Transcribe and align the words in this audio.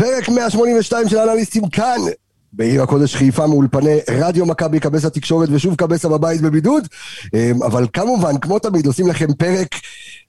פרק 0.00 0.28
182 0.28 1.08
של 1.08 1.18
האנליסטים 1.18 1.68
כאן, 1.68 1.98
בעיר 2.52 2.82
הקודש 2.82 3.16
חיפה 3.16 3.46
מאולפני 3.46 3.98
רדיו 4.10 4.46
מכבי 4.46 4.80
קבס 4.80 5.04
התקשורת 5.04 5.48
ושוב 5.52 5.74
קבסה 5.74 6.08
בבית 6.08 6.40
בבידוד. 6.40 6.88
אמ, 7.34 7.62
אבל 7.62 7.86
כמובן 7.92 8.38
כמו 8.38 8.58
תמיד 8.58 8.86
עושים 8.86 9.08
לכם 9.08 9.32
פרק 9.32 9.68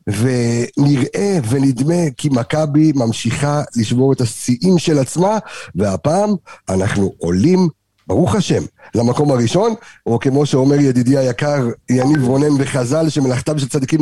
ונראה 0.07 1.39
ונדמה 1.49 2.11
כי 2.17 2.29
מכבי 2.31 2.91
ממשיכה 2.95 3.61
לשבור 3.75 4.13
את 4.13 4.21
השיאים 4.21 4.77
של 4.77 4.99
עצמה 4.99 5.37
והפעם 5.75 6.29
אנחנו 6.69 7.13
עולים 7.17 7.69
ברוך 8.11 8.35
השם, 8.35 8.63
למקום 8.95 9.31
הראשון, 9.31 9.73
או 10.05 10.19
כמו 10.19 10.45
שאומר 10.45 10.75
ידידי 10.75 11.17
היקר 11.17 11.67
יניב 11.89 12.23
רונן 12.23 12.55
וחז"ל, 12.59 13.09
שמלאכתם 13.09 13.59
של 13.59 13.69
צדיקים 13.69 14.01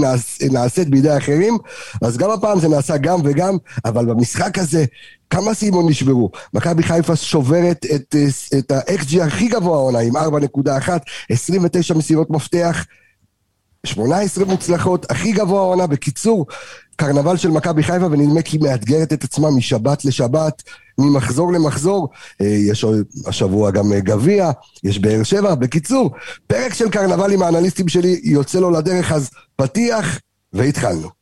נעשית 0.51 0.89
בידי 0.89 1.17
אחרים, 1.17 1.57
אז 2.01 2.17
גם 2.17 2.31
הפעם 2.31 2.59
זה 2.59 2.67
נעשה 2.67 2.97
גם 2.97 3.19
וגם, 3.23 3.57
אבל 3.85 4.05
במשחק 4.05 4.57
הזה, 4.57 4.85
כמה 5.29 5.53
סימון 5.53 5.89
נשברו? 5.89 6.31
מכבי 6.53 6.83
חיפה 6.83 7.15
שוברת 7.15 7.85
את, 7.95 8.15
את 8.59 8.71
ה-XG 8.71 9.23
הכי 9.23 9.47
גבוה 9.47 9.77
העונה 9.77 9.99
עם 9.99 10.17
4.1, 10.17 10.89
29 11.29 11.93
מסירות 11.93 12.29
מפתח, 12.29 12.85
18 13.85 14.45
מוצלחות, 14.45 15.11
הכי 15.11 15.31
גבוה 15.31 15.59
העונה. 15.59 15.87
בקיצור, 15.87 16.45
קרנבל 16.99 17.37
של 17.37 17.49
מכבי 17.49 17.83
חיפה, 17.83 18.05
ונדמה 18.05 18.41
כי 18.41 18.57
מאתגרת 18.57 19.13
את 19.13 19.23
עצמה 19.23 19.51
משבת 19.51 20.05
לשבת, 20.05 20.63
ממחזור 20.97 21.53
למחזור. 21.53 22.09
אה, 22.41 22.47
יש 22.47 22.85
השבוע 23.25 23.71
גם 23.71 23.93
אה, 23.93 23.99
גביע, 23.99 24.51
יש 24.83 24.99
באר 24.99 25.23
שבע. 25.23 25.55
בקיצור, 25.55 26.11
פרק 26.47 26.73
של 26.73 26.89
קרנבל 26.89 27.31
עם 27.31 27.41
האנליסטים 27.41 27.87
שלי 27.87 28.21
יוצא 28.23 28.59
לו 28.59 28.71
לדרך, 28.71 29.11
אז 29.11 29.29
פתיח, 29.55 30.19
והתחלנו. 30.53 31.18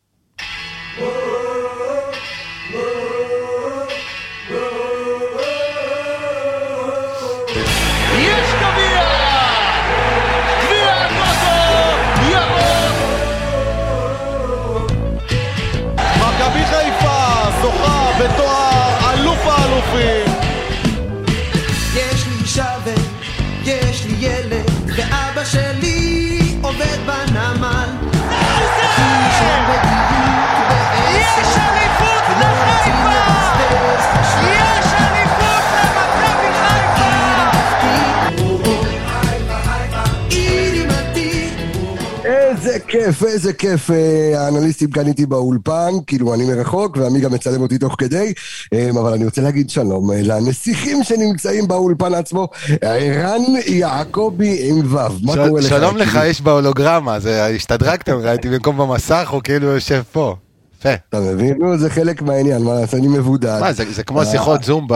כיף, 43.07 43.23
איזה 43.23 43.53
כיף, 43.53 43.91
אה, 43.91 44.45
האנליסטים 44.45 44.91
כאן 44.91 45.07
איתי 45.07 45.25
באולפן, 45.25 45.91
כאילו 46.07 46.33
אני 46.33 46.45
מרחוק, 46.45 46.97
ועמי 46.97 47.19
גם 47.19 47.33
מצלם 47.33 47.61
אותי 47.61 47.77
תוך 47.77 47.95
כדי, 47.97 48.33
אה, 48.73 48.89
אבל 48.89 49.13
אני 49.13 49.25
רוצה 49.25 49.41
להגיד 49.41 49.69
שלום 49.69 50.11
אה, 50.11 50.21
לנסיכים 50.21 51.03
שנמצאים 51.03 51.67
באולפן 51.67 52.13
עצמו, 52.13 52.47
ערן 52.81 53.41
יעקבי 53.67 54.69
עם 54.69 54.95
ו', 54.95 54.97
מה 55.23 55.35
קורה 55.47 55.61
לך? 55.61 55.69
שלום 55.69 55.97
לך, 55.97 56.19
יש 56.25 56.41
בהולוגרמה, 56.41 57.17
השתדרגתם, 57.55 58.17
ראיתי 58.17 58.49
במקום 58.49 58.77
במסך, 58.77 59.29
הוא 59.29 59.41
כאילו 59.43 59.67
יושב 59.67 60.01
פה. 60.11 60.35
יפה. 60.79 60.93
אתה 61.09 61.19
מבין? 61.19 61.57
נו, 61.59 61.77
זה 61.77 61.89
חלק 61.89 62.21
מהעניין, 62.21 62.63
מה 62.63 62.73
לעשות, 62.73 62.99
אני 62.99 63.07
מבודד. 63.07 63.59
מה, 63.61 63.73
זה 63.73 64.03
כמו 64.03 64.25
שיחות 64.25 64.63
זום 64.63 64.87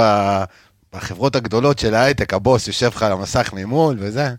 בחברות 0.93 1.35
הגדולות 1.35 1.79
של 1.79 1.95
ההייטק, 1.95 2.33
הבוס 2.33 2.67
יושב 2.67 2.87
לך 2.87 3.03
על 3.03 3.11
המסך 3.11 3.49
ממול 3.53 3.97
וזה. 3.99 4.29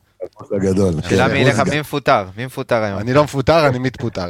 הגדול. 0.53 0.95
שאלה 1.09 1.29
מי 1.29 1.39
ילך, 1.39 1.61
מי 1.71 1.81
מפוטר? 1.81 2.25
מי 2.37 2.47
מפוטר 2.47 2.83
היום? 2.83 2.99
אני 2.99 3.15
לא 3.15 3.25
מפוטר, 3.25 3.67
אני 3.67 3.79
מתפוטר. 3.79 4.27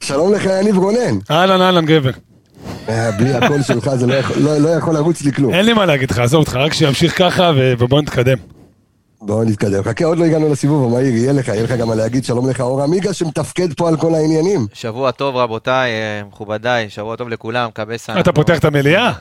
שלום 0.00 0.34
לך, 0.34 0.44
יניב 0.44 0.78
רונן. 0.78 1.18
אהלן, 1.30 1.60
אהלן, 1.60 1.86
גבר. 1.86 2.10
אה, 2.88 3.10
בלי 3.12 3.34
הקול 3.34 3.62
שלך 3.62 3.94
זה 3.94 4.06
לא, 4.06 4.14
לא-, 4.36 4.58
לא 4.58 4.68
יכול 4.68 4.94
לרוץ 4.94 5.22
לי 5.22 5.32
כלום. 5.32 5.54
אין 5.54 5.66
לי 5.66 5.72
מה 5.72 5.86
להגיד 5.86 6.10
לך, 6.10 6.18
עזוב 6.18 6.40
אותך, 6.40 6.56
רק 6.56 6.72
שימשיך 6.72 7.18
ככה 7.18 7.50
ובוא 7.78 8.00
נתקדם. 8.02 8.38
בואו 9.26 9.44
נתקדם. 9.44 9.82
חכה, 9.82 10.04
עוד 10.04 10.18
לא 10.18 10.24
הגענו 10.24 10.48
לסיבוב 10.48 10.92
המהיר, 10.92 11.14
יהיה 11.14 11.32
לך, 11.32 11.48
יהיה 11.48 11.62
לך 11.62 11.70
גם 11.70 11.88
מה 11.88 11.94
להגיד. 11.94 12.24
שלום 12.24 12.50
לך, 12.50 12.60
אור 12.60 12.82
עמיגה, 12.82 13.12
שמתפקד 13.12 13.74
פה 13.74 13.88
על 13.88 13.96
כל 13.96 14.14
העניינים. 14.14 14.66
שבוע 14.72 15.10
טוב, 15.10 15.36
רבותיי, 15.36 15.90
אה, 15.90 16.22
מכובדיי, 16.28 16.90
שבוע 16.90 17.16
טוב 17.16 17.28
לכולם, 17.28 17.70
קבסה. 17.72 18.20
אתה 18.20 18.32
פותח 18.32 18.58
את 18.58 18.64
המליאה? 18.64 19.12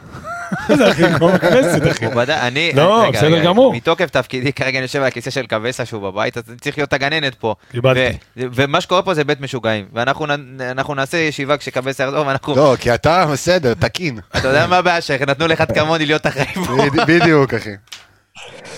זה 0.78 0.88
הכי 0.88 1.04
כמו 1.18 1.30
בכנסת, 1.30 1.82
אחי. 1.92 2.06
אני, 2.30 2.72
לא, 2.76 3.12
בסדר 3.14 3.44
גמור. 3.44 3.74
מתוקף 3.74 4.10
תפקידי, 4.10 4.54
כרגע 4.54 4.78
אני 4.78 4.86
יושב 4.86 5.00
על 5.00 5.08
הכיסא 5.08 5.30
של 5.30 5.46
קבסה 5.46 5.86
שהוא 5.86 6.02
בבית, 6.02 6.38
אז 6.38 6.44
צריך 6.62 6.78
להיות 6.78 6.94
הגננת 6.94 7.36
פה. 7.36 7.56
קיבלתי. 7.72 8.18
ומה 8.38 8.82
שקורה 8.82 9.02
פה 9.02 9.14
זה 9.14 9.24
בית 9.24 9.42
משוגעים. 9.42 9.86
ואנחנו 9.94 10.96
נעשה 10.96 11.18
ישיבה 11.18 11.58
כשקבסה 11.58 12.04
יחזור, 12.04 12.28
ואנחנו... 12.28 12.56
לא, 12.56 12.76
כי 12.80 12.94
אתה 12.94 13.26
בסדר, 13.26 13.74
תקין. 13.74 14.20
אתה 14.38 14.48
יודע 14.48 14.68
מה 14.68 14.78
הבעיה 14.78 15.02
שלך, 15.02 15.22
נתנו 15.22 15.48
לך 15.48 15.64
כמוני 15.76 16.06
להיות 16.06 16.28
אחראי 16.28 16.54
פה. 16.54 16.86
בדיוק, 17.08 17.54
אחי. 17.54 17.70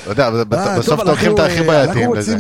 אתה 0.04 0.12
יודע, 0.12 0.30
אה, 0.54 0.80
בסוף 0.80 1.00
לוקחים 1.00 1.34
את 1.34 1.40
הכי 1.40 1.62
בעייתיים 1.62 2.14
לזה. 2.14 2.38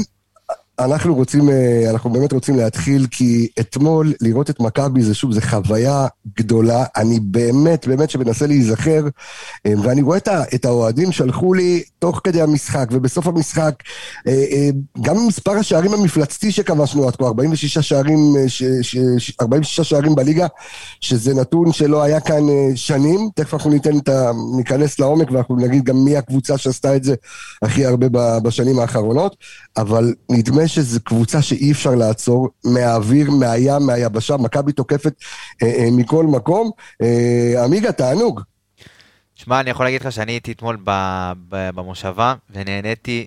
אנחנו 0.79 1.15
רוצים, 1.15 1.49
אה, 1.49 1.89
אנחנו 1.89 2.09
באמת 2.09 2.31
רוצים 2.31 2.55
להתחיל, 2.55 3.07
כי 3.11 3.47
אתמול 3.59 4.13
לראות 4.21 4.49
את 4.49 4.59
מכבי 4.59 5.01
זה 5.01 5.13
שוב, 5.13 5.33
זה 5.33 5.41
חוויה 5.41 6.07
גדולה. 6.37 6.85
אני 6.97 7.19
באמת, 7.19 7.87
באמת 7.87 8.09
שמנסה 8.09 8.47
להיזכר, 8.47 9.07
אה, 9.65 9.73
ואני 9.83 10.01
רואה 10.01 10.17
את 10.55 10.65
האוהדים 10.65 11.11
שלחו 11.11 11.53
לי 11.53 11.83
תוך 11.99 12.21
כדי 12.23 12.41
המשחק 12.41 12.89
ובסוף 12.91 13.27
המשחק, 13.27 13.73
אה, 14.27 14.69
גם 15.01 15.27
מספר 15.27 15.51
השערים 15.51 15.93
המפלצתי 15.93 16.51
שכבשנו 16.51 17.07
עד 17.07 17.15
כה, 17.15 17.25
46 17.25 17.77
שערים, 17.77 18.35
46 19.41 19.81
שערים 19.81 20.15
בליגה, 20.15 20.47
שזה 21.01 21.33
נתון 21.33 21.71
שלא 21.71 22.03
היה 22.03 22.19
כאן 22.19 22.43
שנים. 22.75 23.29
תכף 23.35 23.53
אנחנו 23.53 23.69
ניתן 23.69 23.97
את 23.97 24.09
ה... 24.09 24.31
ניכנס 24.57 24.99
לעומק 24.99 25.31
ואנחנו 25.31 25.55
נגיד 25.55 25.83
גם 25.83 26.05
מי 26.05 26.17
הקבוצה 26.17 26.57
שעשתה 26.57 26.95
את 26.95 27.03
זה 27.03 27.15
הכי 27.61 27.85
הרבה 27.85 28.39
בשנים 28.39 28.79
האחרונות, 28.79 29.35
אבל 29.77 30.13
נדמה 30.31 30.67
שזו 30.67 30.99
קבוצה 31.03 31.41
שאי 31.41 31.71
אפשר 31.71 31.95
לעצור, 31.95 32.49
מהאוויר, 32.65 33.31
מהים, 33.31 33.81
מהיבשה, 33.85 34.37
מכבי 34.37 34.71
תוקפת 34.71 35.13
אה, 35.63 35.67
אה, 35.67 35.87
מכל 35.91 36.25
מקום. 36.25 36.71
אה, 37.01 37.63
עמיגה, 37.63 37.91
תענוג. 37.91 38.41
שמע, 39.45 39.59
אני 39.59 39.69
יכול 39.69 39.85
להגיד 39.85 40.01
לך 40.01 40.11
שאני 40.11 40.31
הייתי 40.31 40.51
אתמול 40.51 40.77
במושבה, 41.49 42.33
ונהניתי, 42.49 43.25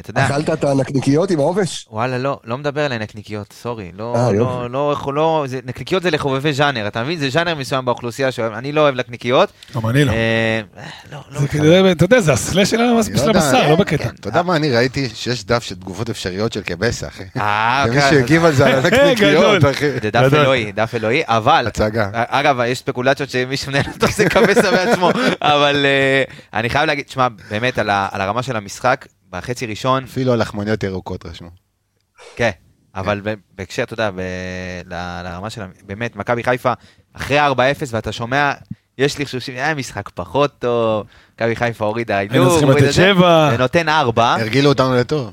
אתה 0.00 0.10
יודע... 0.10 0.26
אכלת 0.26 0.50
את 0.50 0.64
הנקניקיות 0.64 1.30
עם 1.30 1.38
העובש? 1.38 1.86
וואלה, 1.90 2.18
לא, 2.18 2.40
לא 2.44 2.58
מדבר 2.58 2.80
על 2.80 2.92
הנקניקיות, 2.92 3.54
סורי. 3.62 3.90
לא, 3.94 4.16
אה, 4.16 4.32
לא, 4.32 4.70
לא, 4.70 4.96
לא, 5.14 5.44
זה, 5.46 5.60
נקניקיות 5.64 6.02
זה 6.02 6.10
לחובבי 6.10 6.52
ז'אנר, 6.52 6.86
אתה 6.86 7.02
מבין? 7.02 7.18
זה 7.18 7.30
ז'אנר 7.30 7.54
מסוים 7.54 7.84
באוכלוסייה 7.84 8.32
שאוהב, 8.32 8.52
אני 8.52 8.72
לא 8.72 8.80
אוהב 8.80 8.94
נקניקיות. 8.94 9.52
גם 9.76 9.88
אני 9.88 10.04
לא. 10.04 10.12
אה, 10.12 10.60
לא, 11.12 11.18
לא. 11.30 11.40
זה 11.40 11.48
כנראה, 11.48 11.92
אתה 11.92 12.04
יודע, 12.04 12.20
זה 12.20 12.32
הסלש 12.32 12.70
של 12.70 12.80
הבשר, 12.80 13.68
לא 13.70 13.76
בקטע. 13.76 14.08
אתה 14.20 14.28
יודע 14.28 14.42
מה, 14.42 14.56
אני 14.56 14.70
ראיתי 14.70 15.08
שיש 15.14 15.44
דף 15.44 15.62
של 15.62 15.74
תגובות 15.74 16.10
אפשריות 16.10 16.52
של 16.52 16.60
קבסה, 16.62 17.08
אחי. 17.08 17.24
אה, 17.36 17.84
אוקיי. 17.84 18.00
ומי 18.00 18.10
שהגיב 18.10 18.44
על 18.44 18.52
זה 18.52 18.66
על 18.66 18.78
הנקניקיות, 18.78 19.64
אחי. 19.64 19.90
זה 20.02 20.10
דף 20.10 20.32
אלוהי, 20.32 20.72
דף 20.72 20.94
אלוהי, 20.94 21.22
אבל... 21.26 21.64
הצגה. 21.66 22.08
אגב, 22.12 22.60
יש 22.66 22.78
ספקולציות 22.78 23.30
שמי 23.30 23.56
שמנהל 23.56 23.84
אותו 23.94 24.06
זה 24.16 24.28
קבסה 24.28 24.70
בעצמו, 24.70 25.10
אבל 25.60 25.86
uh, 25.86 26.32
אני 26.52 26.70
חייב 26.70 26.86
להגיד, 26.86 27.08
שמע, 27.08 27.28
באמת, 27.50 27.78
על, 27.78 27.90
ה, 27.90 28.08
על 28.12 28.20
הרמה 28.20 28.42
של 28.42 28.56
המשחק, 28.56 29.06
בחצי 29.30 29.66
ראשון... 29.66 30.04
אפילו 30.04 30.32
על 30.32 30.40
לחמניות 30.40 30.82
ירוקות 30.82 31.26
רשמו. 31.26 31.50
כן, 32.36 32.50
אבל 32.94 33.20
בהקשר, 33.58 33.82
אתה 33.82 33.94
יודע, 33.94 34.10
ב- 34.10 34.20
לרמה 35.24 35.50
של... 35.50 35.62
באמת, 35.86 36.16
מכבי 36.16 36.44
חיפה, 36.44 36.72
אחרי 37.12 37.48
4-0, 37.48 37.52
ואתה 37.90 38.12
שומע, 38.12 38.52
יש 38.98 39.18
לי 39.18 39.26
חשושים, 39.26 39.54
היה 39.54 39.74
משחק 39.74 40.08
פחות 40.14 40.58
טוב, 40.58 41.06
מכבי 41.34 41.56
חיפה 41.56 41.84
הורידה 41.84 42.18
הילוך, 42.18 42.62
ונותן 43.54 43.88
4. 43.88 44.34
הרגילו 44.34 44.68
אותנו 44.68 44.94
לטוב. 44.94 45.32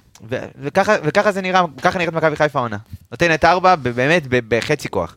וככה, 0.62 0.96
וככה 1.04 1.31
זה 1.31 1.42
נראה, 1.42 1.62
ככה 1.81 1.98
נראית 1.98 2.13
מכבי 2.13 2.36
חיפה 2.36 2.60
עונה. 2.60 2.78
נותנת 3.12 3.46
4, 3.46 3.75
באמת, 3.75 4.24
בחצי 4.30 4.90
כוח. 4.90 5.16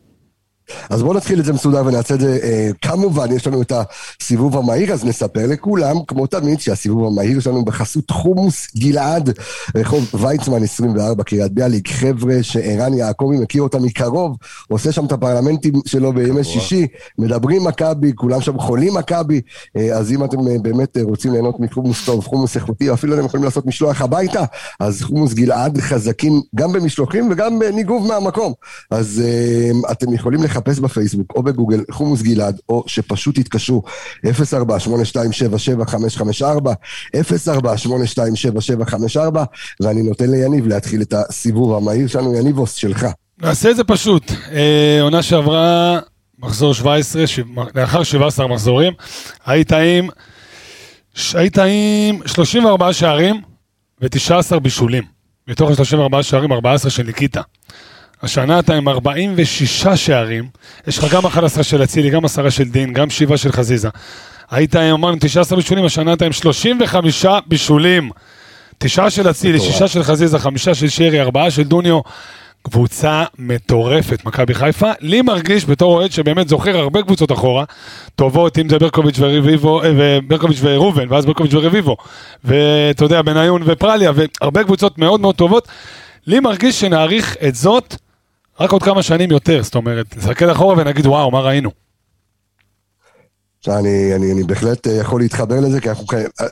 אז 0.89 1.01
בואו 1.01 1.13
נתחיל 1.13 1.39
את 1.39 1.45
זה 1.45 1.53
מסודר 1.53 1.85
ונעשה 1.85 2.15
את 2.15 2.19
זה, 2.19 2.39
אה, 2.43 2.69
כמובן, 2.81 3.31
יש 3.31 3.47
לנו 3.47 3.61
את 3.61 3.73
הסיבוב 4.21 4.57
המהיר, 4.57 4.93
אז 4.93 5.05
נספר 5.05 5.47
לכולם, 5.47 5.95
כמו 6.07 6.27
תמיד, 6.27 6.59
שהסיבוב 6.59 7.07
המהיר 7.07 7.39
שלנו 7.39 7.65
בחסות 7.65 8.11
חומוס 8.11 8.67
גלעד, 8.77 9.29
רחוב 9.75 10.09
ויצמן 10.13 10.63
24, 10.63 11.23
קריית 11.23 11.51
ביאליק, 11.51 11.87
חבר'ה 11.87 12.35
שערן 12.41 12.93
יעקבי 12.93 13.37
מכיר 13.37 13.61
אותם 13.61 13.83
מקרוב, 13.83 14.37
עושה 14.69 14.91
שם 14.91 15.05
את 15.05 15.11
הפרלמנטים 15.11 15.73
שלו 15.85 16.13
בימי 16.13 16.43
שישי, 16.43 16.87
מדברים 17.17 17.63
מכבי, 17.63 18.11
כולם 18.15 18.41
שם 18.41 18.59
חולים 18.59 18.93
מכבי, 18.93 19.41
אה, 19.77 19.97
אז 19.97 20.11
אם 20.11 20.23
אתם 20.23 20.47
אה, 20.47 20.55
באמת 20.61 20.97
רוצים 21.01 21.31
ליהנות 21.31 21.59
מחומוס 21.59 22.05
טוב, 22.05 22.25
חומוס 22.25 22.55
איכותי, 22.55 22.93
אפילו 22.93 23.15
אתם 23.15 23.25
יכולים 23.25 23.43
לעשות 23.43 23.65
משלוח 23.65 24.01
הביתה, 24.01 24.43
אז 24.79 25.01
חומוס 25.01 25.33
גלעד 25.33 25.77
חזקים 25.79 26.41
גם 26.55 26.71
במשלוחים 26.71 27.31
וגם 27.31 27.59
בניגוב 27.59 28.07
מהמקום. 28.07 28.53
אז 28.91 29.23
אה, 29.25 29.91
אתם 29.91 30.13
יכולים 30.13 30.43
לחפש... 30.43 30.60
לחפש 30.61 30.79
בפייסבוק 30.79 31.33
או 31.35 31.43
בגוגל 31.43 31.83
חומוס 31.91 32.21
גלעד, 32.21 32.59
או 32.69 32.83
שפשוט 32.87 33.39
תתקשרו 33.39 33.83
04-8277-554, 34.25 34.29
04-8277-554, 37.15 39.19
ואני 39.79 40.03
נותן 40.03 40.31
ליניב 40.31 40.67
להתחיל 40.67 41.01
את 41.01 41.13
הסיבוב 41.13 41.73
המהיר 41.73 42.07
שלנו. 42.07 42.35
יניבוס, 42.35 42.73
שלך. 42.73 43.07
נעשה 43.41 43.71
את 43.71 43.75
זה 43.75 43.83
פשוט. 43.83 44.31
אה, 44.51 44.99
עונה 45.01 45.21
שעברה, 45.21 45.99
מחזור 46.39 46.73
17, 46.73 47.27
ש... 47.27 47.39
לאחר 47.75 48.03
17 48.03 48.47
מחזורים, 48.47 48.93
היית 49.45 49.71
עם, 49.71 50.07
היית 51.33 51.57
עם 51.57 52.19
34 52.25 52.93
שערים 52.93 53.41
ו-19 54.01 54.59
בישולים. 54.59 55.03
מתוך 55.47 55.69
ה-34 55.69 56.23
שערים, 56.23 56.51
14 56.51 56.91
של 56.91 57.03
ניקיטה. 57.03 57.41
השנה 58.23 58.59
אתה 58.59 58.75
עם 58.75 58.87
46 58.87 59.87
שערים, 59.87 60.47
יש 60.87 60.97
לך 60.97 61.13
גם 61.13 61.25
11 61.25 61.63
של 61.63 61.83
אצילי, 61.83 62.09
גם 62.09 62.25
10 62.25 62.49
של 62.49 62.63
דין, 62.63 62.93
גם 62.93 63.09
7 63.09 63.37
של 63.37 63.51
חזיזה. 63.51 63.89
היית 64.51 64.75
אמרנו, 64.75 65.17
19 65.19 65.57
בישולים, 65.57 65.85
השנה 65.85 66.13
אתה 66.13 66.25
עם 66.25 66.31
35 66.31 67.25
בישולים. 67.47 68.09
תשעה 68.77 69.09
של 69.09 69.29
אצילי, 69.29 69.59
שישה 69.59 69.87
של 69.87 70.03
חזיזה, 70.03 70.39
חמישה 70.39 70.75
של 70.75 70.89
שרי, 70.89 71.21
ארבעה 71.21 71.51
של 71.51 71.63
דוניו. 71.63 71.99
קבוצה 72.63 73.23
מטורפת, 73.39 74.25
מכבי 74.25 74.53
חיפה. 74.53 74.91
לי 74.99 75.21
מרגיש 75.21 75.65
בתור 75.65 75.93
אוהד 75.93 76.11
שבאמת 76.11 76.47
זוכר 76.47 76.77
הרבה 76.77 77.01
קבוצות 77.01 77.31
אחורה, 77.31 77.63
טובות, 78.15 78.57
אם 78.59 78.69
זה 78.69 78.79
ברקוביץ' 78.79 79.15
ורביבו, 79.19 79.83
אה, 79.83 80.19
ברקוביץ' 80.27 80.59
וראובן, 80.61 81.05
ואז 81.09 81.25
ברקוביץ' 81.25 81.53
ורביבו, 81.53 81.97
ואתה 82.43 83.05
יודע, 83.05 83.21
בניון 83.21 83.61
ופרליה, 83.65 84.11
והרבה 84.15 84.63
קבוצות 84.63 84.97
מאוד 84.97 85.21
מאוד 85.21 85.35
טובות. 85.35 85.67
לי 86.27 86.39
מרגיש 86.39 86.79
שנעריך 86.79 87.37
את 87.47 87.55
זאת 87.55 87.95
רק 88.61 88.71
עוד 88.71 88.83
כמה 88.83 89.03
שנים 89.03 89.31
יותר, 89.31 89.63
זאת 89.63 89.75
אומרת, 89.75 90.17
נסתכל 90.17 90.51
אחורה 90.51 90.75
ונגיד, 90.77 91.05
וואו, 91.05 91.31
מה 91.31 91.39
ראינו? 91.39 91.71
שאני 93.61 94.15
אני, 94.15 94.31
אני 94.31 94.43
בהחלט 94.43 94.87
אה, 94.87 94.93
יכול 94.93 95.21
להתחבר 95.21 95.59
לזה, 95.59 95.81
כי 95.81 95.89
אנחנו, 95.89 96.05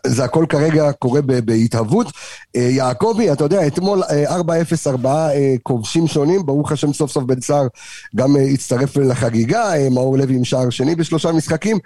זה 0.08 0.24
הכל 0.24 0.46
כרגע 0.50 0.92
קורה 0.92 1.22
בהתהוות. 1.22 2.08
אה, 2.56 2.62
יעקבי, 2.62 3.32
אתה 3.32 3.44
יודע, 3.44 3.68
אתמול 3.68 4.04
4-0, 4.04 4.08
אה, 4.12 4.92
ארבעה 4.92 5.30
כובשים 5.64 6.08
שונים, 6.08 6.46
ברוך 6.46 6.72
השם 6.72 6.94
סוף 6.94 7.12
סוף 7.12 7.24
בן 7.24 7.42
סער 7.42 7.68
גם 8.16 8.36
הצטרף 8.54 8.98
לחגיגה, 8.98 9.90
מאור 9.92 10.18
לוי 10.18 10.36
עם 10.36 10.44
שער 10.44 10.70
שני 10.70 10.96
בשלושה 10.96 11.32
משחקים, 11.32 11.78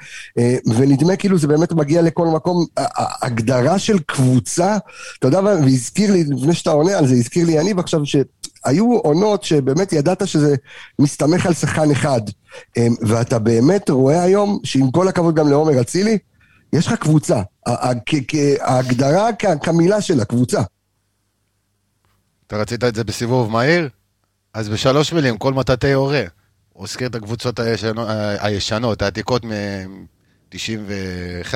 ונדמה 0.77 1.15
כאילו 1.15 1.37
זה 1.37 1.47
באמת 1.47 1.71
מגיע 1.71 2.01
לכל 2.01 2.27
מקום. 2.27 2.65
הגדרה 3.21 3.79
של 3.79 3.99
קבוצה, 3.99 4.77
אתה 5.19 5.27
יודע, 5.27 5.39
והזכיר 5.41 6.11
לי, 6.11 6.23
לפני 6.23 6.53
שאתה 6.53 6.71
עונה 6.71 6.97
על 6.97 7.07
זה, 7.07 7.15
הזכיר 7.15 7.45
לי 7.45 7.51
יניב 7.51 7.79
עכשיו, 7.79 8.05
ש... 8.05 8.15
היו 8.65 8.97
עונות 8.97 9.43
שבאמת 9.43 9.93
ידעת 9.93 10.27
שזה 10.27 10.55
מסתמך 10.99 11.45
על 11.45 11.53
שחקן 11.53 11.91
אחד, 11.91 12.21
אמ, 12.77 12.95
ואתה 13.01 13.39
באמת 13.39 13.89
רואה 13.89 14.23
היום, 14.23 14.59
שעם 14.63 14.91
כל 14.91 15.07
הכבוד 15.07 15.35
גם 15.35 15.49
לעומר 15.49 15.81
אצילי, 15.81 16.17
יש 16.73 16.87
לך 16.87 16.93
קבוצה. 16.93 17.41
ההגדרה 18.61 19.29
כמילה 19.61 20.01
שלה, 20.01 20.25
קבוצה. 20.25 20.61
אתה 22.47 22.57
רצית 22.57 22.83
את 22.83 22.95
זה 22.95 23.03
בסיבוב 23.03 23.51
מהיר? 23.51 23.89
אז 24.53 24.69
בשלוש 24.69 25.13
מילים, 25.13 25.37
כל 25.37 25.53
מטאטי 25.53 25.93
הורה. 25.93 26.23
הוא 26.73 26.83
הזכיר 26.83 27.07
את 27.07 27.15
הקבוצות 27.15 27.59
הישנות, 27.59 28.07
הישנות 28.39 29.01
העתיקות 29.01 29.45
מ-91, 29.45 30.55
3-4, 31.51 31.53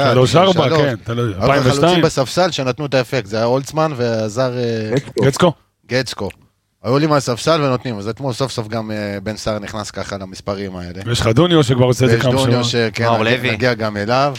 כן, 0.78 0.96
תלוי, 1.04 1.34
2002. 1.34 1.38
אבל 1.38 1.72
חלוצים 1.72 2.02
בספסל 2.02 2.52
שנתנו 2.52 2.86
את 2.86 2.94
האפקט, 2.94 3.26
זה 3.26 3.38
היה 3.38 3.46
אולצמן 3.46 3.92
והזר... 3.96 4.58
אה, 4.58 4.94
גצקו. 5.22 5.54
גצקו. 5.88 6.30
היו 6.84 6.98
לי 6.98 7.08
מהספסל 7.08 7.62
ונותנים, 7.62 7.98
אז 7.98 8.08
אתמול 8.08 8.34
סוף 8.34 8.52
סוף 8.52 8.68
גם 8.68 8.92
אה, 8.92 9.18
בן 9.24 9.38
סער 9.38 9.60
נכנס 9.60 9.92
ככה 9.92 10.18
למספרים 10.18 10.76
האלה. 10.76 11.02
ויש 11.06 11.20
לך 11.20 11.28
דוניו 11.28 11.64
שכבר 11.64 11.86
עושה 11.86 12.06
את 12.06 12.10
זה 12.10 12.20
כמה 12.20 12.32
שנים. 12.32 12.60
ויש 12.60 12.76
דוניו 12.76 12.92
שכן, 12.94 13.52
נגיע 13.52 13.74
גם 13.74 13.98
אליו. 13.98 14.36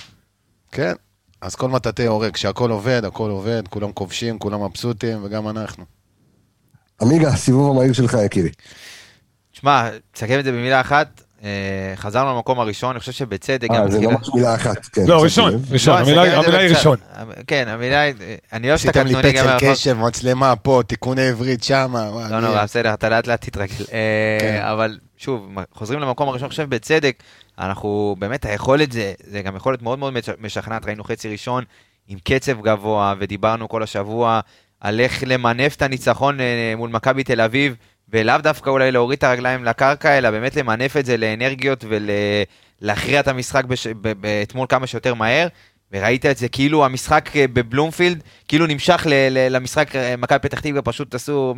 כן, 0.72 0.92
אז 1.40 1.54
כל 1.54 1.68
מטאטי 1.68 2.06
הורג, 2.06 2.32
כשהכול 2.32 2.70
עובד, 2.70 3.04
הכל 3.04 3.30
עובד, 3.30 3.62
כולם 3.68 3.92
כובשים, 3.92 4.38
כולם 4.38 4.64
מבסוטים, 4.64 5.18
וגם 5.24 5.48
אנחנו. 5.48 5.84
עמיגה, 7.02 7.36
סיבוב 7.36 7.76
המהיר 7.76 7.92
שלך, 7.92 8.16
יקירי. 8.24 8.50
תשמע, 9.52 9.88
תסכם 10.12 10.38
את 10.38 10.44
זה 10.44 10.52
במילה 10.52 10.80
אחת, 10.80 11.22
חזרנו 11.96 12.34
למקום 12.34 12.60
הראשון, 12.60 12.90
אני 12.90 13.00
חושב 13.00 13.12
שבצדק... 13.12 13.70
אה, 13.70 13.90
זה 13.90 14.00
ממש 14.00 14.28
מילה 14.34 14.54
אחת, 14.54 14.86
כן. 14.86 15.02
לא, 15.06 15.22
ראשון, 15.22 15.62
ראשון, 15.70 16.00
המילה 16.00 16.22
היא 16.22 16.70
ראשון. 16.76 16.96
כן, 17.46 17.68
המילה 17.68 18.00
היא... 18.00 18.14
אני 18.52 18.68
אוהב 18.68 18.80
את 18.80 18.88
הקטנוני 18.88 19.12
גם... 19.12 19.18
עשיתם 19.18 19.48
לי 19.48 19.56
פצל 19.58 19.72
קשב, 19.72 19.96
מצלמה 19.98 20.56
פה, 20.56 20.82
תיקוני 20.86 21.28
עברית 21.28 21.64
שמה. 21.64 22.28
לא 22.30 22.40
נורא, 22.40 22.64
בסדר, 22.64 22.94
אתה 22.94 23.08
לאט 23.08 23.26
לאט 23.26 23.46
תתרגל. 23.46 23.84
אה, 23.92 24.38
כן. 24.40 24.60
אבל 24.62 24.98
שוב, 25.16 25.48
חוזרים 25.74 26.00
למקום 26.00 26.28
הראשון, 26.28 26.44
אני 26.44 26.50
חושב 26.50 26.68
בצדק, 26.68 27.22
אנחנו, 27.58 28.16
באמת 28.18 28.44
היכולת 28.44 28.92
זה, 28.92 29.12
זה 29.24 29.42
גם 29.42 29.56
יכולת 29.56 29.82
מאוד 29.82 29.98
מאוד 29.98 30.14
משכנעת, 30.40 30.86
ראינו 30.86 31.04
חצי 31.04 31.28
ראשון 31.28 31.64
עם 32.08 32.18
קצב 32.24 32.60
גבוה, 32.60 33.14
ודיברנו 33.18 33.68
כל 33.68 33.82
השבוע 33.82 34.40
על 34.80 35.00
איך 35.00 35.24
למנף 35.26 35.76
את 35.76 35.82
הניצחון 35.82 36.40
אה, 36.40 36.74
מול 36.76 36.90
מכבי 36.90 37.24
תל 37.24 37.40
אביב. 37.40 37.76
ולאו 38.12 38.38
דווקא 38.38 38.70
אולי 38.70 38.92
להוריד 38.92 39.16
את 39.16 39.24
הרגליים 39.24 39.64
לקרקע, 39.64 40.18
אלא 40.18 40.30
באמת 40.30 40.56
למנף 40.56 40.96
את 40.96 41.06
זה 41.06 41.16
לאנרגיות 41.16 41.84
ולהכריע 42.82 43.20
את 43.20 43.28
המשחק 43.28 43.64
אתמול 44.42 44.66
כמה 44.68 44.86
שיותר 44.86 45.14
מהר. 45.14 45.48
וראית 45.92 46.26
את 46.26 46.36
זה 46.36 46.48
כאילו 46.48 46.84
המשחק 46.84 47.30
אה, 47.36 47.44
בבלומפילד, 47.52 48.22
כאילו 48.48 48.66
נמשך 48.66 49.06
למשחק 49.50 49.96
אה, 49.96 50.14
מכבי 50.18 50.38
פתח 50.38 50.60
תקווה, 50.60 50.82
פשוט 50.82 51.14
עשו, 51.14 51.54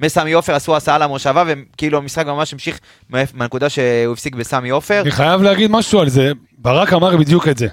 מסמי 0.00 0.32
עופר 0.32 0.54
עשו 0.54 0.76
הסעה 0.76 0.98
למושבה, 0.98 1.44
וכאילו 1.46 1.98
המשחק 1.98 2.26
ממש 2.26 2.52
המשיך 2.52 2.80
מהנקודה 3.10 3.68
שהוא 3.68 4.12
הפסיק 4.12 4.34
בסמי 4.34 4.70
עופר. 4.70 5.00
אני 5.00 5.10
חייב 5.10 5.42
להגיד 5.42 5.70
משהו 5.70 6.00
על 6.00 6.08
זה, 6.08 6.32
ברק 6.58 6.92
אמר 6.92 7.16
בדיוק 7.16 7.48
את 7.48 7.58
זה. 7.58 7.66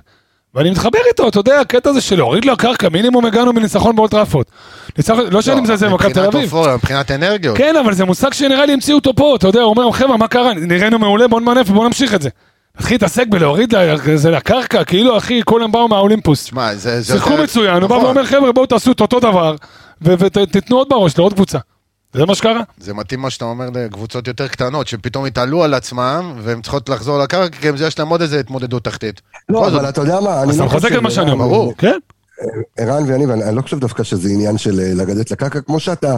ואני 0.57 0.69
מתחבר 0.69 0.99
איתו, 1.07 1.27
אתה 1.27 1.39
יודע, 1.39 1.59
הקטע 1.59 1.89
הזה 1.89 2.01
של 2.01 2.15
להוריד 2.15 2.45
לקרקע, 2.45 2.89
מינימום 2.89 3.25
הגענו 3.25 3.53
מניצחון 3.53 3.95
באולטראפורד. 3.95 4.45
לא 5.31 5.41
שאני 5.41 5.55
לא, 5.55 5.61
מזלזל 5.61 5.89
במכבי 5.89 6.13
תל 6.13 6.25
אביב. 6.25 6.53
מבחינת 6.75 7.11
אנרגיות. 7.11 7.57
כן, 7.57 7.75
אבל 7.75 7.93
זה 7.93 8.05
מושג 8.05 8.33
שנראה 8.33 8.65
לי 8.65 8.73
המציאו 8.73 8.97
אותו 8.97 9.13
פה, 9.15 9.35
אתה 9.35 9.47
יודע, 9.47 9.61
הוא 9.61 9.69
אומר, 9.69 9.91
חבר'ה, 9.91 10.17
מה 10.17 10.27
קרה? 10.27 10.53
נראינו 10.53 10.99
מעולה, 10.99 11.27
בוא 11.27 11.39
נמנף 11.39 11.69
ובוא 11.69 11.85
נמשיך 11.85 12.13
את 12.13 12.21
זה. 12.21 12.29
תתחיל 12.77 12.95
להתעסק 12.95 13.27
בלהוריד 13.27 13.73
זה 14.15 14.31
לקרקע, 14.31 14.83
כאילו, 14.83 15.17
אחי, 15.17 15.41
כולם 15.45 15.71
באו 15.71 15.87
מהאולימפוס. 15.87 16.43
שמע, 16.43 16.75
זה... 16.75 17.03
שיחקו 17.03 17.37
מצוין, 17.37 17.81
הוא 17.81 17.89
בא 17.89 17.95
נכון. 17.95 18.05
ואומר, 18.05 18.25
חבר'ה, 18.25 18.51
בואו 18.51 18.65
תעשו 18.65 18.91
את 18.91 19.01
אותו 19.01 19.19
דבר, 19.19 19.55
ותיתנו 20.01 20.77
עוד 20.77 20.89
בראש 20.89 21.17
לעוד 21.17 21.33
קבוצה. 21.33 21.57
זה 22.13 22.25
מה 22.25 22.35
שקרה. 22.35 22.61
זה 22.77 22.93
מתאים 22.93 23.19
מה 23.19 23.29
שאתה 23.29 23.45
אומר 23.45 23.69
לקבוצות 23.73 24.27
יותר 24.27 24.47
קטנות, 24.47 24.87
שפתאום 24.87 25.25
התעלו 25.25 25.63
על 25.63 25.73
עצמם, 25.73 26.33
והן 26.43 26.61
צריכות 26.61 26.89
לחזור 26.89 27.19
לקרקע, 27.19 27.57
כי 27.57 27.67
יש 27.85 27.99
להם 27.99 28.09
עוד 28.09 28.21
איזה 28.21 28.39
התמודדות 28.39 28.83
תחתית. 28.83 29.21
לא, 29.49 29.67
אבל 29.67 29.89
אתה 29.89 30.01
יודע 30.01 30.19
מה, 30.19 30.43
אני 30.43 30.47
לא 30.47 30.51
חושב... 30.51 30.51
אז 30.51 30.55
אתה 30.57 30.65
מחזק 30.65 30.91
את 30.91 31.01
מה 31.01 31.11
שאני 31.11 31.31
אומר. 31.31 31.45
ברור. 31.47 31.73
כן. 31.77 31.97
ערן 32.77 33.03
ואני, 33.07 33.25
ואני 33.25 33.55
לא 33.55 33.61
חושב 33.61 33.79
דווקא 33.79 34.03
שזה 34.03 34.29
עניין 34.29 34.57
של 34.57 34.79
אה, 34.79 34.93
לרדת 34.93 35.31
לקרקע, 35.31 35.61
כמו 35.61 35.79
שאתה... 35.79 36.17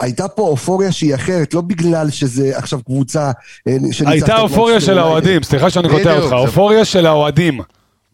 הייתה 0.00 0.28
פה 0.28 0.42
אופוריה 0.42 0.92
שהיא 0.92 1.14
אחרת, 1.14 1.54
לא 1.54 1.60
בגלל 1.60 2.10
שזה 2.10 2.58
עכשיו 2.58 2.82
קבוצה... 2.84 3.30
אה, 3.68 3.76
הייתה 4.06 4.40
אופוריה 4.40 4.80
של 4.80 4.98
האוהדים, 4.98 5.42
סליחה 5.42 5.70
שאני 5.70 5.88
קוטע 5.88 6.18
אותך, 6.18 6.32
אופוריה 6.32 6.84
של 6.84 7.06
האוהדים. 7.06 7.60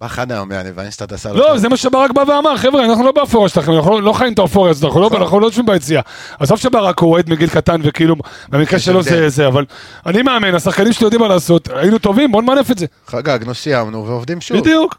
בא 0.00 0.08
חד 0.08 0.32
היום, 0.32 0.52
יעני, 0.52 0.70
ואינסטאט 0.74 1.12
עשה 1.12 1.32
לו... 1.32 1.38
לא, 1.38 1.58
זה 1.58 1.68
מה 1.68 1.76
שברק 1.76 2.10
בא 2.10 2.20
ואמר, 2.20 2.56
חבר'ה, 2.56 2.84
אנחנו 2.84 3.04
לא 3.04 3.12
באפוריה 3.12 3.48
שלכם, 3.48 3.72
אנחנו 3.72 4.00
לא 4.00 4.12
חיים 4.12 4.32
את 4.32 4.38
האפוריה 4.38 4.70
הזאת, 4.70 4.96
אנחנו 4.96 5.40
לא, 5.40 5.40
לא 5.40 5.46
יושבים 5.46 5.66
ביציאה. 5.66 6.02
עזוב 6.38 6.58
שברק 6.58 6.98
הוא 6.98 7.12
אוהד 7.12 7.30
מגיל 7.30 7.48
קטן 7.48 7.80
וכאילו, 7.84 8.16
במקרה 8.48 8.78
שלו 8.78 9.02
זה 9.02 9.28
זה, 9.28 9.46
אבל 9.46 9.64
אני 10.06 10.22
מאמן, 10.22 10.54
השחקנים 10.54 10.92
שלי 10.92 11.04
יודעים 11.04 11.20
מה 11.20 11.28
לעשות, 11.28 11.68
היינו 11.74 11.98
טובים, 11.98 12.32
בוא 12.32 12.42
נמנף 12.42 12.70
את 12.70 12.78
זה. 12.78 12.86
חגגנו, 13.06 13.54
סיימנו 13.54 14.06
ועובדים 14.06 14.40
שוב. 14.40 14.60
בדיוק. 14.60 14.98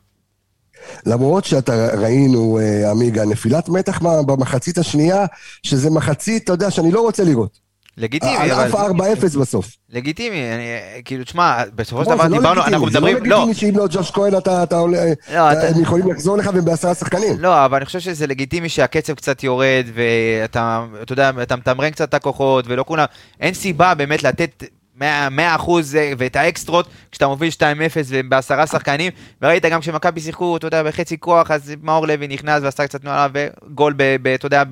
למרות 1.05 1.45
שאתה 1.45 1.87
ראינו, 1.97 2.59
אה, 2.61 2.91
עמיגה, 2.91 3.25
נפילת 3.25 3.69
מתח 3.69 3.99
במחצית 4.01 4.77
השנייה, 4.77 5.25
שזה 5.63 5.89
מחצית, 5.89 6.43
אתה 6.43 6.53
יודע, 6.53 6.71
שאני 6.71 6.91
לא 6.91 7.01
רוצה 7.01 7.23
לראות. 7.23 7.66
לגיטימי. 7.97 8.37
על 8.37 8.51
אף 8.51 8.75
4-0 8.75 9.39
בסוף. 9.39 9.67
לגיטימי, 9.89 10.35
אני, 10.35 10.63
כאילו, 11.05 11.23
תשמע, 11.23 11.63
בסופו 11.75 12.05
של 12.05 12.11
דבר 12.11 12.27
לא 12.27 12.37
דיברנו, 12.37 12.61
אנחנו 12.61 12.85
מדברים, 12.85 13.15
לא. 13.15 13.21
זה 13.23 13.29
לא 13.29 13.37
לגיטימי 13.37 13.53
שאם 13.53 13.77
לא 13.77 13.87
ג'וש 13.91 14.11
כהן 14.11 14.37
אתה 14.37 14.75
עולה, 14.75 15.05
לא, 15.33 15.39
הם 15.39 15.81
יכולים 15.81 16.11
לחזור 16.11 16.37
לך 16.37 16.49
והם 16.53 16.65
בעשרה 16.65 16.93
שחקנים. 16.93 17.35
לא, 17.39 17.65
אבל 17.65 17.77
אני 17.77 17.85
חושב 17.85 17.99
שזה 17.99 18.27
לגיטימי 18.27 18.69
שהקצב 18.69 19.13
קצת 19.13 19.43
יורד, 19.43 19.85
ואתה, 19.93 20.85
אתה 21.01 21.13
יודע, 21.13 21.31
אתה 21.41 21.55
מתמרן 21.55 21.89
קצת 21.89 22.09
את 22.09 22.13
הכוחות, 22.13 22.65
ולא 22.67 22.83
כולם, 22.87 23.05
אין 23.39 23.53
סיבה 23.53 23.93
באמת 23.93 24.23
לתת 24.23 24.63
100 24.97 25.55
אחוז 25.55 25.95
אה, 25.95 26.11
ואת 26.17 26.35
האקסטרות 26.35 26.87
כשאתה 27.11 27.27
מוביל 27.27 27.49
2-0 27.49 27.61
ובעשרה 28.07 28.67
שחקנים 28.67 29.11
וראית 29.41 29.65
גם 29.65 29.81
כשמכבי 29.81 30.21
שיחקו, 30.21 30.57
אתה 30.57 30.67
יודע, 30.67 30.83
בחצי 30.83 31.17
כוח 31.19 31.51
אז 31.51 31.73
מאור 31.83 32.07
לוי 32.07 32.27
נכנס 32.27 32.63
ועשה 32.63 32.87
קצת 32.87 33.01
תנועה 33.01 33.27
וגול, 33.33 33.95
אתה 34.35 34.45
יודע, 34.45 34.63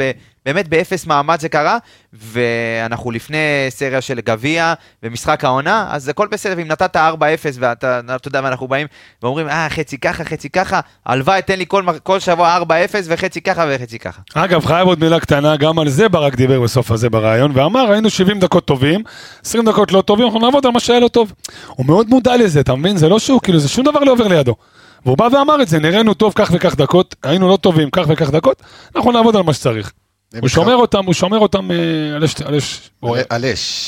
באמת 0.46 0.68
באפס 0.68 1.06
מאמץ 1.06 1.42
זה 1.42 1.50
קרה, 1.50 1.78
ואנחנו 2.14 3.12
לפני 3.12 3.38
סריה 3.70 4.02
של 4.02 4.20
גביע 4.20 4.74
ומשחק 5.04 5.44
העונה, 5.44 5.88
אז 5.90 6.10
הכל 6.10 6.28
בסדר, 6.32 6.54
ואם 6.58 6.68
נתת 6.68 6.96
4-0 6.96 7.00
ואתה, 7.60 8.00
אתה 8.16 8.28
יודע, 8.28 8.42
ואנחנו 8.44 8.68
באים 8.68 8.88
ואומרים, 9.24 9.50
אה, 9.50 9.68
חצי 9.70 9.98
ככה, 9.98 10.24
חצי 10.24 10.50
ככה, 10.50 10.80
הלוואי, 11.06 11.42
תן 11.42 11.58
לי 11.58 11.66
כל, 11.68 11.84
כל 12.04 12.20
שבוע 12.20 12.58
4-0 12.58 12.62
וחצי 13.06 13.42
ככה 13.42 13.66
וחצי 13.70 14.00
ככה. 14.00 14.22
אגב, 14.34 14.66
חייב 14.66 14.88
עוד 14.88 15.00
מילה 15.00 15.20
קטנה, 15.20 15.58
גם 15.58 15.80
על 15.80 15.90
זה 15.90 16.10
ברק 16.10 16.36
דיבר 16.36 16.62
בסוף 16.62 16.92
הזה 16.92 17.10
בריאיון, 17.10 17.52
ואמר, 17.54 17.92
היינו 17.92 18.10
70 18.10 18.40
דקות 18.40 18.66
טובים, 18.66 19.04
20 19.46 19.66
דקות 19.66 19.92
לא 19.92 20.02
טובים, 20.02 20.26
אנחנו 20.26 20.40
נעבוד 20.40 20.66
על 20.66 20.72
מה 20.72 20.80
שהיה 20.80 21.00
לא 21.00 21.08
טוב. 21.08 21.34
הוא 21.68 21.86
מאוד 21.86 22.10
מודע 22.10 22.38
לזה, 22.38 22.60
אתה 22.60 22.76
מבין? 22.76 22.98
זה 22.98 23.10
לא 23.10 23.20
שהוא, 23.20 23.42
כאילו, 23.42 23.60
זה 23.60 23.70
שום 23.70 23.86
דבר 23.86 24.00
לא 24.00 24.12
עובר 24.12 24.28
לידו. 24.28 24.56
והוא 25.06 25.18
בא 25.18 25.28
ואמר 25.34 25.62
את 25.62 25.68
זה, 25.68 25.80
נראינו 25.80 26.14
טוב 26.14 26.34
כך 26.36 26.50
וכך 26.54 26.76
דקות, 26.76 27.16
היינו 27.24 27.48
לא 27.48 27.58
טובים 27.58 27.90
כך 27.90 28.06
וכך 28.08 28.30
דקות, 28.30 28.62
אנחנו 28.96 29.12
נעבוד 29.12 29.36
על 29.36 29.44
מה 29.44 29.54
שצריך. 29.54 29.92
הוא 30.42 30.50
שומר 30.50 30.76
אותם, 30.76 31.06
הוא 31.06 31.14
שומר 31.14 31.40
אותם 31.40 31.72
אה, 31.72 32.16
על 32.16 32.24
אש, 32.24 32.42
על 32.42 32.58
אש. 32.58 32.92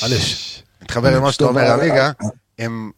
על 0.04 0.12
אש. 0.12 0.62
מתחבר 0.82 1.16
למה 1.16 1.32
שאתה 1.32 1.44
אומר, 1.44 1.72
עמיגה, 1.72 2.10
הם... 2.58 2.90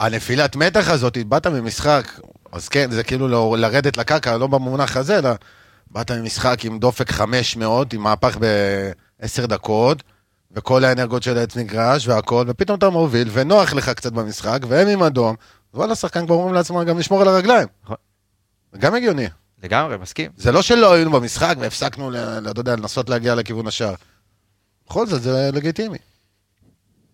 הנפילת 0.00 0.56
מתח 0.56 0.88
הזאת, 0.90 1.18
באת 1.26 1.46
ממשחק, 1.46 2.20
אז 2.52 2.68
כן, 2.68 2.90
זה 2.90 3.02
כאילו 3.02 3.28
לא- 3.28 3.56
לרדת 3.58 3.96
לקרקע, 3.96 4.36
לא 4.36 4.46
במונח 4.46 4.96
הזה, 4.96 5.18
אלא 5.18 5.30
באת 5.90 6.10
ממשחק 6.10 6.64
עם 6.64 6.78
דופק 6.78 7.10
500, 7.10 7.92
עם 7.92 8.00
מהפך 8.00 8.38
בעשר 9.20 9.46
דקות, 9.46 10.02
וכל 10.52 10.84
האנרגיות 10.84 11.22
של 11.22 11.38
העץ 11.38 11.56
נגרש 11.56 12.08
והכל, 12.08 12.44
ופתאום 12.48 12.78
אתה 12.78 12.90
מוביל, 12.90 13.28
ונוח 13.32 13.72
לך 13.72 13.88
קצת 13.88 14.12
במשחק, 14.12 14.58
והם 14.68 14.88
עם 14.88 15.02
אדום, 15.02 15.36
וואלה, 15.74 15.94
שחקן 15.94 16.26
כבר 16.26 16.34
אומרים 16.34 16.54
לעצמם 16.54 16.84
גם 16.84 16.98
לשמור 16.98 17.22
על 17.22 17.28
הרגליים. 17.28 17.68
נכון. 17.84 17.96
גם 18.78 18.94
הגיוני. 18.94 19.26
לגמרי, 19.62 19.96
מסכים. 20.02 20.30
זה 20.36 20.52
לא 20.52 20.62
שלא 20.62 20.92
היינו 20.92 21.10
במשחק 21.10 21.54
והפסקנו, 21.60 22.10
ל- 22.10 22.16
ל- 22.16 22.50
אתה 22.50 22.60
יודע, 22.60 22.76
לנסות 22.76 23.08
להגיע 23.10 23.34
לכיוון 23.34 23.66
השער. 23.66 23.94
בכל 24.88 25.06
זאת, 25.06 25.22
זה 25.22 25.50
לגיטימי. 25.52 25.98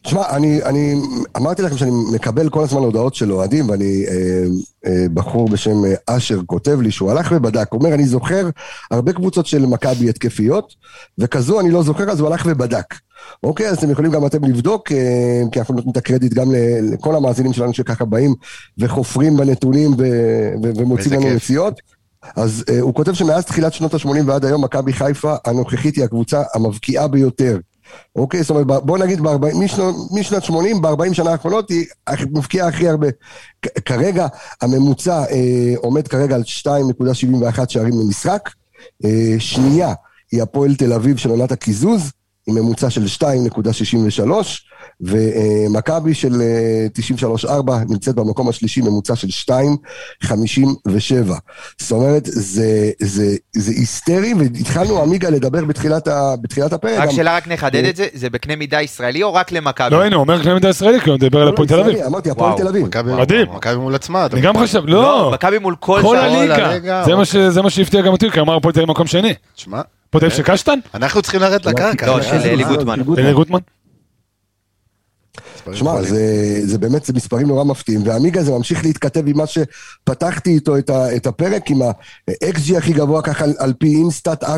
תשמע, 0.03 0.31
אני, 0.31 0.63
אני 0.63 0.95
אמרתי 1.37 1.63
לכם 1.63 1.77
שאני 1.77 1.91
מקבל 2.15 2.49
כל 2.51 2.63
הזמן 2.65 2.81
הודעות 2.81 3.15
של 3.15 3.33
אוהדים, 3.33 3.69
ואני, 3.71 4.05
אה, 4.09 4.45
אה, 4.87 5.07
בחור 5.15 5.49
בשם 5.49 5.85
אה, 5.85 6.17
אשר 6.17 6.41
כותב 6.47 6.81
לי 6.81 6.91
שהוא 6.91 7.11
הלך 7.11 7.33
ובדק, 7.37 7.67
הוא 7.71 7.81
אומר, 7.81 7.95
אני 7.95 8.07
זוכר 8.07 8.49
הרבה 8.91 9.13
קבוצות 9.13 9.47
של 9.47 9.67
מכבי 9.67 10.09
התקפיות, 10.09 10.75
וכזו 11.19 11.61
אני 11.61 11.71
לא 11.71 11.83
זוכר, 11.83 12.11
אז 12.11 12.21
הוא 12.21 12.29
הלך 12.29 12.43
ובדק. 12.47 12.95
אוקיי, 13.43 13.69
אז 13.69 13.79
אתם 13.79 13.91
יכולים 13.91 14.11
גם 14.13 14.27
אתם 14.27 14.45
לבדוק, 14.45 14.93
אה, 14.93 15.43
כי 15.53 15.59
אנחנו 15.59 15.75
נותנים 15.75 15.93
את 15.93 15.97
הקרדיט 15.97 16.35
גם 16.35 16.53
ל- 16.53 16.93
לכל 16.95 17.15
המאזינים 17.17 17.53
שלנו 17.53 17.75
שככה 17.75 18.05
באים 18.05 18.35
וחופרים 18.79 19.37
בנתונים 19.37 19.91
ו- 19.99 20.53
ו- 20.63 20.71
ומוצאים 20.77 21.13
איזה 21.13 21.27
לנו 21.27 21.35
כיף. 21.35 21.43
אז 22.37 22.65
uh, 22.71 22.73
הוא 22.81 22.95
כותב 22.95 23.13
שמאז 23.13 23.45
תחילת 23.45 23.73
שנות 23.73 23.95
ה-80 23.95 24.09
ועד 24.27 24.45
היום, 24.45 24.65
מכבי 24.65 24.93
חיפה 24.93 25.35
הנוכחית 25.45 25.97
היא 25.97 26.05
הקבוצה 26.05 26.43
המבקיעה 26.55 27.09
ביותר. 27.09 27.59
אוקיי, 28.17 28.43
זאת 28.43 28.51
אומרת, 28.51 28.67
בוא 28.67 28.99
נגיד, 28.99 29.21
ב- 29.21 29.55
משנות, 29.55 29.95
משנת 30.13 30.45
80, 30.45 30.83
ב-40 30.83 31.15
שנה 31.15 31.31
האחרונות, 31.31 31.71
היא 31.71 31.87
מבקיעה 32.33 32.69
הכי 32.69 32.89
הרבה. 32.89 33.07
כ- 33.63 33.81
כרגע, 33.85 34.27
הממוצע 34.63 35.25
אה, 35.31 35.75
עומד 35.77 36.09
כרגע 36.09 36.35
על 36.35 36.43
2.71 36.43 37.61
שערים 37.69 38.01
למשחק. 38.01 38.51
אה, 39.05 39.35
שנייה 39.39 39.95
היא 40.33 40.43
הפועל 40.43 40.75
תל 40.75 40.93
אביב 40.93 41.17
של 41.17 41.31
עונת 41.31 41.53
הקיזוז, 41.53 42.13
עם 42.49 42.55
ממוצע 42.55 42.91
של 42.91 43.05
2.63, 43.05 44.31
ומכבי 45.01 46.15
של 46.15 46.43
אה, 46.43 46.87
93-4 47.49 47.49
נמצאת 47.89 48.15
במקום 48.15 48.49
השלישי, 48.49 48.81
ממוצע 48.81 49.17
של 49.17 49.29
2.57. 50.25 50.29
זאת 51.79 51.93
אומרת, 51.93 52.23
זה, 52.27 52.65
זה, 53.03 53.27
זה 53.57 53.71
היסטרי, 53.73 54.35
והתחלנו 54.39 55.03
עמיגה 55.03 55.31
לדבר 55.31 55.65
בתחילת, 55.65 56.09
ה, 56.09 56.35
בתחילת 56.43 56.73
הפרק. 56.73 56.99
רק 56.99 57.09
גם- 57.09 57.15
שאלה, 57.15 57.37
רק 57.37 57.49
נחדד 57.49 57.85
את 57.85 57.97
זה, 57.97 58.07
זה 58.15 58.31
בקנה 58.31 58.57
מידה 58.57 58.83
ישראלי 58.83 59.23
או 59.23 59.35
רק 59.35 59.53
למכבי? 59.53 59.91
לא, 59.91 60.05
הנה, 60.05 60.17
הוא 60.17 60.23
אומר 60.23 60.43
קנה 60.43 60.55
מידה 60.55 60.69
ישראלי, 60.69 61.01
כי 61.01 61.11
הוא 61.11 61.17
מדבר 61.19 61.39
על 61.39 61.45
לא, 61.45 61.51
הפועל 61.53 61.69
תל 61.69 61.81
אביב. 61.81 61.99
אמרתי, 61.99 62.31
הפועל 62.31 62.57
תל 62.57 62.69
אביב. 62.69 62.87
מכבי- 62.87 63.13
מדהים. 63.15 63.47
מכבי 63.55 63.77
מול 63.77 63.95
עצמה. 63.95 64.27
אני 64.33 64.41
גם 64.41 64.55
חושב, 64.59 64.83
לא, 64.87 65.31
מכבי 65.35 65.59
מול 65.59 65.75
כל 65.81 66.01
כל 66.03 66.17
הליגה. 66.17 66.67
הליגה, 66.71 67.03
זה 67.05 67.15
מה 67.15 67.21
אוקיי. 67.23 67.51
זה 67.51 67.63
מה 67.63 67.71
שהפתיע 67.71 68.01
גם 68.01 68.13
אותי, 68.13 68.31
כי 68.31 68.41
אמר 68.41 68.57
הפועל 68.57 68.75
תל 68.75 68.81
אביב 68.81 68.91
מקום 68.91 69.07
שני. 69.07 69.35
תשמע, 69.57 69.81
תל 70.11 70.19
אביב 70.19 70.31
של 70.31 70.43
קשטן? 70.43 70.79
אנחנו 70.95 71.23
צריכים 71.23 71.41
לרדת 71.41 71.67
לקרקע. 71.67 72.07
לא. 72.07 72.23
של 72.23 72.37
אלי 72.37 72.65
גוטמן. 72.65 73.01
אלי 73.19 73.33
גוטמן? 73.33 73.59
שמע. 75.73 76.03
זה, 76.03 76.61
זה 76.65 76.79
באמת, 76.79 77.05
זה 77.05 77.13
מספרים 77.13 77.47
נורא 77.47 77.65
מפתיעים, 77.65 78.01
ועמיגה 78.05 78.43
זה 78.43 78.53
ממשיך 78.53 78.85
להתכתב 78.85 79.29
עם 79.29 79.37
מה 79.37 79.45
שפתחתי 79.47 80.51
איתו 80.51 80.79
את, 80.79 80.91
ה, 80.91 81.17
את 81.17 81.27
הפרק, 81.27 81.71
עם 81.71 81.83
ה-XG 81.83 82.77
הכי 82.79 82.93
גבוה 82.93 83.23
ככה 83.23 83.45
על, 83.45 83.55
על 83.59 83.73
פי 83.79 83.87
אינסטאט 83.87 84.45
4.1, 84.45 84.49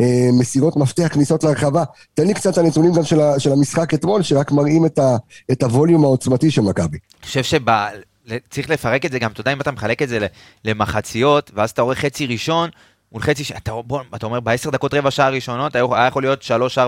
אה, 0.00 0.28
מסירות 0.32 0.76
מפתח, 0.76 1.08
כניסות 1.12 1.44
להרחבה. 1.44 1.84
תן 2.14 2.26
לי 2.26 2.34
קצת 2.34 2.52
את 2.52 2.58
הנתונים 2.58 2.92
גם 2.92 3.04
של, 3.04 3.20
ה, 3.20 3.40
של 3.40 3.52
המשחק 3.52 3.94
אתמול, 3.94 4.22
שרק 4.22 4.52
מראים 4.52 4.86
את, 4.86 4.98
ה, 4.98 5.16
את 5.52 5.62
הווליום 5.62 6.04
העוצמתי 6.04 6.50
של 6.50 6.62
מכבי. 6.62 6.98
אני 7.20 7.26
חושב 7.26 7.42
שצריך 7.42 8.70
לפרק 8.70 9.06
את 9.06 9.12
זה 9.12 9.18
גם, 9.18 9.32
אתה 9.32 9.40
יודע, 9.40 9.52
אם 9.52 9.60
אתה 9.60 9.70
מחלק 9.70 10.02
את 10.02 10.08
זה 10.08 10.18
ל- 10.18 10.26
למחציות, 10.64 11.50
ואז 11.54 11.70
אתה 11.70 11.82
רואה 11.82 11.94
חצי 11.94 12.26
ראשון, 12.26 12.70
מול 13.12 13.22
חצי, 13.22 13.44
ש- 13.44 13.52
אתה, 13.52 13.72
בוא, 13.86 14.00
אתה 14.14 14.26
אומר, 14.26 14.40
בעשר 14.40 14.70
דקות 14.70 14.94
רבע 14.94 15.10
שעה 15.10 15.26
הראשונות, 15.26 15.74
היה 15.76 16.06
יכול 16.08 16.22
להיות 16.22 16.42
3-4-0 16.42 16.78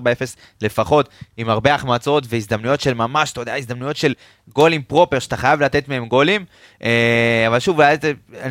לפחות, 0.63 1.09
עם 1.37 1.49
הרבה 1.51 1.75
החמצות 1.75 2.25
והזדמנויות 2.29 2.81
של 2.81 2.95
ממש, 2.95 3.33
אתה 3.33 3.41
יודע, 3.41 3.55
הזדמנויות 3.55 3.97
של 3.97 4.15
גולים 4.55 4.83
פרופר, 4.83 5.19
שאתה 5.19 5.37
חייב 5.37 5.61
לתת 5.63 5.89
מהם 5.89 6.07
גולים, 6.07 6.45
אה, 6.83 7.45
אבל 7.47 7.59
שוב, 7.59 7.81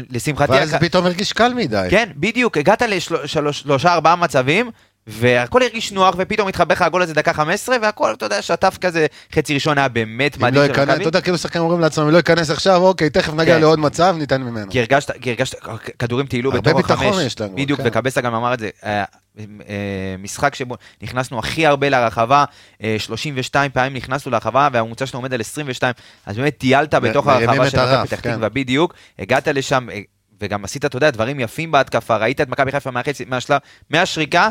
לשמחתי... 0.10 0.52
ואז 0.52 0.74
הק- 0.74 0.82
פתאום 0.82 1.06
הרגיש 1.06 1.34
קל 1.34 1.54
מדי. 1.54 1.88
כן, 1.90 2.10
בדיוק, 2.16 2.58
הגעת 2.58 2.82
לשלושה 2.82 3.94
ארבעה 3.94 4.16
מצבים, 4.16 4.72
והכל 5.08 5.62
הרגיש 5.62 5.92
נוח, 5.92 6.16
ופתאום 6.18 6.48
התחבר 6.48 6.74
לך 6.74 6.82
הגול 6.82 7.02
הזה 7.02 7.14
דקה 7.14 7.34
15, 7.34 7.78
והכל, 7.82 8.14
אתה 8.14 8.26
יודע, 8.26 8.42
שטף 8.42 8.78
כזה, 8.82 9.06
חצי 9.34 9.54
ראשון 9.54 9.78
היה 9.78 9.88
באמת 9.88 10.38
מדהים 10.38 10.56
לא 10.56 10.66
של 10.66 10.72
מכבי. 10.72 10.94
אתה 10.94 11.04
יודע, 11.04 11.22
כאילו 11.22 11.38
שחקנים 11.38 11.64
אומרים 11.64 11.82
לעצמם, 11.82 12.06
אם 12.06 12.12
לא 12.12 12.18
ייכנס 12.18 12.50
עכשיו, 12.50 12.82
אוקיי, 12.82 13.10
תכף 13.10 13.34
נגיע 13.34 13.56
כן. 13.56 13.62
לעוד 13.62 13.80
מצב, 13.80 14.16
ניתן 14.20 14.42
ממנו. 14.44 14.72
כי 14.72 14.80
הרגשת, 14.80 15.12
כי 15.22 15.30
הרגשת, 15.30 15.56
כדורים 16.00 16.28
טיילו 16.28 16.52
הרבה 16.52 16.62
בתוך 16.62 16.78
ביטחון 16.78 17.08
החמש. 17.08 17.24
יש 17.24 17.42
לנו, 17.42 17.56
בדיוק, 17.56 17.82
כן. 17.82 17.88
וקבסה 17.88 18.22
גם 18.22 18.34
אמר 18.36 18.54
את 18.54 18.60
זה. 18.60 18.70
אה, 18.86 19.04
אה, 19.40 20.16
משחק 20.20 20.56
שבו 20.56 20.76
נכנסנו 21.02 21.40
הכי 21.40 21.66
הרבה 21.66 21.90
לרחבה, 21.90 22.46
אה, 22.84 22.96
32 23.00 23.72
פעמים 23.72 23.94
נכנסנו 23.94 24.32
לרחבה, 24.32 24.70
והממוצע 24.74 25.06
שלנו 25.06 25.20
עומד 25.20 25.34
על 25.34 25.42
22, 25.42 25.94
אז 26.26 26.36
באמת 26.36 26.58
טיילת 26.58 26.94
בתוך 26.94 27.28
הרחבה 27.28 27.70
של 27.70 27.78
פתח 27.78 28.22
כן. 28.22 28.32
תקווה, 28.34 28.50
בדיוק, 28.50 28.94
הגעת 29.20 29.48
לשם, 29.48 29.90
אה, 29.90 30.02
וגם 30.42 30.64
עשית, 30.64 30.86
אתה 30.86 30.98
יודע, 30.98 31.10
דברים 31.10 31.40
יפים 31.40 31.72
בהתקפה, 31.72 32.18
ראית 32.18 32.42
את 32.42 32.50
מכבי 32.50 32.72
חיפה 32.72 32.92
מהחצי, 32.92 33.26
מהשלב, 33.28 33.60
מהשריקה, 33.90 34.50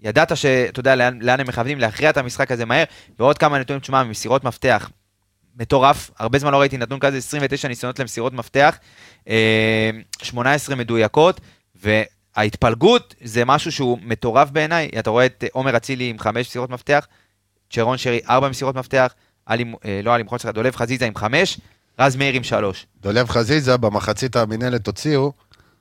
ידעת 0.00 0.36
שאתה 0.36 0.80
יודע 0.80 0.96
לאן, 0.96 1.18
לאן 1.22 1.40
הם 1.40 1.46
מכוונים, 1.46 1.78
להכריע 1.78 2.10
את 2.10 2.16
המשחק 2.16 2.52
הזה 2.52 2.64
מהר, 2.64 2.84
ועוד 3.18 3.38
כמה 3.38 3.58
נתונים, 3.58 3.80
תשמע, 3.80 4.02
מסירות 4.02 4.44
מפתח, 4.44 4.90
מטורף, 5.56 6.10
הרבה 6.18 6.38
זמן 6.38 6.52
לא 6.52 6.60
ראיתי 6.60 6.78
נתון 6.78 6.98
כזה, 6.98 7.16
29 7.16 7.68
ניסיונות 7.68 7.98
למסירות 7.98 8.32
מפתח, 8.32 8.78
אה, 9.28 9.90
18 10.22 10.76
מדויקות, 10.76 11.40
וההתפלגות 11.82 13.14
זה 13.24 13.44
משהו 13.44 13.72
שהוא 13.72 13.98
מטורף 14.02 14.50
בעיניי, 14.50 14.90
אתה 14.98 15.10
רואה 15.10 15.26
את 15.26 15.44
עומר 15.52 15.76
אצילי 15.76 16.10
עם 16.10 16.18
5 16.18 16.46
מסירות 16.48 16.70
מפתח, 16.70 17.06
צ'רון 17.70 17.98
שרי 17.98 18.20
4 18.28 18.48
מסירות 18.48 18.74
מפתח, 18.74 19.14
עלי, 19.46 19.64
אה, 19.84 20.00
לא 20.02 20.14
עלי 20.14 20.22
מחוץ 20.22 20.46
דולב 20.46 20.76
חזיזה 20.76 21.06
עם 21.06 21.14
5, 21.14 21.60
רז 21.98 22.16
מאיר 22.16 22.34
עם 22.34 22.42
3. 22.42 22.86
דולב 23.00 23.28
חזיזה, 23.28 23.76
במחצית 23.76 24.36
המינהלת 24.36 24.86
הוציאו, 24.86 25.32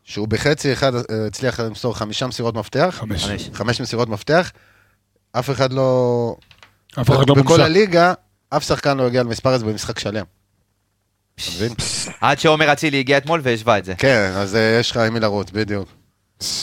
שהוא 0.08 0.28
בחצי 0.28 0.74
אחד 0.74 0.96
אה, 0.96 1.02
הצליח 1.28 1.60
למסור 1.60 1.96
חמישה 1.98 2.28
מסירות 2.28 2.56
מפתח, 2.56 2.96
חמש. 3.00 3.24
5. 3.26 3.50
חמש 3.54 3.82
מסירות 3.82 4.10
מפתח, 4.10 4.52
אף 5.32 5.50
אחד 5.50 5.74
לא... 5.74 6.36
אף 7.02 7.10
אחד 7.10 7.30
לא 7.30 7.36
בכל 7.36 7.44
מומשה. 7.50 7.66
הליגה, 7.66 8.14
אף 8.50 8.64
שחקן 8.64 8.98
לא 8.98 9.08
הגיע 9.08 9.24
למספר 9.24 9.50
הזה 9.50 9.66
במשחק 9.66 10.00
שלם. 10.00 10.26
עד 12.22 12.40
שעומר 12.40 12.74
אצילי 12.74 13.00
הגיע 13.00 13.18
אתמול 13.18 13.40
והשווה 13.44 13.78
את 13.78 13.86
זה. 13.86 13.96
כן, 13.98 14.32
אז 14.36 14.56
אה, 14.56 14.78
יש 14.80 14.92
לך 14.92 14.98
עם 14.98 15.14
מי 15.14 15.20
לרוץ, 15.20 15.52
בדיוק. 15.52 15.90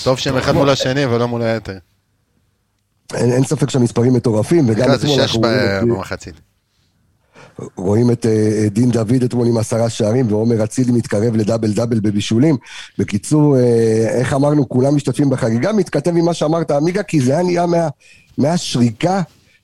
טוב 0.04 0.18
שהם 0.18 0.36
אחד 0.36 0.52
מול 0.52 0.70
השני 0.70 1.06
ולא 1.06 1.28
מול 1.28 1.42
היתר. 1.42 1.78
אין, 3.14 3.44
ספק 3.44 3.70
שהמספרים 3.70 4.14
מטורפים, 4.14 4.70
וגם 4.70 4.88
זה 4.88 4.94
אתמול 4.94 5.14
שש 5.14 5.20
אנחנו 5.20 5.40
רואים 5.40 5.56
את- 5.58 5.82
במחצית. 5.82 6.34
רואים 7.76 8.10
את 8.10 8.26
אה, 8.26 8.66
דין 8.70 8.90
דוד 8.90 9.22
אתמול 9.24 9.48
עם 9.48 9.56
עשרה 9.56 9.90
שערים, 9.90 10.32
ועומר 10.32 10.64
אצילי 10.64 10.92
מתקרב 10.92 11.36
לדאבל 11.36 11.72
דאבל 11.72 12.00
בבישולים. 12.00 12.56
בקיצור, 12.98 13.56
אה, 13.56 14.08
איך 14.08 14.34
אמרנו, 14.34 14.68
כולם 14.68 14.96
משתתפים 14.96 15.30
בחגיגה, 15.30 15.72
מתכתב 15.72 16.16
עם 16.16 16.24
מה 16.24 16.34
שאמרת, 16.34 16.70
עמיגה, 16.70 17.02
כי 17.02 17.20
זה 17.20 17.32
היה 17.32 17.42
נהיה 17.42 17.66
מה, 17.66 17.88
מהשריקה 18.38 19.22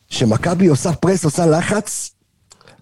שמכבי 0.09 0.67
עושה 0.67 0.93
פרס, 0.93 1.25
עושה 1.25 1.47
לחץ, 1.47 2.11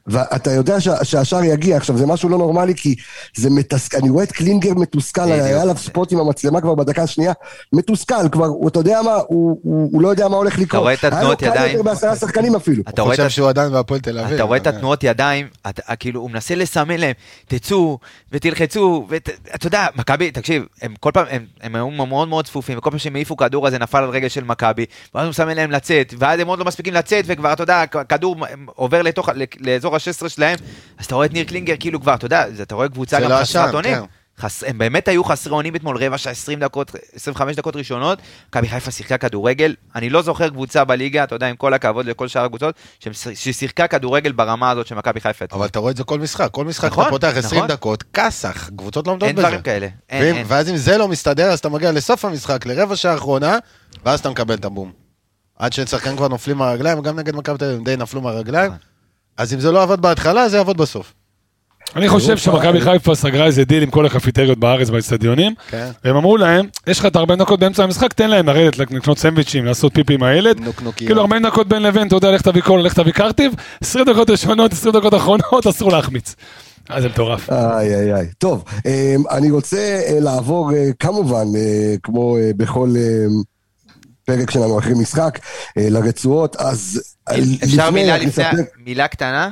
ואתה 0.09 0.51
יודע 0.53 0.81
שה- 0.81 1.05
שהשער 1.05 1.45
יגיע. 1.45 1.77
עכשיו, 1.77 1.99
זה 1.99 2.07
משהו 2.07 2.29
לא 2.29 2.39
נורמלי, 2.39 2.75
כי 2.75 2.95
זה 3.37 3.51
מתסכל, 3.51 3.97
אני 3.97 4.11
רואה 4.11 4.25
את 4.25 4.33
קלינגר 4.33 4.75
מתוסכל. 4.75 5.21
היה 5.33 5.63
עליו 5.63 5.77
ספוט 5.79 6.13
עם 6.13 6.19
המצלמה 6.19 6.61
כבר 6.61 6.75
בדקה 6.75 7.03
השנייה, 7.03 7.33
מתוסכל, 7.73 8.29
כבר, 8.33 8.47
אתה 8.69 8.79
יודע 8.81 9.03
מה, 9.03 9.15
הוא, 9.15 9.61
הוא, 9.63 9.89
הוא 9.93 10.03
לא 10.03 10.09
יודע 10.09 10.29
מה 10.29 10.37
הולך 10.37 10.59
לקרות. 10.59 10.83
רואה 10.83 10.95
את 10.95 11.05
התנועות 11.05 11.43
היה 11.43 11.51
לו 11.51 11.55
קל 11.55 11.61
ידיים? 11.61 11.77
יותר 11.77 11.91
בעשרה 11.91 12.17
שחקנים 12.17 12.55
אפילו. 12.57 12.83
אתה 12.89 13.03
רואה 13.03 13.15
את 13.15 13.21
חושב 13.21 13.31
שהוא 13.31 13.49
עדיין 13.49 13.73
בהפועל 13.73 14.01
תל 14.01 14.19
אביב. 14.19 14.35
אתה 14.35 14.43
רואה 14.43 14.57
את 14.59 14.67
אבל- 14.67 14.77
התנועות 14.77 15.05
ידיים, 15.05 15.47
אתה, 15.69 15.97
כאילו, 15.97 16.21
הוא 16.21 16.31
מנסה 16.31 16.55
לסמן 16.55 16.97
להם, 17.01 17.13
תצאו 17.49 17.99
ותלחצו, 18.33 19.07
ואתה 19.09 19.67
יודע, 19.67 19.87
מכבי, 19.97 20.31
תקשיב, 20.31 20.63
הם 20.83 20.95
כל 21.01 21.11
פעם, 21.15 21.27
הם, 21.31 21.45
הם 21.63 21.75
היו 21.75 21.91
מאוד 21.91 22.29
מאוד 22.29 22.45
צפופים, 22.47 22.79
וכל 22.79 22.91
פעם 22.91 22.99
שהם 22.99 23.17
העיפו 23.17 23.37
כדור 23.37 23.67
הזה 23.67 23.79
נפל 23.79 23.99
על 23.99 24.11
רגל 24.11 24.29
של 24.29 24.45
מכבי, 24.45 24.85
ואז 25.15 25.25
הוא 25.25 25.31
מסמן 25.31 25.57
להם 25.57 25.71
לצאת, 25.71 26.15
ואז 26.19 26.41
הם 26.41 26.47
עוד 26.49 26.59
לא 26.59 26.65
מספיקים 26.65 26.95
לצאת, 26.95 27.25
וכבר, 27.29 27.53
אתה 27.53 27.63
יודע, 27.63 27.85
כדור 27.87 28.37
עובר 28.67 29.03
לתוך, 29.03 29.29
לאזור 29.61 29.97
ה-16 30.07 30.29
שלהם, 30.29 30.57
אז 30.99 31.05
אתה 31.07 31.15
רואה 31.15 31.27
את 31.27 31.33
ניר 31.33 31.45
קלינגר, 31.45 31.75
כאילו 31.81 32.01
כבר, 32.01 32.15
אתה 32.15 32.27
יודע, 32.27 32.45
אתה 32.63 32.75
רואה 32.75 32.89
קבוצה 32.89 33.21
גם 33.21 33.31
לא 33.31 33.41
חסרת 33.41 33.75
אונים. 33.75 33.95
כן. 33.95 34.01
חס... 34.41 34.65
הם 34.67 34.79
באמת 34.79 35.09
היו 35.09 35.25
חסרי 35.25 35.53
אונים 35.53 35.77
אתמול 35.77 35.97
רבע 36.05 36.19
שעה 36.19 36.33
20 36.33 36.61
דקות, 36.61 36.93
25 37.15 37.57
דקות 37.57 37.77
ראשונות, 37.77 38.19
מכבי 38.49 38.69
חיפה 38.69 38.91
שיחקה 38.91 39.19
כדורגל, 39.19 39.75
אני 39.95 40.11
לא 40.11 40.23
זוכר 40.23 40.49
קבוצה 40.49 40.85
בליגה, 40.85 41.25
אתה 41.25 41.35
יודע, 41.35 41.47
עם 41.49 41.57
כל 41.57 41.75
הכבוד 41.75 42.07
לכל 42.07 42.29
שאר 42.29 42.45
הקבוצות, 42.45 42.75
ששיחקה 43.35 43.87
כדורגל 43.87 44.33
ברמה 44.33 44.71
הזאת 44.71 44.87
של 44.87 44.95
מכבי 44.95 45.21
חיפה. 45.21 45.45
אבל 45.53 45.67
אתה 45.67 45.79
רואה 45.79 45.91
את 45.91 45.97
זה 45.97 46.05
כל 46.05 46.19
משחק, 46.21 46.49
כל 46.53 46.65
משחק 46.65 46.91
נכון, 46.93 47.03
אתה 47.05 47.11
פותח 47.11 47.33
20 47.37 47.59
נכון. 47.65 47.69
דקות, 47.77 48.05
כסח, 48.13 48.71
קבוצות 48.77 49.07
לא 49.07 49.13
עומדות 49.13 49.27
אין 49.29 49.37
בזה. 49.37 49.47
דברים 49.47 49.63
כאלה, 49.63 49.89
אין, 50.11 50.23
ואם- 50.25 50.37
אין. 50.37 50.47
ואז 50.49 50.69
אם 50.71 50.77
זה 50.77 50.99
לא 50.99 51.09
מסתדר, 51.09 51.51
אז 51.51 51.59
אתה 51.59 51.69
מגיע 51.69 51.93
לסוף 51.93 52.25
המשחק, 52.25 52.67
לרבע 52.67 52.97
שעה 52.97 53.13
האחרונה, 53.13 53.59
ואז 54.05 54.21
אתה 54.21 54.31
מקבל 54.31 54.55
את 54.55 54.65
הבום. 54.65 54.93
עד 55.59 55.73
ששחקנים 55.73 56.17
כבר 56.17 56.29
נופלים 56.29 56.57
מהרגליים, 56.57 57.01
גם 57.03 57.19
נגד 57.19 57.37
מכבי 57.37 57.59
תל 57.59 57.65
אביב 57.65 57.85
די 57.85 57.97
נפלו 57.97 58.21
מהרגליים. 58.21 58.73
אז 59.39 59.55
אם 59.55 59.61
זה 59.61 59.73
לא 59.73 59.83
עבד 59.83 60.01
בהתחלה, 60.01 60.49
זה 60.49 60.57
יעבוד 60.57 60.77
בסוף. 60.77 61.15
אני 61.97 62.09
חושב 62.09 62.37
שמכבי 62.37 62.81
חיפה 62.81 63.15
סגרה 63.15 63.47
איזה 63.47 63.65
דיל 63.65 63.83
עם 63.83 63.91
כל 63.91 64.07
הקפיטריות 64.07 64.59
בארץ 64.59 64.91
באצטדיונים, 64.91 65.55
כן. 65.69 65.91
והם 66.05 66.17
אמרו 66.17 66.37
להם, 66.37 66.67
יש 66.87 66.99
לך 66.99 67.07
את 67.07 67.17
40 67.17 67.39
דקות 67.39 67.61
באמצע 67.61 67.85
המשחק, 67.85 68.13
תן 68.13 68.31
להם 68.31 68.47
לרדת, 68.47 68.79
לקנות 68.79 69.19
סנדוויצ'ים, 69.19 69.65
לעשות 69.65 69.95
פיפי 69.95 70.15
עם 70.15 70.23
הילד. 70.23 70.61
נוקנוקיות. 70.61 71.09
כאילו 71.09 71.21
40 71.21 71.47
דקות 71.47 71.69
בין 71.69 71.83
לבין, 71.83 72.07
אתה 72.07 72.17
יודע, 72.17 72.31
לך 72.31 72.43
תביא 72.43 72.63
קולה, 72.63 72.81
לך 72.81 72.95
תביא 72.95 73.13
קרטיב, 73.13 73.53
20 73.81 74.05
דקות 74.05 74.31
ראשונות, 74.31 74.73
20 74.73 74.95
דקות 74.95 75.15
אחרונות, 75.15 75.67
אסור 75.71 75.93
להחמיץ. 75.93 76.35
אה, 76.91 77.01
זה 77.01 77.09
מטורף. 77.09 77.51
איי 77.51 77.95
איי 77.95 78.15
איי. 78.15 78.27
טוב, 78.39 78.65
אמ, 78.87 79.23
אני 79.31 79.51
רוצה 79.51 80.01
אה, 80.09 80.21
לעבור 80.21 80.73
אה, 80.75 80.91
כמובן, 80.99 81.47
אה, 81.57 81.95
כמו 82.03 82.37
בכל 82.57 82.89
אה, 84.31 84.37
פרק 84.37 84.51
שלנו 84.51 84.79
אחרי 84.79 84.95
משחק, 84.95 85.39
אה, 85.79 85.91
לרצועות, 85.91 86.57
אז 86.57 87.03
אה, 87.29 87.37
אפשר 87.65 87.91
מילה 87.91 88.19
לפני, 88.19 88.45
מילה 88.77 89.09
קטנה, 89.09 89.51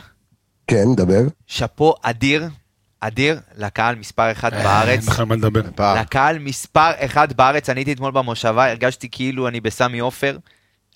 כן, 0.66 0.94
דבר. 0.96 1.22
שאפו 1.46 1.94
אדיר, 2.02 2.48
אדיר, 3.00 3.40
לקהל 3.56 3.94
מספר 3.94 4.32
אחד 4.32 4.50
בארץ. 4.54 4.88
אין 4.88 5.00
בכלל 5.00 5.24
מה 5.24 5.34
לדבר. 5.34 5.94
לקהל 6.00 6.38
מספר 6.38 6.90
אחד 6.98 7.32
בארץ, 7.32 7.70
אני 7.70 7.80
הייתי 7.80 7.92
אתמול 7.92 8.10
במושבה, 8.10 8.70
הרגשתי 8.70 9.08
כאילו 9.10 9.48
אני 9.48 9.60
בסמי 9.60 9.98
עופר. 9.98 10.38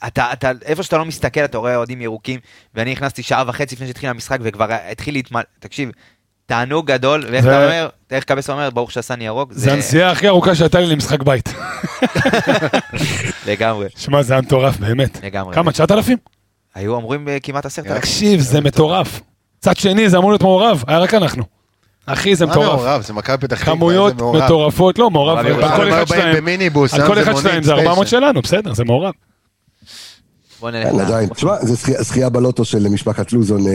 אתה, 0.07 0.33
אתה, 0.33 0.53
איפה 0.65 0.83
שאתה 0.83 0.99
לא 0.99 1.05
מסתכל, 1.05 1.45
אתה 1.45 1.59
רואה 1.59 1.77
אוהדים 1.77 2.03
ירוקים, 2.03 2.41
ואני 2.75 2.93
נכנסתי 2.93 3.23
שעה 3.23 3.45
וחצי 3.47 3.75
לפני 3.75 3.87
שהתחיל 3.87 4.11
המשחק, 4.11 4.39
וכבר 4.43 4.67
התחיל 4.91 5.15
להתמלא, 5.15 5.43
תקשיב, 5.59 5.91
תענוג 6.51 6.87
גדול, 6.87 7.25
ואיך 7.31 7.45
זה- 7.45 7.51
אתה 7.57 7.65
אומר, 7.65 7.89
איך 8.11 8.25
קבסה 8.25 8.53
אומר, 8.53 8.71
ברוך 8.71 8.93
שעשני 8.93 9.27
ירוק, 9.27 9.53
זה 9.53 9.73
הנסיעה 9.73 10.11
הכי 10.11 10.29
ארוכה 10.29 10.55
שהייתה 10.55 10.81
לי 10.81 10.87
למשחק 10.87 11.23
בית. 11.23 11.55
לגמרי, 13.47 13.87
שמע, 13.97 14.23
זה 14.23 14.33
היה 14.35 14.43
מטורף, 14.43 14.77
באמת. 14.77 15.19
לגמרי. 15.25 15.55
כמה, 15.55 15.73
9,000? 15.73 16.19
היו 16.75 16.95
אומרים 16.95 17.29
אה, 17.29 17.37
כמעט 17.43 17.67
עשרת 17.67 17.87
אלפים. 17.87 18.01
תקשיב, 18.01 18.41
זה 18.41 18.61
מטורף. 18.61 19.21
צד 19.61 19.77
שני, 19.77 20.09
זה 20.09 20.17
אמור 20.19 20.31
להיות 20.31 20.43
מעורב, 20.43 20.85
היה 20.87 20.99
רק 20.99 21.15
אנחנו. 21.15 21.43
אחי, 22.07 22.37
זה 22.37 22.47
מה 22.47 22.53
מטורף. 22.53 22.67
מעורב? 22.81 23.03
זה 23.03 23.13
מכבי 23.13 23.37
פתח 23.37 23.61
תקווה, 23.61 23.75
כמויות. 23.77 24.15
מטורפות, 24.45 24.99
לא, 24.99 25.11
מעורב, 25.11 25.39
על 25.39 25.45
כל 25.77 25.89
אחד 25.91 26.07
שלהם, 26.07 26.45
כל 27.07 27.15
זה 27.17 27.23
אחד 27.23 27.31
מונית 27.33 27.43
שלהם 27.43 27.63
זה 27.63 27.73
400 27.73 27.95
ספיישל. 28.07 28.11
שלנו, 28.11 28.43
בסדר, 28.43 28.75
זה 28.75 28.85
מעורב. 28.85 29.13
בוא 30.61 30.71
נלך. 30.71 30.95
ל- 30.95 31.01
עדיין. 31.01 31.29
תשמע, 31.29 31.57
זה 31.65 31.75
זכייה- 32.03 32.29
בלוטו 32.29 32.65
של 32.65 32.89
משפחת 32.89 33.33
לוזון. 33.33 33.67
אה, 33.67 33.73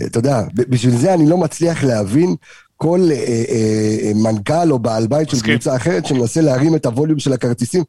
אה, 0.00 0.06
אתה 0.06 0.18
יודע, 0.18 0.42
בשביל 0.54 0.96
זה 0.96 1.14
אני 1.14 1.28
לא 1.28 1.38
מצליח 1.38 1.84
להבין 1.84 2.34
כל 2.76 3.00
אה, 3.12 4.12
מנכ"ל 4.14 4.72
או 4.72 4.78
בעל 4.78 5.06
בית 5.06 5.28
של. 5.30 5.40
קבוצה 5.40 5.76
אחרת 5.76 6.06
שמנסה 6.06 6.40
להרים 6.40 6.76
את 6.76 6.86
הווליום 6.86 7.18
של 7.18 7.32
הכרטיסים. 7.32 7.82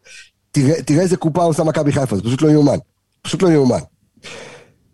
תראה 0.51 0.81
תראה 0.81 1.01
איזה 1.01 1.17
קופה 1.17 1.43
עושה 1.43 1.63
מכבי 1.63 1.91
חיפה, 1.91 2.15
זה 2.15 2.21
פשוט 2.21 2.41
לא 2.41 2.49
יאומן. 2.49 2.77
פשוט 3.21 3.41
לא 3.43 3.49
יאומן. 3.49 3.79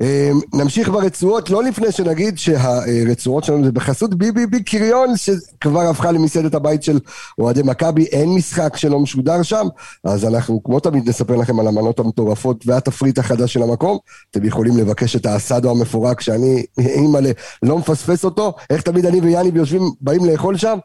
אה, 0.02 0.32
נמשיך 0.54 0.90
ברצועות, 0.90 1.50
לא 1.50 1.64
לפני 1.64 1.92
שנגיד 1.92 2.38
שהרצועות 2.38 3.44
שלנו 3.44 3.66
זה 3.66 3.72
בחסות 3.72 4.14
ביבי 4.14 4.46
בי 4.46 4.64
קריון, 4.64 5.18
שכבר 5.18 5.82
הפכה 5.82 6.12
למסעדת 6.12 6.54
הבית 6.56 6.84
של 6.84 7.00
אוהדי 7.40 7.62
מכבי, 7.64 8.04
אין 8.04 8.30
משחק 8.36 8.78
שלא 8.78 9.00
משודר 9.00 9.44
שם, 9.44 9.68
אז 10.04 10.26
אנחנו 10.26 10.64
כמו 10.64 10.80
תמיד 10.80 11.10
נספר 11.10 11.36
לכם 11.36 11.60
על 11.60 11.68
המנות 11.68 12.00
המטורפות 12.00 12.68
והתפריט 12.68 13.18
החדש 13.18 13.54
של 13.54 13.64
המקום, 13.64 13.98
אתם 14.32 14.46
יכולים 14.46 14.78
לבקש 14.78 15.16
את 15.16 15.26
האסדו 15.26 15.72
המפורק 15.72 16.22
שאני, 16.22 16.66
אימא'לה, 16.80 17.32
לא 17.64 17.78
מפספס 17.78 18.26
אותו, 18.26 18.54
איך 18.70 18.82
תמיד 18.82 19.06
אני 19.06 19.20
ויאניב 19.22 19.56
יושבים, 19.56 19.92
באים 20.02 20.26
לאכול 20.26 20.58
שם, 20.58 20.78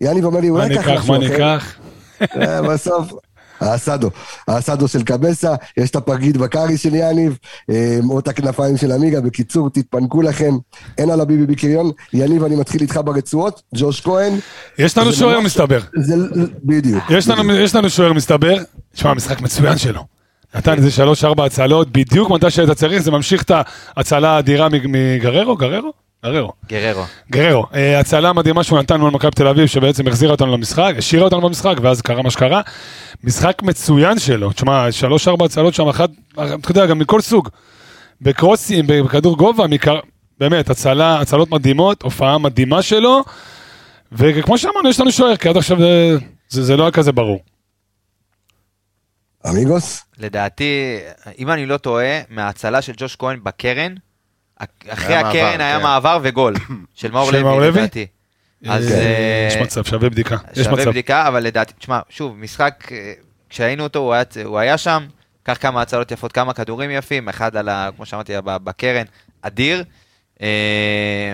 יאניב 0.00 0.24
אומר 0.24 0.40
לי, 0.40 0.50
מה 0.50 0.64
אולי 0.64 0.78
קח 0.78 0.88
משהו 0.88 1.12
מה 1.12 1.18
אחר. 1.18 1.28
ניקח? 1.28 1.74
אה, 2.36 2.62
בסוף, 2.62 3.12
האסדו, 3.60 4.10
האסדו 4.48 4.88
של 4.88 5.02
קבסה, 5.02 5.54
יש 5.76 5.90
את 5.90 5.96
הפרגית 5.96 6.36
בקארי 6.36 6.76
של 6.76 6.94
יניב, 6.94 7.38
אה, 7.70 7.98
או 8.10 8.18
את 8.18 8.28
הכנפיים 8.28 8.76
של 8.76 8.92
עמיגה, 8.92 9.20
בקיצור, 9.20 9.70
תתפנקו 9.70 10.22
לכם, 10.22 10.54
אין 10.98 11.10
על 11.10 11.20
הביבי 11.20 11.46
בקריון, 11.46 11.90
יניב, 12.12 12.44
אני 12.44 12.56
מתחיל 12.56 12.80
איתך 12.80 13.00
ברצועות, 13.04 13.62
ג'וש 13.74 14.00
כהן, 14.00 14.32
יש 14.78 14.98
לנו 14.98 15.12
שוער 15.12 15.40
מסתבר. 15.40 15.80
זה, 15.96 16.14
בדיוק. 16.64 17.04
יש 17.10 17.28
לנו, 17.28 17.52
יש 17.54 17.74
לנו 17.74 17.90
שוער 17.90 18.12
מסתבר, 18.12 18.56
תשמע, 18.94 19.14
משחק 19.14 19.40
מצוין 19.40 19.78
שלו. 19.78 20.04
נתן 20.54 20.72
איזה 20.76 20.90
שלוש 20.90 21.24
ארבע 21.24 21.44
הצלות, 21.44 21.92
בדיוק 21.92 22.30
מתי 22.30 22.50
שהיית 22.50 22.70
צריך, 22.70 23.02
זה 23.02 23.10
ממשיך 23.10 23.42
את 23.42 23.50
ההצלה 23.96 24.30
האדירה 24.30 24.68
מג- 24.68 24.86
מגררו, 24.88 25.56
גררו? 25.56 25.92
גררו. 26.24 26.52
גררו. 26.68 27.04
גררו, 27.30 27.66
אה, 27.74 28.00
הצלה 28.00 28.32
מדהימה 28.32 28.64
שהוא 28.64 28.78
נתן 28.78 29.00
מול 29.00 29.10
מכבי 29.10 29.30
תל 29.30 29.46
אביב, 29.46 29.66
שבעצם 29.66 30.08
החזירה 30.08 30.32
אותנו 30.32 30.52
למשחק, 30.52 30.94
השאירה 30.98 31.24
אותנו 31.24 31.40
במשחק, 31.40 31.74
ואז 31.82 32.02
קרה 32.02 32.22
מה 32.22 32.30
שקרה. 32.30 32.60
משחק 33.24 33.62
מצוין 33.62 34.18
שלו, 34.18 34.52
תשמע, 34.52 34.92
שלוש 34.92 35.28
ארבע 35.28 35.44
הצלות 35.44 35.74
שם, 35.74 35.88
אחת, 35.88 36.10
אתה 36.34 36.70
יודע, 36.70 36.86
גם 36.86 36.98
מכל 36.98 37.20
סוג. 37.20 37.48
בקרוסים, 38.20 38.84
בכדור 38.88 39.36
גובה, 39.36 39.66
מקר... 39.66 40.00
באמת, 40.38 40.70
הצלה, 40.70 41.20
הצלות 41.20 41.50
מדהימות, 41.50 42.02
הופעה 42.02 42.38
מדהימה 42.38 42.82
שלו, 42.82 43.24
וכמו 44.12 44.58
שאמרנו, 44.58 44.88
יש 44.88 45.00
לנו 45.00 45.12
שוער, 45.12 45.36
כי 45.36 45.48
עד 45.48 45.56
עכשיו 45.56 45.78
זה, 45.78 46.16
זה, 46.48 46.62
זה 46.62 46.76
לא 46.76 46.82
היה 46.82 46.90
כזה 46.90 47.12
ברור. 47.12 47.40
אמיגוס? 49.48 50.04
לדעתי, 50.18 50.98
אם 51.38 51.50
אני 51.50 51.66
לא 51.66 51.76
טועה, 51.76 52.20
מההצלה 52.28 52.82
של 52.82 52.92
ג'וש 52.96 53.16
כהן 53.16 53.40
בקרן, 53.42 53.94
אחרי 54.88 55.14
הקרן 55.14 55.60
היה 55.60 55.76
כן. 55.76 55.82
מעבר 55.82 56.18
וגול, 56.22 56.54
של 56.94 57.12
מאור 57.12 57.30
לוי? 57.60 57.70
לדעתי. 57.80 58.06
אז 58.68 58.92
אה, 58.92 58.96
אה, 58.98 59.48
יש 59.50 59.62
מצב, 59.62 59.84
שווה 59.84 60.08
בדיקה. 60.08 60.36
יש 60.56 60.64
שווה 60.64 60.76
מצב. 60.80 60.90
בדיקה, 60.90 61.28
אבל 61.28 61.42
לדעתי, 61.42 61.72
תשמע, 61.78 62.00
שוב, 62.08 62.36
משחק, 62.38 62.88
אה, 62.92 63.12
כשהיינו 63.50 63.82
אותו, 63.82 63.98
הוא 63.98 64.12
היה, 64.14 64.22
הוא 64.44 64.58
היה 64.58 64.78
שם, 64.78 65.06
קח 65.42 65.56
כמה 65.60 65.82
הצלות 65.82 66.10
יפות, 66.12 66.32
כמה 66.32 66.52
כדורים 66.52 66.90
יפים, 66.90 67.28
אחד 67.28 67.56
על 67.56 67.68
ה... 67.68 67.88
כמו 67.96 68.06
שאמרתי, 68.06 68.32
בקרן, 68.44 69.04
אדיר. 69.42 69.84
אה, 70.42 70.48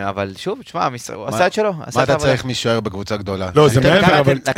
אבל 0.08 0.32
שוב, 0.36 0.58
תשמע, 0.64 0.88
הוא 1.14 1.26
עשה 1.26 1.46
את 1.46 1.52
שלו, 1.52 1.72
מה 1.72 1.84
את 1.88 1.96
אתה. 1.96 2.16
צריך 2.16 2.44
משוער 2.44 2.80
בקבוצה 2.80 3.16
גדולה? 3.16 3.50
לא, 3.54 3.68
זה 3.68 3.80
מעבר, 3.80 4.20
אבל 4.20 4.36
את 4.36 4.48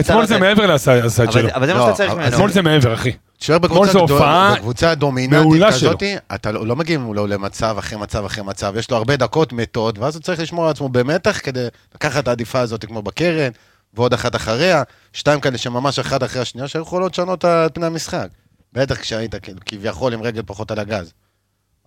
אתמול- 0.00 0.26
זה. 0.26 0.38
מעבר 0.38 0.74
לסייד 0.74 1.04
שלו. 1.32 1.48
אבל 1.54 1.66
זה 1.66 1.74
מה 1.74 1.78
לא, 1.80 1.84
שאתה 1.86 1.96
צריך 1.96 2.10
אבל- 2.12 2.20
ממנו. 2.20 2.34
אתמול 2.34 2.50
זה 2.50 2.62
מעבר, 2.62 2.94
אחי. 2.94 3.12
אתמול 3.44 3.58
בקבוצה 3.58 3.98
הופעה 3.98 4.54
בקבוצה 4.54 4.94
דומיננטית 4.94 5.62
כזאת, 5.68 6.02
אתה 6.34 6.52
לא 6.52 6.66
לא 6.66 6.76
מגיעים 6.76 7.14
לו 7.14 7.26
למצב 7.26 7.76
אחרי 7.78 7.98
מצב 7.98 8.24
אחרי 8.24 8.44
מצב, 8.44 8.74
יש 8.78 8.90
לו 8.90 8.96
הרבה 8.96 9.16
דקות 9.16 9.52
מתות, 9.52 9.98
ואז 9.98 10.16
הוא 10.16 10.22
צריך 10.22 10.40
לשמור 10.40 10.64
על 10.64 10.70
עצמו 10.70 10.88
במתח 10.88 11.40
כדי 11.42 11.66
לקחת 11.94 12.22
את 12.22 12.28
העדיפה 12.28 12.60
הזאת 12.60 12.84
כמו 12.84 13.02
בקרן, 13.02 13.50
ועוד 13.94 14.12
אחת 14.12 14.36
אחריה, 14.36 14.82
שתיים 15.12 15.40
כאלה 15.40 15.58
שממש 15.58 15.98
אחת 15.98 16.22
אחרי 16.22 16.42
השנייה, 16.42 16.68
שיכולות 16.68 17.12
לשנות 17.12 17.44
את 17.44 17.74
פני 17.74 17.86
המשחק. 17.86 18.28
בטח 18.72 19.00
כשהיית 19.00 19.34
כביכול 19.66 20.12
עם 20.12 20.22
רגל 20.22 20.42
פחות 20.46 20.70
על 20.70 20.78
הגז. 20.78 21.12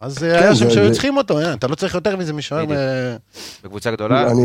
אז 0.01 0.23
אה, 0.23 0.39
היה 0.39 0.53
זה- 0.53 0.59
שם 0.59 0.69
שהיו 0.69 0.91
צריכים 0.91 1.17
אותו, 1.17 1.39
אה, 1.39 1.53
אתה 1.53 1.67
לא 1.67 1.75
צריך 1.75 1.95
יותר 1.95 2.17
מזה 2.17 2.33
משוער. 2.33 2.71
אה, 2.71 3.15
בקבוצה 3.63 3.91
גדולה. 3.91 4.31
אני, 4.31 4.41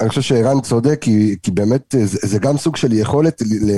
אני, 0.00 0.08
חושב 0.08 0.20
שערן 0.20 0.60
צודק, 0.60 0.98
כי, 1.00 1.36
כי 1.42 1.50
באמת 1.50 1.94
זה, 1.98 2.28
זה 2.28 2.38
גם 2.38 2.56
סוג 2.58 2.76
של 2.76 2.92
יכולת 2.92 3.42
ל, 3.42 3.44
ל, 3.70 3.72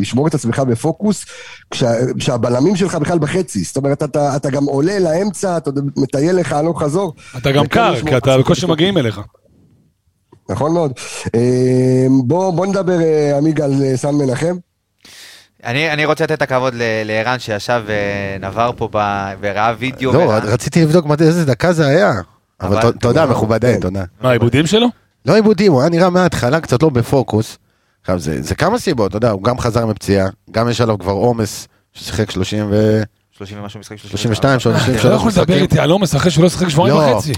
לשמור 0.00 0.26
את 0.26 0.34
עצמך 0.34 0.58
בפוקוס, 0.58 1.24
כשה, 1.70 1.90
כשהבלמים 2.18 2.76
שלך 2.76 2.94
בכלל 2.94 3.18
בחצי. 3.18 3.64
זאת 3.64 3.76
אומרת, 3.76 4.02
אתה, 4.02 4.36
אתה 4.36 4.50
גם 4.50 4.64
עולה 4.64 4.98
לאמצע, 4.98 5.56
אתה 5.56 5.70
מטייל 5.96 6.36
לך 6.36 6.52
הלוך 6.52 6.82
חזור. 6.82 7.14
אתה 7.36 7.52
גם 7.52 7.64
וכן 7.64 7.74
קר, 7.74 7.94
כי 8.06 8.16
את 8.16 8.22
אתה 8.22 8.38
בקושי. 8.38 8.66
מגיעים 8.66 8.98
אליך. 8.98 9.20
נכון 10.50 10.72
מאוד. 10.72 10.92
בוא, 12.24 12.50
בוא 12.50 12.66
נדבר, 12.66 13.00
אה, 13.00 13.36
עמיג, 13.38 13.60
על 13.60 13.72
סן 13.96 14.14
מנחם. 14.14 14.56
אני 15.64 15.90
אני 15.92 16.04
רוצה 16.04 16.24
לתת 16.24 16.32
את 16.32 16.42
הכבוד 16.42 16.74
ל- 16.74 16.82
לערן 17.04 17.38
שישב 17.38 17.82
ונבר 17.86 18.70
פה 18.76 18.88
ב- 18.92 19.32
וראה 19.40 19.74
וידאו. 19.78 20.12
לא, 20.12 20.18
וראה- 20.18 20.38
רציתי 20.38 20.82
לבדוק 20.82 21.06
מתי- 21.06 21.24
איזה 21.24 21.44
דקה 21.44 21.72
זה 21.72 21.86
היה. 21.86 22.12
אבל 22.60 22.78
אבל- 22.78 22.92
ת- 22.92 23.00
תודה, 23.00 23.26
מכובדי, 23.26 23.72
כן. 23.74 23.80
תודה. 23.80 24.04
מה, 24.20 24.28
העיבודים 24.30 24.66
שלו? 24.66 24.86
לא 25.26 25.34
עיבודים, 25.34 25.72
הוא 25.72 25.80
היה 25.80 25.90
נראה 25.90 26.10
מההתחלה 26.10 26.60
קצת 26.60 26.82
לא 26.82 26.88
בפוקוס. 26.90 27.58
עכשיו, 28.00 28.18
זה 28.18 28.42
זה 28.42 28.54
כמה 28.54 28.78
סיבות, 28.78 29.10
אתה 29.10 29.16
יודע, 29.16 29.30
הוא 29.30 29.42
גם 29.42 29.58
חזר 29.58 29.86
מפציעה, 29.86 30.28
גם 30.50 30.68
יש 30.68 30.80
עליו 30.80 30.98
כבר 30.98 31.12
עומס, 31.12 31.68
ששיחק 31.92 32.30
30 32.30 32.66
ו... 32.70 33.02
30 33.36 33.58
ומשהו 33.60 33.80
משחקים. 33.80 33.98
32, 33.98 34.58
אתה 34.58 34.68
לא 34.68 34.78
33 34.78 35.04
יכול 35.04 35.30
לדבר 35.30 35.42
משחקים. 35.42 35.62
איתי 35.62 35.78
על 35.78 35.90
עומס 35.90 36.16
אחרי 36.16 36.30
שהוא 36.30 36.42
לא 36.44 36.48
שיחק 36.50 36.68
שבועיים 36.68 36.96
לא, 36.96 37.00
וחצי. 37.16 37.32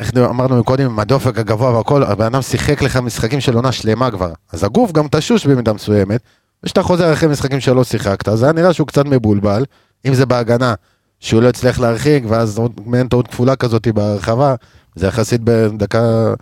איך 0.00 0.10
אמרנו 0.16 0.60
מקודם, 0.60 0.84
עם 0.84 0.98
הדופק 1.00 1.38
הגבוה 1.38 1.76
והכל, 1.76 2.02
הבן 2.02 2.24
אדם 2.24 2.42
שיחק 2.42 2.82
לך 2.82 2.96
משחקים 2.96 3.40
של 3.40 3.54
עונה 3.54 3.72
שלמה 3.72 4.10
כבר. 4.10 4.32
אז 4.52 4.64
הגוף 4.64 4.92
גם 4.92 5.06
תשוש 5.10 5.46
במידה 5.46 5.72
מסוימת, 5.72 6.20
וכשאתה 6.62 6.82
חוזר 6.82 7.12
אחרי 7.12 7.28
משחקים 7.28 7.60
שלא 7.60 7.84
שיחקת, 7.84 8.28
אז 8.28 8.42
היה 8.42 8.52
נראה 8.52 8.72
שהוא 8.72 8.86
קצת 8.86 9.04
מבולבל, 9.06 9.64
אם 10.06 10.14
זה 10.14 10.26
בהגנה, 10.26 10.74
שהוא 11.20 11.42
לא 11.42 11.48
הצליח 11.48 11.80
להרחיק, 11.80 12.24
ואז 12.28 12.60
מעין 12.86 13.08
טעות 13.08 13.28
כפולה 13.28 13.56
כזאת 13.56 13.88
ברחבה, 13.88 14.54
זה 14.94 15.06
יחסית 15.06 15.40
בדקה 15.44 16.34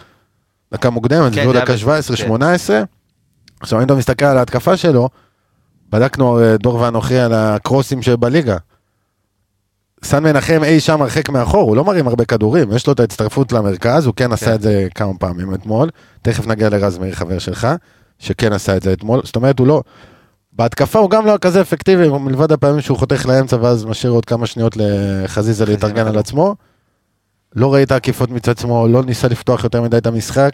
דקה 0.72 0.90
מוקדמת, 0.90 1.34
כן, 1.34 1.52
דקה 1.52 1.72
היה 1.72 2.00
ב- 2.00 2.00
17-18. 2.30 2.70
עכשיו, 3.60 3.78
אם 3.78 3.84
אתה 3.84 3.94
מסתכל 3.94 4.24
על 4.24 4.38
ההתקפה 4.38 4.76
שלו, 4.76 5.08
בדקנו 5.90 6.40
אה, 6.40 6.56
דור 6.56 6.74
ואנוכי 6.74 7.18
על 7.18 7.32
הקרוסים 7.32 8.02
שבליגה. 8.02 8.56
סן 10.04 10.22
מנחם 10.22 10.60
אי 10.64 10.80
שם 10.80 11.02
הרחק 11.02 11.28
מאחור, 11.28 11.68
הוא 11.68 11.76
לא 11.76 11.84
מרים 11.84 12.08
הרבה 12.08 12.24
כדורים, 12.24 12.72
יש 12.72 12.86
לו 12.86 12.92
את 12.92 13.00
ההצטרפות 13.00 13.52
למרכז, 13.52 14.06
הוא 14.06 14.14
כן 14.14 14.32
עשה 14.32 14.54
את 14.54 14.62
זה 14.62 14.88
כמה 14.94 15.12
פעמים 15.18 15.54
אתמול, 15.54 15.90
תכף 16.22 16.46
נגיע 16.46 16.68
לרז 16.68 16.98
מאיר 16.98 17.14
חבר 17.14 17.38
שלך, 17.38 17.68
שכן 18.18 18.52
עשה 18.52 18.76
את 18.76 18.82
זה 18.82 18.92
אתמול, 18.92 19.20
זאת 19.24 19.36
אומרת 19.36 19.58
הוא 19.58 19.66
לא, 19.66 19.82
בהתקפה 20.52 20.98
הוא 20.98 21.10
גם 21.10 21.26
לא 21.26 21.30
היה 21.30 21.38
כזה 21.38 21.60
אפקטיבי, 21.60 22.08
מלבד 22.08 22.52
הפעמים 22.52 22.80
שהוא 22.80 22.98
חותך 22.98 23.26
לאמצע 23.26 23.56
ואז 23.60 23.84
משאיר 23.84 24.12
עוד 24.12 24.24
כמה 24.24 24.46
שניות 24.46 24.76
לחזיזה 24.76 25.66
להתארגן 25.66 26.06
על 26.06 26.18
עצמו. 26.18 26.56
לא 27.56 27.74
ראית 27.74 27.92
עקיפות 27.92 28.30
מצד 28.30 28.58
שמאל, 28.58 28.90
לא 28.90 29.02
ניסה 29.02 29.28
לפתוח 29.28 29.64
יותר 29.64 29.82
מדי 29.82 29.96
את 29.96 30.06
המשחק. 30.06 30.50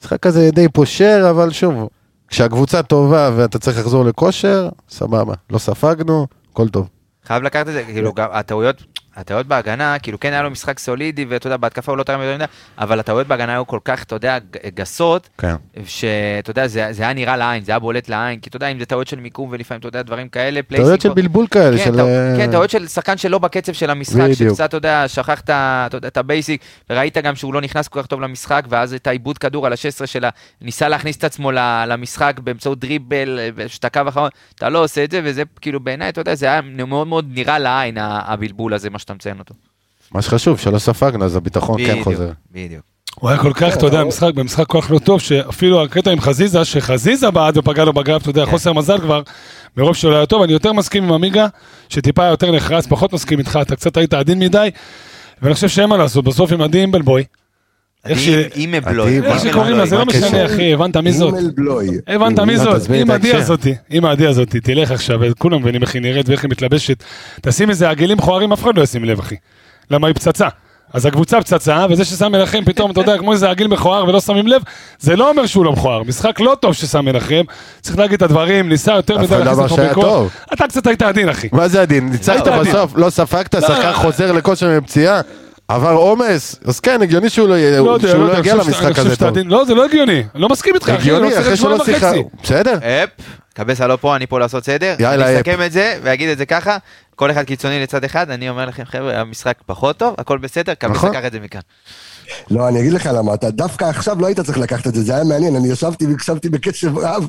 משחק 0.00 0.20
כזה 0.20 0.50
די 0.52 0.68
פושר, 0.68 1.26
אבל 1.30 1.50
שוב, 1.50 1.88
כשהקבוצה 2.28 2.82
טובה 2.82 3.30
ואתה 3.36 3.58
צריך 3.58 3.78
לחזור 3.78 4.04
לכושר, 4.04 4.68
סבבה, 4.88 5.34
לא 5.50 5.58
ספגנו, 5.58 6.26
הכל 6.52 6.68
טוב. 6.68 6.88
חייב 7.24 7.42
לקחת 7.42 7.68
את 7.68 7.72
זה, 7.72 7.84
כאילו, 7.84 8.14
גם 8.14 8.28
הטעויות, 8.32 8.82
הטעויות 9.16 9.46
בהגנה, 9.46 9.98
כאילו 9.98 10.20
כן 10.20 10.32
היה 10.32 10.42
לו 10.42 10.50
משחק 10.50 10.78
סולידי, 10.78 11.24
ואתה 11.28 11.46
יודע, 11.46 11.56
בהתקפה 11.56 11.92
הוא 11.92 11.98
לא 11.98 12.02
תרם 12.02 12.20
יותר 12.20 12.34
מדי, 12.34 12.44
אבל 12.78 13.00
הטעויות 13.00 13.26
בהגנה 13.26 13.52
היו 13.52 13.66
כל 13.66 13.78
כך, 13.84 14.02
אתה 14.02 14.14
יודע, 14.14 14.38
גסות, 14.74 15.28
כן. 15.38 15.54
שאתה 15.86 16.50
יודע, 16.50 16.66
זה, 16.66 16.88
זה 16.90 17.02
היה 17.02 17.12
נראה 17.12 17.36
לעין, 17.36 17.64
זה 17.64 17.72
היה 17.72 17.78
בולט 17.78 18.08
לעין, 18.08 18.40
כי 18.40 18.48
אתה 18.48 18.56
יודע, 18.56 18.68
אם 18.68 18.78
זה 18.78 18.86
טעויות 18.86 19.08
של 19.08 19.20
מיקום 19.20 19.48
ולפעמים, 19.52 19.78
אתה 19.78 19.88
יודע, 19.88 20.02
דברים 20.02 20.28
כאלה, 20.28 20.60
טעויות 20.62 21.00
של 21.00 21.14
בלבול 21.14 21.46
כאלה, 21.46 21.78
כן, 21.78 21.84
של... 21.84 22.00
אה, 22.00 22.34
כן, 22.36 22.50
טעויות 22.50 22.70
של 22.70 22.88
שחקן 22.88 23.16
שלא 23.16 23.38
בקצב 23.38 23.72
של 23.72 23.90
המשחק. 23.90 24.32
שקצת, 24.32 24.64
אתה 24.64 24.76
יודע, 24.76 25.08
שכחת 25.08 25.50
אתה 25.50 25.96
יודע, 25.96 26.08
את 26.08 26.16
הבייסיק, 26.16 26.60
וראית 26.90 27.18
גם 27.18 27.36
שהוא 27.36 27.54
לא 27.54 27.60
נכנס 27.60 27.88
כל 27.88 28.02
כך 28.02 28.06
טוב 28.06 28.20
למשחק, 28.20 28.64
ואז 28.68 28.94
את 28.94 29.06
האיבוד 29.06 29.38
כדור 29.38 29.66
על 29.66 29.72
ה-16 29.72 30.06
שלו, 30.06 30.30
ניסה 30.60 30.88
להכניס 30.88 31.16
את 31.16 31.24
עצמו 31.24 31.52
למשחק 31.86 32.40
באמצעות 32.44 32.78
דריבל, 32.78 33.38
שאתה 33.66 33.88
קו 33.88 34.00
אחרון, 34.08 34.30
אתה 34.54 34.68
לא 34.68 34.84
עושה 34.84 35.04
את 35.04 35.10
זה, 35.10 35.20
וזה 35.24 35.42
כאילו 35.60 35.80
בעיניי, 35.80 36.08
אתה 36.08 36.20
יודע, 36.20 36.34
זה 36.34 36.46
היה 36.46 36.60
מאוד 36.60 37.06
מאוד 37.06 37.26
נראה 37.34 37.58
לעין, 37.58 37.96
הבלבול 38.00 38.74
הזה, 38.74 38.90
מה 38.90 38.98
שאתה 39.06 39.14
מציין 39.14 39.38
אותו. 39.38 39.54
מה 40.12 40.22
שחשוב, 40.22 40.58
שלא 40.58 40.78
ספגנו, 40.78 41.24
אז 41.24 41.36
הביטחון 41.36 41.86
כן 41.86 42.02
חוזר. 42.02 42.30
בדיוק. 42.52 42.82
הוא 43.20 43.30
היה 43.30 43.38
כל 43.38 43.52
כך, 43.52 43.76
אתה 43.76 43.86
יודע, 43.86 44.04
משחק, 44.04 44.34
במשחק 44.34 44.66
כל 44.66 44.80
כך 44.80 44.90
לא 44.90 44.98
טוב, 44.98 45.20
שאפילו 45.20 45.82
הקטע 45.82 46.10
עם 46.10 46.20
חזיזה, 46.20 46.64
שחזיזה 46.64 47.30
בעט 47.30 47.56
ופגע 47.56 47.84
לו 47.84 47.92
בגב, 47.92 48.20
אתה 48.20 48.30
יודע, 48.30 48.44
כן. 48.44 48.50
חוסר 48.50 48.72
מזל 48.72 48.98
כבר, 48.98 49.22
מרוב 49.76 49.96
שהוא 49.96 50.10
לא 50.10 50.16
היה 50.16 50.26
טוב, 50.26 50.42
אני 50.42 50.52
יותר 50.52 50.72
מסכים 50.72 51.04
עם 51.04 51.12
עמיגה, 51.12 51.46
שטיפה 51.88 52.24
יותר 52.24 52.52
נחרץ, 52.52 52.86
פחות 52.86 53.12
מסכים 53.12 53.38
איתך, 53.38 53.58
אתה 53.62 53.76
קצת 53.76 53.96
היית 53.96 54.14
עדין 54.14 54.38
מדי, 54.38 54.70
ואני 55.42 55.54
חושב 55.54 55.68
שאין 55.68 55.88
מה 55.88 55.96
לעשות, 55.96 56.24
בסוף 56.24 56.52
עם 56.52 56.60
עדי 56.60 56.80
אימבלבוי, 56.80 57.24
איך 58.04 58.18
ש- 58.20 58.28
עם 58.54 58.70
מבלוי. 58.72 59.18
עדי, 59.18 59.26
איך 59.26 59.40
שקוראים 59.42 59.76
לה, 59.76 59.86
זה 59.86 59.96
לא 59.96 60.04
מה 60.04 60.12
הקשר? 60.12 60.26
משנה, 60.26 60.44
אחי, 60.46 60.72
הבנת 60.74 60.96
מי 60.96 61.12
זאת? 61.12 61.34
הימל 61.34 61.50
בלוי. 61.54 61.88
הבנת 62.08 62.40
מי 62.40 62.56
לא, 62.56 62.78
זאת? 62.78 62.90
עם 62.94 63.10
עדי. 63.10 63.34
הזאתי, 63.34 63.74
עם 63.90 64.04
עדי 64.04 64.26
הזאתי, 64.26 64.60
תלך 64.60 64.90
עכשיו, 64.90 65.20
כולם 65.38 65.60
מבינים 65.62 65.82
איך 65.82 65.94
היא 65.94 66.02
נראית 66.02 66.28
ואיך 66.28 66.42
היא 66.42 66.50
מתלבשת. 66.50 67.04
תשים 67.42 67.70
איזה 67.70 67.90
עגלים 67.90 68.16
מכוערים, 68.16 68.52
אף 68.52 68.62
אחד 68.62 68.78
לא 68.78 68.82
ישים 68.82 69.04
לב, 69.04 69.18
אחי. 69.18 69.34
למה 69.90 70.06
היא 70.06 70.14
פצצה. 70.14 70.48
אז 70.92 71.06
הקבוצה 71.06 71.40
פצצה, 71.40 71.86
וזה 71.90 72.04
ששם 72.04 72.32
מנחם 72.32 72.64
פתאום, 72.64 72.90
אתה 72.90 73.00
יודע, 73.00 73.18
כמו 73.18 73.32
איזה 73.32 73.50
עגיל 73.50 73.66
מכוער 73.66 74.08
ולא 74.08 74.20
שמים 74.20 74.46
לב, 74.46 74.62
זה 74.98 75.16
לא 75.16 75.30
אומר 75.30 75.46
שהוא 75.46 75.64
לא 75.64 75.72
מכוער. 75.72 76.02
משחק 76.02 76.40
לא 76.40 76.56
טוב 76.60 76.72
ששם 76.72 77.04
מנחם, 77.04 77.42
צריך 77.80 77.98
להגיד 77.98 78.14
את 78.14 78.22
הדברים, 78.22 78.68
ניסה 78.68 78.92
יותר 78.94 79.18
מדי 79.18 79.30
לא 79.30 79.44
להכניס 79.44 79.72
בכוח. 79.72 80.04
טוב. 80.04 80.30
אתה 80.52 80.68
קצת 80.68 80.86
היית 80.86 81.02
עדין, 81.02 81.28
אחי. 81.28 81.48
מה 81.52 81.68
זה 81.68 81.82
הדין? 81.82 82.08
ניצחת 82.08 82.46
לא, 82.46 82.54
עדין. 82.54 82.72
בסוף, 82.72 82.92
לא 82.96 83.10
ספגת, 83.10 83.54
לא, 83.54 83.60
שחקן 83.60 83.88
לא. 83.88 83.92
חוזר 83.92 84.32
לכושר 84.32 84.78
מפציעה, 84.80 85.20
עבר 85.68 85.92
עומס, 85.92 86.56
אז 86.64 86.80
כן, 86.80 87.02
הגיוני 87.02 87.28
שהוא 87.30 87.48
לא 87.48 87.54
יהיה- 87.54 87.80
לא 87.80 87.90
יודע, 87.90 88.08
שהוא 88.08 88.20
לא 88.20 88.32
לא 88.32 88.38
יגיע 88.38 88.52
אני 88.52 88.60
אני 88.60 88.68
למשחק 88.68 88.98
הזה 88.98 89.16
טוב. 89.16 89.38
לא, 89.38 89.64
זה 89.64 89.74
לא 89.74 89.84
הגיוני. 89.84 90.22
אני 90.34 90.42
לא 90.42 90.48
מסכים 90.48 90.74
איתך. 90.74 90.88
הגיוני, 90.88 91.30
לא 91.34 91.40
אחרי 91.40 91.56
שלא 91.56 91.74
וחצי. 91.74 92.22
בסדר? 92.42 92.78
אפ, 92.78 93.08
קבסה 93.54 93.86
לא 93.86 93.98
פה, 94.00 94.16
אני 94.16 94.26
פה 94.26 94.38
לעשות 94.40 94.64
סדר. 94.64 94.94
יאללה, 94.98 95.26
אני 95.28 95.34
אפ. 95.40 95.46
אסכם 95.48 95.62
את 95.66 95.72
זה 95.72 95.98
ואגיד 96.02 96.28
את 96.28 96.38
זה 96.38 96.46
ככה, 96.46 96.76
כל 97.16 97.30
אחד 97.30 97.42
קיצוני 97.44 97.82
לצד 97.82 98.04
אחד, 98.04 98.30
אני 98.30 98.48
אומר 98.48 98.66
לכם, 98.66 98.82
חבר'ה, 98.84 99.20
המשחק 99.20 99.54
פחות 99.66 99.96
טוב, 99.96 100.14
הכל 100.18 100.38
בסדר, 100.38 100.74
קבסה 100.74 100.94
נכון. 100.94 101.12
קח 101.12 101.24
את 101.26 101.32
זה 101.32 101.40
מכאן. 101.40 101.60
לא, 102.50 102.68
אני 102.68 102.80
אגיד 102.80 102.92
לך 102.92 103.10
למה, 103.14 103.34
אתה 103.34 103.50
דווקא 103.50 103.84
עכשיו 103.84 104.20
לא 104.20 104.26
היית 104.26 104.40
צריך 104.40 104.58
לקחת 104.58 104.86
את 104.86 104.94
זה, 104.94 105.02
זה 105.02 105.14
היה 105.14 105.24
מעניין, 105.24 105.56
אני 105.56 105.68
ישבתי 105.68 106.06
והקשבתי 106.06 106.48
בקשב 106.48 106.98
רב. 106.98 107.26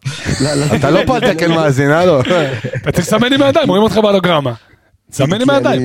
אתה 0.75 0.89
לא 0.89 0.99
פה 1.07 1.15
על 1.15 1.33
תקן 1.33 1.51
מאזין, 1.51 1.91
הלו. 1.91 2.21
אתה 2.21 2.31
צריך 2.91 3.07
לסמן 3.07 3.33
עם 3.33 3.41
הידיים, 3.41 3.69
רואים 3.69 3.83
אותך 3.83 3.97
בהלוגרמה. 3.97 4.53
תסמן 5.11 5.41
עם 5.41 5.49
הידיים. 5.49 5.81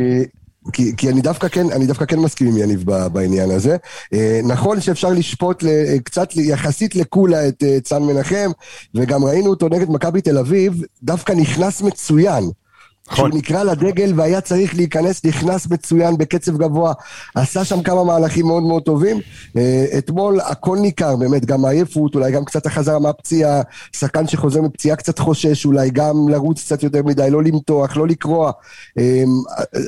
כי, 0.73 0.97
כי 0.97 1.09
אני 1.09 1.21
דווקא 1.21 1.49
כן, 1.49 1.71
אני 1.71 1.87
דווקא 1.87 2.05
כן 2.05 2.19
מסכים 2.19 2.47
עם 2.49 2.57
יניב 2.57 2.85
בעניין 3.13 3.51
הזה. 3.51 3.77
אה, 4.13 4.41
נכון 4.45 4.81
שאפשר 4.81 5.11
לשפוט 5.11 5.65
אה, 5.65 5.97
קצת 6.05 6.29
יחסית 6.37 6.97
לקולה 6.97 7.49
את 7.49 7.63
אה, 7.63 7.79
צאן 7.81 8.03
מנחם, 8.03 8.51
וגם 8.95 9.25
ראינו 9.25 9.51
אותו 9.51 9.69
נגד 9.69 9.91
מכבי 9.91 10.21
תל 10.21 10.39
אביב, 10.39 10.83
דווקא 11.03 11.33
נכנס 11.33 11.83
מצוין. 11.83 12.51
נכון. 13.11 13.31
כשהוא 13.31 13.39
נקרא 13.39 13.63
לדגל 13.63 14.13
והיה 14.17 14.41
צריך 14.41 14.75
להיכנס, 14.75 15.25
נכנס 15.25 15.67
מצוין 15.71 16.17
בקצב 16.19 16.57
גבוה, 16.57 16.93
עשה 17.35 17.65
שם 17.65 17.83
כמה 17.83 18.05
מהלכים 18.05 18.47
מאוד 18.47 18.63
מאוד 18.63 18.83
טובים. 18.83 19.21
אה, 19.57 19.85
אתמול 19.99 20.41
הכל 20.41 20.79
ניכר, 20.79 21.17
באמת, 21.17 21.45
גם 21.45 21.65
העייפות, 21.65 22.15
אולי 22.15 22.33
גם 22.33 22.45
קצת 22.45 22.67
החזרה 22.67 22.99
מהפציעה, 22.99 23.63
שחקן 23.97 24.27
שחוזר 24.27 24.63
מפציעה 24.63 24.97
קצת 24.97 25.19
חושש, 25.19 25.65
אולי 25.67 25.91
גם 25.91 26.29
לרוץ 26.29 26.61
קצת 26.61 26.83
יותר 26.83 27.03
מדי, 27.03 27.31
לא 27.31 27.43
למתוח, 27.43 27.97
לא 27.97 28.07
לקרוע. 28.07 28.53
אה, 28.99 29.23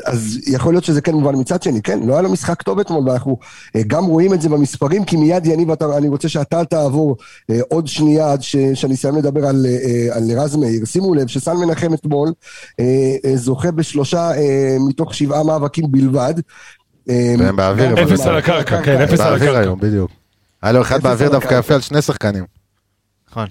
אז 0.06 0.38
יכול 0.46 0.74
להיות 0.74 0.84
שזה 0.84 1.00
כן 1.00 1.12
מובן 1.14 1.36
מצד 1.40 1.62
שני, 1.62 1.82
כן, 1.82 2.00
לא 2.02 2.12
היה 2.12 2.22
לו 2.22 2.32
משחק 2.32 2.62
טוב 2.62 2.78
אתמול, 2.78 3.08
ואנחנו 3.08 3.38
אה, 3.76 3.82
גם 3.86 4.04
רואים 4.04 4.34
את 4.34 4.42
זה 4.42 4.48
במספרים, 4.48 5.04
כי 5.04 5.16
מיד 5.16 5.46
יניב, 5.46 5.82
אני 5.82 6.08
רוצה 6.08 6.28
שאתה 6.28 6.64
תעבור 6.64 7.16
אה, 7.50 7.60
עוד 7.68 7.86
שנייה 7.86 8.32
עד 8.32 8.42
ש- 8.42 8.56
שאני 8.74 8.94
אסיים 8.94 9.16
לדבר 9.16 9.46
על, 9.46 9.66
על 10.10 10.30
רז 10.36 10.56
מאיר. 10.56 10.84
שימו 10.84 11.14
לב 11.14 11.26
שסן 11.26 11.56
מנחם 11.56 11.94
אתמול, 11.94 12.32
זוכה 13.34 13.70
בשלושה 13.70 14.30
אה, 14.30 14.76
מתוך 14.88 15.14
שבעה 15.14 15.44
מאבקים 15.44 15.84
בלבד. 15.90 16.34
אה, 17.10 17.34
והם 17.38 17.56
באוויר, 17.56 18.02
אפס 18.02 18.26
על 18.26 18.36
הקרקע, 18.36 18.82
כן, 18.82 19.00
אפס 19.00 19.20
על 19.20 19.30
באוויר 19.30 19.50
הקרקע. 19.50 19.60
היום, 19.60 19.80
בדיוק. 19.80 20.10
היה 20.62 20.72
לו 20.72 20.82
אחד 20.82 21.02
באוויר 21.02 21.30
דווקא. 21.30 21.54
יפה 21.54 21.74
על 21.74 21.80
שני 21.80 22.02
שחקנים. 22.02 22.44
נכון. 23.30 23.46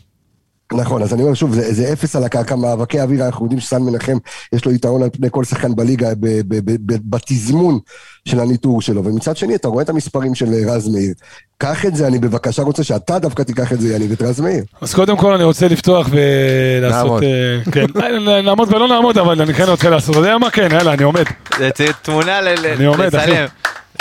נכון, 0.74 1.04
אז 1.04 1.14
אני 1.14 1.22
אומר 1.24 1.34
שוב, 1.34 1.54
זה, 1.54 1.74
זה 1.74 1.94
אפס 1.94 2.16
על 2.16 2.24
הקרקע, 2.24 2.56
מאבקי 2.56 3.02
אוויר, 3.02 3.26
אנחנו 3.26 3.46
יודעים 3.46 3.60
שסן 3.60 3.82
מנחם, 3.82 4.18
יש 4.54 4.66
לו 4.66 4.72
יתרון 4.72 5.04
על 5.04 5.10
פני 5.10 5.28
כל 5.32 5.44
שחקן 5.44 5.76
בליגה 5.76 6.10
ב, 6.16 6.28
ב, 6.28 6.72
ב, 6.72 6.76
ב, 6.86 6.98
בתזמון 7.10 7.80
של 8.28 8.40
הניטור 8.40 8.82
שלו, 8.82 9.06
ומצד 9.06 9.38
שני, 9.38 9.56
אתה 9.56 9.68
רואה 9.68 9.84
את 9.84 9.90
המספרים 9.90 10.36
של 10.36 10.54
אה, 10.54 10.74
רז 10.74 10.90
מאיר. 10.90 11.14
קח 11.58 11.86
את 11.86 11.96
זה, 11.96 12.08
אני 12.08 12.20
בבקשה 12.20 12.62
רוצה 12.62 12.84
שאתה 12.84 13.20
דווקא 13.20 13.44
תיקח 13.44 13.74
את 13.74 13.82
זה, 13.82 13.96
יניב, 13.96 14.12
את 14.12 14.22
רז 14.22 14.40
מאיר. 14.40 14.64
אז 14.82 14.94
קודם 14.94 15.18
כל 15.18 15.34
אני 15.34 15.44
רוצה 15.44 15.68
לפתוח 15.68 16.08
ולעשות... 16.12 17.06
נעמוד. 17.06 17.24
אה, 17.24 17.72
כן, 17.72 17.86
נעמוד 18.46 18.74
ולא 18.74 18.88
נעמוד, 18.88 19.18
אבל 19.18 19.42
אני 19.42 19.54
כן 19.54 19.70
רוצה 19.70 19.90
לעשות, 19.90 20.10
אתה 20.10 20.20
יודע 20.20 20.38
מה? 20.38 20.50
כן, 20.50 20.68
יאללה, 20.72 20.94
אני 20.94 21.04
עומד. 21.04 21.26
זה 21.58 21.70
תמונה. 22.02 22.42
לצלם. 22.42 23.46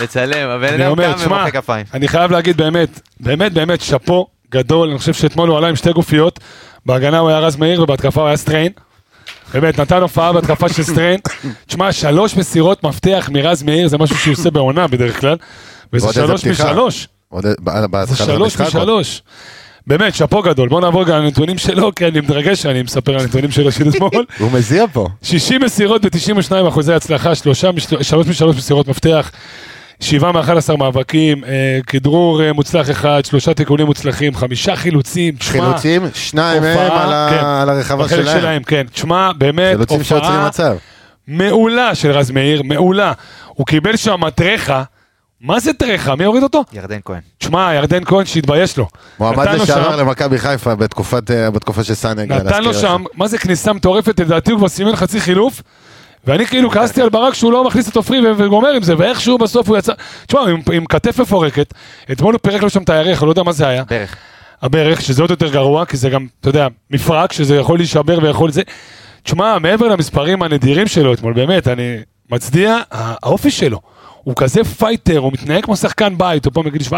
לצלם, 0.00 0.48
הבן 0.48 0.74
אני 0.74 0.86
אדם 0.86 0.96
קם 0.96 1.24
ומוחא 1.24 1.50
כפיים. 1.50 1.86
אני 1.94 2.08
חייב 2.08 2.30
להגיד 2.30 2.56
באמת, 2.56 3.00
באמת 3.20 3.52
באמת 3.52 3.80
שאפו 3.80 4.26
גדול, 4.52 4.88
אני 4.88 4.98
חושב 4.98 5.12
שאתמול 5.12 5.48
הוא 5.48 5.58
עלה 5.58 5.68
עם 5.68 5.76
שתי 5.76 5.92
גופיות, 5.92 6.40
בהגנה 6.86 7.18
הוא 7.18 7.28
היה 7.28 7.38
רז 7.38 7.56
מאיר 7.56 7.82
ובהתקפה 7.82 8.20
הוא 8.20 8.28
היה 8.28 8.36
סטריין. 8.36 8.72
באמת, 9.54 9.80
נתן 9.80 10.02
הופעה 10.02 10.32
בהתקפה 10.32 10.68
של 10.68 10.82
סטריין. 10.82 11.20
תשמע, 11.66 11.92
שלוש 11.92 12.36
מסירות 12.36 12.84
מפתח 12.84 13.28
מרז 13.32 13.62
מאיר, 13.62 13.88
זה 13.88 13.98
משהו 13.98 14.16
שהוא 14.16 14.32
עושה 14.32 14.50
בעונה 14.50 14.86
בדרך 14.86 15.20
כלל, 15.20 15.36
וזה 15.92 16.12
שלוש. 16.12 16.44
משלוש. 16.46 17.08
זה 18.04 18.16
שלוש. 18.16 18.60
משלוש. 18.60 19.22
באמת, 19.86 20.14
שאפו 20.14 20.42
גדול. 20.42 20.68
בוא 20.68 20.80
נעבור 20.80 21.04
גם 21.04 21.14
על 21.14 21.22
הנתונים 21.22 21.58
שלו, 21.58 21.94
כי 21.94 22.06
אני 22.06 22.20
מתרגש 22.20 22.62
שאני 22.62 22.82
מספר 22.82 23.14
על 23.14 23.20
הנתונים 23.20 23.50
שלו 23.50 23.72
של 23.72 23.88
אתמול. 23.88 24.24
הוא 24.38 24.52
מזיע 24.52 24.84
פה. 24.92 25.08
60 25.22 25.62
מסירות 25.64 26.04
ב-92 26.04 26.68
אחוזי 26.68 26.92
הצלחה, 26.92 27.34
שלוש 27.34 27.64
משלוש 28.28 28.56
מסירות 28.56 28.88
מפתח, 28.88 29.30
שבעה 30.00 30.32
מ-11 30.32 30.76
מאבקים, 30.78 31.44
אה, 31.44 31.50
כדרור 31.86 32.42
אה, 32.42 32.52
מוצלח 32.52 32.90
אחד, 32.90 33.24
שלושה 33.24 33.54
תיקונים 33.54 33.86
מוצלחים, 33.86 34.34
חמישה 34.34 34.76
חילוצים, 34.76 35.34
תשמע, 35.36 35.52
חילוצים, 35.52 36.02
שניים 36.14 36.62
מהם 36.62 36.78
הופעה, 36.78 37.02
על 37.30 37.38
כן, 37.40 37.44
על 37.46 37.68
הרחבה 37.70 38.04
בחלק 38.04 38.22
שלהם. 38.24 38.40
שלהם, 38.40 38.62
כן. 38.62 38.86
תשמע, 38.92 39.30
באמת, 39.38 39.90
הופעה 39.90 40.46
מצב. 40.46 40.76
מעולה 41.28 41.94
של 41.94 42.10
רז 42.10 42.30
מאיר, 42.30 42.62
מעולה. 42.62 43.12
הוא 43.48 43.66
קיבל 43.66 43.96
שם 43.96 44.20
מטרחה, 44.20 44.82
מה 45.40 45.60
זה 45.60 45.72
טרחה? 45.72 46.14
מי 46.16 46.24
הוריד 46.24 46.42
אותו? 46.42 46.64
ירדן 46.72 46.98
כהן. 47.04 47.20
תשמע, 47.38 47.74
ירדן 47.74 48.04
כהן 48.04 48.24
שהתבייש 48.26 48.76
לו. 48.76 48.86
מועמד 49.18 49.48
לשעבר 49.48 49.92
שם- 49.92 49.98
למכבי 49.98 50.38
חיפה 50.38 50.74
בתקופת, 50.74 51.30
אה, 51.30 51.50
בתקופה 51.50 51.84
שסאן 51.84 52.18
הגיע. 52.18 52.36
נתן 52.36 52.62
לו 52.64 52.74
שם. 52.74 53.04
מה 53.14 53.28
זה 53.28 53.38
כניסה 53.38 53.72
מטורפת, 53.72 54.20
לדעתי 54.20 54.50
הוא 54.50 54.58
כבר 54.58 54.68
סימן 54.68 54.96
חצי 54.96 55.20
חילוף. 55.20 55.62
ואני 56.24 56.46
כאילו 56.46 56.70
כעסתי 56.70 57.02
על 57.02 57.08
ברק 57.08 57.34
שהוא 57.34 57.52
לא 57.52 57.64
מכניס 57.64 57.88
את 57.88 57.96
עופרי 57.96 58.30
וגומר 58.32 58.68
עם 58.68 58.82
זה, 58.82 58.94
ואיכשהו 58.98 59.38
בסוף 59.38 59.68
הוא 59.68 59.78
יצא, 59.78 59.92
תשמע, 60.26 60.40
עם, 60.40 60.60
עם 60.72 60.84
כתף 60.86 61.20
מפורקת, 61.20 61.74
אתמול 62.12 62.34
הוא 62.34 62.40
פירק 62.42 62.62
לו 62.62 62.70
שם 62.70 62.82
את 62.82 62.90
הירך, 62.90 63.22
אני 63.22 63.26
לא 63.26 63.32
יודע 63.32 63.42
מה 63.42 63.52
זה 63.52 63.68
היה, 63.68 63.84
בערך. 63.84 64.16
הברך, 64.62 65.00
שזה 65.00 65.22
עוד 65.22 65.30
יותר 65.30 65.48
גרוע, 65.48 65.84
כי 65.84 65.96
זה 65.96 66.10
גם, 66.10 66.26
אתה 66.40 66.48
יודע, 66.48 66.66
מפרק, 66.90 67.32
שזה 67.32 67.56
יכול 67.56 67.78
להישבר 67.78 68.18
ויכול 68.22 68.50
זה. 68.50 68.62
תשמע, 69.22 69.58
מעבר 69.58 69.88
למספרים 69.88 70.42
הנדירים 70.42 70.86
שלו 70.86 71.12
אתמול, 71.12 71.32
באמת, 71.32 71.68
אני 71.68 71.96
מצדיע, 72.30 72.78
האופי 72.90 73.50
שלו. 73.50 73.80
הוא 74.24 74.34
כזה 74.36 74.64
פייטר, 74.64 75.18
הוא 75.18 75.32
מתנהג 75.32 75.64
כמו 75.64 75.76
שחקן 75.76 76.18
בית, 76.18 76.44
הוא 76.44 76.52
פה 76.52 76.62
מגיל 76.62 76.82
17-18, 76.82 76.92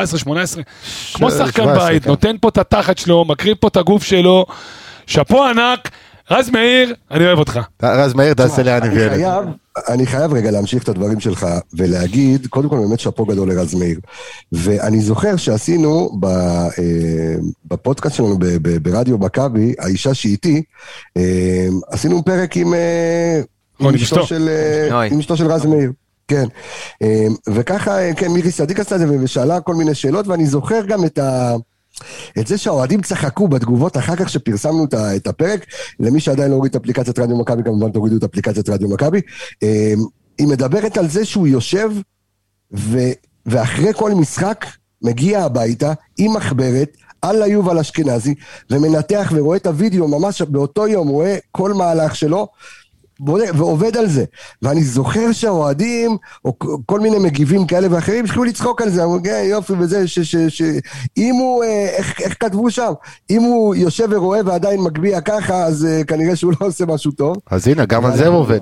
כמו 1.15 1.31
שחקן 1.31 1.63
17, 1.63 1.89
בית, 1.89 2.05
כן. 2.05 2.11
נותן 2.11 2.37
פה 2.41 2.49
את 2.49 2.59
התחת 2.59 2.99
שלו, 2.99 3.25
מקריב 3.25 3.57
פה 3.61 3.69
את 3.69 3.77
הגוף 3.77 4.05
שלו, 4.05 4.47
שאפו 5.07 5.45
ענק, 5.45 5.91
רז 6.31 6.51
מאיר, 6.51 6.95
אני 7.11 7.27
אוהב 7.27 7.39
אותך. 7.39 7.61
רז 7.83 8.15
מאיר, 8.15 8.35
תעשה 8.35 8.63
לי 8.63 8.77
אני 8.77 8.89
אני 8.89 8.99
וילד. 8.99 9.13
חייב, 9.13 9.45
אני 9.89 10.07
חייב 10.07 10.33
רגע 10.33 10.51
להמשיך 10.51 10.83
את 10.83 10.89
הדברים 10.89 11.21
שלך 11.21 11.47
ולהגיד, 11.73 12.47
קודם 12.47 12.69
כל 12.69 12.79
באמת 12.79 13.01
שאפו 13.01 13.25
גדול 13.25 13.53
לרז 13.53 13.75
מאיר. 13.75 13.99
ואני 14.53 15.01
זוכר 15.01 15.37
שעשינו 15.37 16.11
ב, 16.21 16.27
אה, 16.27 16.71
בפודקאסט 17.65 18.17
שלנו 18.17 18.39
ברדיו 18.83 19.19
מכבי, 19.19 19.75
האישה 19.79 20.15
שאיתי, 20.15 20.63
אה, 21.17 21.67
עשינו 21.89 22.25
פרק 22.25 22.57
עם, 22.57 22.75
אה, 22.75 23.41
עם, 23.81 23.95
אשתו. 23.95 24.27
של, 24.27 25.47
רז 25.47 25.67
מאיר. 25.67 25.93
כן, 26.29 26.45
וככה, 27.49 28.13
כן, 28.17 28.29
מירי 28.29 28.51
סדיק 28.51 28.81
עשתה 28.81 28.95
את 28.95 29.01
זה 29.01 29.07
ושאלה 29.21 29.61
כל 29.61 29.75
מיני 29.75 29.95
שאלות, 29.95 30.27
ואני 30.27 30.47
זוכר 30.47 30.81
גם 30.87 31.05
את 31.05 31.19
ה... 31.19 31.55
את 32.39 32.47
זה 32.47 32.59
שהאוהדים 32.59 33.03
צחקו 33.03 33.49
בתגובות 33.49 33.97
אחר 33.97 34.17
כך 34.17 34.29
שפרסמנו 34.29 34.87
את 35.17 35.27
הפרק, 35.27 35.67
למי 36.01 36.21
שעדיין 36.21 36.51
לא 36.51 36.57
הוריד 36.57 36.75
את 36.75 36.83
אפליקציית 36.83 37.19
רדיו 37.19 37.37
מכבי, 37.37 37.63
כמובן 37.65 37.91
תורידו 37.91 38.17
את 38.17 38.25
אפליקציית 38.25 38.69
רדיו 38.69 38.89
מכבי. 38.89 39.21
אה, 39.63 39.95
היא 40.39 40.47
מדברת 40.47 40.97
על 40.97 41.09
זה 41.09 41.25
שהוא 41.25 41.47
יושב, 41.47 41.91
ו, 42.77 42.99
ואחרי 43.47 43.93
כל 43.95 44.15
משחק 44.15 44.67
מגיע 45.03 45.43
הביתה 45.43 45.93
עם 46.19 46.37
מחברת 46.37 46.97
על 47.23 47.43
יובל 47.47 47.79
אשכנזי, 47.79 48.35
ומנתח 48.71 49.33
ורואה 49.35 49.57
את 49.57 49.67
הוידאו 49.67 50.09
ממש 50.09 50.43
באותו 50.43 50.89
יום, 50.89 51.09
רואה 51.09 51.37
כל 51.53 51.73
מהלך 51.73 52.17
שלו, 52.17 52.49
בודק- 53.21 53.51
ועובד 53.55 53.97
על 53.97 54.09
זה. 54.09 54.25
ואני 54.63 54.85
זוכר 54.85 55.33
שהאוהדים, 55.33 56.17
או 56.45 56.57
כל 56.87 57.01
מיני 57.01 57.19
מגיבים 57.19 57.67
כאלה 57.67 57.87
ואחרים, 57.91 58.25
התחילו 58.25 58.45
לצחוק 58.45 58.83
על 58.83 58.91
זה, 58.91 59.05
אמרו, 59.05 59.19
כן, 59.25 59.43
יופי 59.51 59.73
וזה, 59.79 60.09
ש... 60.09 60.19
ש, 60.19 60.37
ש 60.37 60.63
אם 61.17 61.35
הוא, 61.35 61.65
אה, 61.65 61.89
איך, 61.97 62.21
איך 62.21 62.37
כתבו 62.41 62.71
שם? 62.71 62.93
אם 63.31 63.43
הוא 63.43 63.75
יושב 63.75 64.09
ורואה 64.11 64.41
ועדיין 64.47 64.81
מגביה 64.81 65.21
ככה, 65.21 65.65
אז 65.65 65.87
אה, 65.87 66.05
כנראה 66.05 66.37
שהוא 66.37 66.53
לא 66.61 66.67
עושה 66.67 66.87
משהו 66.87 67.11
טוב. 67.13 67.37
אז 67.51 67.69
הנה, 67.69 67.85
גם 67.85 68.07
על 68.07 68.17
זה 68.17 68.27
הוא 68.27 68.37
עובד. 68.39 68.61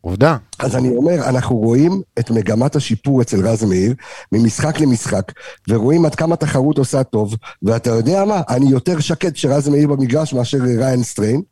עובדה. 0.00 0.36
אז 0.58 0.76
אני 0.76 0.96
אומר, 0.96 1.14
אנחנו 1.28 1.56
רואים 1.56 2.02
את 2.18 2.30
מגמת 2.30 2.76
השיפור 2.76 3.22
אצל 3.22 3.46
רז 3.48 3.64
מאיר, 3.64 3.94
ממשחק 4.32 4.80
למשחק, 4.80 5.32
ורואים 5.68 6.04
עד 6.04 6.14
כמה 6.14 6.36
תחרות 6.36 6.78
עושה 6.78 7.02
טוב, 7.02 7.34
ואתה 7.62 7.90
יודע 7.90 8.24
מה, 8.24 8.40
אני 8.48 8.70
יותר 8.70 9.00
שקט 9.00 9.36
שרז 9.36 9.68
מאיר 9.68 9.88
במגרש 9.88 10.32
מאשר 10.34 10.58
ריין 10.78 11.02
סטריין, 11.02 11.42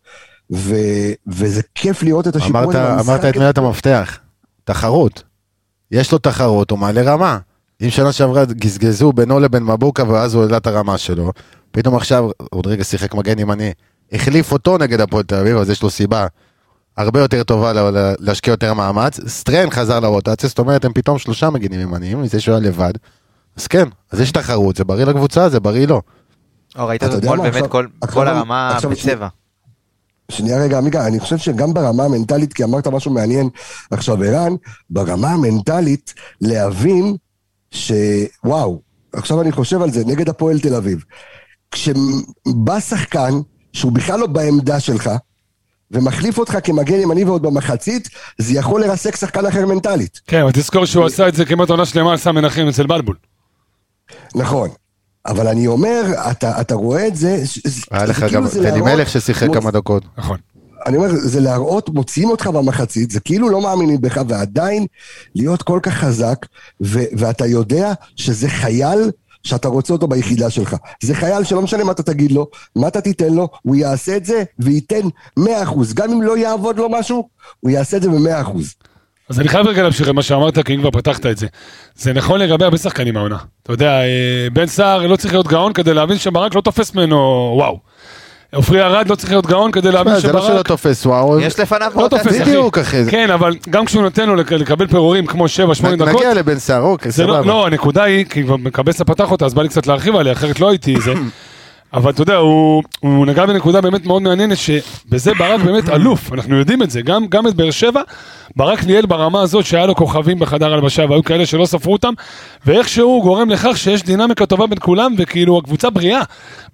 ו... 0.53 0.75
וזה 1.27 1.61
כיף 1.75 2.03
לראות 2.03 2.29
את 2.29 2.37
השיפור 2.37 2.61
אמרת, 2.65 2.75
הזה 2.75 2.93
במשחק. 2.93 3.09
אמרת 3.09 3.25
את 3.25 3.37
מילת 3.37 3.59
המפתח, 3.59 4.19
תחרות. 4.65 5.23
יש 5.91 6.13
לו 6.13 6.19
תחרות, 6.19 6.71
הוא 6.71 6.79
מעלה 6.79 7.03
רמה. 7.03 7.39
אם 7.83 7.91
שנה 7.91 8.13
שעברה 8.13 8.45
גזגזו 8.45 9.13
בינו 9.13 9.41
לבין 9.41 9.63
מבוקה 9.63 10.09
ואז 10.09 10.35
הוא 10.35 10.43
העלה 10.43 10.57
את 10.57 10.67
הרמה 10.67 10.99
שלו, 10.99 11.33
פתאום 11.73 11.97
עכשיו, 11.97 12.29
עוד 12.51 12.67
רגע 12.67 12.85
שיחק 12.85 13.15
מגן 13.15 13.39
ימני, 13.39 13.73
החליף 14.13 14.53
אותו 14.53 14.79
נגד 14.79 15.01
הפועל 15.01 15.23
תל 15.23 15.35
אביב, 15.35 15.57
אז 15.57 15.71
יש 15.71 15.83
לו 15.83 15.91
סיבה 15.91 16.27
הרבה 16.97 17.21
יותר 17.21 17.43
טובה 17.43 17.73
לה- 17.73 17.91
לה- 17.91 18.13
להשקיע 18.19 18.53
יותר 18.53 18.75
מאמץ. 18.75 19.21
סטרן 19.29 19.71
חזר 19.71 20.01
לרוטציה, 20.01 20.49
זאת 20.49 20.59
אומרת 20.59 20.85
הם 20.85 20.93
פתאום 20.93 21.19
שלושה 21.19 21.51
מגנים 21.51 21.81
ימניים, 21.81 22.23
מזה 22.23 22.41
שהוא 22.41 22.55
היה 22.55 22.65
לבד. 22.69 22.93
אז 23.57 23.67
כן, 23.67 23.89
אז 24.11 24.21
יש 24.21 24.33
תחרות, 24.33 24.77
זה 24.77 24.85
בריא 24.85 25.05
לקבוצה, 25.05 25.49
זה 25.49 25.61
בריא 25.61 25.87
לו. 25.87 26.03
או, 26.79 26.87
ראית 26.87 27.03
יודע 27.03 27.19
אתמול 27.19 27.39
באמת 27.39 27.55
עכשיו- 27.55 27.71
כל- 27.71 27.87
עכשיו 28.01 28.15
כל 28.23 28.29
הרמה 28.29 28.69
עכשיו 28.75 28.91
בצבע. 28.91 29.29
שנייה 30.31 30.59
רגע, 30.59 30.79
עמיגה, 30.79 31.07
אני 31.07 31.21
חושב 31.21 31.39
שגם 31.39 31.75
ברמה 31.75 32.05
המנטלית, 32.05 32.53
כי 32.53 32.65
אמרת 32.65 32.87
משהו 32.87 33.11
מעניין 33.11 33.49
עכשיו, 33.91 34.23
ערן, 34.23 34.55
ברמה 34.91 35.31
המנטלית, 35.31 36.15
להבין 36.41 37.17
שוואו, 37.71 38.81
עכשיו 39.13 39.41
אני 39.41 39.53
חושב 39.53 39.83
על 39.83 39.91
זה, 39.91 40.05
נגד 40.07 40.29
הפועל 40.29 40.61
תל 40.61 40.75
אביב. 40.75 41.05
כשבא 41.71 42.81
שחקן, 42.81 43.33
שהוא 43.73 43.93
בכלל 43.93 44.21
לא 44.21 44.27
בעמדה 44.27 44.81
שלך, 44.81 45.11
ומחליף 45.91 46.39
אותך 46.39 46.59
כמגן 46.65 47.01
ימני 47.01 47.25
ועוד 47.25 47.43
במחצית, 47.43 48.09
זה 48.39 48.55
יכול 48.55 48.81
לרסק 48.81 49.17
שחקן 49.17 49.47
אחר 49.47 49.67
מנטלית. 49.67 50.21
כן, 50.27 50.41
אבל 50.41 50.53
תזכור 50.53 50.85
שהוא 50.85 51.05
עשה 51.05 51.29
את 51.29 51.35
זה 51.35 51.45
כמעט 51.45 51.71
עונה 51.71 51.87
שלמה 51.87 52.11
על 52.11 52.17
סם 52.17 52.35
מנחם 52.35 52.67
אצל 52.69 52.87
בלבול. 52.87 53.17
נכון. 54.35 54.71
אבל 55.27 55.49
אני 55.49 55.67
אומר, 55.67 56.03
אתה, 56.31 56.61
אתה 56.61 56.75
רואה 56.75 57.07
את 57.07 57.17
זה, 57.17 57.43
היה 57.91 58.05
לך 58.05 58.19
כאילו 58.19 58.33
גם 58.33 58.47
זה 58.47 58.53
טדי 58.61 58.71
להראות- 58.71 58.85
מלך 58.89 59.09
ששיחק 59.11 59.47
מוצ- 59.49 59.55
כמה 59.55 59.71
דקות. 59.71 60.03
נכון. 60.19 60.39
אני 60.87 60.97
אומר, 60.97 61.09
זה 61.13 61.41
להראות, 61.41 61.89
מוציאים 61.89 62.31
אותך 62.31 62.47
במחצית, 62.47 63.11
זה 63.11 63.21
כאילו 63.21 63.49
לא 63.49 63.61
מאמינים 63.63 64.01
בך, 64.01 64.21
ועדיין 64.29 64.87
להיות 65.35 65.63
כל 65.63 65.81
כך 65.83 65.93
חזק, 65.95 66.47
ו- 66.83 67.05
ואתה 67.19 67.47
יודע 67.47 67.93
שזה 68.17 68.49
חייל 68.49 69.11
שאתה 69.43 69.69
רוצה 69.69 69.93
אותו 69.93 70.09
ביחידה 70.09 70.51
שלך. 70.51 70.77
זה 71.03 71.15
חייל 71.15 71.45
שלא 71.45 71.63
משנה 71.63 71.85
מה 71.85 71.93
אתה 71.93 72.03
תגיד 72.03 72.33
לו, 72.33 72.47
מה 72.77 72.89
אתה 72.89 73.01
תיתן 73.01 73.33
לו, 73.35 73.49
הוא 73.63 73.77
יעשה 73.77 74.17
את 74.17 74.25
זה 74.25 74.43
וייתן 74.59 75.01
100%. 75.39 75.43
גם 75.95 76.13
אם 76.13 76.23
לא 76.23 76.39
יעבוד 76.39 76.77
לו 76.79 76.89
משהו, 76.89 77.29
הוא 77.61 77.71
יעשה 77.71 77.97
את 77.97 78.03
זה 78.03 78.09
ב-100%. 78.11 78.51
אז 79.31 79.41
אני 79.41 79.49
חייב 79.49 79.67
רגע 79.67 79.83
להמשיך 79.83 80.09
את 80.09 80.15
מה 80.15 80.23
שאמרת, 80.23 80.59
כי 80.67 80.75
אם 80.75 80.81
כבר 80.81 80.91
פתחת 80.91 81.27
את 81.27 81.39
זה. 81.39 81.47
זה 81.95 82.13
נכון 82.13 82.41
לגבי 82.41 82.65
הרבה 82.65 82.77
שחקנים 82.79 83.17
העונה. 83.17 83.37
אתה 83.63 83.73
יודע, 83.73 84.01
אה, 84.01 84.07
בן 84.53 84.67
סער 84.67 85.07
לא 85.07 85.17
צריך 85.17 85.35
להיות 85.35 85.47
גאון 85.47 85.73
כדי 85.73 85.95
להבין 85.95 86.19
שברק 86.19 86.55
לא 86.55 86.61
תופס 86.61 86.95
ממנו 86.95 87.17
וואו. 87.57 87.79
עופרי 88.55 88.83
ארד 88.83 89.09
לא 89.09 89.15
צריך 89.15 89.31
להיות 89.33 89.47
גאון 89.47 89.71
כדי 89.71 89.93
להבין 89.93 90.21
זה 90.21 90.33
לא 90.33 90.41
שלא 90.41 90.49
שברק 90.49 90.69
תופס 90.69 91.07
וואו, 91.07 91.41
יש 91.41 91.59
לפניו 91.61 91.93
לא 91.97 92.09
תופס. 92.09 92.27
אחי. 92.27 92.41
בדיוק 92.41 92.79
אחי. 92.79 92.97
כן, 93.11 93.31
אבל 93.31 93.57
גם 93.71 93.85
כשהוא 93.85 94.03
נותן 94.03 94.27
לו 94.29 94.37
לק- 94.37 94.53
לקבל 94.53 94.87
פירורים 94.87 95.27
כמו 95.27 95.45
7-8 95.49 95.49
דקות, 95.97 96.09
נגיע 96.09 96.35
לבן 96.35 96.59
סער, 96.59 96.83
אוקיי, 96.83 97.09
לא, 97.09 97.13
סבבה. 97.13 97.41
לא, 97.41 97.67
הנקודה 97.67 98.03
היא, 98.03 98.25
כי 98.25 98.43
כבר 98.45 98.57
מקבסה 98.57 99.05
פתח 99.05 99.31
אותה, 99.31 99.45
אז 99.45 99.55
בא 99.55 99.63
לי 99.63 99.69
קצת 99.69 99.87
להרחיב 99.87 100.17
עליה, 100.17 100.33
אחרת 100.33 100.61
לא 100.61 100.71
הייתי 100.71 101.01
זה. 101.01 101.13
אבל 101.95 102.11
אתה 102.11 102.23
יודע, 102.23 102.37
הוא, 102.37 102.83
הוא 103.01 103.27
נגע 103.27 103.47
בנקודה 103.47 103.81
באמת 103.81 104.07
מאוד 104.07 104.23
מעניינת, 104.23 104.57
שבזה 104.59 105.33
ברק 105.39 105.61
באמת 105.61 105.89
אלוף, 105.89 106.33
אנחנו 106.33 106.57
יודעים 106.59 106.83
את 106.83 106.91
זה, 106.91 107.03
גם, 107.03 107.27
גם 107.27 107.47
את 107.47 107.55
באר 107.55 107.71
שבע, 107.71 108.01
ברק 108.57 108.85
ניהל 108.85 109.07
ברמה 109.07 109.43
הזאת 109.43 109.65
שהיה 109.67 109.87
לו 109.87 109.95
כוכבים 109.95 110.39
בחדר 110.39 110.73
הלבשה, 110.75 111.05
והיו 111.09 111.25
כאלה 111.25 111.47
שלא 111.47 111.67
ספרו 111.67 111.93
אותם, 111.93 112.13
ואיכשהו 112.67 113.21
גורם 113.23 113.51
לכך 113.51 113.77
שיש 113.77 114.03
דינמיקה 114.03 114.47
טובה 114.47 114.67
בין 114.67 114.79
כולם, 114.81 115.15
וכאילו 115.19 115.59
הקבוצה 115.59 115.91
בריאה. 115.91 116.21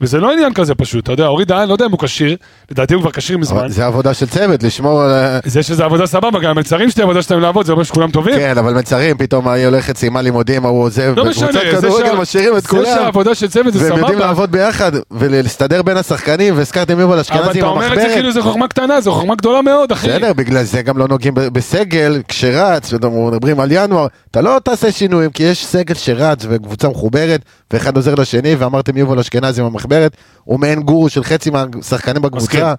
וזה 0.00 0.18
לא 0.20 0.32
עניין 0.32 0.54
כזה 0.54 0.74
פשוט, 0.74 1.04
אתה 1.04 1.12
יודע, 1.12 1.26
אורי 1.26 1.44
דהן, 1.44 1.68
לא 1.68 1.72
יודע 1.72 1.86
אם 1.86 1.90
הוא 1.90 1.98
כשיר, 1.98 2.36
לדעתי 2.70 2.94
הוא 2.94 3.02
כבר 3.02 3.10
כשיר 3.10 3.38
מזמן. 3.38 3.58
אבל 3.58 3.70
זה 3.70 3.86
עבודה 3.86 4.14
של 4.14 4.26
צוות, 4.26 4.62
לשמור 4.62 5.02
על... 5.02 5.10
זה 5.44 5.62
שזה 5.62 5.84
עבודה 5.84 6.06
סבבה, 6.06 6.38
גם 6.40 6.50
המלצרים 6.50 6.90
שלי 6.90 7.02
עבודה 7.02 7.22
שלהם 7.22 7.40
לעבוד, 7.40 7.66
זה 7.66 7.72
אומר 7.72 7.84
שכולם 7.84 8.10
טובים. 8.10 8.34
כן, 8.34 8.58
אבל 8.58 8.74
מצרים, 8.74 9.18
פתאום 9.18 9.48
היא 9.48 9.64
הולכת, 9.66 9.96
סיימה 9.96 10.22
לימודים, 10.22 10.64
ההוא 10.66 10.82
עוזב, 10.82 11.12
לא 11.16 11.24
בקבוצת 11.24 11.52
זה 11.52 11.60
כדורגל 11.72 12.06
שה- 12.06 12.20
משאירים 12.20 12.56
את 12.56 12.62
זה 12.62 12.68
כולם, 12.68 12.84
שהעבודה 12.84 13.34
של 13.34 13.46
צוות 13.48 13.72
זה 13.72 13.78
והם 13.78 13.98
יודעים 13.98 14.18
סבבה. 14.18 14.26
לעבוד 14.26 14.52
ביחד, 14.52 14.92
ולהסתדר 15.10 15.82
בין 15.82 15.96
השחקנים, 15.96 16.56
והזכרתם 16.58 17.00
יובל 17.00 17.12
אבל 17.12 17.20
אשכנזי 17.20 17.58
אתה 17.58 17.58
עם 17.58 17.64
אומר 17.64 17.82
את 17.86 17.88
זה 17.88 17.92
המחברת. 17.94 18.14
כאילו 18.14 18.32
זה 18.32 18.42
חוכמה 18.42 18.68
קטנה, 18.68 19.00
זו 19.00 19.12
חוכמה 19.12 19.34
גדולה 19.34 19.62
מאוד, 19.62 19.92
אחי. 19.92 20.08
בסדר, 20.08 20.32
בגלל 20.32 20.62
זה 20.62 20.82
גם 20.82 20.98
לא 20.98 21.08
נוגעים 21.08 21.34
בסגל 21.66 22.22
כשרץ, 22.28 22.92
מדברים 22.92 23.60
על 23.60 23.68
ינואר, 23.72 24.06
אתה 24.30 24.40
לא 24.40 24.58
תעשה 24.64 24.92
שינויים, 24.92 25.30
כי 25.30 25.42
יש 25.42 25.66
סגל 25.66 25.94
שרץ 25.94 26.46
וקבוצה 26.48 26.88
מחוברת, 26.88 27.40
ואחד 27.72 27.96
עוזר 27.96 28.14
לשני, 28.14 28.54
ואמרתם 28.54 28.96
יובל 28.96 29.18
אשכנזי 29.18 29.60
עם 29.60 29.66
המחברת, 29.66 30.16
הוא 30.44 30.60
מעין 30.60 30.82
גורו 30.82 31.08
של 31.08 31.24
חצי 31.24 31.50
מהשחקנים 31.50 32.22
בקבוצה. 32.22 32.74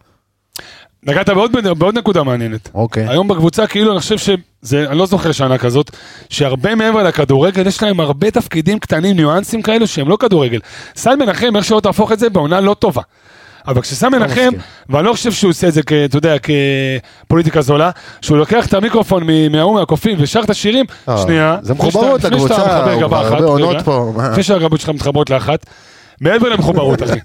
נגעת 1.04 1.30
בעוד, 1.30 1.52
בעוד 1.78 1.97
נקודה 1.97 2.23
מעניינת. 2.23 2.69
אוקיי. 2.73 3.10
היום 3.10 3.28
בקבוצה, 3.28 3.67
כאילו, 3.67 3.91
אני 3.91 4.00
חושב 4.00 4.17
שזה, 4.17 4.86
אני 4.89 4.97
לא 4.97 5.06
זוכר 5.06 5.32
שנה 5.32 5.58
כזאת, 5.58 5.91
שהרבה 6.30 6.76
מעבר 6.76 7.04
לכדורגל, 7.04 7.67
יש 7.67 7.84
להם 7.84 8.00
הרבה 8.00 8.32
תפקידים 8.32 8.80
קטנים, 8.80 9.15
ניואנסים 9.15 9.62
כאלו, 9.62 9.88
שהם 9.88 10.10
לא 10.10 10.17
כדורגל. 10.17 10.60
סל 10.95 11.15
מנחם, 11.15 11.56
איך 11.56 11.65
שלא 11.65 11.80
תהפוך 11.80 12.12
את 12.12 12.19
זה, 12.19 12.30
בעונה 12.30 12.62
לא 12.62 12.73
טובה. 12.73 13.02
אבל 13.67 13.82
כשסל 13.82 14.10
מנחם, 14.10 14.25
מסכים. 14.32 14.51
ואני 14.89 15.06
לא 15.08 15.13
חושב 15.13 15.32
שהוא 15.32 15.49
עושה 15.49 15.67
את 15.67 15.73
זה, 15.73 15.84
כ- 15.84 15.91
אתה 16.06 16.17
יודע, 16.17 16.36
כפוליטיקה 17.25 17.62
זולה, 17.62 17.89
שהוא 18.21 18.38
לוקח 18.38 18.65
את 18.65 18.73
המיקרופון 18.73 19.23
מההוא, 19.51 19.75
מהקופים, 19.80 20.17
ושר 20.21 20.41
את 20.43 20.49
השירים, 20.49 20.86
אה, 21.10 21.17
שנייה. 21.17 21.58
זה 21.62 21.73
מחוברות 21.73 22.23
לקבוצה, 22.23 22.53
הוא 22.93 23.08
כבר 23.08 23.17
הרבה 23.25 23.45
עונות. 23.45 23.82
פה? 23.86 24.12
לפני 24.32 24.43
שהגבות 24.43 24.80
שלך 24.82 24.89
מתחברות 24.89 25.30
לאחת, 25.30 25.65
מעבר 26.21 26.49
למחוברות, 26.49 27.03
אחי. 27.03 27.19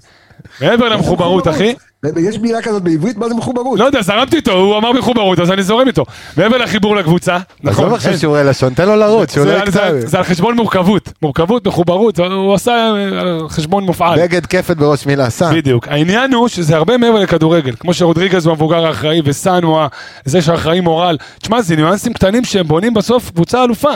מעבר 0.61 0.89
למחוברות, 0.89 1.47
אחי. 1.47 1.73
יש 2.19 2.39
מילה 2.39 2.61
כזאת 2.61 2.83
בעברית, 2.83 3.17
מה 3.17 3.29
זה 3.29 3.35
מחוברות? 3.35 3.79
לא 3.79 3.85
יודע, 3.85 4.01
זרמתי 4.01 4.35
איתו, 4.35 4.51
הוא 4.51 4.77
אמר 4.77 4.91
מחוברות, 4.91 5.39
אז 5.39 5.51
אני 5.51 5.63
זורם 5.63 5.87
איתו. 5.87 6.05
מעבר 6.37 6.57
לחיבור 6.57 6.95
לקבוצה, 6.95 7.37
נכון? 7.63 7.85
עזוב 7.85 7.95
עכשיו 7.95 8.17
שיעורי 8.17 8.43
לשון, 8.43 8.73
תן 8.73 8.87
לו 8.87 8.95
לרוץ, 8.95 9.33
זה- 9.37 9.45
לא 9.45 9.69
זה- 10.05 10.17
על 10.17 10.23
חשבון 10.23 10.55
מורכבות. 10.55 11.09
מורכבות, 11.21 11.67
מחוברות, 11.67 12.19
הוא 12.19 12.53
עשה 12.53 12.71
אה, 12.71 13.49
חשבון 13.49 13.83
מופעל. 13.83 14.19
בגד 14.21 14.45
כפת 14.45 14.77
בראש 14.77 15.05
מילה, 15.05 15.29
סע. 15.29 15.53
בדיוק. 15.53 15.87
העניין 15.87 16.33
הוא 16.33 16.47
שזה 16.47 16.75
הרבה 16.75 16.97
מעבר 16.97 17.19
לכדורגל. 17.19 17.75
כמו 17.79 17.93
שרודריגז 17.93 18.45
הוא 18.45 18.51
המבוגר 18.51 18.85
האחראי, 18.85 19.21
וסאן 19.25 19.63
הוא 19.63 19.79
זה 20.25 20.41
שאחראי 20.41 20.79
מורל. 20.79 21.17
תשמע, 21.39 21.61
זה 21.61 21.75
ניואנסים 21.75 22.13
קטנים 22.13 22.43
שהם 22.45 22.67
בונים 22.67 22.93
בסוף 22.93 23.31
קבוצה 23.31 23.63
אלופה. 23.63 23.91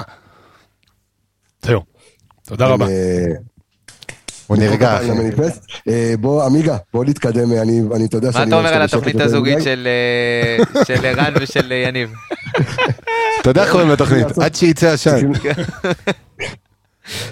זהו. 1.66 1.82
תודה 2.48 2.68
רבה. 2.68 2.86
הוא 4.48 4.58
נרגע. 4.58 5.00
אה, 5.88 6.14
בוא, 6.20 6.44
עמיגה, 6.44 6.78
בוא 6.94 7.06
נתקדם, 7.06 7.52
אני, 7.52 7.82
אני, 7.96 8.06
אתה 8.06 8.18
יודע 8.18 8.28
מה 8.28 8.34
שאני... 8.34 8.48
אתה 8.48 8.56
אומר 8.56 8.74
על 8.74 8.82
התוכנית 8.82 9.22
הזוגית. 9.22 9.62
של 9.62 9.88
אה, 10.78 10.84
של 10.84 11.06
ערן 11.06 11.34
ושל 11.42 11.72
יניב? 11.72 12.10
אתה 13.42 13.50
יודע 13.50 13.64
איך 13.64 13.72
קוראים 13.72 13.90
לתוכנית, 13.90 14.38
עד 14.38 14.56
שיצא 14.56 14.92
עשן. 14.92 15.32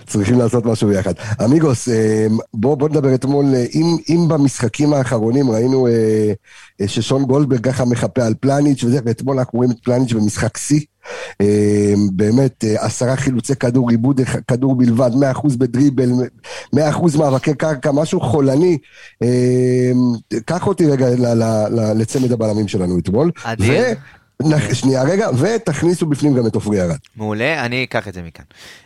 צריכים- 0.08 0.40
לעשות 0.40 0.66
משהו 0.66 0.88
ביחד. 0.88 1.14
אמיגוס, 1.46 1.90
אה, 1.90 2.28
בוא, 2.54 2.76
בוא 2.76 2.90
נדבר 2.90 3.16
אתמול, 3.16 3.46
אם, 3.74 3.98
אם 4.10 4.28
במשחקים 4.28 4.94
האחרונים 4.94 5.52
ראינו 5.52 5.88
ששון 6.88 7.26
גולדברג 7.26 7.60
ככה 7.60 7.86
מחפה 7.86 8.26
על 8.26 8.34
פלניץ' 8.40 8.84
וזה, 8.84 9.00
ואתמול 9.06 9.40
אנחנו 9.40 9.58
רואים 9.58 9.72
את 9.72 9.78
פלניץ' 9.84 10.14
במשחק 10.14 10.58
שיא. 10.58 10.80
אה, 11.42 11.94
באמת, 12.12 12.64
אה, 12.64 12.86
עשרה 12.86 13.16
חילוצי 13.16 13.56
כדור, 13.56 13.90
עיבוד 13.90 14.20
אחד- 14.20 14.40
כדור 14.48 14.76
בלבד, 14.76 15.12
100% 15.16 15.56
בדריבל, 15.56 16.10
100% 16.76 17.16
מאבקי 17.16 17.54
קרקע, 17.54 17.92
משהו 17.92 18.22
חולני. 18.22 18.78
אה, 19.24 19.92
קח 20.46 20.68
אותי 20.68 20.86
רגע 20.86 21.08
לצמד 21.96 22.32
הבלמים 22.32 22.68
שלנו 22.68 23.00
אתמול. 23.00 23.32
אדיר. 23.44 23.84
שנייה 24.74 25.04
רגע, 25.04 25.30
ותכניסו 25.38 26.06
בפנים 26.06 26.34
גם 26.34 26.48
את 26.48 26.56
עופרי 26.56 26.82
ארד. 26.82 26.96
מעולה, 27.16 27.66
אני 27.66 27.84
אקח 27.84 28.08
את 28.08 28.14
זה 28.14 28.22
מכאן. 28.22 28.46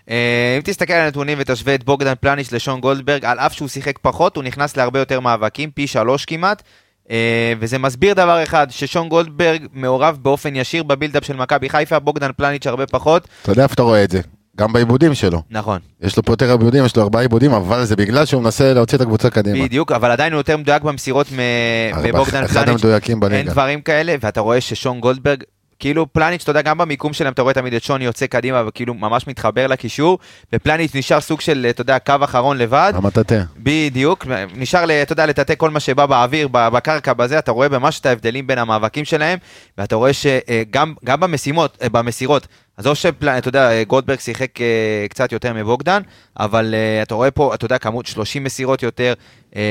אה, 0.10 0.54
אם 0.58 0.62
תסתכל 0.62 0.94
על 0.94 1.06
הנתונים 1.06 1.38
ותשווה 1.42 1.76
את 1.76 1.84
בוגדן 1.84 2.14
פלניץ' 2.22 2.52
לשון 2.52 2.80
גולדברג, 2.82 3.26
על 3.26 3.40
אף 3.40 3.54
שהוא 3.54 3.68
שיחק 3.68 4.00
פחות, 4.02 4.36
הוא 4.36 4.44
נכנס 4.44 4.78
להרבה 4.78 5.00
יותר 5.00 5.20
מאבקים, 5.20 5.72
פי 5.72 5.88
שלוש 5.88 6.26
כמעט. 6.26 6.64
אה, 7.12 7.54
וזה 7.60 7.78
מסביר 7.78 8.14
דבר 8.14 8.44
אחד, 8.44 8.68
ששון 8.70 9.10
גולדברג 9.10 9.66
מעורב 9.74 10.18
באופן 10.22 10.56
ישיר 10.56 10.84
בבילדאפ 10.84 11.26
של 11.26 11.36
מכבי 11.36 11.70
חיפה, 11.70 12.00
בוגדן 12.00 12.32
פלניץ' 12.38 12.68
הרבה 12.68 12.88
פחות. 12.88 13.28
אתה 13.42 13.52
יודע 13.52 13.64
איפה 13.64 13.74
אתה 13.74 13.84
רואה 13.84 14.04
את 14.04 14.12
זה? 14.12 14.22
גם 14.58 14.74
בעיבודים 14.74 15.14
שלו. 15.14 15.42
נכון, 15.50 15.80
יש 16.02 16.18
לו 16.18 16.24
פה 16.24 16.34
יותר 16.34 16.52
עיבודים, 16.52 16.86
יש 16.86 16.96
לו 16.96 17.04
ארבעה 17.04 17.22
עיבודים, 17.22 17.52
אבל 17.52 17.86
זה 17.86 17.96
בגלל 17.96 18.26
שהוא 18.26 18.42
מנסה 18.44 18.74
להוציא 18.74 18.98
את 18.98 19.02
הקבוצה 19.02 19.30
קדימה. 19.30 19.66
בדיוק, 19.66 19.92
אבל 19.92 20.12
עדיין 20.12 20.34
הוא 20.34 20.40
יותר 20.40 20.58
מדויק 20.58 20.84
במסירות 20.84 21.28
מבוגדן 21.32 22.44
אחד 22.44 22.64
פלניץ'. 22.64 22.84
המדויקים 22.84 23.14
אין 23.14 23.20
בליגה. 23.20 23.52
דברים 23.52 23.82
כאלה, 23.82 24.16
ואתה 24.22 24.42
רואה 24.42 24.62
ששון 24.62 25.00
גולדברג, 25.00 25.44
כאילו 25.80 26.14
פלניץ', 26.14 26.42
אתה 26.42 26.50
יודע, 26.50 26.62
גם 26.62 26.78
במיקום 26.78 27.14
שלהם 27.14 27.34
אתה 27.34 27.42
רואה 27.42 27.54
תמיד 27.54 27.74
את 27.74 27.84
שון 27.84 28.02
יוצא 28.02 28.28
קדימה 28.28 28.64
וכאילו 28.68 28.94
ממש 28.94 29.28
מתחבר 29.28 29.68
לקישור, 29.68 30.20
ופלניץ' 30.54 30.96
נשאר 30.96 31.22
סוג 31.22 31.42
של, 31.42 31.68
אתה 31.70 31.82
יודע, 31.82 32.00
קו 32.00 32.16
אחרון 32.24 32.58
לבד. 32.58 32.94
המטאטה. 32.96 33.44
בדיוק, 33.58 34.26
נשאר, 34.56 35.02
אתה 35.02 35.14
יודע, 35.14 35.26
לטאטא 35.26 35.54
כל 35.58 35.70
מה 35.70 35.80
שבא 35.80 36.06
באוויר, 36.06 36.48
בקרקע, 36.48 37.14
בזה, 37.14 37.40
אתה 37.40 37.52
רואה 37.52 37.70
ממש 37.70 38.00
את 38.00 38.06
ההבדלים 38.06 38.48
בין 38.48 38.58
המאבקים 38.58 39.06
שלהם, 39.06 39.40
ואתה 39.78 39.96
רואה 39.96 40.12
שגם 40.14 40.94
גם 41.06 41.20
במשימות, 41.20 41.78
אה, 41.82 41.90
במסירות, 41.90 42.48
עזוב 42.80 42.94
שאתה 42.96 43.48
יודע, 43.48 43.72
אה, 43.72 43.84
גולדברג 43.84 44.20
שיחק 44.20 44.62
אה, 44.62 45.06
קצת 45.10 45.32
יותר 45.32 45.54
מבוגדן, 45.54 46.02
אבל 46.40 46.74
אה, 46.74 47.02
אתה 47.02 47.16
רואה 47.16 47.32
פה, 47.32 47.54
אתה 47.54 47.66
יודע, 47.66 47.78
כמות 47.78 48.06
30 48.06 48.44
מסירות 48.44 48.84
יותר, 48.84 49.14
אה, 49.56 49.62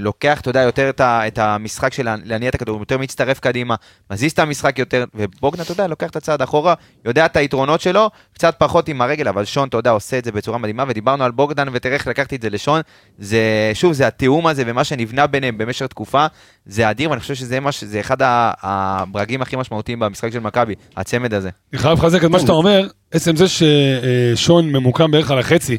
לוקח, 0.00 0.40
אתה 0.40 0.50
יודע, 0.50 0.60
יותר 0.60 0.88
את, 0.88 1.00
ה, 1.00 1.26
את 1.26 1.38
המשחק 1.38 1.92
של 1.92 2.04
לה- 2.04 2.16
להניע 2.24 2.48
את 2.48 2.54
הכדור, 2.54 2.78
יותר 2.78 2.98
מצטרף 2.98 3.40
קדימה, 3.40 3.74
מזיז 4.10 4.32
את 4.32 4.38
המשחק 4.38 4.78
יותר, 4.78 5.04
ובוגדן, 5.14 5.62
אתה 5.62 5.72
יודע, 5.72 5.86
לוקח 5.86 6.10
את 6.10 6.16
הצעד 6.16 6.42
אחורה, 6.42 6.74
יודע 7.04 7.26
את 7.26 7.36
היתרונות 7.36 7.80
שלו, 7.80 8.10
קצת 8.34 8.54
פחות 8.58 8.88
עם 8.88 9.02
הרגל, 9.02 9.28
אבל 9.28 9.44
שון, 9.44 9.68
אתה 9.68 9.76
יודע, 9.76 9.90
עושה 9.90 10.18
את 10.18 10.24
זה 10.24 10.32
בצורה 10.32 10.58
מדהימה, 10.58 10.84
ודיברנו 10.88 11.24
על 11.24 11.30
בוגדן, 11.30 11.66
ותראה 11.72 11.94
איך 11.94 12.06
לקחתי 12.06 12.36
את 12.36 12.42
זה 12.42 12.50
לשון, 12.50 12.80
זה, 13.18 13.40
שוב, 13.74 13.92
זה 13.92 14.06
התיאום 14.06 14.46
הזה 14.46 14.62
ומה 14.66 14.84
שנבנה 14.84 15.26
ביניהם 15.26 15.58
במשך 15.58 15.86
תקופה, 15.86 16.26
זה 16.66 16.90
אדיר, 16.90 17.10
ואני 17.10 17.20
חושב 17.20 17.34
שזה 17.34 17.60
מה, 17.60 17.72
ש- 17.72 17.84
זה 17.84 18.00
אחד 18.00 18.16
הברגים 18.62 19.42
הכי 19.42 19.56
משמעותיים 19.56 19.98
במשחק 19.98 20.32
של 20.32 20.40
מכבי, 20.40 20.74
הצמד 20.96 21.34
הזה. 21.34 21.50
אני 21.72 21.80
חייב 21.82 21.98
לחזק 21.98 22.24
את 22.24 22.30
מה 22.30 22.38
שאתה 22.38 22.52
אומר, 22.52 22.88
עצם 23.10 23.36
זה 23.36 23.44
ששון 23.48 24.72
ממוקם 24.72 25.10
בערך 25.10 25.30
על 25.30 25.38
החצי 25.38 25.78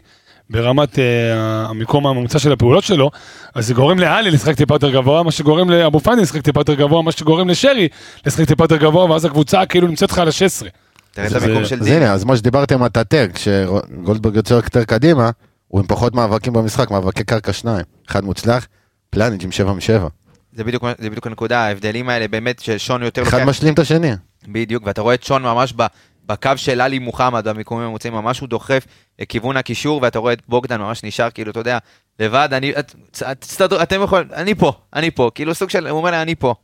ברמת 0.50 1.00
אה, 1.00 1.04
המיקום 1.70 2.08
הממוצע 2.08 2.40
של 2.40 2.52
הפעולות 2.52 2.84
שלו, 2.84 3.12
אז 3.56 3.68
זה 3.68 3.74
גורם 3.74 4.00
לאלי 4.00 4.32
לשחק 4.32 4.56
טיפה 4.56 4.76
יותר 4.76 4.92
גבוה, 4.92 5.24
מה 5.24 5.32
שגורם 5.32 5.70
לאבו 5.70 6.00
פאני 6.00 6.22
לשחק 6.22 6.42
טיפה 6.42 6.60
יותר 6.60 6.74
גבוה, 6.74 7.02
מה 7.02 7.12
שגורם 7.12 7.50
לשרי 7.50 7.88
לשחק 8.26 8.48
טיפה 8.48 8.64
יותר 8.64 8.78
גבוה, 8.78 9.06
ואז 9.12 9.26
הקבוצה 9.26 9.66
כאילו 9.66 9.88
נמצאת 9.88 10.12
לך 10.12 10.18
על 10.20 10.28
ה-16. 10.28 10.66
תראה 11.12 11.26
את 11.28 11.32
זה- 11.32 11.38
המיקום 11.46 11.66
של 11.66 11.80
אז. 11.82 11.88
הנה, 11.88 12.12
אז 12.14 12.24
מה 12.24 12.38
שדיברתם 12.38 12.84
על 12.84 12.90
טאטר, 12.90 13.26
כשגולדברג 13.34 14.36
יוצא 14.36 14.54
יותר 14.54 14.84
קדימה, 14.84 15.30
הוא 15.68 15.82
עם 15.82 15.88
פחות 15.88 16.16
מאבקים 16.16 16.54
במשחק, 16.54 16.92
מאבקי 16.92 17.24
קרקע 17.24 17.54
שניים. 17.54 17.86
אחד 18.10 18.24
מוצלח, 18.24 18.68
פלניץ' 19.10 19.44
עם 19.44 19.52
שבע 19.52 19.74
משבע. 19.74 20.08
זה 20.54 20.64
בדיוק, 20.64 20.84
זה 21.00 21.10
בדיוק 21.10 21.28
הנקודה, 21.28 21.60
ההבדלים 21.60 22.10
האלה 22.10 22.28
באמת 22.28 22.60
ששון 22.60 23.04
יותר 23.04 23.24
אחד 23.24 23.34
לוקח, 23.38 23.50
משלים 23.50 23.74
את 23.74 23.80
השני. 23.80 24.12
בדיוק, 24.48 24.84
ואתה 24.86 25.02
רואה 25.02 25.14
את 25.16 25.24
שון 25.24 25.44
ממש 25.44 25.74
ב, 25.76 25.86
בקו 26.26 26.52
של 26.56 26.82
עלי 26.82 27.00
מוחמד 27.00 27.48
במיקומים 27.48 27.86
הממוצעים, 27.86 28.14
ממש 28.14 28.40
הוא 28.40 28.50
דוחף 28.50 28.86
לכיוון 29.20 29.58
הקישור, 29.58 30.00
ואתה 30.02 30.20
רואה 30.20 30.34
את 30.34 30.42
בוגדן 30.48 30.82
ממש 30.82 31.04
נשאר, 31.04 31.30
כאילו, 31.30 31.52
אתה 31.52 31.60
יודע, 31.60 31.78
לבד, 32.20 32.50
אני, 32.52 32.72
את, 32.80 32.96
את, 33.32 33.42
תסתדרו, 33.42 33.82
אתם 33.82 34.04
יכולים, 34.04 34.28
אני 34.34 34.56
פה, 34.56 34.72
אני 34.94 35.12
פה, 35.12 35.32
כאילו 35.36 35.56
סוג 35.56 35.70
של, 35.70 35.88
הוא 35.88 35.98
אומר 35.98 36.12
לי, 36.12 36.22
אני 36.22 36.36
פה. 36.36 36.56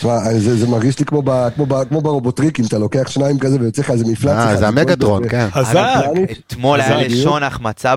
תשמע, 0.00 0.18
זה, 0.38 0.56
זה 0.56 0.66
מרגיש 0.66 0.98
לי 0.98 1.04
כמו, 1.04 1.22
ב, 1.24 1.48
כמו, 1.54 1.66
ב, 1.66 1.84
כמו 1.84 2.00
ברובוטריקים, 2.00 2.64
אתה 2.68 2.78
לוקח 2.78 3.08
שניים 3.08 3.38
כזה 3.38 3.56
ויוצא 3.60 3.82
לך 3.82 3.90
איזה 3.90 4.04
מפלץ. 4.04 4.32
אה. 4.32 4.56
זה 4.56 4.68
המגטרון, 4.68 5.28
כן. 5.28 5.46
חזק. 5.50 6.04
אתמול 6.46 6.80
היה. 6.80 7.08
לשון 7.08 7.42
החמצה 7.42 7.94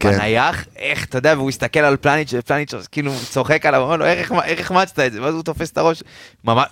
כן. 0.00 0.10
בנייח, 0.10 0.64
איך, 0.76 1.04
אתה 1.04 1.18
יודע, 1.18 1.34
והוא 1.36 1.48
הסתכל 1.48 1.80
על 1.80 1.96
פלניץ', 1.96 2.34
ופלניץ' 2.38 2.74
כאילו 2.92 3.12
צוחק 3.30 3.66
עליו, 3.66 3.80
אומר 3.80 3.96
לו, 3.96 4.04
איך 4.04 4.32
איך 4.44 4.60
החמצת 4.60 4.98
את 4.98 5.12
זה? 5.12 5.22
ואז 5.22 5.34
הוא 5.34 5.42
תופס 5.42 5.70
את 5.70 5.78
הראש, 5.78 6.02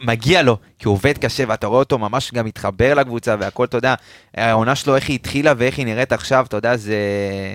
מגיע 0.01 0.43
לו, 0.43 0.57
כי 0.79 0.89
הוא 0.89 0.95
עובד 0.95 1.19
קשה, 1.19 1.45
ואתה 1.49 1.67
רואה 1.67 1.79
אותו 1.79 1.99
ממש 1.99 2.33
גם 2.35 2.45
מתחבר 2.45 2.95
לקבוצה, 2.95 3.37
והכל, 3.39 3.65
אתה 3.65 3.77
יודע, 3.77 3.95
העונה 4.37 4.75
שלו, 4.75 4.97
איך 4.97 5.09
היא 5.09 5.15
התחילה 5.15 5.53
ואיך 5.57 5.79
היא 5.79 5.87
נראית 5.87 6.13
עכשיו, 6.13 6.45
אתה 6.49 6.57
יודע, 6.57 6.77
זה... 6.77 6.95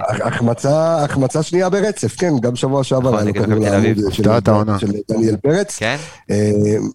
החמצה, 0.10 1.04
החמצה 1.04 1.44
שנייה 1.44 1.70
ברצף, 1.70 2.16
כן, 2.16 2.32
גם 2.42 2.56
שבוע 2.56 2.84
שעבר 2.84 3.12
נכון, 3.12 3.18
היה 3.18 3.26
לו 3.26 3.34
כדור. 3.34 4.34
לעמוד 4.34 4.50
העונה. 4.50 4.80
של 4.80 4.92
דניאל 5.10 5.36
פרץ. 5.36 5.78
כן? 5.80 5.98
אה, 6.32 6.52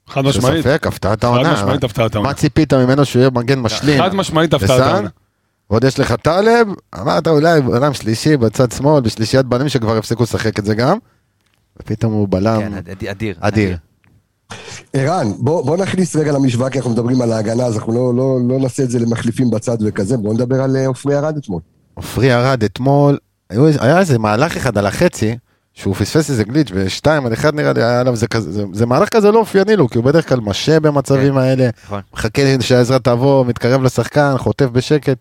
חד 0.09 0.20
משמעית. 0.24 0.64
ספק, 0.64 0.87
הפתעת 0.87 1.18
חד 1.20 1.24
העונה. 1.24 1.52
משמעית 1.52 1.85
הפתעת 1.85 2.14
העונה. 2.14 2.28
מה 2.30 2.35
ציפית 2.35 2.72
ממנו 2.74 3.04
שהוא 3.04 3.20
יהיה 3.20 3.30
מגן 3.30 3.59
משלים? 3.59 4.02
חד 4.02 4.14
משמעית 4.14 4.54
הפתעת? 4.54 4.80
העונה. 4.80 5.09
ועוד 5.70 5.85
יש 5.85 5.98
לך 5.98 6.12
טלב, 6.22 6.66
אמרת 7.00 7.28
אולי 7.28 7.61
בלם 7.61 7.92
שלישי 7.94 8.37
בצד 8.37 8.72
שמאל, 8.72 9.00
בשלישיית 9.00 9.46
בלמים 9.46 9.68
שכבר 9.68 9.96
הפסיקו 9.96 10.22
לשחק 10.22 10.59
את 10.59 10.64
זה 10.64 10.74
גם. 10.74 10.98
ופתאום 11.83 12.12
הוא 12.12 12.28
בלם 12.30 12.61
כן, 12.61 12.74
אד- 12.74 12.88
אדיר. 13.11 13.35
אדיר. 13.40 13.76
ערן, 14.92 15.26
בוא, 15.38 15.64
בוא 15.64 15.76
נכניס 15.76 16.16
רגע 16.16 16.33
למשוואה, 16.33 16.70
כי 16.70 16.78
אנחנו 16.78 16.90
מדברים 16.90 17.22
על 17.22 17.33
ההגנה, 17.33 17.64
אז 17.64 17.76
אנחנו 17.76 17.92
לא, 17.92 18.14
לא, 18.16 18.38
לא 18.48 18.59
נעשה 18.59 18.83
את 18.83 18.90
זה 18.90 18.98
למחליפים 18.98 19.50
בצד 19.50 19.76
וכזה, 19.85 20.16
בוא 20.16 20.35
נדבר 20.35 20.62
על 20.62 20.76
אה, 20.76 20.87
עופרי 20.87 21.16
ארד 21.18 21.37
אתמול. 21.37 21.61
עופרי 21.94 22.35
ארד 22.35 22.64
אתמול, 22.64 23.18
היה 23.50 23.98
איזה 23.98 24.18
מהלך 24.18 24.56
אחד 24.56 24.78
על 24.78 24.87
החצי, 24.87 25.37
שהוא 25.81 25.95
פספס 25.95 26.31
איזה 26.31 26.45
גליץ' 26.45 26.69
ושתיים 26.75 27.27
על 27.27 27.33
אחד 27.33 27.55
נראה 27.55 27.73
לי 27.73 27.83
היה 27.83 28.01
עליו, 28.01 28.16
זה, 28.16 28.27
כזה, 28.27 28.53
זה, 28.53 28.64
זה 28.73 28.87
מהלך 28.87 29.09
כזה 29.09 29.31
לא 29.31 29.38
אופייני 29.38 29.77
לו, 29.77 29.88
כי 29.88 29.99
הוא 29.99 30.05
בדרך 30.05 30.29
כלל 30.29 30.40
משה 30.40 30.81
במצבים 30.81 31.38
האלה, 31.38 31.69
נכון. 31.85 32.01
מחכה 32.14 32.43
שהעזרה 32.61 32.99
תבוא, 32.99 33.47
מתקרב 33.47 33.83
לשחקן, 33.83 34.35
חוטף 34.38 34.66
בשקט. 34.66 35.19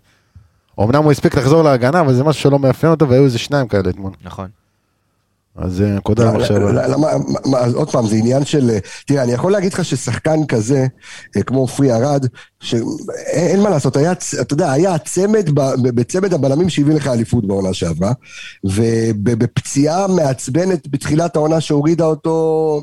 אמנם 0.79 1.03
הוא 1.03 1.11
הספיק 1.11 1.35
לחזור 1.35 1.63
להגנה, 1.63 1.99
אבל 1.99 2.13
זה 2.13 2.23
משהו 2.23 2.41
שלא 2.41 2.59
מאפיין 2.59 2.91
אותו, 2.91 3.09
והיו 3.09 3.23
איזה 3.25 3.39
שניים 3.39 3.67
כאלה 3.67 3.89
אתמול. 3.89 4.11
נכון. 4.23 4.47
אז 5.55 5.81
אה, 5.81 5.87
נקודה 5.87 6.23
למחשבה. 6.33 6.57
למה, 6.87 6.97
מה- 6.97 7.39
מה- 7.45 7.57
אז 7.59 7.73
עוד 7.73 7.91
פעם, 7.91 8.07
זה 8.07 8.15
עניין 8.15 8.45
של... 8.45 8.69
אה, 8.69 8.77
תראה, 9.07 9.23
אני 9.23 9.31
יכול 9.31 9.51
להגיד 9.51 9.73
לך 9.73 9.85
ששחקן 9.85 10.45
כזה, 10.45 10.87
אה, 11.37 11.43
כמו 11.43 11.59
עופרי 11.59 11.93
ארד, 11.93 12.25
שאין 12.59 13.59
מה 13.63 13.69
לעשות, 13.69 13.97
היה, 13.97 14.11
אתה 14.41 14.53
יודע, 14.53 14.71
היה 14.71 14.95
ב- 15.53 15.89
בצמד 15.89 16.33
הבלמים 16.33 16.69
שהביא 16.69 16.95
לך 16.95 17.07
אליפות 17.07 17.47
בעונה 17.47 17.73
שעברה, 17.73 18.11
ובפציעה 18.63 20.07
מעצבנת 20.07 20.87
בתחילת 20.87 21.35
העונה 21.35 21.61
שהורידה 21.61 22.05
אותו, 22.05 22.81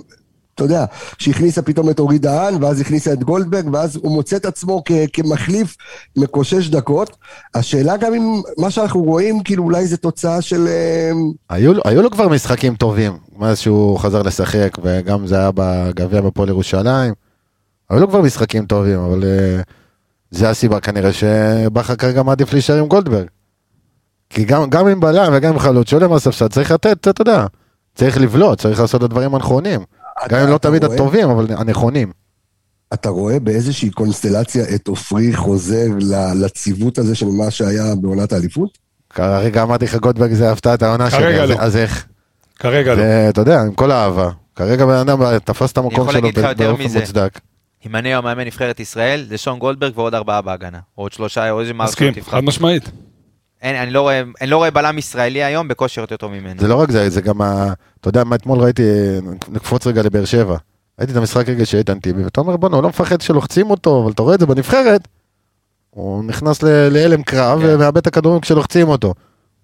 אתה 0.57 0.65
יודע, 0.65 0.85
שהכניסה 1.19 1.63
פתאום 1.63 1.91
את 1.91 1.99
אורי 1.99 2.19
דהן, 2.19 2.63
ואז 2.65 2.81
הכניסה 2.81 3.13
את 3.13 3.25
גולדברג, 3.25 3.69
ואז 3.73 3.97
הוא 3.97 4.13
מוצא 4.13 4.37
את 4.37 4.45
עצמו 4.45 4.83
כ- 4.85 4.93
כמחליף 5.13 5.77
מקושש 6.17 6.69
דקות. 6.69 7.17
השאלה 7.55 7.97
גם 7.97 8.15
אם 8.15 8.43
מה 8.59 8.71
שאנחנו 8.71 9.03
רואים, 9.03 9.43
כאילו 9.43 9.65
אולי 9.65 9.87
זה 9.87 9.97
תוצאה 9.97 10.43
של... 10.43 10.67
אה, 10.69 11.11
היו, 11.51 11.73
היו 11.85 12.03
לו 12.03 12.11
כבר 12.11 12.29
משחקים 12.29 12.77
טובים, 12.77 13.13
מאז 13.39 13.59
שהוא 13.59 13.99
חזר 13.99 14.23
לשחק, 14.23 14.79
וגם 14.83 15.27
זה 15.27 15.39
היה 15.39 15.51
בגביע 15.55 16.21
בפועל 16.21 16.49
ירושלים. 16.49 17.15
היו 17.91 18.01
לו 18.01 18.09
כבר 18.09 18.21
משחקים 18.23 18.67
טובים, 18.67 18.99
אבל 18.99 19.23
uh, 19.23 19.63
זה 20.31 20.51
הסיבה 20.51 20.81
כנראה 20.81 21.13
שבכר 21.13 21.97
כרגע 21.97 22.23
מעדיף 22.23 22.53
להישאר 22.53 22.79
עם 22.79 22.87
גולדברג. 22.87 23.27
כי 24.31 24.45
גם, 24.45 24.71
גם 24.71 24.87
עם 24.87 25.01
בלם 25.01 25.33
וגם 25.37 25.53
עם 25.53 25.59
חלוץ 25.59 25.91
שעולה 25.91 26.09
מהספסל 26.09 26.49
צריך 26.49 26.71
לתת, 26.71 27.09
אתה 27.09 27.21
יודע, 27.21 27.47
צריך 27.95 28.19
לבלוט, 28.19 28.61
צריך 28.61 28.81
לעשות 28.81 29.01
את 29.01 29.05
הדברים 29.05 29.35
הנכונים. 29.35 29.81
גם 30.29 30.41
אם 30.41 30.51
לא 30.51 30.57
אתה 30.57 30.69
תמיד 30.69 30.85
רואה- 30.85 30.95
הטובים, 30.95 31.31
אבל 31.31 31.47
הנכונים. 31.57 32.13
אתה 32.95 33.09
רואה 33.09 33.41
באיזושהי 33.41 33.91
קונסטלציה 33.91 34.65
את 34.75 34.89
עופרי 34.89 35.37
חוזר 35.37 35.87
ל- 36.01 36.45
לציוות 36.45 36.99
הזה 36.99 37.15
של 37.15 37.27
מה 37.27 37.51
שהיה 37.51 37.95
בעונת 38.01 38.33
האליפות? 38.33 38.79
כרגע 39.11 39.63
אמרתי 39.63 39.85
לך 39.85 39.95
גולדברג 39.97 40.33
זה 40.33 40.53
הפתעת 40.53 40.83
העונה 40.83 41.11
שלי, 41.11 41.21
כרגע 41.21 41.47
לא. 41.47 41.55
אז 41.59 41.77
איך? 41.77 42.07
כרגע 42.59 42.95
לא. 42.95 43.03
אתה 43.29 43.41
יודע, 43.41 43.61
עם 43.61 43.75
כל 43.75 43.91
האהבה. 43.91 44.31
כרגע 44.55 44.87
בן 44.87 44.93
אדם 44.95 45.39
תפס 45.39 45.73
את 45.73 45.79
המקום 45.79 46.13
שלו 46.13 46.29
באופן 46.57 46.83
מזה. 46.85 47.01
מוצדק. 47.01 47.41
אם 47.87 47.97
אני 47.97 48.09
היום 48.09 48.25
מאמן 48.25 48.45
נבחרת 48.45 48.81
ישראל, 48.81 49.27
זה 49.29 49.39
שון 49.39 49.59
גולדברג 49.59 49.99
ועוד 49.99 50.15
ארבעה 50.15 50.43
בהגנה. 50.43 50.79
או 50.99 51.03
עוד 51.03 51.13
שלושה, 51.13 51.51
או 51.51 51.61
איזה 51.61 51.75
מסכים, 51.75 52.13
תבחר. 52.13 52.31
חד 52.31 52.41
משמעית. 52.45 52.91
אין, 53.63 53.77
אני, 53.77 53.91
לא 53.91 54.01
רואה, 54.01 54.23
אני 54.41 54.51
לא 54.51 54.57
רואה 54.57 54.71
בלם 54.71 54.99
ישראלי 54.99 55.45
היום 55.45 55.69
בכושר 55.69 56.01
יותר 56.01 56.17
טוב 56.17 56.33
ממנו. 56.33 56.61
זה 56.61 56.69
לא 56.69 56.75
רק 56.81 56.91
זה, 56.91 57.11
זה 57.11 57.21
גם 57.21 57.43
ה... 57.43 57.73
אתה 58.01 58.09
יודע, 58.09 58.25
מה 58.25 58.37
אתמול 58.37 58.59
ראיתי, 58.59 58.83
נקפוץ 59.49 59.87
רגע 59.87 60.03
לבאר 60.03 60.25
שבע. 60.25 60.57
ראיתי 60.99 61.13
את 61.13 61.17
המשחק 61.17 61.49
רגע 61.49 61.67
של 61.67 61.79
איתן 61.79 61.99
טיבי, 61.99 62.25
ואתה 62.25 62.41
אומר, 62.41 62.57
בוא'נה, 62.57 62.77
הוא 62.77 62.83
לא 62.83 62.89
מפחד 62.89 63.21
שלוחצים 63.21 63.71
אותו, 63.71 64.03
אבל 64.03 64.13
אתה 64.13 64.23
רואה 64.23 64.35
את 64.35 64.41
זה 64.41 64.47
בנבחרת, 64.47 65.09
הוא 65.91 66.25
נכנס 66.25 66.63
ל- 66.63 66.89
להלם 66.89 67.23
קרב 67.23 67.61
כן. 67.63 67.67
ומאבד 67.69 67.97
את 67.97 68.07
הכדורים 68.07 68.41
כשלוחצים 68.41 68.89
אותו. 68.89 69.15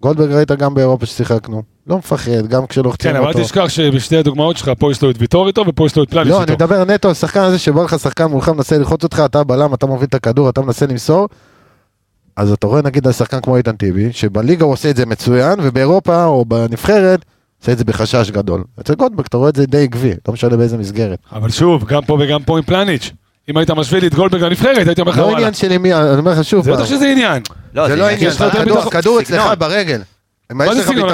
גולדברג 0.01 0.31
ראית 0.31 0.51
גם 0.51 0.73
באירופה 0.73 1.05
ששיחקנו, 1.05 1.63
לא 1.87 1.97
מפחד, 1.97 2.47
גם 2.47 2.67
כשלוחצים 2.67 3.11
כן, 3.11 3.17
אבל 3.17 3.27
אותו. 3.27 3.39
אל 3.39 3.43
תשכח 3.43 3.69
שבשתי 3.69 4.17
הדוגמאות 4.17 4.57
שלך, 4.57 4.71
פה 4.79 4.91
יש 4.91 5.01
לו 5.01 5.09
את 5.09 5.15
ויטור 5.19 5.47
איתו, 5.47 5.63
ופה 5.67 5.85
יש 5.85 5.95
לו 5.95 6.03
את 6.03 6.09
פלניש 6.09 6.29
לא, 6.29 6.43
אני 6.43 6.51
איתו. 6.51 6.53
מדבר 6.65 6.83
נטו 6.85 7.07
על 7.07 7.13
שחקן 7.13 7.39
הזה 7.39 7.59
שבא 7.59 7.83
לך 7.83 7.99
שחקן 7.99 8.25
מולך 8.25 8.49
מנסה 8.49 8.77
ללחוץ 8.77 9.03
אותך, 9.03 9.21
אתה 9.25 9.43
בלם, 9.43 9.73
אתה 9.73 9.85
מוביל 9.85 10.07
את 10.07 10.13
הכדור, 10.15 10.49
אתה 10.49 10.61
מנסה 10.61 10.85
למסור. 10.85 11.27
אז 12.37 12.51
אתה 12.51 12.67
רואה 12.67 12.81
נגיד 12.81 13.07
על 13.07 13.13
שחקן 13.13 13.39
כמו 13.41 13.57
איתן 13.57 13.75
טיבי, 13.75 14.09
שבליגה 14.11 14.65
הוא 14.65 14.73
עושה 14.73 14.89
את 14.89 14.95
זה 14.95 15.05
מצוין, 15.05 15.59
ובאירופה 15.63 16.25
או 16.25 16.45
בנבחרת, 16.45 17.25
עושה 17.61 17.71
את 17.71 17.77
זה 17.77 17.83
בחשש 17.83 18.31
גדול. 18.31 18.63
אצל 18.81 18.95
גולדברג 18.95 19.25
אתה 19.29 19.37
רואה 19.37 19.49
את 19.49 19.55
זה 19.55 19.65
די 19.65 19.83
עקבי, 19.83 20.13
לא 20.27 20.33
משנה 20.33 20.57
באיזה 20.57 20.77
מסגרת. 20.77 21.19
אבל 21.31 21.49
שוב, 21.49 21.85
גם 21.85 22.01
פה 22.05 22.17
וגם 22.21 22.43
פה 22.43 22.57
עם 22.57 22.63
פלניץ'. 22.63 23.11
אם 23.49 23.57
היית 23.57 23.71
משווה 23.71 23.99
לי 23.99 24.07
את 24.07 24.15
גולדברג 24.15 24.43
לנבחרת, 24.43 24.87
הייתי 24.87 25.01
אומר 25.01 25.11
לך 25.11 25.17
לא 25.17 25.23
וואלה. 25.23 25.37
עניין 25.37 25.53
שלי 25.53 25.77
מי, 25.77 25.93
אני 25.93 26.17
אומר 26.19 26.31
לך 26.31 26.43
שוב, 26.43 26.63
זה 26.65 26.71
פעם, 26.71 26.79
בטח 26.79 26.89
שזה 26.89 27.07
עניין. 27.11 27.41
זה 27.87 27.95
לא 27.95 28.09
עניין, 28.09 28.31
הכדור 28.87 29.19
אצלך. 29.21 29.43
ברגל. 29.59 30.01
אם 30.51 30.57
מה 30.57 30.75
זה 30.75 30.83
סגנון, 30.83 31.09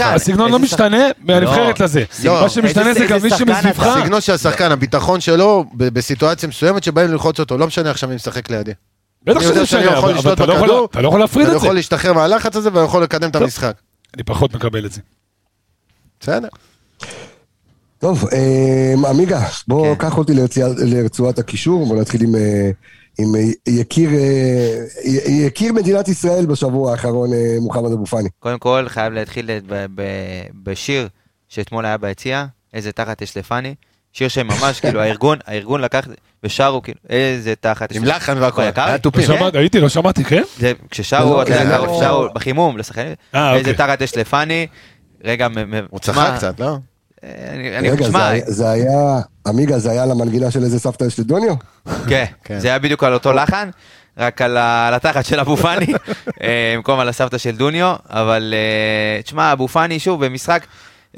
הסגנון- 0.00 0.50
לא 0.50 0.58
משתנה 0.58 1.08
מהנבחרת 1.24 1.80
לא. 1.80 1.84
לזה. 1.86 2.04
לא. 2.24 2.42
מה 2.42 2.48
שמשתנה 2.48 2.94
זה 2.94 3.06
גם 3.06 3.18
מי 3.22 3.30
שמסביבך. 3.30 3.82
הסגנון 3.82 4.20
של 4.20 4.32
השחקן, 4.32 4.72
הביטחון 4.72 5.20
שלו 5.20 5.64
בסיטואציה 5.74 6.48
מסוימת 6.48 6.84
שבאים 6.84 7.10
ללחוץ 7.10 7.40
אותו, 7.40 7.58
לא 7.58 7.66
משנה 7.66 7.90
עכשיו 7.90 8.08
מי 8.08 8.14
משחק 8.14 8.50
לידי. 8.50 8.72
בטח 9.24 9.40
שזה 9.40 9.62
משנה, 9.62 9.98
אבל 9.98 10.32
אתה 10.32 10.46
לא 10.46 10.52
יכול- 10.52 10.84
אתה 10.90 11.00
לא 11.02 11.08
יכול 11.08 11.20
להפריד 11.20 11.46
אתה 11.46 11.56
את 11.56 11.60
זה. 11.60 11.66
יכול 11.66 11.76
להשתחרר 11.76 12.12
מהלחץ 12.12 12.56
הזה 12.56 12.70
ויכול 12.72 13.02
לקדם 13.02 13.30
את. 13.30 13.36
המשחק. 13.36 13.74
אני 14.14 14.22
פחות 14.22 14.54
מקבל 14.54 14.86
את 14.86 14.92
זה. 14.92 15.00
בסדר. 16.20 16.48
טוב, 17.98 18.24
אה, 18.32 19.10
עמיגה, 19.10 19.40
בוא 19.68 19.94
כן. 19.94 20.00
קח 20.08 20.18
אותי 20.18 20.34
לרצוע- 20.34 20.68
לרצועת 20.84 21.38
הקישור, 21.38 21.86
בוא 21.86 21.96
נתחיל 22.00 22.22
עם, 22.22 22.34
אה, 22.34 22.70
עם 23.18 23.34
אה, 23.36 23.40
יקיר, 23.72 24.10
אה, 24.10 24.84
יקיר 25.30 25.72
מדינת 25.72 26.08
ישראל 26.08 26.46
בשבוע 26.46 26.90
האחרון, 26.92 27.30
מוחמד 27.60 27.92
אבו 27.92 28.06
פאני. 28.06 28.28
קודם 28.38 28.58
כל, 28.58 28.84
חייב 28.88 29.12
להתחיל 29.12 29.50
ב- 29.66 29.86
ב- 29.94 30.02
בשיר 30.62 31.08
שאתמול 31.48 31.84
היה 31.84 31.96
ביציע, 31.98 32.46
איזה 32.74 32.92
תחת 32.92 33.22
יש 33.22 33.36
לפאני. 33.36 33.74
שיר 34.14 34.28
שממש, 34.28 34.80
כאילו, 34.80 35.00
הארגון, 35.00 35.38
הארגון 35.46 35.80
לקח 35.80 36.06
ושרו, 36.44 36.82
כאילו, 36.82 36.98
איזה 37.10 37.54
תחת 37.60 37.90
יש 37.90 37.96
עם. 37.96 38.04
לחן 38.04 38.38
והכל. 38.40 38.62
היה 38.62 38.92
לא 38.92 38.96
תופים. 38.96 39.22
שמעת- 39.26 39.54
הייתי, 39.54 39.80
לא 39.80 39.88
שמעתי, 39.88 40.24
כן? 40.24 40.42
זה, 40.58 40.72
כששרו, 40.90 41.42
לא, 41.48 41.54
לא- 41.64 42.00
שרו 42.00 42.28
בחימום, 42.34 42.78
לשחקנים, 42.78 43.14
אה, 43.34 43.54
איזה 43.56 43.70
אוקיי. 43.70 43.86
תחת 43.86 44.00
יש 44.00 44.16
לפאני. 44.16 44.66
רגע, 45.24 45.48
הוא 45.90 46.00
צחק 46.00 46.32
קצת, 46.36 46.60
לא? 46.60 46.76
אני, 47.24 47.78
אני, 47.78 47.90
רגע, 47.90 48.08
זה 48.10 48.26
היה- 48.28 48.44
זה 48.46 48.70
היה, 48.70 49.20
עמיגה, 49.46 49.78
זה 49.78 49.90
היה 49.90 50.06
למנגינה 50.06 50.50
של 50.50 50.64
איזה 50.64 50.78
סבתא 50.80 51.04
יש 51.04 51.18
לדוניו? 51.18 51.54
כן, 52.08 52.24
כן. 52.44 52.58
זה 52.58 52.68
היה 52.68 52.78
בדיוק 52.78 53.04
על 53.04 53.14
אותו 53.14 53.32
לחן, 53.32 53.70
רק 54.18 54.42
על, 54.42 54.56
על 54.56 54.94
התחת 54.94 55.24
של 55.24 55.40
אבו 55.40 55.56
פאני, 55.56 55.86
אה, 56.42 56.72
במקום 56.76 57.00
על 57.00 57.08
הסבתא 57.08 57.38
של 57.38 57.56
דוניו, 57.56 57.94
אבל 58.10 58.54
אה, 58.56 59.22
תשמע, 59.22 59.52
אבו 59.52 59.68
פאני, 59.68 59.98
שוב, 59.98 60.24
במשחק, 60.26 60.66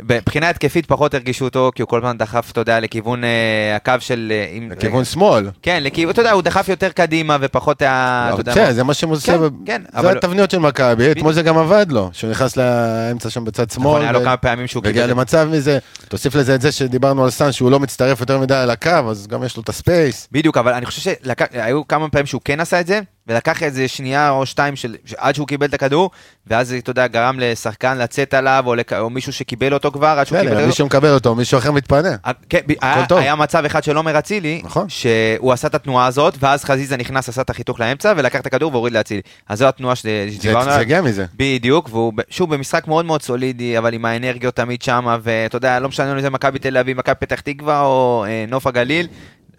מבחינה 0.03 0.51
התקפית 0.51 0.87
פחות 0.87 1.15
הרגישו 1.15 1.45
אותו, 1.45 1.71
כי 1.75 1.83
הוא 1.83 1.89
כל 1.89 1.99
הזמן 1.99 2.19
דחף, 2.19 2.51
אתה 2.53 2.61
יודע, 2.61 2.81
לכיוון 2.81 3.25
אה, 3.25 3.31
הקו 3.77 3.93
של... 4.01 4.33
אה, 4.35 4.47
עם- 4.53 4.71
לכיוון 4.73 5.05
שמאל. 5.05 5.51
כן, 5.63 5.83
לכיוון, 5.83 6.13
אתה 6.13 6.21
יודע, 6.21 6.33
הוא 6.33 6.43
דחף 6.43 6.69
יותר 6.69 6.89
קדימה 6.89 7.37
ופחות 7.41 7.83
היה... 7.83 8.31
אתה 8.33 8.41
יודע 8.41 8.53
בסדר. 8.53 8.73
זה 8.73 8.85
מה 8.85 8.95
שהם 8.95 9.09
עושים. 9.11 9.35
כן, 9.35 9.49
כן, 9.67 9.83
זה 9.93 9.99
אבל- 9.99 10.17
התבניות 10.19 10.51
של 10.51 10.59
מכבי, 10.59 11.11
אתמול 11.13 11.33
זה 11.33 11.43
גם 11.43 11.59
עבד 11.59 11.87
לו, 11.93 12.11
שהוא 12.13 12.31
נכנס 12.31 12.57
לאמצע 12.57 13.31
שם 13.31 13.45
בצד 13.45 13.63
נכון, 13.71 13.83
שמאל. 13.83 14.03
היה 14.03 14.13
לו 14.13 14.21
ו- 14.21 14.25
כמה 14.25 14.37
פעמים 14.37 14.67
שהוא 14.67 14.83
והגיע 14.85 15.03
קיבל... 15.03 15.15
למצב 15.15 15.49
מזה, 15.53 15.79
תוסיף 16.09 16.35
לזה 16.35 16.55
את 16.55 16.61
זה 16.61 16.73
שדיברנו 16.73 17.25
על 17.25 17.31
סאן, 17.31 17.53
שהוא 17.53 17.71
לא 17.71 17.81
מצטרף 17.81 18.21
יותר 18.21 18.39
מדי 18.39 18.55
על 18.55 18.71
הקו, 18.71 18.91
אז 19.11 19.27
גם 19.27 19.43
יש 19.43 19.57
לו 19.57 19.63
את 19.63 19.69
הספייס. 19.69 20.29
בדיוק, 20.33 20.57
אבל 20.57 20.73
אני 20.73 20.87
חושב 20.87 21.11
שהיו 21.53 21.89
כמה 21.89 22.09
פעמים 22.09 22.27
שהוא 22.27 22.41
כן 22.45 22.61
עשה 22.61 22.81
את 22.81 22.87
זה, 22.87 23.01
ולקח 23.29 23.63
איזה 23.63 23.89
שנייה 23.89 24.31
או 24.31 24.47
שתיים 24.47 24.77
של, 24.77 24.97
עד 25.17 25.35
שהוא 25.35 25.47
קיבל 25.47 25.67
את 25.67 25.75
הכדור, 25.75 26.11
ואז, 26.47 26.73
אתה 26.73 26.91
יודע, 26.91 27.07
גרם 27.07 27.37
לשחקן 27.41 27.99
לצאת 27.99 28.35
עליו, 28.35 28.65
או, 28.67 28.75
לק... 28.75 28.93
או 28.93 29.11
מישהו 29.11 29.33
שקיבל 29.33 29.75
אותו 29.75 29.93
כבר, 29.93 30.07
עד 30.07 30.27
שהוא 30.27 30.41
קיבל 30.41 30.55
אותו. 30.55 30.67
מישהו 30.67 30.87
מקבל 30.87 31.15
אותו, 31.15 31.35
מישהו 31.35 31.59
אחר 31.59 31.73
מתפנה. 31.73 32.17
אה, 32.27 32.33
כן, 32.49 32.59
היה. 32.81 33.07
היה 33.11 33.35
מצב 33.35 33.65
אחד 33.65 33.85
של 33.85 33.97
עומר 33.97 34.19
אצילי, 34.19 34.61
נכון. 34.65 34.89
שהוא 34.89 35.53
עשה 35.53 35.69
את 35.69 35.75
התנועה 35.75 36.07
הזאת, 36.07 36.35
ואז 36.41 36.65
חזיזה 36.65 36.97
נכנס, 36.97 37.29
עשה 37.29 37.43
את 37.43 37.51
החיתוך 37.51 37.81
לאמצע, 37.81 38.13
ולקח 38.17 38.41
את 38.41 38.47
הכדור 38.47 38.73
והוריד 38.73 38.93
לאצילי. 38.93 39.21
אז 39.49 39.59
זו 39.59 39.69
התנועה 39.69 39.95
זה 40.03 40.27
שדיברנו 40.31 40.65
זה 40.65 40.71
עליה. 40.71 40.81
הגיע 40.81 41.03
מזה. 41.03 41.27
בדיוק, 41.37 41.89
והוא 41.93 42.13
שוב 42.31 42.55
במשחק 42.55 42.89
מאוד 42.89 43.05
מאוד 43.05 43.23
סולידי, 43.23 43.79
אבל 43.79 43.95
עם 43.95 44.05
האנרגיות 44.05 44.57
תמיד 44.57 44.83
שמה, 44.83 45.17
ואתה 45.23 45.57
יודע, 45.57 45.81
לא 45.81 45.89
משנה 45.89 46.13
אם 46.13 46.21
זה 46.21 46.31
מכבי 46.31 46.59
תל 46.59 46.77
אביב, 46.77 46.99
מכבי 46.99 47.15
פתח 47.15 47.41
תקווה 47.41 47.81
או 47.81 48.25
אה, 48.29 48.45
נוף 48.49 48.67
הגליל. 48.67 49.07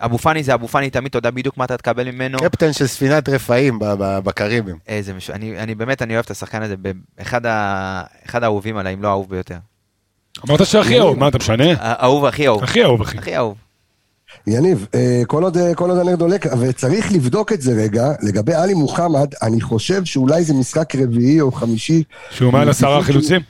אבו 0.02 0.18
פאני 0.18 0.44
זה 0.44 0.54
אבו 0.54 0.68
פאני, 0.68 0.90
תמיד 0.90 1.10
אתה 1.10 1.18
יודע 1.18 1.32
בדיוק 1.32 1.58
מה 1.58 1.66
אתה 1.66 1.78
תקבל 1.78 2.12
ממנו. 2.12 2.38
קפטן 2.38 2.74
של 2.74 2.88
ספינת 2.88 3.30
רפאים 3.30 3.80
ב- 3.80 3.86
ב- 3.86 4.20
בקריבים. 4.24 4.76
איזה 4.88 5.14
מש... 5.14 5.30
אני, 5.30 5.60
אני 5.60 5.76
באמת, 5.76 6.02
אני 6.02 6.14
אוהב 6.14 6.26
את 6.26 6.32
השחקן 6.32 6.62
הזה, 6.62 6.76
באחד 7.18 7.46
ה... 7.46 8.04
אחד 8.26 8.44
האהובים 8.44 8.78
עליי, 8.78 8.94
אם 8.94 9.04
לא 9.04 9.08
האהוב 9.08 9.30
ביותר. 9.30 9.58
אמרת 10.50 10.66
שהכי 10.66 11.00
אהוב, 11.00 11.20
מה 11.20 11.28
אתה 11.28 11.38
משנה? 11.38 11.64
האהוב 11.80 12.26
הכי 12.26 12.48
אהוב. 12.48 12.64
הכי 12.64 12.84
אהוב, 12.84 13.02
אחי. 13.02 13.18
הכי 13.18 13.38
אהוב. 13.38 13.58
יניב, 14.48 14.88
אה, 14.96 15.22
כל 15.28 15.44
עוד, 15.44 15.58
אה, 15.58 15.76
כל 15.76 15.90
עוד 15.90 16.00
הנר 16.00 16.16
דולק, 16.16 16.46
וצריך 16.60 17.12
לבדוק 17.12 17.54
את 17.54 17.62
זה 17.62 17.72
רגע, 17.84 18.06
לגבי 18.22 18.54
עלי 18.54 18.74
מוחמד, 18.74 19.28
אני 19.42 19.62
חושב 19.62 20.06
שאולי 20.06 20.44
זה 20.44 20.54
משחק 20.54 20.96
רביעי 20.96 21.42
או 21.42 21.52
חמישי, 21.52 22.04
שהוא 22.32 22.54
מעל 22.54 22.70
עשרה 22.70 23.04
חילוצים? 23.04 23.42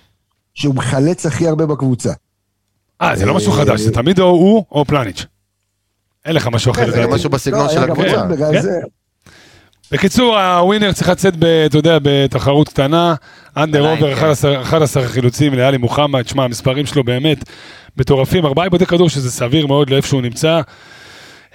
שהוא 0.53 0.75
מחלץ 0.75 1.25
הכי 1.25 1.47
הרבה 1.47 1.65
בקבוצה. 1.65 2.13
אה, 3.01 3.15
זה 3.15 3.25
לא 3.25 3.33
משהו 3.35 3.51
אה, 3.51 3.57
חדש, 3.57 3.81
זה 3.81 3.91
תמיד 3.93 4.19
או 4.19 4.25
הוא 4.25 4.65
או 4.71 4.85
פלניץ'. 4.85 5.25
אין 6.27 6.35
לך 6.35 6.47
משהו 6.47 6.71
אחר 6.71 6.85
כן, 6.85 6.91
זה. 6.91 7.07
משהו 7.07 7.29
בסגנון 7.29 7.65
לא, 7.65 7.69
של 7.69 7.83
הקבוצה. 7.83 8.25
כן. 8.51 8.61
זה. 8.61 8.79
בקיצור, 9.91 10.39
הווינר 10.39 10.91
צריך 10.91 11.09
לצאת, 11.09 11.33
אתה 11.65 11.77
יודע, 11.77 11.97
בתחרות 12.01 12.69
קטנה, 12.69 13.15
under 13.57 13.91
over, 13.91 14.07
כן. 14.15 14.17
11 14.17 14.61
11 14.61 15.07
חילוצים 15.07 15.53
לעלי 15.53 15.77
מוחמד, 15.77 16.27
שמע, 16.27 16.43
המספרים 16.43 16.85
שלו 16.85 17.03
באמת 17.03 17.49
מטורפים, 17.97 18.45
ארבעה 18.45 18.65
איבודי 18.65 18.85
כדור, 18.85 19.09
שזה 19.09 19.31
סביר 19.31 19.67
מאוד 19.67 19.89
לאיפה 19.89 20.07
שהוא 20.07 20.21
נמצא. 20.21 20.61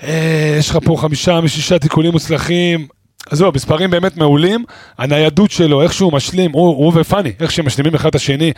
אה, 0.02 0.56
יש 0.58 0.70
לך 0.70 0.78
פה 0.84 0.96
חמישה 1.00 1.40
משישה 1.40 1.78
תיקולים 1.78 2.12
מוצלחים. 2.12 2.86
עזוב, 3.30 3.48
המספרים 3.54 3.90
באמת 3.90 4.16
מעולים, 4.16 4.64
הניידות 4.98 5.50
שלו, 5.50 5.82
איך 5.82 5.92
שהוא 5.92 6.12
משלים, 6.12 6.52
הוא, 6.52 6.68
הוא 6.68 6.92
ופאני, 6.94 7.32
איך 7.40 7.50
שהם 7.50 7.66
משלימים 7.66 7.94
אחד 7.94 8.08
את 8.08 8.14
השני. 8.14 8.52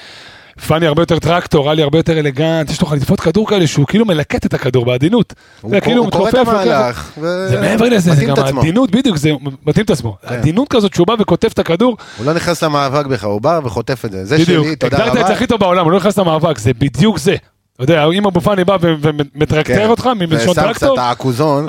פאני 0.66 0.86
הרבה 0.86 1.02
יותר 1.02 1.18
טרקטור, 1.18 1.70
עלי 1.70 1.82
הרבה 1.82 1.98
יותר 1.98 2.18
אלגנט, 2.18 2.70
יש 2.70 2.80
לו 2.80 2.86
חטיפות 2.86 3.20
כדור 3.20 3.48
כאלה 3.48 3.66
שהוא 3.66 3.86
כאילו 3.86 4.04
מלקט 4.04 4.46
את 4.46 4.54
הכדור 4.54 4.84
בעדינות. 4.84 5.34
הוא 5.60 5.80
כאילו 5.80 6.10
קורא 6.10 6.28
את 6.28 6.34
המהלך. 6.34 7.10
זה 7.20 7.60
מעבר 7.60 7.88
לזה, 7.88 8.14
זה 8.14 8.24
גם. 8.24 8.34
העדינות, 8.38 8.90
בדיוק, 8.90 9.16
זה 9.16 9.30
מתאים 9.66 9.84
את 9.84 9.90
עצמו. 9.90 10.16
כן. 10.28 10.34
עדינות 10.34 10.68
כזאת 10.68 10.94
שהוא 10.94 11.06
בא 11.06 11.14
וכותב 11.18 11.48
את 11.52 11.58
הכדור, 11.58 11.96
הוא 12.18 12.26
לא 12.26 12.32
נכנס 12.32 12.62
למאבק 12.62 13.06
בכלל, 13.06 13.30
הוא 13.30 13.40
בא 13.40 13.60
וחוטף 13.64 14.04
את 14.04 14.12
זה. 14.12 14.24
זה 14.24 14.44
שלי, 14.44 14.76
תודה 14.76 14.96
הגדרת 14.96 15.08
את 15.08 15.14
זה 15.14 15.20
רבה. 15.20 15.32
הכי 15.34 15.46
טוב 15.46 15.60
בעולם, 15.60 15.84
הוא 15.84 15.92
לא 15.92 15.98
נכנס 15.98 16.18
למאבק, 16.18 16.58
זה 16.58 16.72
בדיוק 16.78 17.18
זה. 17.18 17.36
אתה 17.74 17.82
יודע, 17.82 18.06
אם 18.12 18.26
אבו 18.26 18.40
פאני 18.40 18.64
בא 18.64 18.76
ומטרקטר 18.80 19.74
כן. 19.74 19.88
אותך 19.88 20.06
מלשון 20.18 20.38
ושם 20.50 20.54
טרקטור, 20.54 20.94
קצת 20.96 21.02
העכוזון. 21.04 21.66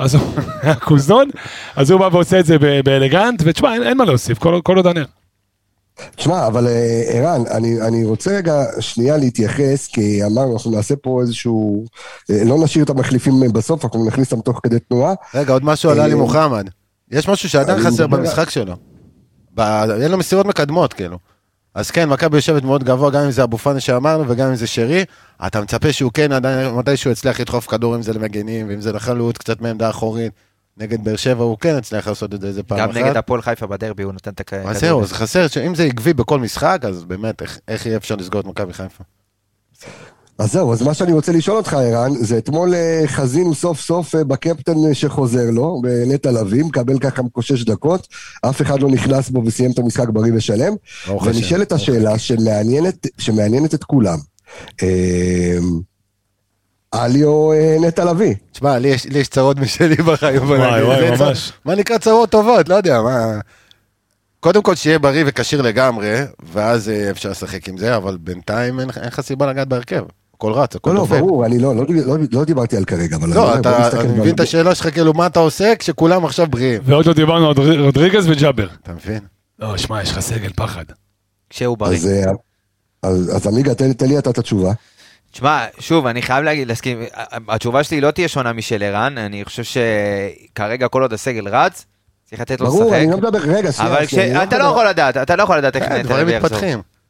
הכוזון, 0.62 1.28
אז 1.76 1.90
הוא 1.90 2.00
בא 2.00 2.08
ועושה 2.12 2.40
את 2.40 2.46
זה 2.46 2.56
באלגנט, 2.84 3.42
ותשמע, 3.44 3.74
אין- 3.74 3.96
מה 3.96 4.04
להוסיף, 4.04 4.38
כל 4.38 4.60
כל 4.64 4.76
עוד 4.76 4.86
הנר. 4.86 5.04
תשמע, 6.16 6.46
אבל 6.46 6.66
אה, 6.66 7.02
ערן, 7.08 7.42
אני, 7.50 7.82
אני 7.82 8.04
רוצה 8.04 8.30
רגע 8.36 8.64
שנייה 8.80 9.16
להתייחס, 9.16 9.86
כי 9.86 10.24
אמרנו, 10.24 10.52
אנחנו 10.52 10.70
נעשה 10.70 10.96
פה 10.96 11.20
איזשהו... 11.20 11.84
אה, 12.30 12.44
לא 12.44 12.58
נשאיר 12.64 12.84
את 12.84 12.90
המחליפים 12.90 13.34
בסוף, 13.52 13.84
אנחנו 13.84 14.06
נכניס 14.06 14.32
אותם 14.32 14.42
תוך 14.42 14.60
כדי 14.62 14.78
תנועה. 14.78 15.14
רגע, 15.34 15.52
עוד 15.52 15.64
משהו 15.64 15.90
על 15.90 15.98
אה, 16.00 16.04
עלי 16.04 16.14
מוחמד. 16.14 16.68
יש 17.10 17.28
משהו 17.28 17.48
שעדיין 17.48 17.78
חסר 17.78 18.06
מדבר- 18.06 18.16
במשחק 18.18 18.50
שלו. 18.50 18.74
ב- 19.54 19.60
אין 20.02 20.10
לו 20.10 20.18
מסירות 20.18 20.46
מקדמות, 20.46 20.92
כאילו. 20.92 21.18
אז 21.74 21.90
כן, 21.90 22.08
מכבי 22.08 22.36
יושבת 22.36 22.62
מאוד 22.62 22.84
גבוה, 22.84 23.10
גם 23.10 23.22
אם 23.24 23.30
זה 23.30 23.42
אבו 23.42 23.58
פאני 23.58 23.80
שאמרנו 23.80 24.24
וגם 24.28 24.48
אם 24.48 24.54
זה 24.56 24.66
שרי, 24.66 25.04
אתה 25.46 25.60
מצפה 25.60 25.92
שהוא 25.92 26.10
כן 26.14 26.32
עדיין, 26.32 26.74
מתישהו 26.74 27.10
יצליח 27.10 27.40
לדחוף 27.40 27.66
כדור, 27.66 27.96
אם 27.96 28.02
זה 28.02 28.12
למגנים, 28.12 28.68
ואם 28.68 28.80
זה 28.80 28.92
לחלוץ, 28.92 29.36
קצת 29.38 29.60
מעמדה 29.60 29.90
אחורית. 29.90 30.32
נגד 30.78 31.04
באר 31.04 31.16
שבע 31.16 31.44
הוא 31.44 31.58
כן 31.58 31.74
הצליח 31.74 32.08
לעשות 32.08 32.34
את 32.34 32.40
זה 32.40 32.46
איזה 32.46 32.62
פעם 32.62 32.78
גם 32.78 32.90
אחת. 32.90 32.98
נגד 32.98 33.16
הפועל 33.16 33.42
חיפה 33.42 33.66
בדרבי 33.66 34.02
הוא 34.02 34.12
נותן 34.12 34.30
את 34.30 34.40
הכדור. 34.40 34.70
אז 34.70 34.80
זהו, 34.80 35.06
זה 35.06 35.14
חסר, 35.14 35.48
שאם 35.48 35.74
זה 35.74 35.84
עקבי 35.84 36.12
בכל 36.12 36.40
משחק, 36.40 36.80
אז 36.82 37.04
באמת, 37.04 37.42
איך- 37.42 37.58
איך 37.68 37.86
יהיה 37.86 37.96
אפשר 37.96 38.16
לסגור 38.16 38.40
את 38.40 38.46
מכבי 38.46 38.72
חיפה? 38.72 39.04
אז 40.38 40.52
זהו, 40.52 40.72
אז 40.72 40.82
מה 40.82 40.94
שאני 40.94 41.12
רוצה 41.12 41.32
לשאול 41.32 41.56
אותך, 41.56 41.74
ערן, 41.74 42.12
זה 42.14 42.38
אתמול 42.38 42.74
אה, 42.74 43.02
חזינו 43.06 43.54
סוף 43.54 43.80
סוף 43.80 44.14
אה, 44.14 44.24
בקפטן 44.24 44.72
שחוזר 44.94 45.50
לו, 45.50 45.80
בנטע 45.82 46.30
לביא, 46.32 46.64
מקבל 46.64 46.98
ככה 46.98 47.22
מקושש 47.22 47.64
דקות, 47.64 48.08
אף 48.42 48.62
אחד 48.62 48.80
לא 48.80 48.88
נכנס 48.90 49.30
בו 49.30 49.42
וסיים 49.46 49.70
את 49.70 49.78
המשחק 49.78 50.08
בריא 50.08 50.32
ושלם. 50.36 50.72
ונשאלת 51.36 51.72
השאלה 51.72 52.18
שמעניינת, 52.18 53.06
שמעניינת 53.18 53.74
את 53.74 53.84
כולם. 53.84 54.18
עלי 57.02 57.24
או 57.24 57.52
אה, 57.52 57.76
נטע 57.80 58.04
לביא? 58.04 58.34
תשמע, 58.52 58.78
לי 58.78 58.88
יש- 58.88 59.04
לי 59.06 59.18
יש 59.18 59.28
צרות 59.28 59.56
משלי 59.58 59.96
בחיים. 59.96 60.42
וואי. 60.50 60.82
וואי, 60.82 61.10
ממש. 61.10 61.52
מה 61.64 61.74
נקרא 61.74 61.98
צרות 61.98 62.30
טובות? 62.30 62.68
לא 62.68 62.74
יודע, 62.74 63.02
מה... 63.02 63.38
קודם 64.40 64.62
כל 64.62 64.74
שיהיה 64.74 64.98
בריא 64.98 65.24
וכשיר 65.26 65.62
לגמרי, 65.62 66.14
ואז 66.52 66.88
אה, 66.88 67.10
אפשר 67.10 67.30
לשחק 67.30 67.68
עם 67.68 67.76
זה, 67.78 67.96
אבל 67.96 68.16
בינתיים 68.20 68.80
אין 68.80 68.88
לך 69.06 69.20
סיבה 69.20 69.46
לגעת 69.46 69.68
בהרכב. 69.68 70.02
הכל 70.34 70.52
רץ, 70.52 70.76
הכל 70.76 70.90
לא, 70.90 70.96
לא, 70.96 71.00
דופק. 71.00 71.18
ברור, 71.20 71.46
אני 71.46 71.58
לא, 71.58 71.76
לא, 71.76 71.84
לא, 72.06 72.16
לא 72.32 72.44
דיברתי 72.44 72.76
על 72.76 72.84
כרגע, 72.84 73.16
אבל 73.16 73.28
לא, 73.34 73.54
אתה, 73.58 73.88
מבין 74.16 74.34
את 74.34 74.40
השאלה 74.40 74.74
שלך, 74.74 74.88
כאילו, 74.92 75.14
מה 75.14 75.26
אתה 75.26 75.40
עושה 75.40 75.72
כשכולם 75.78 76.24
עכשיו 76.24 76.46
בריאים? 76.46 76.82
ועוד 76.84 77.06
לא 77.06 77.12
דיברנו 77.12 77.46
על 77.48 77.54
רודרי- 77.56 77.78
רודריגז 77.80 78.28
וג'אבר. 78.28 78.66
אתה 78.82 78.92
מבין? 78.92 79.18
לא, 79.58 79.76
שמע, 79.76 80.02
יש 80.02 80.10
לך 80.12 80.20
סגל 80.20 80.50
פחד. 80.56 80.84
כשהוא 81.50 81.78
בריא. 81.78 81.96
אז, 81.98 82.06
אה, 82.06 82.32
אז, 83.02 83.36
אז 83.36 83.46
עמיגה, 83.46 83.74
תן 83.74 84.08
לי 84.08 84.18
אתה 84.18 84.30
את 84.30 84.38
התשובה. 84.38 84.72
תשמע, 85.32 85.64
שוב, 85.78 86.06
אני 86.06 86.22
חייב 86.22 86.44
להגיד, 86.44 86.68
להסכים, 86.68 86.98
התשובה 87.48 87.82
שלי 87.84 88.00
לא 88.00 88.10
תהיה 88.10 88.28
שונה 88.28 88.52
משל 88.52 88.82
ערן, 88.82 89.18
אני 89.18 89.44
חושב 89.44 89.62
שכרגע 89.64 90.88
כל 90.88 91.02
עוד 91.02 91.12
הסגל 91.12 91.48
רץ, 91.48 91.84
צריך 92.24 92.40
לתת 92.40 92.60
לו 92.60 92.66
לשחק. 92.66 92.78
ברור, 92.80 92.96
אני 92.96 93.10
לא 93.10 93.16
מדבר, 93.16 93.38
רגע, 93.38 93.72
שנייה, 93.72 93.92
אבל 93.96 94.06
כש- 94.06 94.14
אתה 94.18 94.58
לא 94.58 94.64
יכול 94.64 94.88
לדעת, 94.88 95.16
אתה 95.16 95.36
לא 95.36 95.42
יכול 95.42 95.58
לדעת 95.58 95.76
איך 95.76 95.84
דברים 96.04 96.22
לביא 96.26 96.36
יחזור. 96.36 96.58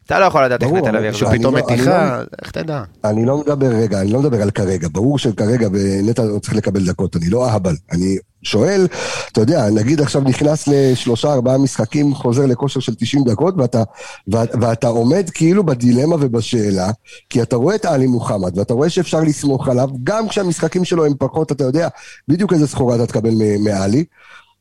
אתה 0.06 0.18
לא 0.18 0.24
יכול 0.24 0.44
לדעת 0.44 0.62
איך 0.62 0.70
לביא 0.70 0.80
אבל 0.90 1.04
יחזור. 1.04 1.28
אני 1.30 1.36
שפתאום 1.38 1.56
לא- 1.56 1.62
מתיחה, 1.62 2.22
איך 2.42 2.50
תדע? 2.50 2.82
אני 3.04 3.24
לא 3.26 3.38
מדבר 3.38 3.66
רגע, 3.66 4.00
אני 4.00 4.12
לא 4.12 4.20
מדבר 4.20 4.42
על 4.42 4.50
כרגע, 4.50 4.88
ברור 4.92 5.18
שכרגע 5.18 5.68
נטע 6.02 6.22
לא 6.24 6.38
צריך 6.38 6.54
לקבל 6.54 6.86
דקות, 6.86 7.16
אני 7.16 7.30
לא 7.30 7.48
אהבל, 7.50 7.74
אני 7.92 8.16
שואל, 8.46 8.86
אתה 9.32 9.40
יודע, 9.40 9.70
נגיד 9.70 10.00
עכשיו 10.00 10.22
נכנס 10.22 10.68
לשלושה 10.68 11.32
ארבעה 11.32 11.58
משחקים, 11.58 12.14
חוזר 12.14 12.46
לכושר 12.46 12.80
של 12.80 12.94
90 12.94 13.24
דקות, 13.24 13.54
ואתה, 13.58 13.82
ואת, 14.28 14.54
ואתה 14.60 14.88
עומד 14.88 15.30
כאילו 15.30 15.64
בדילמה 15.64 16.16
ובשאלה, 16.20 16.90
כי 17.30 17.42
אתה 17.42 17.56
רואה 17.56 17.74
את 17.74 17.84
עלי 17.84 18.06
מוחמד, 18.06 18.58
ואתה 18.58 18.74
רואה 18.74 18.90
שאפשר 18.90 19.20
לסמוך 19.20 19.68
עליו, 19.68 19.88
גם 20.04 20.28
כשהמשחקים 20.28 20.84
שלו 20.84 21.06
הם 21.06 21.12
פחות, 21.18 21.52
אתה 21.52 21.64
יודע 21.64 21.88
בדיוק 22.28 22.52
איזה 22.52 22.66
סחורה 22.66 22.96
אתה 22.96 23.06
תקבל 23.06 23.34
מעלי. 23.58 24.04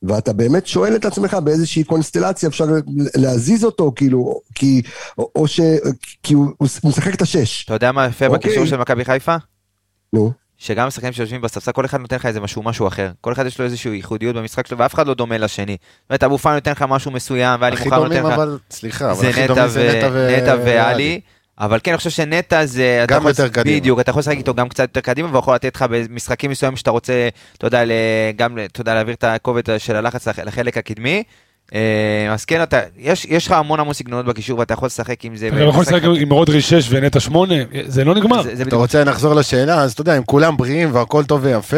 ואתה 0.04 0.34
באמת 0.34 0.68
שואל 0.68 0.96
את 0.96 1.06
עצמך 1.06 1.34
באיזושהי 1.34 1.84
קונסטלציה 1.84 2.50
אפשר 2.50 2.66
להזיז 3.16 3.66
אותו, 3.66 3.92
כאילו, 3.96 4.40
כי, 4.56 4.82
או, 5.18 5.32
או 5.36 5.48
ש... 5.48 5.60
כי 6.24 6.34
הוא, 6.34 6.48
הוא 6.58 6.68
משחק 6.84 7.14
את 7.14 7.22
השש. 7.22 7.66
אתה 7.66 7.74
יודע 7.74 7.92
מה 7.92 8.06
יפה 8.06 8.28
אוקיי. 8.28 8.40
בקישור 8.40 8.66
של 8.66 8.78
מכבי 8.78 9.06
חיפה? 9.06 9.36
נו. 10.14 10.45
שגם 10.66 10.88
השחקנים 10.88 11.14
שיושבים 11.14 11.42
בספסל, 11.42 11.72
כל 11.72 11.86
אחד 11.86 12.00
נותן 12.00 12.16
לך 12.16 12.26
איזה 12.26 12.40
משהו, 12.40 12.64
משהו 12.64 12.88
אחר. 12.88 13.10
כל 13.22 13.34
אחד 13.34 13.46
יש 13.46 13.60
לו 13.60 13.66
איזושהי 13.66 13.92
ייחודיות 13.96 14.36
במשחק 14.36 14.68
שלו, 14.68 14.78
ואף 14.78 14.94
אחד 14.94 15.08
לא 15.08 15.14
דומה 15.14 15.38
לשני. 15.38 15.78
זאת 16.02 16.10
אומרת, 16.10 16.24
אבו 16.24 16.38
פאני 16.38 16.56
נותן 16.56 16.72
לך 16.72 16.86
משהו 16.90 17.12
מסוים, 17.12 17.62
ואלי 17.62 17.76
הכי 17.76 17.84
מוחמד 17.90 18.04
נותן 18.04 18.16
דומים 18.16 18.28
לך... 18.32 18.34
אבל, 18.34 18.58
סליחה, 18.72 19.12
אבל 19.12 19.30
הכי 19.30 19.48
דומים 19.48 19.68
זה 19.68 20.02
נטע. 20.42 20.56
ואלי. 20.66 21.20
אבל 21.60 21.80
כן, 21.84 21.92
אני 21.92 21.98
חושב 21.98 22.10
שנטע 22.10 22.66
זה... 22.66 23.06
גם 23.08 23.28
יותר 23.28 23.48
קדימה. 23.48 23.80
בדיוק, 23.80 24.00
אתה 24.00 24.10
יכול 24.10 24.20
לשחק 24.20 24.38
איתו 24.38 24.54
גם 24.54 24.70
קצת 24.70 24.84
יותר 24.84 25.00
קדימה, 25.02 25.28
והוא 25.28 25.40
יכול 25.40 25.56
לתת 25.56 25.76
לך 25.76 25.86
במשחקים 25.90 26.52
מסוימים 26.52 26.78
שאתה 26.78 26.92
רוצה, 26.92 27.30
אתה 27.58 27.68
יודע, 27.68 27.82
גם, 28.36 28.58
אתה 28.72 28.82
יודע, 28.82 28.94
להעביר 28.94 29.14
את 29.16 29.24
הכובד 29.24 29.80
של 29.80 29.96
הלחץ 29.96 30.28
לח- 30.28 30.40
לחלק 30.40 30.78
הקדמי. 30.78 31.24
אה, 31.74 31.80
אז 32.34 32.46
כן, 32.46 32.64
אתה, 32.64 32.80
יש 32.98 33.26
יש 33.26 33.46
לך 33.48 33.52
המון 33.52 33.80
המון 33.80 33.94
סגנונות 33.94 34.26
בקישור, 34.26 34.60
ואתה 34.60 34.74
יכול 34.74 34.86
לשחק 34.86 35.26
עם 35.26 35.36
זה. 35.36 35.48
אתה 35.48 35.60
יכול 35.64 35.82
לשחק 35.82 36.02
עם 36.20 36.30
רודרי 36.34 36.62
6 36.62 36.88
ונטע 36.90 37.20
8, 37.20 37.56
זה 37.88 38.04
לא 38.04 38.16
נגמר. 38.16 38.44
זה- 38.44 38.50
זה 38.50 38.54
אתה 38.56 38.66
בדיוק. 38.66 38.82
רוצה 38.82 39.04
לחזור 39.04 39.34
לשאלה, 39.36 39.82
אז 39.82 39.92
אתה 39.92 40.02
יודע, 40.02 40.18
אם 40.18 40.24
כולם 40.24 40.58
בריאים 40.58 40.96
והכל 40.96 41.24
טוב 41.24 41.40
ויפה, 41.44 41.78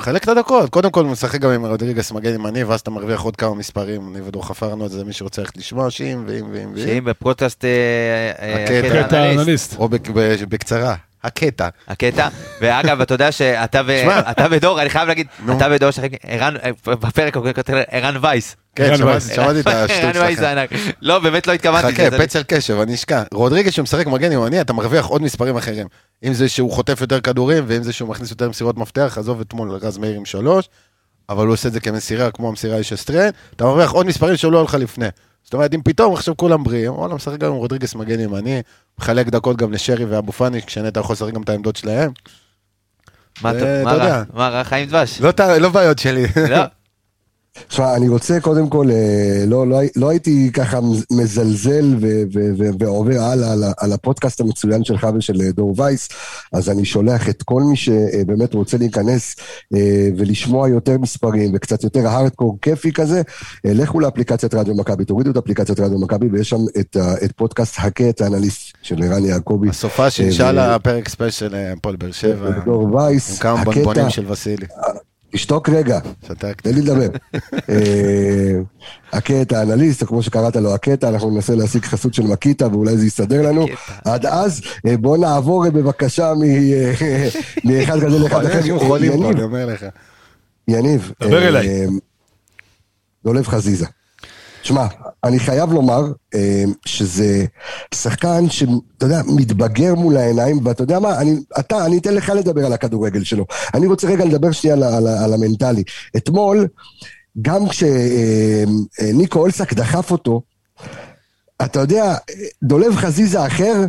מחלק 0.00 0.24
את 0.24 0.28
הדקות. 0.28 0.70
קודם 0.70 0.90
כל, 0.90 1.04
משחק 1.04 1.40
גם 1.40 1.50
עם 1.50 1.66
רודריגס 1.66 2.12
מגן 2.12 2.34
ימני, 2.34 2.64
ואז 2.64 2.80
אתה 2.80 2.90
מרוויח 2.90 3.20
עוד 3.20 3.36
כמה 3.36 3.54
מספרים. 3.54 4.12
אני 4.16 4.20
ודור 4.24 4.46
חפרנו 4.48 4.86
את 4.86 4.90
זה, 4.90 5.04
מי 5.04 5.12
שרוצה 5.12 5.40
ללכת 5.42 5.56
לשמוע, 5.56 5.90
שאם 5.90 6.24
ואם 6.26 6.46
ואם 6.52 6.68
ואם. 6.74 6.84
שאם 6.86 7.04
בפודקאסט 7.04 7.64
אה, 7.64 7.70
אה, 8.42 8.64
הקטע 8.64 8.78
הקטע 8.88 9.02
קטע 9.06 9.18
האנליסט, 9.20 9.40
אנליסט. 9.40 9.76
או 9.78 9.88
בק- 9.88 10.08
בקצרה, 10.48 10.94
הקטע. 11.24 11.68
הקטע, 11.88 12.28
ואגב, 12.60 13.00
אתה 13.00 13.14
יודע 13.14 13.32
שאתה 13.32 13.80
ודור, 14.50 14.80
אני 14.80 14.90
חייב 14.90 15.08
להגיד. 15.08 15.26
אתה 15.56 15.66
ודור, 15.70 15.90
שחק- 15.90 16.10
ערן, 16.22 16.54
בפרק 16.86 17.36
הוא 17.36 17.52
כותב 17.54 17.74
ערן 17.90 18.16
וייס. 18.20 18.56
כן, 18.76 18.96
שמעתי- 18.96 19.34
את 19.60 19.66
השטות 19.90 20.14
שלכם. 20.14 20.26
לא, 21.02 21.18
באמת 21.18 21.46
לא 21.46 21.52
התכוונתי. 21.52 21.94
חכה, 21.94 22.10
זה- 22.10 22.18
פצל 22.18 22.42
קשב, 22.42 22.78
אני 22.80 22.94
אשכח. 22.94 23.22
רודריגס 23.34 23.72
שמשחק 23.72 24.06
מגן 24.06 24.32
ימני, 24.32 24.60
אתה 24.60 24.72
מרוויח 24.72 25.06
עוד 25.06 25.22
מספרים 25.22 25.56
אחרים. 25.56 25.86
אם 26.24 26.34
זה 26.34 26.48
שהוא 26.48 26.72
חוטף 26.72 27.00
יותר 27.00 27.20
כדורים, 27.20 27.64
ואם 27.66 27.82
זה 27.82 27.92
שהוא 27.92 28.08
מכניס 28.08 28.30
יותר 28.30 28.48
מסירות 28.48 28.76
מפתח, 28.78 29.14
עזוב 29.18 29.40
אתמול 29.40 29.70
רז 29.70 29.98
מאיר 29.98 30.14
עם 30.16 30.24
שלוש, 30.24 30.68
אבל 31.28 31.46
הוא 31.46 31.52
עושה 31.52 31.68
את 31.68 31.72
זה 31.72 31.80
כמסירה, 31.80 32.30
כמו 32.30 32.48
המסירה 32.48 32.76
איש 32.76 32.92
אסטרן, 32.92 33.28
אתה 33.56 33.64
מרוויח 33.64 33.90
עוד 33.90 34.06
מספרים 34.06 34.36
שלא 34.36 34.58
היו 34.58 34.64
לך 34.64 34.74
לפני. 34.74 35.06
זאת 35.44 35.54
אומרת, 35.54 35.74
אם 35.74 35.80
פתאום 35.84 36.14
עכשיו 36.14 36.36
כולם 36.36 36.64
בריאים, 36.64 36.92
וואלה, 36.92 37.14
משחק 37.14 37.38
גם 37.38 37.50
עם 37.50 37.56
רודריגס 37.56 37.94
מגן 37.94 38.20
ימני, 38.20 38.62
מחלק 38.98 39.26
דקות 39.28 39.56
גם 39.56 39.72
לשרי 39.72 40.04
ואבו 40.04 40.32
פאני, 40.32 40.62
כשנטע 40.62 41.00
יכול 41.00 41.12
לשחק 41.12 41.32
גם 41.32 41.42
את 41.42 41.48
העמדות 41.48 41.76
שלהם. 41.76 42.10
מה 43.42 43.50
אתה- 43.50 43.58
אתה 43.58 43.84
מה 43.84 43.92
רע? 43.92 44.22
מה 44.34 44.48
רע? 44.48 44.64
חיים 44.64 44.88
דבש. 44.88 45.20
לא 45.20 45.30
לא 45.58 45.68
בעיות 45.68 45.98
שלי. 45.98 46.26
תשמע, 47.68 47.96
אני 47.96 48.08
רוצה 48.08 48.40
קודם 48.40 48.68
כל, 48.68 48.90
אה, 48.90 49.44
לא, 49.46 49.68
לא, 49.68 49.78
לא 49.96 50.08
הייתי 50.08 50.50
ככה 50.52 50.80
מזלזל 51.12 51.96
ו- 52.00 52.22
ו- 52.34 52.50
ו- 52.58 52.70
ועובר 52.78 53.20
הלאה 53.20 53.52
על, 53.52 53.64
על 53.78 53.92
הפודקאסט 53.92 54.40
המצוין 54.40 54.84
שלך 54.84 55.06
ושל 55.18 55.40
אה, 55.40 55.52
דור 55.52 55.74
וייס, 55.76 56.08
אז 56.52 56.70
אני 56.70 56.84
שולח 56.84 57.28
את 57.28 57.42
כל 57.42 57.62
מי 57.62 57.76
שבאמת 57.76 58.54
רוצה 58.54 58.76
להיכנס 58.76 59.36
אה, 59.74 60.08
ולשמוע 60.16 60.68
יותר 60.68 60.98
מספרים 60.98 61.52
וקצת 61.54 61.84
יותר 61.84 62.06
הארדקור 62.06 62.58
כיפי 62.62 62.92
כזה, 62.92 63.22
לכו 63.64 64.00
לאפליקציית 64.00 64.54
רדיו 64.54 64.74
מכבי, 64.74 65.04
תורידו 65.04 65.30
את 65.30 65.36
אפליקציית 65.36 65.80
רדיו 65.80 65.98
מכבי 65.98 66.26
ויש 66.32 66.50
שם 66.50 66.60
את, 66.80 66.96
את 67.24 67.32
פודקאסט 67.32 67.74
הכה 67.78 68.08
את 68.08 68.20
האנליסט 68.20 68.72
של 68.82 69.02
ערן 69.02 69.24
יעקבי. 69.24 69.68
הסופה 69.68 70.10
שאינשאללה 70.10 70.78
פרק 70.78 71.08
ספיישל 71.08 71.54
הפועל 71.54 71.96
באר 71.96 72.12
שבע, 72.12 72.50
דור 72.64 72.94
וייס, 72.94 73.30
עם 73.30 73.36
כמה 73.36 73.64
בונבונים 73.64 74.10
של 74.10 74.32
וסילי. 74.32 74.66
תשתוק 75.32 75.68
רגע. 75.68 75.98
תן 76.62 76.74
לי 76.74 76.82
לדבר. 76.82 77.08
אה, 77.70 78.52
הקטע, 79.12 79.58
האנליסט, 79.58 80.02
או 80.02 80.06
כמו 80.06 80.22
שקראת 80.22 80.56
לו, 80.56 80.74
הקטע, 80.74 81.08
אנחנו 81.08 81.30
ננסה 81.30 81.54
להשיג 81.54 81.84
חסות 81.84 82.14
של 82.14 82.22
מקיטה 82.22 82.66
ואולי 82.68 82.96
זה 82.96 83.06
יסתדר 83.06 83.42
לנו. 83.42 83.66
עד 84.04 84.26
אז, 84.26 84.62
אה, 84.86 84.96
בוא 84.96 85.16
נעבור 85.16 85.64
אה, 85.64 85.70
בבקשה 85.70 86.32
מאחד 87.64 88.00
כזה 88.00 88.18
לאחד 88.18 88.44
אחר. 88.44 88.66
יניב, 88.66 89.24
אני 89.24 89.42
אומר 89.42 89.66
לך. 89.66 89.86
יניב. 90.68 91.12
דבר 91.20 91.48
אליי. 91.48 91.86
דולב 93.24 93.48
חזיזה. 93.48 93.86
שמע, 94.62 94.86
אני 95.24 95.38
חייב 95.38 95.72
לומר 95.72 96.02
אה, 96.34 96.64
שזה 96.86 97.44
שחקן 97.94 98.50
שאתה 98.50 99.06
יודע, 99.06 99.22
מתבגר 99.26 99.94
מול 99.94 100.16
העיניים, 100.16 100.58
ואתה 100.64 100.82
יודע 100.82 100.98
מה, 100.98 101.20
אני, 101.20 101.36
אתה, 101.58 101.86
אני 101.86 101.98
אתן 101.98 102.14
לך 102.14 102.28
לדבר 102.36 102.66
על 102.66 102.72
הכדורגל 102.72 103.24
שלו. 103.24 103.46
אני 103.74 103.86
רוצה 103.86 104.08
רגע 104.08 104.24
לדבר 104.24 104.52
שנייה 104.52 104.76
על, 104.76 104.82
על, 104.82 105.06
על 105.06 105.34
המנטלי. 105.34 105.82
אתמול, 106.16 106.66
גם 107.42 107.62
כשניקו 107.68 109.38
אולסק 109.38 109.72
דחף 109.72 110.10
אותו, 110.10 110.42
אתה 111.64 111.80
יודע, 111.80 112.16
דולב 112.62 112.96
חזיזה 112.96 113.46
אחר, 113.46 113.84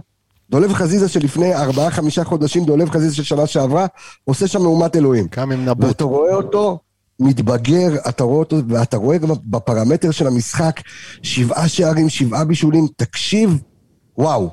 דולב 0.50 0.74
חזיזה 0.74 1.10
שלפני 1.10 1.56
ארבעה, 1.56 1.92
חמישה 1.92 2.24
חודשים, 2.24 2.66
דולב 2.66 2.90
חזיזה 2.90 3.16
של 3.16 3.24
שנה 3.24 3.48
שעברה, 3.48 3.86
עושה 4.24 4.48
שם 4.48 4.62
מהומת 4.62 4.96
אלוהים. 4.96 5.28
קם 5.28 5.52
עם 5.52 5.66
נבוט. 5.66 5.86
ואתה 5.86 6.04
רואה 6.04 6.34
אותו 6.34 6.80
מתבגר, 7.20 7.90
אתה 8.10 8.24
רואה 8.24 8.40
אותו, 8.40 8.58
ואתה 8.70 8.98
רואה 8.98 9.18
גם 9.18 9.30
בפרמטר 9.46 10.12
של 10.12 10.28
המשחק, 10.28 10.82
שבעה 11.24 11.68
שערים, 11.68 12.10
שבעה 12.10 12.46
בישולים, 12.46 12.88
תקשיב, 12.98 13.58
וואו. 14.18 14.50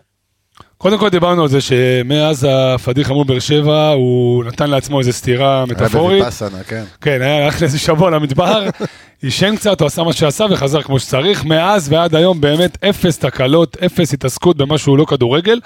קודם 0.79 0.99
כל 0.99 1.09
דיברנו 1.09 1.43
על 1.43 1.49
זה 1.49 1.61
שמאז 1.61 2.47
הפדיחה 2.51 3.15
מול 3.15 3.27
באר 3.27 3.39
שבע, 3.39 3.91
הוא 3.91 4.45
נתן 4.45 4.71
לעצמו 4.71 4.99
איזו 4.99 5.13
סטירה 5.13 5.65
מטאפורית. 5.67 6.19
בוויפאסנה, 6.19 6.63
כן. 6.63 6.85
כן, 7.01 7.23
היה 7.23 7.45
הלך 7.45 7.61
לאיזה 7.61 7.79
שבוע 7.79 8.11
למדבר, 8.11 8.69
עישן 9.23 9.57
קצת, 9.57 9.81
הוא 9.81 9.87
עשה 9.87 10.03
מה 10.03 10.13
שעשה 10.13 10.45
וחזר 10.51 10.83
כמו 10.83 10.99
שצריך. 10.99 11.45
מאז 11.45 11.93
ועד 11.93 12.15
היום 12.15 12.41
באמת 12.41 12.85
אפס 12.85 13.19
תקלות, 13.19 13.77
אפס 13.77 14.15
התעסקות 14.15 14.57
במה 14.57 14.79
שהוא 14.79 14.99
לא 14.99 15.05
כדורגל. 15.05 15.61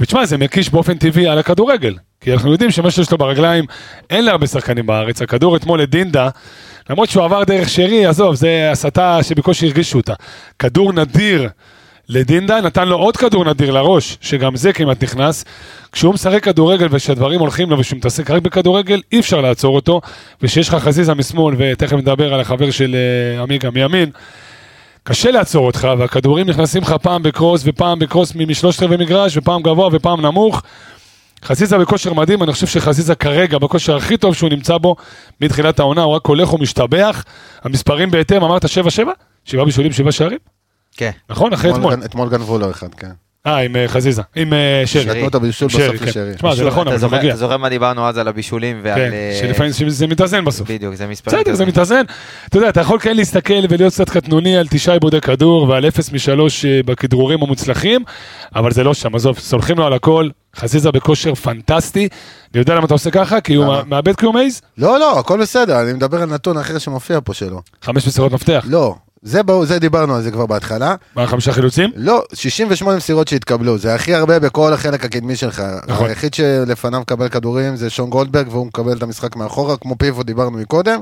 ותשמע, 0.00 0.26
זה 0.26 0.36
מקיש 0.38 0.70
באופן 0.70 0.98
טבעי 0.98 1.28
על 1.28 1.38
הכדורגל. 1.38 1.94
כי 2.24 2.32
אנחנו 2.32 2.52
יודעים 2.52 2.70
שמה 2.70 2.90
שיש 2.90 3.10
לו 3.10 3.18
ברגליים, 3.18 3.64
אין 4.10 4.24
להרבה 4.24 4.46
שחקנים 4.46 4.86
בארץ. 4.86 5.22
הכדור 5.22 5.56
אתמול 5.56 5.80
לדינדה, 5.80 6.28
למרות 6.90 7.08
שהוא 7.08 7.24
עבר 7.24 7.44
דרך 7.44 7.68
שרי, 7.68 8.06
עזוב, 8.06 8.34
זה 8.34 8.68
הסתה 8.72 9.22
שבקושי 9.22 9.66
הרגישו 9.66 9.98
אותה. 9.98 10.14
כדור 10.58 10.92
נדיר 10.92 11.48
לדינדה, 12.08 12.60
נתן 12.60 12.88
לו 12.88 12.96
עוד 12.96 13.16
כדור 13.16 13.44
נדיר 13.44 13.70
לראש, 13.70 14.18
שגם 14.20 14.56
זה 14.56 14.72
כמעט 14.72 15.02
נכנס. 15.02 15.44
כשהוא 15.92 16.14
משחק 16.14 16.44
כדורגל 16.44 16.86
ושהדברים 16.90 17.40
הולכים 17.40 17.70
לו 17.70 17.78
ושהוא 17.78 17.96
מתעסק 17.96 18.30
רק 18.30 18.42
בכדורגל, 18.42 19.00
אי 19.12 19.20
אפשר 19.20 19.40
לעצור 19.40 19.74
אותו. 19.74 20.00
ושיש 20.42 20.68
לך 20.68 20.74
חזיזה 20.74 21.14
משמאל, 21.14 21.54
ותכף 21.58 21.96
נדבר 21.96 22.34
על 22.34 22.40
החבר 22.40 22.70
של 22.70 22.96
אה, 23.36 23.42
עמיגה 23.42 23.70
מימין, 23.70 24.10
קשה 25.02 25.30
לעצור 25.30 25.66
אותך, 25.66 25.88
והכדורים 25.98 26.46
נכנסים 26.46 26.82
לך 26.82 26.94
פעם 27.02 27.22
בקרוס 27.22 27.62
ופעם 27.64 27.98
בקרוס 27.98 28.34
משלושת 28.34 28.82
רבעי 28.82 28.96
מגרש, 28.96 29.36
ופעם 29.36 29.62
גבוה 29.62 29.88
ופעם 29.92 30.20
נמוך. 30.20 30.62
חזיזה 31.44 31.78
בכושר 31.78 32.12
מדהים, 32.12 32.42
אני 32.42 32.52
חושב 32.52 32.66
שחזיזה 32.66 33.14
כרגע 33.14 33.58
בכושר 33.58 33.96
הכי 33.96 34.16
טוב 34.16 34.34
שהוא 34.34 34.50
נמצא 34.50 34.78
בו 34.78 34.96
מתחילת 35.40 35.78
העונה, 35.78 36.02
הוא 36.02 36.14
רק 36.14 36.26
הולך 36.26 36.52
ומשתבח. 36.52 37.24
המספרים 37.62 38.10
בהתאם, 38.10 38.44
אמרת 38.44 38.64
7-7? 38.64 38.68
שבעה 39.44 39.64
בישולים, 39.64 39.92
שבעה 39.92 40.12
שערים? 40.12 40.38
כן. 40.96 41.10
נכון, 41.30 41.52
אחרי 41.52 41.70
אתמול. 41.70 41.94
אתמול 42.04 42.28
גנבו 42.28 42.58
לו 42.58 42.70
אחד, 42.70 42.94
כן. 42.94 43.10
אה, 43.46 43.58
עם 43.58 43.76
אה, 43.76 43.88
חזיזה, 43.88 44.22
עם 44.36 44.52
אה, 44.52 44.82
שרי. 44.86 45.04
נתנו 45.04 45.28
את 45.28 45.34
הבישול 45.34 45.68
שרי, 45.68 45.88
בסוף 45.88 45.96
כן. 45.98 46.06
לשרי. 46.06 46.34
תשמע, 46.34 46.54
זה 46.54 46.64
נכון, 46.64 46.88
אבל 46.88 46.98
זה 46.98 47.06
מגיע. 47.08 47.30
אתה 47.30 47.38
זוכר 47.38 47.56
מה 47.56 47.68
דיברנו 47.68 48.08
אז 48.08 48.18
על 48.18 48.28
הבישולים 48.28 48.80
ועל... 48.82 48.94
כן, 48.94 49.10
אה, 49.12 49.38
שלפעמים 49.40 49.72
זה 49.88 50.06
מתאזן 50.06 50.44
בסוף. 50.44 50.70
בדיוק, 50.70 50.94
זה 50.94 51.06
מספרים. 51.06 51.40
בסדר, 51.40 51.54
זה 51.54 51.66
מתאזן. 51.66 52.02
אתה 52.48 52.58
יודע, 52.58 52.68
אתה 52.68 52.80
יכול 52.80 52.98
כן 52.98 53.16
להסתכל 53.16 53.54
ולהיות 53.68 53.92
קצת 53.92 54.10
קטנוני 54.10 54.56
על 54.56 54.66
תשעה 54.70 54.94
עיבודי 54.94 55.20
כדור 55.20 55.68
ועל 55.68 55.88
אפס 55.88 56.12
משלוש 56.12 56.64
בכדרורים 56.64 57.42
המוצלחים, 57.42 58.04
אבל 58.54 58.72
זה 58.72 58.84
לא 58.84 58.94
שם, 58.94 59.14
עזוב, 59.14 59.38
סולחים 59.38 59.78
לו 59.78 59.86
על 59.86 59.92
הכל. 59.92 60.28
חזיזה 60.56 60.92
בכושר 60.92 61.34
פנטסטי. 61.34 62.08
אני 62.54 62.60
יודע 62.60 62.74
למה 62.74 62.84
אתה 62.84 62.94
עושה 62.94 63.10
ככה, 63.10 63.40
כי 63.40 63.54
הוא? 63.54 63.74
מאבד 63.86 64.16
כי 64.16 64.26
הוא 64.26 64.34
מעז. 64.34 64.60
לא, 64.78 64.98
לא, 64.98 65.18
הכל 65.18 65.40
בסדר, 65.40 65.82
אני 65.82 65.92
מדבר 65.92 66.22
על 66.22 66.28
נתון 66.28 66.58
אחר 66.58 66.78
שמופיע 66.78 67.18
פה 67.24 67.34
שלו. 67.34 67.60
חמש 67.82 68.06
מסירות 68.06 68.32
מפתח. 68.32 68.64
לא, 68.68 68.94
זה 69.24 69.42
ברור, 69.42 69.64
זה 69.64 69.78
דיברנו 69.78 70.14
על 70.14 70.22
זה 70.22 70.30
כבר 70.30 70.46
בהתחלה. 70.46 70.94
מה, 71.16 71.26
חמישה 71.26 71.52
חילוצים? 71.52 71.90
לא, 71.96 72.24
68 72.32 72.96
מסירות 72.96 73.28
שהתקבלו, 73.28 73.78
זה 73.78 73.94
הכי 73.94 74.14
הרבה 74.14 74.38
בכל 74.38 74.72
החלק 74.72 75.04
הקדמי 75.04 75.36
שלך. 75.36 75.62
נכון. 75.86 76.08
היחיד 76.08 76.34
שלפניו 76.34 77.00
מקבל 77.00 77.28
כדורים 77.28 77.76
זה 77.76 77.90
שון 77.90 78.10
גולדברג, 78.10 78.48
והוא 78.50 78.66
מקבל 78.66 78.96
את 78.96 79.02
המשחק 79.02 79.36
מאחורה, 79.36 79.76
כמו 79.76 79.98
פיבו 79.98 80.22
דיברנו 80.22 80.58
מקודם. 80.58 81.00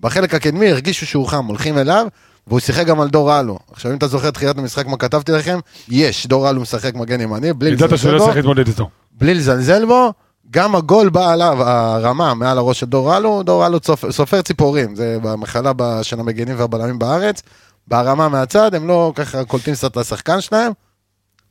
בחלק 0.00 0.34
הקדמי 0.34 0.70
הרגישו 0.70 1.06
שהוא 1.06 1.28
חם, 1.28 1.44
הולכים 1.44 1.78
אליו, 1.78 2.06
והוא 2.46 2.60
שיחק 2.60 2.86
גם 2.86 3.00
על 3.00 3.08
דור 3.08 3.40
אלו. 3.40 3.58
עכשיו, 3.72 3.92
אם 3.92 3.96
אתה 3.96 4.06
זוכר 4.06 4.30
תחילת 4.30 4.58
המשחק, 4.58 4.86
מה 4.86 4.96
כתבתי 4.96 5.32
לכם, 5.32 5.58
יש, 5.88 6.26
דור 6.26 6.50
אלו 6.50 6.60
משחק 6.60 6.94
מגן 6.94 7.20
ימני, 7.20 7.52
בלי 7.52 7.70
ידעת 7.70 7.88
שהוא 7.88 7.94
לזלזל 7.94 8.12
לא 8.12 8.18
בו, 8.18 8.24
צריך 8.24 8.36
להתמודד 8.36 8.68
איתו. 8.68 8.88
בלי 9.12 9.34
לזלזל 9.34 9.84
בו. 9.84 10.12
גם 10.50 10.74
הגול 10.76 11.08
בא 11.08 11.30
עליו, 11.32 11.62
הרמה 11.62 12.34
מעל 12.34 12.58
הראש 12.58 12.80
של 12.80 12.86
דור 12.86 13.16
אלו, 13.16 13.42
דור 13.42 13.66
אלו 13.66 13.78
צופ- 13.80 14.10
סופר 14.10 14.42
ציפורים, 14.42 14.96
זה 14.96 15.18
במחלה 15.22 15.72
של 16.02 16.20
המגנים 16.20 16.58
והבלמים 16.58 16.98
בארץ. 16.98 17.42
בהרמה 17.88 18.28
מהצד, 18.28 18.74
הם 18.74 18.88
לא 18.88 19.12
ככה 19.14 19.44
קולטים 19.44 19.74
קצת 19.74 19.96
לשחקן 19.96 20.40
שלהם. 20.40 20.72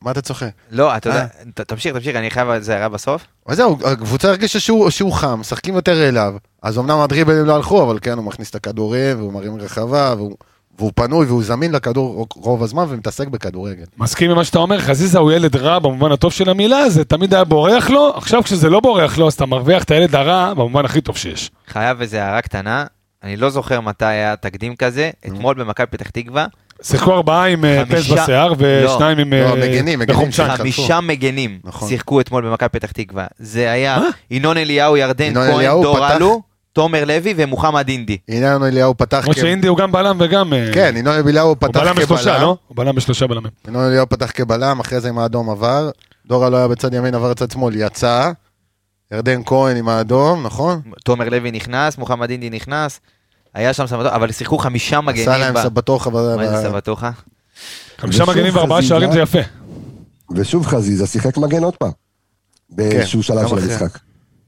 מה 0.01 0.11
אתה 0.11 0.21
צוחק? 0.21 0.49
לא, 0.71 0.97
אתה 0.97 1.09
יודע, 1.09 1.19
אה. 1.21 1.25
ת- 1.53 1.61
תמשיך, 1.61 1.93
תמשיך, 1.93 2.15
אני 2.15 2.31
חייב 2.31 2.49
על 2.49 2.61
זה 2.61 2.73
הערה 2.75 2.89
בסוף. 2.89 3.21
אז 3.45 3.57
זהו, 3.57 3.77
הקבוצה 3.85 4.27
הרגישה 4.29 4.59
שהוא, 4.59 4.89
שהוא 4.89 5.13
חם, 5.13 5.39
משחקים 5.39 5.75
יותר 5.75 6.09
אליו. 6.09 6.33
אז 6.61 6.77
אמנם 6.79 6.99
הדריבלים 6.99 7.45
לא 7.45 7.55
הלכו, 7.55 7.83
אבל 7.83 7.99
כן, 8.01 8.17
הוא 8.17 8.25
מכניס 8.25 8.49
את 8.49 8.55
הכדורים, 8.55 9.19
והוא 9.19 9.33
מרים 9.33 9.55
רחבה, 9.57 10.13
והוא, 10.17 10.35
והוא 10.81 10.91
פנוי, 10.95 11.25
והוא 11.25 11.43
זמין 11.43 11.71
לכדור 11.71 12.27
רוב 12.35 12.63
הזמן, 12.63 12.85
ומתעסק 12.89 13.27
בכדורגל. 13.27 13.83
מסכים 13.97 14.29
עם 14.31 14.35
מה 14.37 14.43
שאתה 14.43 14.59
אומר, 14.59 14.79
חזיזה 14.79 15.19
הוא 15.19 15.31
ילד 15.31 15.55
רע 15.55 15.79
במובן 15.79 16.11
הטוב 16.11 16.31
של 16.31 16.49
המילה, 16.49 16.89
זה 16.89 17.05
תמיד 17.05 17.33
היה 17.33 17.43
בורח 17.43 17.89
לו, 17.89 18.13
עכשיו 18.15 18.43
כשזה 18.43 18.69
לא 18.69 18.79
בורח 18.79 19.17
לו, 19.17 19.27
אז 19.27 19.33
אתה 19.33 19.45
מרוויח 19.45 19.83
את 19.83 19.91
הילד 19.91 20.15
הרע 20.15 20.53
במובן 20.53 20.85
הכי 20.85 21.01
טוב 21.01 21.17
שיש. 21.17 21.51
חייב 21.67 22.01
איזה 22.01 22.23
הערה 22.23 22.41
קטנה, 22.41 22.85
אני 23.23 23.37
לא 23.37 23.49
זוכר 23.49 23.81
מתי 23.81 24.05
היה 24.05 24.35
תקדים 24.35 24.75
כזה, 24.75 25.09
אתמול 25.27 25.55
במכבי 25.55 25.87
פתח 25.87 26.09
תקווה, 26.09 26.45
שיחקו 26.83 27.13
ארבעה 27.13 27.45
עם 27.47 27.65
אה, 27.65 27.83
פס 27.85 28.09
בשיער 28.09 28.53
ושניים 28.57 29.17
עם... 29.17 29.33
לא, 29.33 29.37
אה, 29.37 29.55
מגנים, 29.55 29.99
מגנים 29.99 30.07
בחומצן. 30.07 30.31
שחקו. 30.47 30.57
חמישה 30.57 31.01
מגנים 31.01 31.59
נכון. 31.63 31.89
שיחקו 31.89 32.21
אתמול 32.21 32.45
במכבי 32.49 32.69
פתח 32.69 32.91
תקווה. 32.91 33.25
זה 33.39 33.71
היה 33.71 33.99
ינון 34.31 34.57
אליהו, 34.57 34.97
ירדן 34.97 35.25
ינון 35.25 35.43
כהן, 35.47 35.55
אליהו 35.55 35.83
דור 35.83 35.95
פתח- 35.97 36.15
אלו, 36.15 36.41
תומר 36.73 37.05
לוי 37.05 37.33
ומוחמד 37.37 37.87
אינדי. 37.89 38.17
ינון 38.27 38.63
אליהו 38.63 38.97
פתח 38.97 39.19
למרות 39.23 39.37
שאינדי 39.37 39.67
הוא 39.67 39.77
גם 39.77 39.91
בלם 39.91 40.17
וגם... 40.19 40.53
אה, 40.53 40.69
כן, 40.73 40.93
ינון 40.97 41.27
אליהו 41.27 41.47
הוא 41.47 41.55
פתח 41.59 41.79
בלם 41.79 41.95
בשלושה, 41.95 42.23
כבלם. 42.23 42.41
לא? 42.41 42.57
הוא 42.67 42.77
בלם 42.77 42.95
בשלושה 42.95 43.27
בלמים. 43.27 43.51
ינון 43.67 43.83
אליהו 43.83 44.09
פתח 44.09 44.31
כבלם, 44.33 44.79
אחרי 44.79 45.01
זה 45.01 45.09
עם 45.09 45.19
האדום 45.19 45.49
עבר. 45.49 45.89
דור 46.25 46.47
אלו 46.47 46.57
היה 46.57 46.67
בצד 46.67 46.93
ימין, 46.93 47.15
עבר 47.15 47.31
לצד 47.31 47.51
שמאל, 47.51 47.75
יצא. 47.75 48.31
ירדן 49.11 49.41
כהן 49.45 49.77
עם 49.77 49.89
האדום, 49.89 50.43
נכון? 50.43 50.81
תומר 51.03 51.29
לוי 51.29 51.51
נכנס, 51.51 51.97
מוחמד 51.97 52.29
אינדי 52.29 52.49
נכנס, 52.49 52.99
היה 53.53 53.73
שם 53.73 53.87
סבתוכה, 53.87 54.15
אבל 54.15 54.31
שיחקו 54.31 54.57
חמישה 54.57 55.01
מגנים. 55.01 55.29
עשה 55.29 55.37
להם 55.37 55.55
סבתוכה. 55.63 56.09
מה 56.09 56.47
זה 56.47 56.69
סבתוכה? 56.69 57.11
חמישה 57.97 58.25
מגנים 58.25 58.55
וארבעה. 58.55 58.81
שערים 58.81 59.11
זה 59.11 59.19
יפה. 59.19 59.39
ושוב 60.35 60.65
חזיזה 60.65 61.07
שיחק 61.07 61.37
מגן 61.37 61.63
עוד 61.63 61.75
פעם. 61.75 61.91
באיזשהו 62.69 63.23
שלב 63.23 63.47
של. 63.47 63.57
המשחק. 63.57 63.97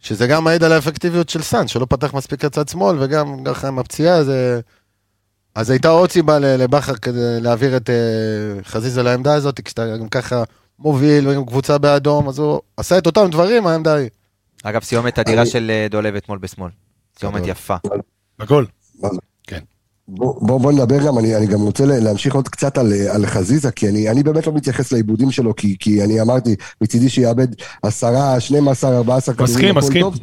שזה 0.03 0.27
גם 0.27 0.43
מעיד 0.43 0.63
על 0.63 0.71
האפקטיביות 0.71 1.29
של 1.29 1.41
סאן, 1.41 1.67
שלא 1.67 1.85
פתח 1.89 2.13
מספיק 2.13 2.43
לצד 2.45 2.67
שמאל, 2.67 2.97
וגם 2.99 3.43
ככה 3.45 3.67
עם 3.67 3.79
הפציעה, 3.79 4.23
זה... 4.23 4.59
אז 5.55 5.69
הייתה 5.69 5.87
עוד 5.89 6.11
סיבה 6.11 6.39
ל- 6.39 6.45
לבכר 6.45 6.95
כדי 6.95 7.41
להעביר 7.41 7.77
את 7.77 7.89
אה, 7.89 7.95
חזיזה 8.63 9.03
לעמדה 9.03 9.33
הזאת, 9.33 9.61
כשאתה 9.61 9.97
גם 9.97 10.09
ככה 10.09 10.43
מוביל, 10.79 11.27
ועם 11.27 11.45
קבוצה 11.45 11.77
באדום, 11.77 12.29
אז 12.29 12.39
הוא 12.39 12.61
עשה 12.77 12.97
את 12.97 13.05
אותם 13.05 13.27
דברים, 13.31 13.67
העמדה 13.67 13.93
היא. 13.95 14.09
אגב, 14.63 14.83
סיומת 14.83 15.19
אדירה 15.19 15.41
אני- 15.41 15.49
של 15.49 15.71
אה, 15.73 15.87
דולב 15.89 16.15
אתמול 16.15 16.37
בשמאל. 16.37 16.69
סיומת. 17.19 17.41
יפה. 17.45 17.75
בגול. 18.39 18.65
בוא, 20.07 20.47
בוא, 20.47 20.59
בוא 20.59 20.71
נדבר 20.71 21.05
גם, 21.05 21.19
אני, 21.19 21.35
אני 21.35 21.45
גם 21.45 21.61
רוצה 21.61 21.85
להמשיך 21.85 22.35
עוד 22.35 22.47
קצת 22.47 22.77
על, 22.77 22.93
על 23.09 23.25
חזיזה, 23.25 23.71
כי 23.71 23.89
אני, 23.89 24.09
אני 24.09 24.23
באמת 24.23 24.47
לא 24.47 24.53
מתייחס 24.53 24.91
לעיבודים 24.91 25.31
שלו, 25.31 25.55
כי, 25.55 25.75
כי 25.79 26.03
אני 26.03 26.21
אמרתי, 26.21 26.55
מצידי 26.81 27.09
שיאבד 27.09 27.47
עשרה, 27.83 28.39
12, 28.39 28.97
14 28.97 29.35
כדורים, 29.35 29.53
מסכים, 29.53 29.75
מסכים. 29.75 30.01
טוב. 30.01 30.15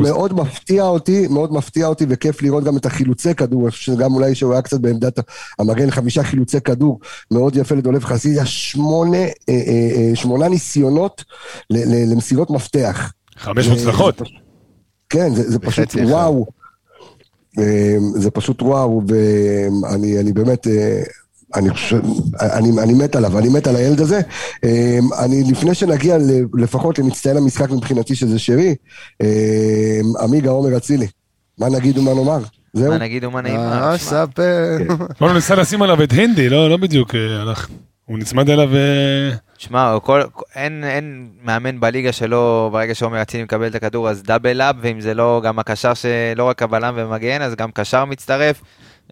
מאוד 0.00 0.32
מפתיע 0.32 0.84
אותי, 0.84 1.28
מאוד 1.28 1.52
מפתיע 1.52 1.86
אותי, 1.86 2.06
וכיף 2.08 2.42
לראות 2.42 2.64
גם 2.64 2.76
את 2.76 2.86
החילוצי 2.86 3.34
כדור, 3.34 3.70
שגם 3.70 4.14
אולי 4.14 4.34
שהוא 4.34 4.52
היה 4.52 4.62
קצת 4.62 4.80
בעמדת 4.80 5.20
המגן, 5.58 5.90
חמישה 5.90 6.22
חילוצי 6.22 6.60
כדור, 6.60 7.00
מאוד 7.30 7.56
יפה 7.56 7.74
לדולב 7.74 8.04
חזיזה, 8.04 8.46
שמונה, 8.46 9.16
אה, 9.16 9.28
אה, 9.48 9.90
אה, 9.96 10.10
שמונה 10.14 10.48
ניסיונות 10.48 11.24
ל, 11.70 11.76
ל, 11.76 12.12
למסירות 12.12 12.50
מפתח. 12.50 13.12
חמש 13.36 13.66
מוצלחות. 13.66 14.22
כן, 15.08 15.34
זה, 15.34 15.50
זה 15.50 15.58
פשוט. 15.58 15.94
וואו. 15.94 16.63
אה, 17.58 17.96
זה 18.14 18.30
פשוט 18.30 18.62
וואו, 18.62 19.02
ואני 19.08 20.20
אני 20.20 20.32
באמת, 20.32 20.66
אה, 20.66 21.02
אני 21.54 21.70
חושב, 21.70 22.00
אני, 22.40 22.68
אני 22.82 22.92
מת 22.94 23.16
עליו, 23.16 23.38
אני 23.38 23.48
מת 23.48 23.66
על 23.66 23.76
הילד 23.76 24.00
הזה. 24.00 24.20
אה, 24.64 24.98
אני, 25.24 25.44
לפני 25.50 25.74
שנגיע 25.74 26.16
לפחות 26.54 26.98
למצטיין 26.98 27.36
המשחק 27.36 27.70
מבחינתי, 27.70 28.14
שזה 28.14 28.38
שרי, 28.38 28.74
אה, 29.22 30.00
עמיגה 30.22 30.50
עומר 30.50 30.76
אצילי. 30.76 31.06
מה 31.58 31.68
נגיד 31.68 31.98
ומה 31.98 32.14
נאמר? 32.14 32.38
זהו. 32.72 32.90
מה 32.92 32.98
נגיד 32.98 33.24
ומה 33.24 33.40
נעים? 33.40 33.56
אה, 33.56 33.98
ספר. 33.98 34.76
לא, 35.20 35.26
הוא 35.26 35.32
ניסה 35.32 35.54
לשים 35.54 35.82
עליו 35.82 36.02
את 36.02 36.12
הינדי, 36.12 36.48
לא 36.48 36.70
לא 36.70 36.76
בדיוק 36.76 37.14
אה, 37.14 37.42
הלך. 37.42 37.68
הוא 38.04 38.18
נצמד 38.18 38.50
אליו... 38.50 38.76
אה, 38.76 39.30
שמע, 39.58 39.96
כל- 40.02 40.22
אין 40.54 40.84
אין 40.84 41.28
מאמן 41.42 41.80
בליגה 41.80 42.12
שלא, 42.12 42.68
ברגע 42.72 42.94
שעומר 42.94 43.22
אצילי 43.22 43.42
מקבל 43.42 43.66
את 43.66 43.74
הכדור 43.74 44.08
אז 44.08 44.22
דאבל 44.22 44.60
אפ, 44.60 44.76
ואם 44.80 45.00
זה 45.00 45.14
לא 45.14 45.40
גם 45.44 45.58
הקשר 45.58 45.94
שלא 45.94 46.44
רק 46.44 46.62
הבלם 46.62 46.94
ומגן, 46.96 47.42
אז 47.42 47.54
גם 47.54 47.70
קשר 47.70 48.04
מצטרף. 48.04 48.62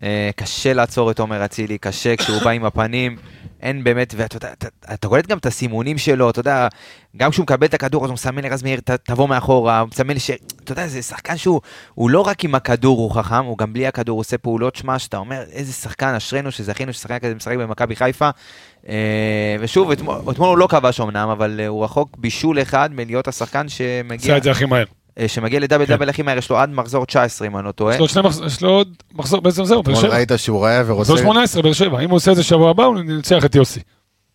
אה, 0.03 0.30
קשה 0.36 0.72
לעצור 0.72 1.11
את 1.11 1.18
עומר 1.18 1.45
אצילי, 1.45 1.78
קשה 1.78 2.16
כשהוא 2.16 2.43
בא 2.43 2.51
עם 2.51 2.64
הפנים. 2.64 3.16
אין 3.62 3.84
באמת, 3.84 4.14
ואתה 4.16 4.36
יודע, 4.36 4.52
אתה, 4.94 5.08
קולט 5.08 5.26
גם 5.26 5.38
את 5.38 5.46
הסימונים 5.46 5.98
שלו, 5.98 6.30
אתה 6.30 6.40
יודע, 6.40 6.68
גם 7.16 7.30
כשהוא 7.30 7.42
מקבל 7.42 7.66
את 7.66 7.74
הכדור 7.74 8.04
אז 8.04 8.10
הוא 8.10 8.14
מסמן 8.14 8.44
לרז 8.44 8.62
מאיר, 8.62 8.80
"ת- 8.80 8.90
תבוא 8.90 9.28
מאחורה, 9.28 9.80
הוא 9.80 9.88
מסמן 9.88 10.18
ש... 10.18 10.30
אתה 10.64 10.72
יודע, 10.72 10.86
זה 10.86 11.02
שחקן 11.02 11.36
שהוא 11.36 11.60
הוא 11.94 12.10
לא 12.10 12.20
רק 12.20 12.44
עם 12.44 12.54
הכדור 12.54 12.98
הוא 12.98 13.10
חכם, 13.10 13.44
הוא 13.44 13.58
גם 13.58 13.72
בלי 13.72 13.86
הכדור 13.86 14.20
עושה 14.20 14.38
פעולות 14.38 14.76
שמע, 14.76 14.98
שאתה 14.98 15.16
אומר, 15.16 15.42
איזה 15.52 15.72
שחקן, 15.72 16.14
אשרינו 16.14 16.50
שזכינו 16.52 16.92
ששחקן 16.92 17.18
כזה 17.18 17.34
משחק 17.34 17.56
במכבי 17.56 17.96
חיפה. 17.96 18.30
אה, 18.88 18.94
ושוב, 19.60 19.90
אתמול, 19.90 20.16
אתמול 20.30 20.48
הוא 20.48 20.58
לא 20.58 20.66
כבש 20.66 21.00
אמנם, 21.00 21.28
אבל 21.28 21.60
אה, 21.60 21.66
הוא 21.66 21.84
רחוק 21.84 22.16
בישול 22.18 22.62
אחד 22.62 22.90
מלהיות 22.92 23.28
השחקן 23.28 23.68
שמגיע, 23.68 24.16
עשה 24.24 24.36
את 24.36 24.42
זה 24.42 24.50
הכי 24.50 24.64
מהר. 24.64 24.84
אה, 25.18 25.28
שמגיע 25.28 25.60
לדאבל 25.60 25.86
כן. 25.86 25.92
דאבל 25.92 26.08
הכי 26.08 26.22
מהר, 26.22 26.38
יש 26.38 26.50
לו 26.50 26.58
עד 26.58 26.70
מחזור 26.70 27.04
19 27.06 27.48
אם 27.48 27.56
אני 27.56 27.66
לא 27.66 27.72
טועה. 27.72 27.96
יש 28.46 28.62
לו 28.62 28.70
עוד 28.70 28.94
מחזור, 29.14 29.40
בעצם 29.40 29.64
זהו, 29.64 29.82
באר 29.82 29.94
שבע. 29.94 30.08
ראית 30.08 30.32
שהוא 30.36 30.64
רעב 30.64 30.90
ורוצה... 30.90 31.12
מחזור 31.12 31.24
18, 31.24 31.62
באר 31.62 31.72
שבע. 31.72 32.00
אם 32.00 32.10
הוא 32.10 32.16
עושה 32.16 32.30
את 32.30 32.36
זה 32.36 32.42
שבוע 32.42 32.70
הבא, 32.70 32.84
הוא 32.84 32.98
ינצח 32.98 33.44
את 33.44 33.54
יוסי. 33.54 33.80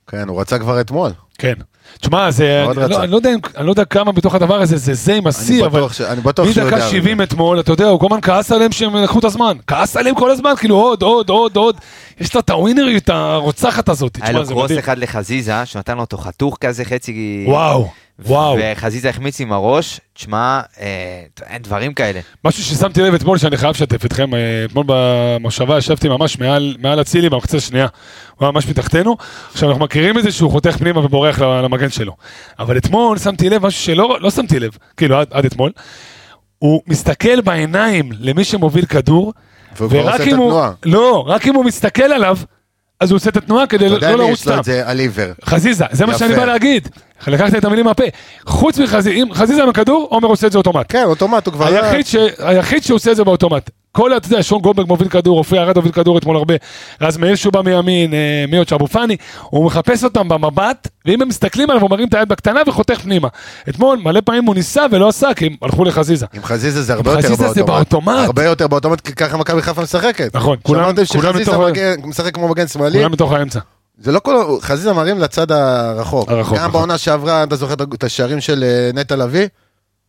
כן, 0.08 0.28
הוא 0.28 0.42
רצה 0.42 0.60
כבר 0.60 0.82
אתמול. 0.82 1.12
כן. 1.38 1.54
תשמע, 2.02 2.32
זה, 2.32 2.64
מאוד 2.66 2.80
אני 2.80 2.92
לא-. 2.92 3.04
אני 3.04 3.12
לא 3.12 3.16
יודע 3.16 3.30
אני 3.58 3.66
לא 3.66 3.72
יודע 3.72 3.86
כמה 3.86 4.12
בתוך 4.12 4.36
הדבר 4.36 4.62
הזה 4.62 4.78
זה 4.78 4.94
זה 4.94 5.14
עם 5.16 5.28
השיא, 5.28 5.66
אבל 5.66 5.90
ש- 5.90 6.02
אני 6.02 6.22
בטוח 6.22 6.46
שהוא 6.46 6.64
יודע. 6.64 6.76
מדקה 6.76 6.86
על 6.86 6.92
70 6.92 7.18
זה. 7.18 7.24
אתמול, 7.24 7.60
אתה 7.60 7.72
יודע, 7.72 7.88
הוא 7.88 8.00
כל 8.00 8.06
הזמן 8.06 8.22
כעס 8.22 8.52
עליהם 8.52 8.72
שהם 8.72 8.96
לקחו 8.96 9.20
את 9.20 9.24
הזמן. 9.24 9.58
כעס 9.68 9.98
עליהם 9.98 10.16
כל 10.16 10.32
הזמן, 10.32 10.52
כאילו 10.58 10.76
עוד, 10.76 11.02
עוד, 11.02 11.30
עוד, 11.30 11.56
עוד. 11.56 11.76
יש 12.20 12.34
לו 12.36 12.40
את 12.42 12.50
הווינריות 12.50 13.10
הרוצחת 13.10 13.90
הזאת. 13.90 14.18
היה 14.22 14.32
לו 14.32 14.46
קרוס 14.48 14.64
מדהים. 14.64 14.80
אחד 14.80 14.98
לחזיזה, 14.98 15.66
שנתן 15.66 15.96
לו 15.96 16.02
אותו 16.02 16.18
חתוך 16.18 16.58
כזה, 16.62 16.86
חצי... 16.86 17.44
וואו, 17.48 17.90
וואו. 18.26 18.58
וחזיזה 18.62 19.10
החמיץ 19.10 19.42
עם 19.42 19.52
הראש, 19.52 20.00
תשמע, 20.14 20.62
אה, 20.82 20.86
אין 21.50 21.62
דברים 21.62 21.94
כאלה. 21.94 22.20
משהו 22.46 22.64
ששמתי 22.64 23.02
לב 23.02 23.14
אתמול 23.14 23.38
שאני 23.38 23.58
חייב 23.58 23.72
לשתף 23.72 24.06
אתכם, 24.06 24.34
אה, 24.34 24.40
אתמול 24.66 24.84
במושבה 24.88 25.78
ישבתי 25.78 26.10
ממש 26.10 26.40
מעל, 26.40 26.76
מעל 26.82 27.02
אצילי 27.02 27.30
במחצה 27.30 27.58
השנייה, 27.58 27.88
הוא 28.36 28.46
היה 28.46 28.52
ממש 28.52 28.68
מתחתנו, 28.68 29.18
עכשיו 29.52 29.70
אנחנו 29.70 29.84
מכירים 29.86 30.18
את 30.18 30.24
זה 30.24 30.32
שהוא 30.32 30.52
חותך 30.52 30.78
פנימה 30.78 31.00
ובורח 31.06 31.27
למגן 31.40 31.90
שלו, 31.90 32.16
אבל 32.60 32.78
אתמול 32.78 33.18
שמתי 33.18 33.50
לב 33.50 33.66
משהו 33.66 33.82
שלא 33.84 34.18
לא 34.22 34.32
שמתי 34.32 34.60
לב, 34.60 34.78
כאילו 34.98 35.20
עד, 35.20 35.28
עד 35.32 35.46
אתמול, 35.46 35.72
הוא 36.60 36.82
מסתכל 36.88 37.42
בעיניים 37.42 38.12
למי 38.20 38.44
שמוביל 38.44 38.86
כדור, 38.86 39.34
והוא 39.78 39.90
כבר 39.90 40.00
עושה 40.00 40.16
את 40.16 40.22
אם 40.22 40.38
הוא, 40.38 40.48
התנועה. 40.48 40.72
לא, 40.86 41.24
רק 41.28 41.48
אם 41.48 41.56
הוא 41.56 41.66
מסתכל 41.66 42.04
עליו, 42.04 42.38
אז 43.00 43.12
הוא 43.12 43.16
עושה 43.16 43.30
את 43.30 43.38
התנועה 43.38 43.68
כדי 43.68 43.86
אתה 43.86 43.92
לא 43.92 43.96
יודע 43.96 44.12
לא 44.12 44.18
מי 44.18 44.24
לרוץ 44.24 44.40
יש 44.40 44.48
לו 44.48 44.52
סתם. 44.52 44.60
את 44.60 44.66
זה 44.66 44.90
על 44.90 45.00
עיוור. 45.00 45.32
חזיזה, 45.46 45.86
זה 45.92 46.06
מה. 46.06 46.18
שאני 46.18 46.36
בא 46.36 46.46
להגיד. 46.46 46.90
לקחת 47.28 47.56
את 47.56 47.66
המילים 47.66 47.86
מהפה. 47.86 48.04
חוץ 48.46 48.80
מחזיזה, 48.80 49.10
אם 49.10 49.28
חזיזה 49.34 49.64
עם 49.64 49.70
הכדור, 49.70 50.08
עומר 50.12 50.28
עושה 50.28 50.48
את 50.48 50.52
זה 50.52 50.58
אוטומט. 50.58 50.86
כן, 50.90 51.04
אוטומט, 51.04 51.46
הוא 51.46 51.54
כבר... 51.54 51.66
היחיד, 51.68 52.06
ש... 52.06 52.16
היחיד 52.40 52.84
שעושה 52.84 53.12
את 53.12 53.16
זה 53.16 53.24
באוטומט. 53.24 53.70
כל, 53.98 54.18
אתה 54.18 54.28
יודע, 54.28 54.44
שון 54.44 54.62
גולדברג 54.62 54.88
מוביל 54.88 55.08
כדור, 55.10 55.38
אופי 55.38 55.58
ארד 55.60 55.76
מוביל 55.76 55.92
כדור 55.92 56.18
אתמול 56.18 56.36
הרבה, 56.38 56.54
רז 57.02 57.18
מאיר 57.18 57.36
שהוא 57.36 57.54
בא 57.54 57.62
מימין, 57.62 58.14
אה, 58.14 58.46
מי 58.48 58.58
עוד 58.58 58.68
שאבו 58.68 58.88
פאני, 58.88 59.18
הוא 59.44 59.66
מחפש 59.66 60.04
אותם 60.04 60.30
במבט, 60.30 60.88
ואם 61.06 61.22
הם 61.22 61.28
מסתכלים 61.28 61.70
עליו, 61.70 61.82
הוא 61.82 61.90
מרים 61.90 62.08
את 62.08 62.14
היד 62.14 62.30
בקטנה 62.30 62.60
וחותך 62.68 63.00
פנימה. 63.02 63.28
אתמול, 63.70 64.00
מלא 64.04 64.22
פעמים 64.26 64.46
הוא 64.46 64.56
ניסה 64.56 64.86
ולא 64.92 65.08
עשה, 65.08 65.28
כי 65.36 65.46
הם 65.46 65.56
הלכו 65.62 65.84
לחזיזה. 65.86 66.26
עם 66.34 66.44
חזיזה 66.44 66.82
זה 66.84 66.94
הרבה 66.94 67.12
יותר 67.12 67.22
חזיזה 67.24 67.48
זה 67.50 67.64
באוטומט. 67.64 68.26
הרבה 68.26 68.44
יותר 68.44 68.68
באוטומט, 68.68 69.02
כי 69.02 69.14
ככה 69.14 69.38
מכבי 69.38 69.62
חיפה 69.62 69.82
משחקת. 69.82 70.36
נכון, 70.36 70.58
כולם- 70.64 70.94
כולם 71.04 71.36
מתוך- 71.42 71.56
משחק 72.06 72.34
כמו 72.36 72.48
מגן 72.48 72.68
שמאלי? 72.68 72.98
כולם 72.98 73.12
בתוך 73.12 73.32
האמצע. 73.32 73.60
זה 74.00 74.12
לא 74.12 74.20
כל... 74.20 74.36
חזיזה 74.62 74.94
מרים 74.94 75.20
לצד 75.20 75.52
הרחוק. 75.52 76.30
הרחוק, 76.30 76.58
גם 76.58 76.62
נכון. 76.64 76.72
בעונה 76.72 76.98
שעברה, 76.98 77.44
אתה 77.44 77.56
זוכר 77.56 77.74
את 77.94 78.04
השערים 78.04 78.42
של 78.42 78.64
אה, 78.64 78.90
נטע 78.94 79.16
לביא? 79.16 79.48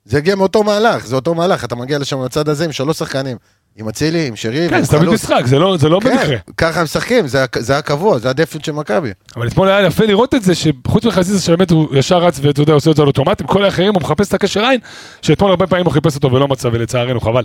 זה 0.04 0.18
הגיע 0.18 0.34
מאותו 0.34 0.62
מהלך, 0.62 1.06
זה 1.06 1.14
אותו 1.16 1.34
מהלך, 1.34 1.64
אתה 1.64 1.74
מגיע 1.76 1.98
לשם 1.98 2.24
לצד 2.24 2.48
הזה 2.48 2.64
עם 2.64 2.72
שלוש 2.72 2.98
שחקנים. 2.98 3.36
עם 3.76 3.88
אצילי, 3.88 4.26
עם 4.26 4.36
שרי, 4.36 4.68
כן, 4.68 4.82
זה 4.82 4.98
תמיד. 4.98 5.08
משחק, 5.08 5.42
זה 5.44 5.58
לא, 5.58 5.76
זה 5.76 5.88
לא 5.88 6.00
כן, 6.02 6.10
במקרה. 6.16 6.36
ככה 6.56 6.78
הם 6.78 6.84
משחקים, 6.84 7.28
זה 7.28 7.44
זה 7.58 7.72
היה 7.72 7.82
קבוע, 7.82 8.18
זה 8.18 8.30
הדפיוט 8.30 8.64
של 8.64 8.72
מכבי. 8.72 9.10
אבל 9.36 9.48
אתמול 9.48 9.68
היה 9.68 9.86
יפה 9.86 10.04
לראות 10.06 10.34
את 10.34 10.42
זה, 10.42 10.54
שחוץ 10.54 11.04
מחזיזה 11.04 11.40
שבאמת 11.40 11.70
הוא 11.70 11.96
ישר 11.96 12.18
רץ 12.18 12.38
ואתה 12.42 12.62
יודע, 12.62 12.72
עושה 12.72 12.90
את 12.90 12.96
זה 12.96 13.02
על 13.02 13.08
אוטומט, 13.08 13.40
עם 13.40 13.46
כל 13.46 13.64
האחרים 13.64 13.94
הוא 13.94 14.02
מחפש 14.02 14.28
את 14.28 14.34
הקשר 14.34 14.64
עין, 14.64 14.80
שאתמול 15.22 15.50
הרבה 15.50 15.66
פעמים 15.66 15.84
הוא 15.86 15.92
חיפש 15.92 16.14
אותו 16.16 16.32
ולא 16.32 16.48
מצא, 16.48 16.68
ולצערנו 16.72 17.20
חבל. 17.20 17.44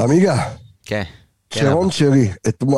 עמיגה, 0.00 0.36
כן. 0.86 1.02
כן, 1.50 1.60
שרון 1.60 1.90
שרי, 1.90 2.30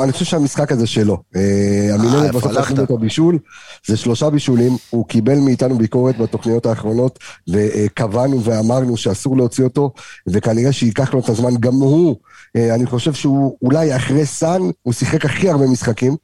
אני 0.02 0.12
חושב 0.12 0.24
שהמשחק 0.24 0.72
הזה 0.72 0.86
שלו. 0.86 1.22
אה, 1.36 1.94
המינהלת 1.94 2.34
איפה 2.34 2.38
בסוף? 2.38 2.56
עשינו 2.56 2.84
את 2.84 2.90
הבישול, 2.90 3.38
זה 3.86 3.96
שלושה 3.96 4.30
בישולים, 4.30 4.76
הוא 4.90 5.06
קיבל 5.06 5.38
מאיתנו 5.38 5.78
ביקורת 5.78 6.18
בתוכניות 6.18 6.66
האחרונות, 6.66 7.18
וקבענו 7.48 8.44
ואמרנו 8.44 8.96
שאסור 8.96 9.36
להוציא 9.36 9.64
אותו, 9.64 9.92
וכנראה 10.28 10.72
שייקח 10.72 11.14
לו 11.14 11.20
את 11.20 11.28
הזמן, 11.28 11.56
גם 11.60 11.72
הוא, 11.72 12.16
אה, 12.56 12.74
אני 12.74 12.86
חושב 12.86 13.12
שהוא 13.12 13.56
אולי 13.62 13.96
אחרי 13.96 14.26
סאן, 14.26 14.60
הוא 14.82 14.92
שיחק 14.92 15.24
הכי 15.24 15.50
הרבה 15.50 15.66
משחקים, 15.66 16.16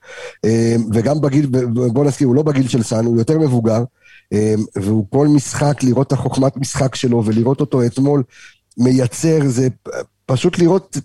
אה, 0.44 0.76
וגם 0.92 1.20
בגיל, 1.20 1.46
בוא 1.92 2.04
נזכיר, 2.04 2.26
הוא 2.26 2.34
לא 2.34 2.42
בגיל 2.42 2.68
של 2.68 2.82
סאן, 2.82 3.04
הוא 3.04 3.18
יותר 3.18 3.38
מבוגר, 3.38 3.84
אה, 4.32 4.54
והוא 4.76 5.06
כל 5.10 5.28
משחק, 5.28 5.82
לראות 5.82 6.06
את 6.06 6.12
החוכמת 6.12 6.56
משחק 6.56 6.94
שלו, 6.94 7.22
ולראות 7.24 7.60
אותו 7.60 7.86
אתמול 7.86 8.22
מייצר, 8.78 9.38
זה 9.46 9.68
פשוט 10.26 10.58
לראות, 10.58 10.96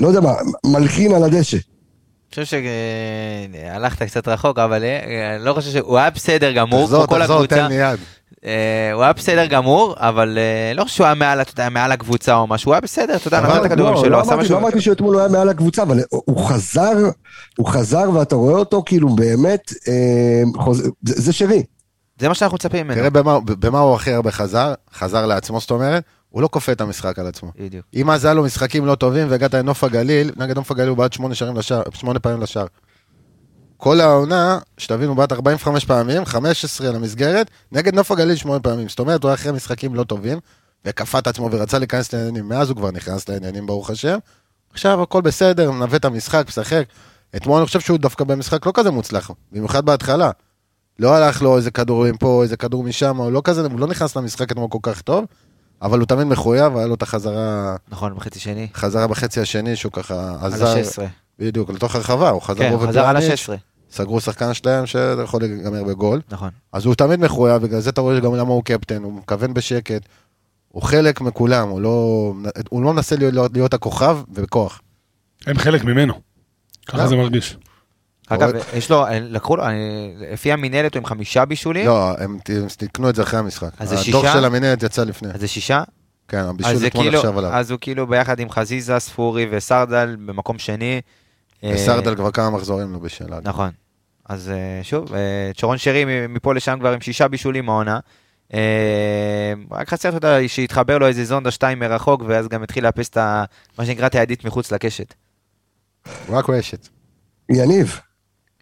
לא 0.00 0.08
יודע 0.08 0.20
מה, 0.20 0.32
מלחין 0.66 1.14
על 1.14 1.24
הדשא. 1.24 1.56
אני 1.56 2.44
חושב 2.44 2.58
שהלכת 2.58 4.02
קצת 4.02 4.28
רחוק, 4.28 4.58
אבל 4.58 4.84
אה, 4.84 5.36
אני 5.36 5.44
לא 5.44 5.54
חושב 5.54 5.70
שהוא 5.70 5.98
היה 5.98 6.10
בסדר 6.10 6.52
גמור, 6.52 6.84
תחזור, 6.84 7.06
כמו 7.06 7.14
כל 7.16 7.20
תחזור, 7.20 7.36
הקבוצה. 7.36 7.56
תן 7.56 7.68
לי 7.68 7.74
יד. 7.74 7.98
אה, 8.44 8.90
הוא 8.94 9.02
היה 9.02 9.12
בסדר 9.12 9.46
גמור, 9.46 9.94
אבל 9.98 10.38
אה, 10.38 10.72
לא 10.74 10.82
חושב 10.84 10.96
שהוא 10.96 11.04
היה 11.04 11.14
מעל, 11.14 11.40
אתה 11.40 11.50
יודע, 11.52 11.68
מעל 11.68 11.92
הקבוצה 11.92 12.36
או 12.36 12.46
משהו, 12.46 12.68
הוא 12.68 12.74
היה 12.74 12.80
בסדר, 12.80 13.16
אתה 13.16 13.28
יודע, 13.28 13.40
נתן 13.40 13.60
את 13.60 13.64
הכדורים 13.64 13.94
לא, 13.94 14.00
שלו, 14.00 14.10
לא 14.10 14.20
עשה 14.20 14.28
אמרתי- 14.30 14.42
משהו. 14.42 14.54
לא 14.54 14.60
אמרתי 14.60 14.80
שאתמול 14.80 15.14
הוא 15.14 15.20
היה 15.20 15.28
מעל 15.30 15.48
הקבוצה, 15.48 15.82
אבל 15.82 16.00
הוא 16.10 16.46
חזר, 16.48 16.92
הוא 17.58 17.66
חזר 17.68 18.10
ואתה 18.14 18.34
רואה 18.34 18.54
אותו 18.54 18.82
כאילו 18.86 19.08
באמת, 19.08 19.72
חוז- 20.56 20.82
זה 21.04 21.22
זה 21.22 21.32
שרי. 21.32 21.62
זה 22.20 22.28
מה 22.28 22.34
שאנחנו 22.34 22.54
מצפים 22.54 22.86
ממנו. 22.86 22.98
תראה 23.00 23.10
במה, 23.10 23.38
במה 23.40 23.78
הוא 23.80 23.94
הכי 23.94 24.12
הרבה 24.12 24.30
חזר, 24.30 24.74
חזר 24.94 25.26
לעצמו, 25.26 25.60
זאת 25.60 25.70
אומרת, 25.70 26.02
הוא 26.30 26.42
לא 26.42 26.48
כופה 26.52 26.72
את 26.72 26.80
המשחק 26.80 27.18
על 27.18 27.26
עצמו. 27.26 27.52
בדיוק. 27.58 27.86
אם 27.94 28.10
אז 28.10 28.24
היה 28.24 28.34
לו 28.34 28.42
משחקים 28.42 28.86
לא 28.86 28.94
טובים 28.94 29.30
והגעת 29.30 29.54
לנוף 29.54 29.84
הגליל, 29.84 30.30
נגד 30.36 30.56
נוף 30.56 30.70
הגליל 30.70 30.88
הוא 30.88 30.96
בעט 30.96 31.12
שמונה 31.12 31.34
לשער, 31.54 31.82
שמונה 31.94 32.18
פעמים 32.18 32.40
לשער. 32.40 32.66
כל 33.76 34.00
העונה, 34.00 34.58
שתבינו, 34.78 35.08
הוא 35.08 35.16
בעט 35.16 35.32
45 35.32 35.84
פעמים, 35.84 36.24
15 36.24 36.92
למסגרת, 36.92 37.50
נגד 37.72 37.94
נוף 37.94 38.10
הגליל 38.10 38.36
שמונה 38.36 38.60
פעמים. 38.60 38.88
זאת 38.88 38.98
אומרת, 38.98 39.22
הוא 39.22 39.28
היה 39.28 39.34
אחרי 39.34 39.52
משחקים 39.52 39.94
לא 39.94 40.04
טובים, 40.04 40.38
וכפה 40.84 41.18
את 41.18 41.26
עצמו 41.26 41.48
ורצה 41.52 41.78
להיכנס 41.78 42.12
לעניינים. 42.12 42.48
מאז 42.48 42.68
הוא 42.70 42.76
כבר 42.76 42.90
נכנס 42.90 43.28
לעניינים, 43.28 43.66
ברוך 43.66 43.90
השם. 43.90 44.18
עכשיו 44.72 45.02
הכל 45.02 45.20
בסדר, 45.20 45.70
מנווט 45.70 45.94
את 45.94 46.04
המשחק, 46.04 46.44
משחק. 46.48 46.84
אתמול 47.36 47.58
אני 47.58 47.66
חושב 47.66 47.80
שהוא 47.80 47.98
דווקא 47.98 48.24
במשחק 48.24 48.66
לא 48.66 48.72
כזה 48.74 48.90
מוצלח, 48.90 49.30
במיוחד 49.52 49.84
בהתחלה. 49.84 50.30
לא 50.98 51.14
הלך 51.14 51.42
לו 51.42 51.56
איזה 51.56 51.70
כדור 51.70 52.12
מפה, 52.12 52.42
איזה 52.42 52.56
כדור 52.56 52.82
משם, 52.82 53.16
הוא 53.16 53.32
לא 53.32 53.42
כזה, 53.44 53.66
הוא 53.66 53.80
לא 53.80 53.86
נכנס 53.86 54.16
למשחק 54.16 54.52
אתמול 54.52 54.68
כל 54.70 54.78
כך 54.82 55.02
טוב, 55.02 55.24
אבל 55.82 55.98
הוא 55.98 56.06
תמיד 56.06 56.26
מחויב, 56.26 56.76
היה 56.76 56.86
לו 56.86 56.94
את 56.94 57.02
החזרה, 57.02 57.76
נכון, 57.88 58.14
בחצי 58.14 58.40
שני. 58.40 58.68
חזרה 58.74 59.06
בחצי 59.06 59.40
השני 59.40 59.76
שהוא 59.76 59.92
ככה 59.92 60.36
על 60.40 60.52
עזר, 60.52 60.68
ה-16. 60.68 61.08
בדיוק, 61.38 61.70
לתוך 61.70 61.94
הרחבה, 61.94 62.30
הוא 62.30 62.42
חזר 62.42 62.58
כן, 62.58 62.72
הוא 62.72 62.86
חזר 62.88 63.04
על 63.04 63.16
ופלניץ', 63.16 63.48
ה-16. 63.48 63.56
סגרו 63.90 64.20
שחקן 64.20 64.54
שלהם 64.54 64.86
שיכול 64.86 65.40
להיגמר 65.40 65.84
בגול, 65.84 66.20
נכון. 66.30 66.50
אז 66.72 66.86
הוא 66.86 66.94
תמיד 66.94 67.20
מחויב, 67.20 67.62
בגלל 67.62 67.80
זה 67.80 67.90
אתה 67.90 68.00
רואה 68.00 68.20
גם 68.20 68.34
למה 68.34 68.52
הוא 68.52 68.62
קפטן, 68.64 69.02
הוא 69.02 69.12
מכוון 69.12 69.54
בשקט, 69.54 70.02
הוא 70.68 70.82
חלק 70.82 71.20
מכולם, 71.20 71.68
הוא 71.68 71.80
לא, 71.80 72.32
הוא 72.68 72.82
לא 72.82 72.92
מנסה 72.92 73.16
להיות, 73.16 73.52
להיות 73.54 73.74
הכוכב 73.74 74.18
ובכוח. 74.28 74.80
הם 75.46 75.58
חלק 75.58 75.84
ממנו. 75.84 76.14
ככה 76.86 76.98
לא. 76.98 77.06
זה 77.06 77.16
מרגיש. 77.16 77.56
אגב, 78.28 78.50
יש 78.74 78.90
לו, 78.90 79.04
לקחו 79.20 79.56
לו, 79.56 79.64
לפי 80.32 80.52
המינהלת 80.52 80.94
הוא 80.94 81.00
עם 81.00 81.04
חמישה 81.06 81.44
בישולים, 81.44 81.86
לא, 81.86 82.14
הם 82.18 82.38
ת- 82.44 82.50
הם 82.50 82.66
תיקנו 82.76 83.10
את 83.10 83.14
זה 83.14 83.22
אחרי 83.22 83.40
המשחק. 83.40 83.68
אז 83.78 83.88
זה 83.88 83.94
הדוח 83.94 84.04
שישה? 84.22 84.32
של 84.32 84.44
המנהלת 84.44 84.82
יצא 84.82 85.04
לפני. 85.04 85.28
אז 85.34 85.40
זה 85.40 85.48
שישה. 85.48 85.82
כן, 86.28 86.38
הבישול 86.38 86.72
אתמול 86.86 87.04
כאילו, 87.04 87.18
עכשיו 87.18 87.38
עליו. 87.38 87.50
אז 87.52 87.70
הוא 87.70 87.78
כאילו 87.80 88.06
ביחד 88.06 88.40
עם 88.40 88.50
חזיזה, 88.50 88.98
ספורי 88.98 89.46
וסרדל 89.50 90.16
במקום 90.26 90.58
שני. 90.58 91.00
אה, 91.64 91.72
וסרדל 91.74 92.14
כבר 92.14 92.30
כמה 92.30 92.50
מחזורים 92.50 92.92
לו 92.92 93.00
בשאלה. 93.00 93.38
נכון. 93.42 93.70
אז 94.28 94.50
אה, 94.50 94.80
שוב, 94.82 95.14
אה, 95.14 95.20
שרון 95.54 95.78
שרי 95.78 96.04
מפה 96.28 96.54
לשם 96.54 96.76
כבר 96.80 96.92
עם 96.92 97.00
שישה 97.00 97.28
בישולים 97.28 97.68
העונה. 97.70 97.98
אה, 98.54 98.58
רק 99.70 99.88
חסר, 99.88 100.08
אתה 100.08 100.16
יודע, 100.16 100.48
שיתחבר 100.48 100.98
לו 100.98 101.06
איזה 101.06 101.24
זונדה 101.24 101.50
שתיים 101.50 101.78
מרחוק, 101.78 102.22
ואז 102.26 102.48
גם 102.48 102.64
יתחיל 102.64 102.84
לאפס 102.84 103.08
את 103.08 103.16
ה... 103.16 103.44
מה 103.78 103.86
שנקרא 103.86 104.06
את 104.06 104.14
הידית 104.14 104.44
מחוץ 104.44 104.72
לקשת. 104.72 105.14
רק 106.28 106.50
רשת. 106.50 106.88
יניב, 107.50 108.00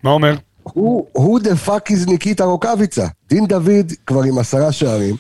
מה 0.03 0.11
אומר? 0.11 0.35
הוא, 0.63 1.41
the 1.41 1.57
fuck 1.57 1.91
is 1.91 2.07
ניקיטה 2.07 2.45
רוקאביצה. 2.45 3.07
דין 3.29 3.47
דוד 3.47 3.93
כבר 4.07 4.23
עם 4.23 4.39
עשרה 4.39 4.73
שערים. 4.73 5.17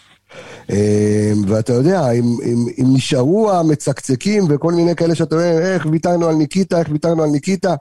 אה, 0.70 1.32
ואתה 1.48 1.72
יודע, 1.72 2.10
אם, 2.10 2.24
אם, 2.44 2.66
אם 2.78 2.86
נשארו 2.94 3.52
המצקצקים 3.52 4.44
וכל 4.48 4.72
מיני 4.72 4.96
כאלה 4.96 5.14
שאתה 5.14 5.34
רואה, 5.34 5.74
איך 5.74 5.86
ויתרנו 5.90 6.28
על 6.28 6.34
ניקיטה, 6.34 6.78
איך 6.78 6.88
ויתרנו 6.90 7.22
על 7.22 7.28
ניקיטה. 7.28 7.74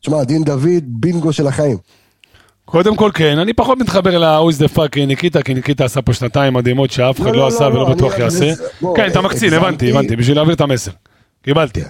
תשמע, 0.00 0.24
דין 0.24 0.44
דוד, 0.44 0.84
בינגו 0.86 1.32
של 1.32 1.46
החיים. 1.46 1.76
קודם 2.64 2.96
כל 2.96 3.10
כן, 3.14 3.38
אני 3.38 3.52
פחות 3.52 3.78
מתחבר 3.78 4.18
ל-Who's 4.18 4.60
the 4.60 4.76
fuck 4.76 5.06
ניקיטה, 5.06 5.42
כי 5.42 5.54
ניקיטה 5.54 5.84
עשה 5.84 6.02
פה 6.02 6.12
שנתיים 6.12 6.54
מדהימות 6.54 6.90
שאף 6.90 7.20
אחד 7.20 7.26
לא, 7.26 7.32
לא 7.32 7.38
לא, 7.38 7.46
עשה 7.46 7.68
לא, 7.68 7.74
ולא 7.74 7.94
בטוח 7.94 8.18
יעשה. 8.18 8.52
בוא, 8.80 8.96
כן, 8.96 9.06
אתה 9.06 9.20
מקצין, 9.20 9.52
הגזמתי. 9.52 9.66
הבנתי, 9.66 9.90
הבנתי, 9.90 10.16
בשביל 10.16 10.36
להעביר 10.36 10.54
את 10.54 10.60
המסר. 10.60 10.90
קיבלתי. 11.42 11.80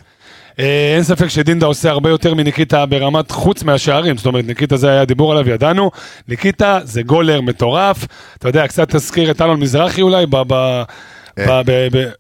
אה, 0.59 0.93
אין 0.95 1.03
ספק 1.03 1.29
שדינדה 1.29 1.67
עושה 1.67 1.91
הרבה 1.91 2.11
יותר 2.11 2.35
מניקיטה 2.35 2.87
ברמת 2.87 3.31
חוץ 3.31 3.63
מהשערים, 3.63 4.17
זאת 4.17 4.27
אומרת 4.27 4.45
ניקיטה 4.47 4.77
זה 4.77 4.91
היה 4.91 5.05
דיבור 5.05 5.33
עליו, 5.33 5.49
ידענו. 5.51 5.91
ניקיטה 6.29 6.79
זה 6.85 7.03
גולר 7.03 7.41
מטורף, 7.41 8.07
אתה 8.39 8.49
יודע, 8.49 8.67
קצת 8.67 8.91
תזכיר 8.97 9.31
את 9.31 9.41
אלון 9.43 9.61
מזרחי 9.61 10.03
אולי, 10.03 10.27
ב... 10.27 10.37
ב- 10.37 10.83
ב- 11.39 11.61
ב- 11.67 11.89
ב- 11.97 12.11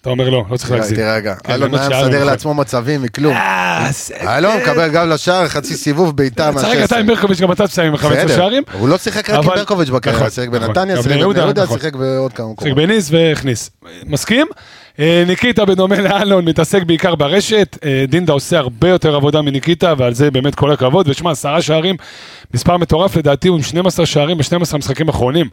אתה 0.00 0.10
אומר 0.10 0.28
לא, 0.30 0.44
לא 0.50 0.56
צריך 0.56 0.70
להגזים. 0.70 0.96
תירגע. 0.96 1.34
כן, 1.34 1.52
אלון 1.52 1.74
היה 1.74 1.88
מסדר 1.88 2.08
נכון. 2.08 2.26
לעצמו 2.26 2.54
מצבים 2.54 3.02
מכלום. 3.02 3.34
אה, 3.36 3.90
אלון 4.38 4.56
מקבל 4.56 4.88
גם 4.90 5.08
לשער, 5.10 5.48
חצי 5.48 5.74
סיבוב 5.76 6.16
בעיטה 6.16 6.50
צריך 6.52 6.64
מה-16. 6.78 6.84
אתה 6.84 6.96
עם 6.98 7.06
ברקוביץ' 7.06 7.40
גם 7.40 7.52
אתה 7.52 7.66
תסיים 7.66 7.88
עם 7.92 7.96
15 7.96 8.24
בסדר. 8.24 8.36
שערים. 8.36 8.62
הוא 8.72 8.88
לא 8.88 8.98
שיחק 8.98 9.30
רק 9.30 9.36
עם 9.44 9.50
ברקוביץ' 9.50 9.88
בקריירה, 9.88 10.20
נכון, 10.20 10.30
שיחק 10.30 10.48
נכון. 10.48 10.60
בנתניה, 10.66 10.96
גם 10.96 11.02
שיחק 11.02 11.10
בבני 11.16 11.20
יהודה, 11.40 11.62
נכון. 11.62 11.78
שיחק 11.78 11.94
בעוד 11.94 12.32
כמה 12.32 12.46
שיחק 12.48 12.58
מקומות. 12.58 12.76
בניס 12.76 13.08
והכניס. 13.10 13.70
מסכים? 14.06 14.46
אה, 14.98 15.24
ניקיטה 15.26 15.64
בדומה 15.64 16.00
לאלון 16.00 16.44
מתעסק 16.44 16.82
בעיקר 16.82 17.14
ברשת, 17.14 17.78
אה, 17.84 18.04
דינדה 18.08 18.32
עושה 18.32 18.58
הרבה 18.58 18.88
יותר 18.88 19.14
עבודה 19.16 19.42
מניקיטה 19.42 19.94
ועל 19.98 20.14
זה 20.14 20.30
באמת 20.30 20.54
כל 20.54 20.72
הכבוד, 20.72 21.08
ושמע 21.08 21.30
עשרה 21.30 21.62
שערים, 21.62 21.96
מספר 22.54 22.76
מטורף 22.76 23.16
לדעתי 23.16 23.48
הוא 23.48 23.56
עם 23.56 23.62
12 23.62 24.06
שערים 24.06 24.38
ב-12 24.38 24.74
המשחקים 24.74 25.08
האחרונים, 25.08 25.48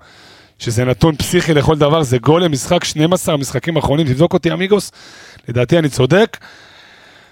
שזה 0.60 0.86
נתון 0.86 1.16
פסיכי 1.16 1.54
לכל 1.54 1.78
דבר, 1.78 2.04
זה 2.04 2.18
גול 2.18 2.44
למשחק 2.44 2.84
12 2.84 3.34
המשחקים 3.36 3.76
האחרונים, 3.78 4.08
תבדוק 4.08 4.34
אותי 4.34 4.52
אמיגוס, 4.54 4.92
לדעתי 5.48 5.78
אני 5.80 5.90
צודק. 5.90 6.38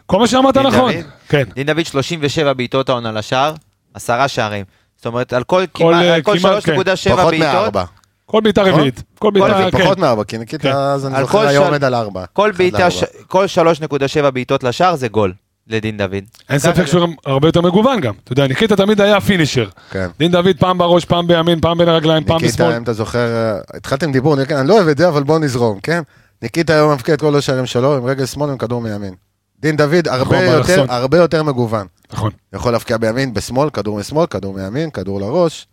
כל 0.05 0.19
מה 0.19 0.27
שאמרת 0.27 0.57
נכון, 0.57 0.91
דוד? 0.91 1.03
כן, 1.29 1.43
דין 1.55 1.67
דוד 1.67 1.85
37 1.85 2.53
בעיטות 2.53 2.89
העונה 2.89 3.11
לשער, 3.11 3.53
עשרה 3.93 4.27
שערים. 4.27 4.65
זאת 4.97 5.05
אומרת, 5.05 5.33
על 5.33 5.43
כל 5.43 5.63
כל, 5.71 5.93
אה, 5.93 6.21
כמעט- 6.21 6.23
כל 6.23 6.37
כמעט, 6.39 6.63
3.7 6.63 7.15
פחות 7.15 7.29
בעיטות, 7.29 7.39
מארבע. 7.53 7.83
כל 8.31 8.41
בעיטה 8.41 8.61
רביעית, 8.63 9.03
כל 9.19 9.31
בעיטה, 9.31 9.71
כן. 9.71 9.83
פחות 9.83 9.97
מארבע, 9.97 10.23
כי 10.23 10.35
כן. 10.35 10.39
ניקיטה, 10.39 10.93
אז 10.93 11.05
אני 11.05 11.21
זוכר, 11.21 11.39
היה 11.39 11.59
של- 11.59 11.65
עומד 11.65 11.83
על 11.83 11.95
ארבע. 11.95 12.25
כל 12.33 12.51
בעיטה, 12.57 12.87
כל 13.27 13.45
3.7 13.47 14.31
בעיטות 14.31 14.63
לשער 14.63 14.95
זה 14.95 15.07
גול 15.07 15.33
לדין 15.67 15.97
דוד. 15.97 16.23
אין 16.49 16.59
ספק 16.59 16.85
שהוא 16.85 17.01
גם 17.01 17.13
הרבה 17.25 17.47
יותר 17.47 17.61
מגוון 17.61 17.99
גם, 18.01 18.13
אתה 18.23 18.31
יודע, 18.33 18.47
ניקיטה 18.47 18.75
תמיד 18.75 19.01
היה 19.01 19.21
פינישר, 19.21 19.69
כן. 19.91 20.07
דין 20.19 20.31
דוד 20.31 20.55
פעם 20.59 20.77
בראש, 20.77 21.05
פעם 21.05 21.27
בימין, 21.27 21.61
פעם 21.61 21.77
בין 21.77 21.87
הרגליים, 21.89 22.23
פעם 22.23 22.37
בשמאל. 22.37 22.47
ניקיטה, 22.51 22.77
אם 22.77 22.83
אתה 22.83 22.93
זוכר, 22.93 23.27
התחלתם 23.73 24.11
דיבור, 24.11 24.33
אני 24.33 24.67
לא 24.67 24.73
אוהב 24.73 24.87
את 24.87 24.97
זה, 24.97 25.07
אבל 25.07 25.23
בואו 25.23 25.39
נזרום, 25.39 25.79
כן? 25.79 26.01
ניקיטה 26.41 26.73
היום 26.73 26.91
מבקיע 26.93 27.15
את 27.15 27.19
כל 27.21 27.35
השערים 27.35 27.65
שלו 27.65 27.97
עם 27.97 28.05
רגל 28.05 28.25
שמאל 28.25 28.49
עם 28.49 28.57
כדור 28.57 28.81
מימין. 28.81 29.13
דין 29.59 29.75
דוד 29.75 30.07
הרבה 30.07 30.21
נכון, 30.23 30.35
יותר, 30.37 30.51
באלכסון. 30.55 30.89
הרבה 30.89 31.17
יותר 31.17 31.43
מגוון. 31.43 31.87
נכון. 32.13 32.31
יכול 32.53 32.71
להפקיע 32.73 32.97
בימין, 32.97 33.33
בשמאל, 33.33 33.69
כדור 33.69 33.97
משמאל, 33.99 34.25
כדור 34.25 34.53
מימין, 34.53 34.89
כדור 34.89 35.21
לראש. 35.21 35.67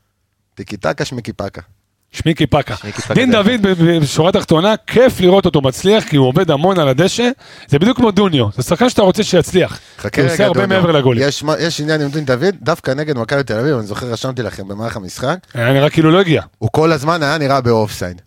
טיקי 0.55 0.77
טקה, 0.77 1.05
שמיקי 1.05 1.33
פקה. 1.33 1.61
שמיקי 2.13 2.47
פקה. 2.47 2.75
דין 3.15 3.33
דוד 3.33 3.51
בשורה 4.03 4.29
התחתונה, 4.29 4.75
כיף 4.87 5.21
לראות 5.21 5.47
אותו 5.47 5.61
מצליח, 5.61 6.05
כי 6.05 6.17
הוא 6.17 6.29
עובד 6.29 6.51
המון 6.51 6.79
על 6.79 6.89
הדשא. 6.89 7.31
זה 7.69 7.79
בדיוק 7.79 7.97
כמו 7.97 8.11
דוניו, 8.11 8.47
זה 8.57 8.63
שחקן 8.63 8.91
שאתה 8.91 9.03
רוצה 9.03 9.23
שיצליח. 9.25 9.79
חכה 9.99 10.21
הוא 10.21 10.25
רגע, 10.25 10.33
עושה 10.35 10.47
הרבה 10.47 10.61
דוניו. 10.61 10.81
מעבר 10.81 10.93
לגולים. 10.93 11.29
יש, 11.29 11.45
יש 11.59 11.81
עניין 11.81 12.01
עם 12.01 12.09
דין 12.09 12.25
דוד, 12.25 12.55
דווקא 12.63 12.91
נגד 12.91 13.19
מכבי 13.19 13.43
תל 13.43 13.59
אביב, 13.59 13.77
אני 13.79 13.87
זוכר, 13.87 14.07
רשמתי 14.07 14.43
לכם 14.43 14.69
במהלך 14.69 14.97
המשחק, 14.97 15.37
היה 15.55 15.73
נראה 15.73 15.91
כאילו 15.91 16.11
לא 16.11 16.21
הגיע. 16.21 16.43
הוא 16.59 16.69
כל 16.73 16.93
הזמן 16.93 17.23
היה 17.23 17.39
נראה 17.39 17.61
באופסייד. 17.61 18.21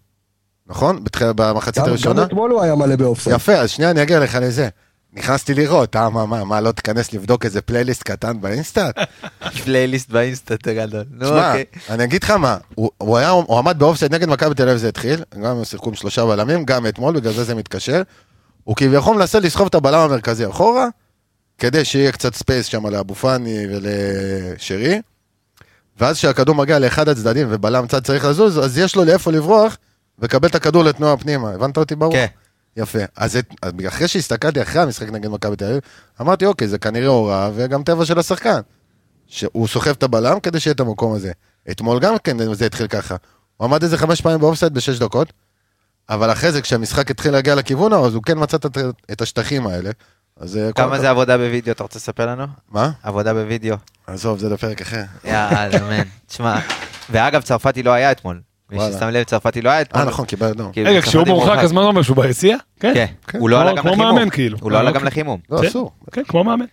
נכון? 0.68 1.04
במחצית 1.36 1.78
גם- 1.78 1.84
גם 1.86 1.90
הראשונה? 1.90 2.24
אתמול 2.24 2.52
הוא 2.52 2.62
היה 2.62 2.76
מלא 2.76 2.96
באופסייד. 2.96 3.36
יפה, 3.36 3.54
אז 3.54 3.70
שנייה 3.70 3.92
אני 3.92 4.02
אגיע 4.04 4.20
לך 4.20 4.38
לזה. 4.42 4.70
נכנסתי 5.20 5.54
לראות, 5.54 5.96
אה, 5.96 6.10
מה, 6.10 6.26
מה, 6.26 6.44
מה, 6.44 6.62
לא 6.62 6.72
תיכנס 6.72 7.14
לבדוק 7.14 7.46
איזה 7.46 7.62
פלייליסט 7.62 8.04
קטן 8.04 8.42
באינסטאט? 8.42 8.96
פלייליסט 9.64 10.10
באינסטה, 10.10 10.54
אתה 10.54 10.74
גדול. 10.74 11.04
נו, 11.12 11.28
שמע, 11.28 11.50
אוקיי. 11.50 11.66
אני 11.90 12.04
אגיד 12.04 12.24
לך 12.24 12.32
מה, 12.32 12.58
הוא, 12.76 12.92
הוא, 12.98 13.18
היה, 13.18 13.30
הוא 13.30 13.58
עמד 13.58 13.80
באופסייד 13.80 14.16
נגד 14.16 14.30
מכבי 14.30 14.56
תל 14.56 14.64
אביב 14.64 14.78
זה 14.78 14.90
התחיל, 14.90 15.24
גם 15.36 15.58
הם 15.58 15.66
שיחקו 15.66 15.90
עם 15.90 15.96
שלושה 15.96 16.26
בלמים, 16.26 16.66
גם 16.66 16.88
אתמול, 16.88 17.16
בגלל 17.16 17.34
זה 17.34 17.44
זה 17.44 17.56
מתקשר. 17.56 18.02
הוא 18.64 18.76
כביכול 18.76 19.18
מנסה 19.18 19.40
לסחוב 19.40 19.68
את 19.68 19.76
הבלם 19.76 20.00
המרכזי 20.00 20.48
אחורה, 20.48 20.88
כדי 21.58 21.86
שיהיה 21.86 22.12
קצת 22.12 22.36
space 22.36 22.66
שם 22.66 22.88
לאבו 22.88 23.16
פאני 23.16 23.66
ולשרי. 23.70 25.02
ואז 26.00 26.18
כשהכדור 26.18 26.56
מגיע 26.56 26.80
לאחד 26.80 27.10
הצדדים 27.10 27.48
ובלם 27.50 27.88
צד 27.88 28.04
צריך 28.04 28.26
לזוז, 28.26 28.60
אז 28.60 28.78
יש 28.78 28.96
לו 28.96 29.06
לאיפה 29.06 29.32
לברוח 29.32 29.78
ולקבל 30.20 30.48
את 30.48 30.56
הכדור 30.56 30.84
לתנועה 30.84 31.18
פנימה. 31.18 31.50
הבנת 31.50 31.78
אותי 31.78 31.96
ברור? 31.96 32.14
כן. 32.14 32.26
יפה. 32.80 33.00
אז 33.16 33.36
את- 33.38 33.54
אחרי 33.88 34.08
שהסתכלתי 34.08 34.62
אחרי 34.62 34.82
המשחק 34.82 35.10
נגד 35.10 35.30
מכבי 35.30 35.56
תל 35.56 35.66
אביב, 35.66 35.80
אמרתי, 36.22 36.46
אוקיי, 36.46 36.68
זה 36.68 36.78
כנראה 36.78 37.08
הוראה 37.08 37.50
וגם 37.56 37.84
טבע 37.84 38.06
של 38.06 38.20
השחקן. 38.20 38.60
שהוא 39.28 39.68
סוחב 39.68 39.92
את 39.92 40.04
הבלם 40.04 40.40
כדי 40.40 40.60
שיהיה 40.60 40.74
את 40.74 40.80
המקום 40.80 41.14
הזה. 41.14 41.32
אתמול 41.72 42.00
גם 42.00 42.16
כן 42.24 42.54
זה 42.54 42.66
התחיל 42.66 42.88
ככה. 42.88 43.16
הוא 43.58 43.66
עמד 43.66 43.84
איזה 43.84 43.98
חמש 43.98 44.22
פעמים 44.22 44.40
באופסייד 44.40 44.74
בשש 44.74 45.00
דקות, 45.00 45.34
אבל 46.10 46.32
אחרי 46.32 46.52
זה, 46.52 46.62
כשהמשחק 46.62 47.12
התחיל 47.12 47.32
להגיע 47.32 47.56
לכיוון 47.56 47.94
ההוא, 47.94 48.08
אז 48.08 48.14
הוא 48.14 48.24
כן 48.24 48.34
מצא 48.40 48.58
את- 48.58 48.78
את 49.12 49.22
השטחים 49.22 49.68
האלה. 49.68 49.90
אז 50.40 50.58
אה, 50.58 50.72
כל 50.74 50.82
כמה 50.82 51.00
זה 51.00 51.10
עבודה 51.10 51.38
בווידאו, 51.38 51.72
אתה 51.74 51.84
רוצה 51.84 52.00
לספר 52.00 52.26
לנו? 52.28 52.46
מה? 52.72 52.92
עבודה 53.04 53.34
בווידאו. 53.34 53.76
עזוב, 54.08 54.40
זה 54.40 54.50
לפרק 54.50 54.82
אחר. 54.82 55.04
יאללה, 55.24 55.90
man. 55.90 56.04
תשמע, 56.28 56.60
ואגב, 57.10 57.42
צרפתי 57.42 57.84
לא 57.84 57.92
היה 57.92 58.12
אתמול. 58.12 58.42
מי. 58.72 58.80
ששם 58.94 59.08
לב, 59.10 59.24
צרפתי 59.24 59.62
לא 59.62 59.70
היה 59.70 59.82
אתמול. 59.82 60.04
אה, 60.04 60.08
נכון, 60.10 60.26
קיבל 60.26 60.48
אדום. 60.48 60.72
כאילו, 60.72 60.90
רגע, 60.90 61.02
כשהוא 61.02 61.28
מורחק, 61.28 61.58
אז 61.58 61.72
מה 61.72 61.82
זה 61.82 61.88
אומר 61.88 62.02
שהוא 62.02 62.18
ביציע? 62.18 62.58
כן, 62.80 63.06
הוא 63.40 63.50
לא 63.50 63.56
כמו- 63.58 63.62
עלה 63.68 63.76
גם 63.78 63.84
כמו 63.84 63.92
לחימום. 63.92 64.16
מאמן, 64.16 64.30
כאילו. 64.30 64.58
הוא 64.62 64.72
לא 64.72 64.76
אה, 64.76 64.82
עלה 64.82 64.92
גם 64.92 64.96
אוקיי. 64.96 65.08
לחימום. 65.08 65.40
לא, 65.50 65.62
כן. 65.62 65.68
אסור. 65.68 65.92
כן, 66.12 66.24
כמו 66.28 66.44
מאמן. 66.44 66.66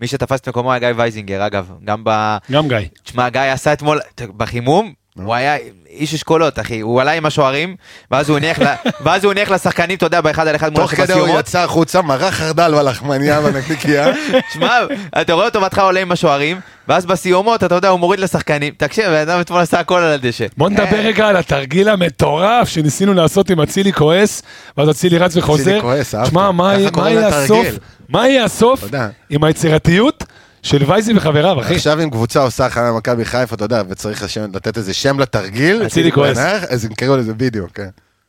מי 0.00 0.06
שתפס 0.06 0.40
את 0.40 0.48
מקומו 0.48 0.72
היה 0.72 0.78
גיא 0.78 0.88
וייזינגר, 0.96 1.46
אגב. 1.46 1.70
גם 1.84 2.00
ב... 2.04 2.36
גם 2.52 2.68
גיא. 2.68 2.78
תשמע, 3.02 3.28
גיא 3.28 3.40
עשה 3.40 3.72
אתמול, 3.72 4.00
בחימום, 4.36 4.92
הוא 5.14 5.34
היה 5.34 5.56
איש 5.90 6.14
אשכולות, 6.14 6.58
אחי. 6.58 6.80
הוא 6.80 7.00
עלה 7.00 7.12
עם 7.12 7.26
השוערים, 7.26 7.76
ואז 8.10 8.28
הוא 8.28 8.36
הניח 8.38 8.58
ואז 9.04 9.24
הוא 9.24 9.32
הניח 9.32 9.50
לשחקנים, 9.50 9.96
אתה 9.96 10.06
יודע, 10.06 10.20
באחד 10.20 10.46
על 10.48 10.56
אחד 10.56 10.72
מול 10.72 10.82
תוך 10.82 10.94
כדי 10.94 11.12
הוא. 11.12 11.38
יצא 11.38 11.58
החוצה, 11.58 12.02
מרח 12.02 12.34
חרדל 12.34 12.74
בלחמניה 12.74 13.40
בנקניקייה. 13.40 14.06
שמע, 14.54 14.78
אתה 15.20 15.32
רואה 15.32 15.46
אותו 15.46 15.60
בהתחלה 15.60 15.84
עולה 15.84 16.00
עם 16.00 16.12
השוערים, 16.12 16.60
ואז 16.88 17.06
בסיומות, 17.06 17.64
אתה 17.64 17.74
יודע, 17.74 17.88
הוא 17.88 18.00
מוריד 18.00 18.20
לשחקנים. 18.20 18.74
תקשיב, 18.76 19.04
הבן 19.04 19.16
אדם 19.16 19.40
אתמול 19.40 19.60
עשה 19.60 19.80
הכל 19.80 19.98
על 19.98 20.12
הדשא. 20.12 20.46
בוא 20.56 20.68
נדבר 20.68 20.96
רגע 20.96 21.28
על 21.28 21.36
התרגיל 21.36 21.88
המטורף 21.88 22.68
שניסינו 22.68 23.14
לעשות 23.14 23.50
עם 23.50 23.60
אצילי 23.60 23.92
כועס, 23.92 24.42
ואז 24.76 24.90
אצילי 24.90 25.18
רץ 25.18 25.36
וחוזר. 25.36 25.80
כועס, 25.80 26.14
אהבת. 26.14 26.30
שמע, 26.30 26.50
מה 26.50 26.74
יהיה-. 26.74 27.28
הסוף? 27.28 27.66
מה 28.08 28.28
יהיה 28.28 28.44
הסוף. 28.44 28.84
עם 29.30 29.44
היצירתיות 29.44 30.24
של 30.62 30.90
וייזי 30.90 31.12
וחבריו, 31.16 31.60
אחי? 31.60 31.74
עכשיו 31.74 32.02
אם 32.02 32.10
קבוצה 32.10 32.40
עושה 32.40 32.66
הכנה 32.66 32.88
למכבי 32.90 33.24
חיפה, 33.24 33.54
אתה 33.54 33.64
יודע, 33.64 33.82
וצריך 33.88 34.22
לשם- 34.22 34.50
לתת 34.54 34.76
איזה 34.76 34.94
שם 34.94 35.20
לתרגיל, 35.20 35.86
אצילי 35.86 36.12
כועס. 36.12 36.38
אז 36.68 36.84
הם 36.84 36.94
קראו 36.94 37.16
לזה 37.16 37.32
וידאו, 37.38 37.64
כן. 37.74 37.88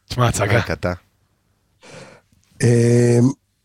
תשמע, 0.09 0.27
הצגה. 0.27 0.57
רק 0.57 0.71
אתה. 0.71 0.93
אמ, 2.63 2.67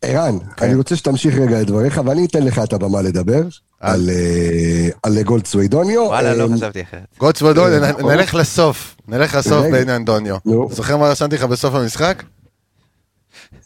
ערן, 0.02 0.38
כן. 0.56 0.64
אני 0.66 0.74
רוצה 0.74 0.96
שתמשיך 0.96 1.34
רגע 1.34 1.60
את 1.60 1.66
דבריך, 1.66 2.00
ואני 2.06 2.26
אתן 2.26 2.42
לך 2.42 2.60
את 2.64 2.72
הבמה 2.72 3.02
לדבר 3.02 3.42
על, 3.80 4.10
אה, 4.10 4.88
על 5.02 5.22
גולד 5.22 5.46
סווידוניו. 5.46 6.00
וואלה, 6.02 6.34
לא 6.34 6.44
אמ, 6.46 6.56
חשבתי 6.56 6.82
אחרת. 6.82 7.04
אה, 7.74 7.92
נ- 7.92 8.06
נלך 8.10 8.34
לסוף, 8.34 8.96
נלך 9.08 9.34
לסוף. 9.34 9.66
בעניין 9.72 10.04
דוניו. 10.04 10.36
זוכר 10.70 10.96
מה 10.96 11.08
רשמתי 11.08 11.36
לך 11.36 11.44
בסוף 11.44 11.74
המשחק? 11.74 12.22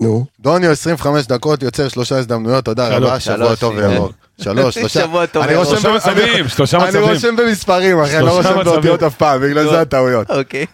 נו, 0.00 0.26
דוניו 0.40 0.70
25 0.70 1.26
דקות, 1.26 1.62
יוצר 1.62 1.88
שלושה 1.88 2.18
הזדמנויות, 2.18 2.64
תודה 2.64 2.96
רבה, 2.96 3.20
שבוע 3.20 3.54
טוב. 3.54 3.74
וירוק. 3.76 4.12
שלוש, 4.40 4.74
שלושה. 4.78 5.04
אני 5.36 5.54
שלושה 6.48 6.78
מצבים, 6.78 7.04
אני. 7.04 7.12
רושם 7.12 7.36
במספרים, 7.36 8.00
אחי, 8.00 8.16
אני 8.18 8.26
לא 8.26 8.36
רושם. 8.36 8.64
באותיות 8.64 9.02
אף 9.02 9.16
פעם, 9.16 9.40
בגלל 9.42 9.68
זה 9.70 9.80
הטעויות. 9.80 10.30
אוקיי. 10.30 10.66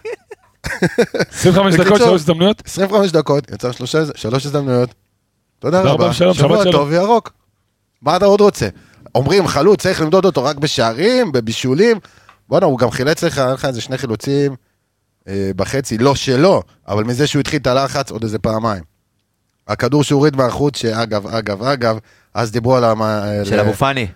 25 1.31 1.75
דקות, 1.75 1.97
שלוש 1.97 2.21
הזדמנויות. 2.21 2.61
25 2.65 3.11
דקות, 3.11 3.51
יצר 3.51 3.71
שלוש 4.15 4.45
הזדמנויות. 4.45 4.93
תודה 5.59 5.81
רבה, 5.81 6.13
שבוע. 6.13 6.71
טוב 6.71 6.87
וירוק. 6.91 7.31
מה 8.01 8.17
אתה 8.17 8.25
עוד 8.25 8.41
רוצה? 8.41 8.67
אומרים 9.15 9.47
חלוץ, 9.47 9.81
צריך 9.81 10.01
למדוד 10.01 10.25
אותו 10.25 10.43
רק 10.43 10.57
בשערים, 10.57 11.31
בבישולים. 11.31 11.97
בואנה, 12.49 12.65
הוא 12.65 12.79
גם 12.79 12.91
חילץ 12.91 13.23
לך, 13.23 13.37
היה 13.37 13.53
לך 13.53 13.65
איזה 13.65 13.81
שני 13.81 13.97
חילוצים 13.97 14.55
אה, 15.27 15.51
בחצי, 15.55 15.97
לא 15.97 16.15
שלו, 16.15 16.63
אבל 16.87 17.03
מזה 17.03 17.27
שהוא 17.27 17.39
התחיל 17.39 17.59
את 17.61 17.67
הלחץ 17.67 18.11
עוד 18.11 18.23
איזה 18.23 18.39
פעמיים. 18.39 18.83
הכדור 19.69 20.03
שהוא 20.03 20.17
הוריד 20.17 20.35
מהחוץ, 20.35 20.77
שאגב, 20.77 21.27
אגב, 21.27 21.63
אגב, 21.63 21.97
אז 22.33 22.51
דיברו 22.51 22.75
על 22.75 22.83
המה... 22.83 23.23
של 23.43 23.59
אבו 23.59 23.73
פאני. 23.73 24.07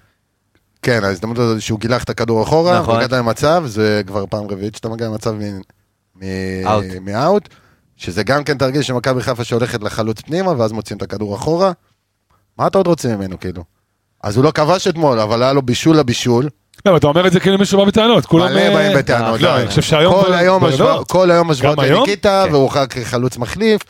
כן, 0.82 1.04
ההזדמנות 1.04 1.38
הזאת 1.40 1.62
שהוא 1.62 1.80
גילח 1.80 2.04
את 2.04 2.10
הכדור 2.10 2.44
אחורה, 2.44 2.80
נכון. 2.80 2.96
והגעת 2.96 3.12
למצב, 3.12 3.64
זה 3.66 4.02
כבר 4.08 4.26
פעם 4.30 4.46
רביעית 4.50 4.76
שאתה 4.76 4.90
מגיע 4.90 5.08
למצב 5.08 5.32
מ- 5.34 5.62
מ- 6.16 6.68
אאוט. 6.68 6.84
מאאוט, 7.02 7.50
שזה 7.98 8.24
גם 8.24 8.44
כן 8.44 8.58
תרגיל 8.58 8.82
של 8.82 8.94
מכבי 8.94 9.22
חיפה 9.22 9.44
שהולכת 9.44 9.84
לחלוץ 9.84 10.22
פנימה, 10.22 10.52
ואז 10.58 10.72
מוציאים 10.72 10.98
את 10.98 11.02
הכדור 11.02 11.36
אחורה. 11.36 11.72
מה 12.58 12.68
אתה 12.68 12.78
עוד 12.78 12.88
רוצה 12.88 13.16
ממנו, 13.16 13.40
כאילו? 13.40 13.64
אז 14.24 14.36
הוא 14.38 14.44
לא 14.44 14.52
כבש 14.52 14.88
אתמול, 14.88 15.20
אבל 15.20 15.44
היה 15.44 15.54
לו 15.54 15.62
בישול 15.62 15.98
לבישול. 15.98 16.50
לא, 16.86 16.92
אבל 16.92 16.98
אתה 16.98 17.08
אומר 17.08 17.28
את 17.28 17.32
זה 17.32 17.40
כאילו 17.40 17.58
מישהו 17.58 17.78
בא 17.80 17.86
בטענות. 17.86 18.26
כולם... 18.26 18.46
מלא 18.52 18.60
אה, 18.60 18.74
באים 18.74 18.98
בטענות. 18.98 19.42
לא, 19.42 19.58
אני 19.58 19.68
חושב 19.68 19.82
שהיום... 19.82 20.24
כל 20.24 20.34
היום 20.34 20.66
השוואות- 20.66 21.00
לא. 21.00 21.06
כל 21.08 21.32
היום 21.32 21.52
השוואות 21.52 21.78
גם 21.78 21.84
היום? 21.84 22.04
לניקיטה, 22.04 22.44
כן. 22.48 22.52
והוא 22.54 22.64
הוכר 22.64 22.86
כחלוץ 22.86 23.38
מחליף. 23.38 23.82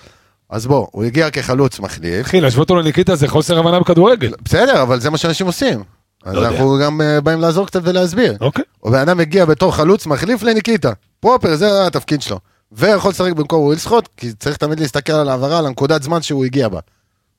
אז 0.53 0.67
בוא, 0.67 0.87
הוא 0.91 1.03
הגיע 1.03 1.29
כחלוץ 1.29 1.79
מחליף. 1.79 2.25
אחי, 2.25 2.41
להשוות 2.41 2.69
אותו 2.69 2.81
לניקיטה 2.81 3.15
זה 3.15 3.27
חוסר 3.27 3.59
הבנה 3.59 3.79
בכדורגל. 3.79 4.33
בסדר, 4.45 4.81
אבל 4.81 4.99
זה 4.99 5.09
מה 5.09 5.17
שאנשים 5.17 5.47
עושים. 5.47 5.83
אז 6.23 6.33
לא 6.33 6.39
יודע. 6.39 6.49
אנחנו 6.49 6.77
גם 6.81 7.01
אה, 7.01 7.21
באים 7.21 7.39
לעזור 7.39 7.67
קצת 7.67 7.79
ולהסביר. 7.83 8.37
אוקיי. 8.41 8.63
הבן 8.85 8.99
אדם 8.99 9.17
מגיע 9.17 9.45
בתור 9.45 9.75
חלוץ 9.75 10.05
מחליף 10.05 10.43
לניקיטה. 10.43 10.91
פרופר, 11.19 11.55
זה 11.55 11.87
התפקיד 11.87 12.21
שלו. 12.21 12.39
ויכול 12.71 13.11
לשחק 13.11 13.31
במקום 13.31 13.63
ווילסחוט, 13.63 14.09
כי 14.17 14.33
צריך 14.33 14.57
תמיד 14.57 14.79
להסתכל 14.79 15.13
על 15.13 15.29
העברה, 15.29 15.59
על 15.59 15.65
הנקודת 15.65 16.03
זמן 16.03 16.21
שהוא 16.21 16.45
הגיע 16.45 16.67
בה. 16.67 16.79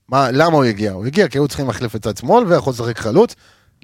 מה, 0.08 0.30
למה 0.30 0.56
הוא 0.56 0.64
הגיע? 0.64 0.92
הוא 0.92 1.06
הגיע 1.06 1.28
כי 1.28 1.38
היו 1.38 1.48
צריכים 1.48 1.66
להחליף 1.66 1.96
את 1.96 2.02
צד 2.02 2.16
שמאל, 2.16 2.44
ויכול 2.46 2.72
לשחק 2.72 2.98
חלוץ. 2.98 3.34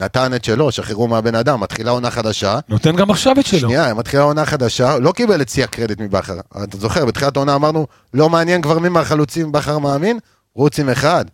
נתן 0.00 0.34
את 0.34 0.44
שלו, 0.44 0.72
שחררו 0.72 1.08
מהבן 1.08 1.34
אדם, 1.34 1.60
מתחילה 1.60 1.90
עונה 1.90 2.10
חדשה. 2.10 2.58
נותן 2.68 2.96
גם 2.96 3.10
עכשיו 3.10 3.40
את 3.40 3.46
שלו. 3.46 3.58
שנייה, 3.58 3.94
מתחילה 3.94 4.22
עונה 4.22 4.46
חדשה, 4.46 4.98
לא 4.98 5.12
קיבל 5.12 5.42
את 5.42 5.48
שיא 5.48 5.64
הקרדיט 5.64 6.00
מבכר. 6.00 6.40
אתה 6.64 6.76
זוכר, 6.76 7.04
בתחילת 7.04 7.36
העונה 7.36 7.54
אמרנו, 7.54 7.86
לא 8.14 8.28
מעניין 8.28 8.62
כבר 8.62 8.78
מי 8.78 8.88
מהחלוצים 8.88 9.52
בכר 9.52 9.78
מאמין, 9.78 10.18
רוץ 10.54 10.78
עם 10.78 10.88
אחד. 10.88 11.24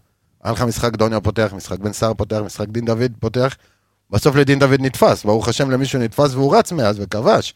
היה 0.44 0.52
לך 0.52 0.62
משחק 0.62 0.96
דוניו 0.96 1.22
פותח, 1.22 1.52
משחק 1.56 1.78
בן 1.78 1.92
סער 1.92 2.14
פותח, 2.14 2.38
משחק 2.44 2.68
דין 2.68 2.84
דוד 2.84 3.12
פותח. 3.20 3.56
בסוף 4.10 4.36
לדין 4.36 4.58
דוד 4.58 4.80
נתפס, 4.80 5.24
ברוך 5.24 5.48
השם 5.48 5.70
למישהו 5.70 5.98
נתפס 5.98 6.34
והוא 6.34 6.56
רץ 6.56 6.72
מאז 6.72 6.96
וכבש. 7.00 7.54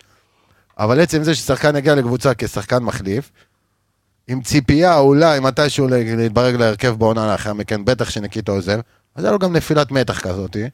אבל 0.79 1.01
עצם 1.01 1.23
זה 1.23 1.35
ששחקן 1.35 1.77
הגיע 1.77 1.95
לקבוצה 1.95 2.35
כשחקן 2.39 2.83
מחליף, 2.83 3.31
עם 4.29 4.43
ציפייה 4.43 4.99
אולי 4.99 5.41
מתישהו 5.41 5.89
להתברג 5.91 6.55
להרכב 6.55 6.95
בעונה 6.99 7.33
לאחר 7.33 7.53
מכן, 7.53 7.85
בטח 7.85 8.11
שניקיטה 8.11 8.53
עוזב, 8.53 8.81
אז 9.15 9.25
היה 9.25 9.33
לו 9.33 9.39
גם 9.39 9.57
נפילת 9.57 9.91
מתח 9.91 10.21
כזאתי. 10.21 10.69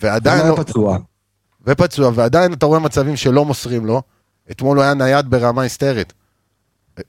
ועדיין 0.00 0.38
עדיין 0.38 0.52
לא, 0.52 0.56
פצוע. 0.56 0.98
ופצוע, 1.66 2.10
ועדיין 2.14 2.52
אתה 2.52 2.66
רואה 2.66 2.78
מצבים 2.78 3.16
שלא 3.16 3.44
מוסרים 3.44 3.86
לו. 3.86 4.02
אתמול 4.50 4.76
הוא 4.76 4.84
היה 4.84 4.94
נייד 4.94 5.30
ברמה 5.30 5.62
היסטרית. 5.62 6.12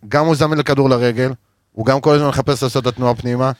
גם 0.08 0.26
הוא 0.26 0.36
זמן 0.36 0.58
לכדור 0.58 0.90
לרגל, 0.90 1.34
הוא 1.72 1.86
גם 1.86 2.02
כל 2.02 2.16
הזמן 2.16 2.28
מחפש 2.28 2.64
לעשות 2.64 2.84
את 2.84 2.88
התנועה 2.88 3.16
פנימה. 3.16 3.52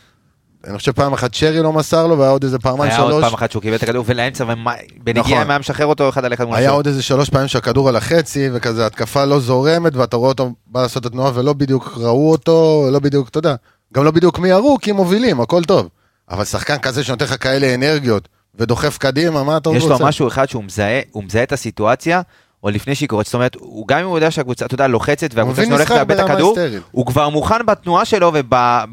אני 0.68 0.78
חושב 0.78 0.92
פעם 0.92 1.14
אחת 1.14 1.34
שרי 1.34 1.60
לא 1.60 1.74
מסר 1.74 2.08
לו, 2.08 2.18
והיה 2.18 2.32
עוד 2.32 2.44
איזה 2.44 2.60
פעמיים 2.60 2.92
היה 2.92 3.00
עוד 3.00 3.12
שלוש. 3.12 3.24
פעם 3.24 3.34
אחת 3.34 3.52
שהוא 3.52 3.62
קיבל 3.62 3.76
את 3.76 3.84
הכדור 3.84 4.04
ולאמצע, 4.08 4.44
ובנגיעה 4.44 5.26
נכון. 5.26 5.50
היה 5.50 5.60
משחרר 5.60 5.86
אותו 5.86 6.10
אחד 6.10 6.26
על 6.26 6.34
אחד 6.34 6.46
מול 6.46 6.56
היה. 6.56 6.70
עוד 6.70 6.88
איזה 6.88 7.04
שלוש 7.04 7.30
פעמים 7.30 7.48
שהכדור 7.48 7.90
על 7.90 7.96
החצי, 7.96 8.50
וכזה 8.54 8.86
התקפה 8.86 9.26
לא 9.26 9.40
זורמת, 9.40 9.96
ואתה 9.96 10.18
רואה 10.18 10.30
אותו 10.30 10.52
בא 10.68 10.82
לעשות 10.82 11.02
את 11.02 11.06
התנועה, 11.06 11.32
ולא 11.34 11.54
בדיוק 11.54 11.94
ראו 11.98 12.32
אותו, 12.32 12.88
לא 12.92 13.00
בדיוק, 13.00 13.30
אתה 13.30 13.40
יודע, 13.40 13.56
גם 13.94 14.04
לא 14.04 14.12
בדיוק 14.12 14.40
מי 14.40 14.50
ירו, 14.50 14.78
כי 14.82 14.90
הם 14.90 14.96
מובילים, 14.96 15.42
הכל 15.42 15.64
טוב. 15.64 15.90
אבל 16.30 16.44
שחקן 16.44 16.78
כזה 16.78 17.04
שנותן 17.04 17.26
לך 17.26 17.44
כאלה 17.44 17.76
אנרגיות, 17.76 18.28
ודוחף 18.60 18.98
קדימה, 18.98 19.44
מה 19.44 19.58
אתה 19.58 19.70
עוד 19.70 19.78
יש 19.78 19.84
רוצה? 19.84 20.04
לו 20.04 20.08
משהו 20.10 20.28
אחד 20.28 20.50
שהוא 20.50 20.64
מזהה, 20.64 21.02
הוא 21.12 21.24
מזהה 21.24 21.44
את 21.44 21.52
הסיטואציה, 21.52 22.22
או 22.66 22.70
לפני 22.70 22.96
שהיא 22.96 23.10
קורית, 23.10 23.26
זאת 23.28 23.34
אומרת, 23.34 23.56
הוא 23.60 23.88
גם 23.88 24.00
אם 24.00 24.06
הוא 24.06 24.18
יודע 24.18 24.32
שהקבוצה, 24.32 24.66
אתה 24.66 24.76
יודע, 24.76 24.88
לוחצת 24.88 25.30
והקבוצה 25.34 25.66
שלו 25.66 25.76
הולכת 25.76 25.96
לאבד 25.96 26.20
את 26.20 26.30
הכדור. 26.30 26.58
הוא 26.92 27.06
כבר 27.06 27.30
מוכן 27.30 27.66
בתנועה 27.66 28.06
שלו, 28.06 28.34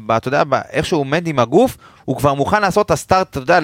ואתה 0.07 0.27
יודע, 0.27 0.43
איך 0.71 0.85
שהוא 0.85 0.99
עומד 0.99 1.27
עם 1.27 1.39
הגוף, 1.39 1.77
הוא 2.05 2.17
כבר 2.17 2.33
מוכן 2.33 2.61
לעשות 2.61 2.85
את 2.85 2.91
הסטארט, 2.91 3.37
אתה 3.37 3.39
יודע, 3.39 3.59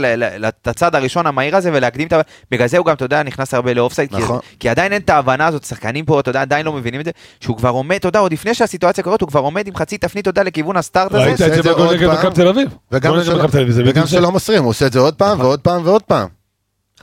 את 0.48 0.68
הצעד 0.68 0.96
הראשון 0.96 1.28
המהיר 1.28 1.56
הזה 1.56 1.70
ולהקדים 1.74 2.08
את 2.08 2.14
ה... 2.14 2.22
בגלל 2.52 2.68
זה 2.68 2.78
הוא 2.78 2.86
גם, 2.86 2.94
אתה 2.94 3.06
יודע, 3.06 3.24
נכנס 3.24 3.54
הרבה 3.54 3.74
לאופסייד, 3.74 4.10
כי, 4.10 4.22
נכון. 4.22 4.40
כי 4.60 4.70
עדיין 4.70 4.94
אין 4.94 5.02
את 5.02 5.10
ההבנה 5.10 5.48
הזאת, 5.48 5.64
שחקנים 5.64 6.06
פה, 6.06 6.20
אתה 6.20 6.30
יודע, 6.30 6.42
עדיין 6.42 6.66
לא 6.66 6.74
מבינים 6.74 7.00
את 7.02 7.06
זה, 7.06 7.12
שהוא 7.40 7.58
כבר 7.58 7.70
עומד, 7.70 7.96
אתה 7.96 8.08
יודע, 8.08 8.20
עוד 8.20 8.32
לפני 8.34 8.54
שהסיטואציה 8.54 9.04
קורית, 9.04 9.22
הוא 9.22 9.30
כבר 9.30 9.40
עומד 9.40 9.68
עם 9.68 9.76
חצי 9.76 9.98
תפנית, 9.98 10.24
אתה 10.24 10.30
יודע, 10.30 10.44
לכיוון 10.44 10.78
הסטארט 10.78 11.14
הזה. 11.14 11.24
ראית 11.24 11.42
את 11.42 11.64
זה 11.64 11.74
בגול 11.74 11.86
עוד 11.88 11.96
נגד. 11.96 12.10
מכבי 12.10 12.36
תל 12.36 12.48
אביב. 12.48 12.70
וגם 12.92 14.08
שלא- 14.08 14.32
מוסרים, 14.32 14.64
הוא 14.64 14.70
עושה 14.70 14.86
את 14.86 14.94
זה 14.94 15.00
עוד 15.00 15.14
פעם 15.14 15.40
ועוד 15.40 15.60
פעם 15.60 15.82
ועוד 15.86 16.04
פעם. 16.04 16.39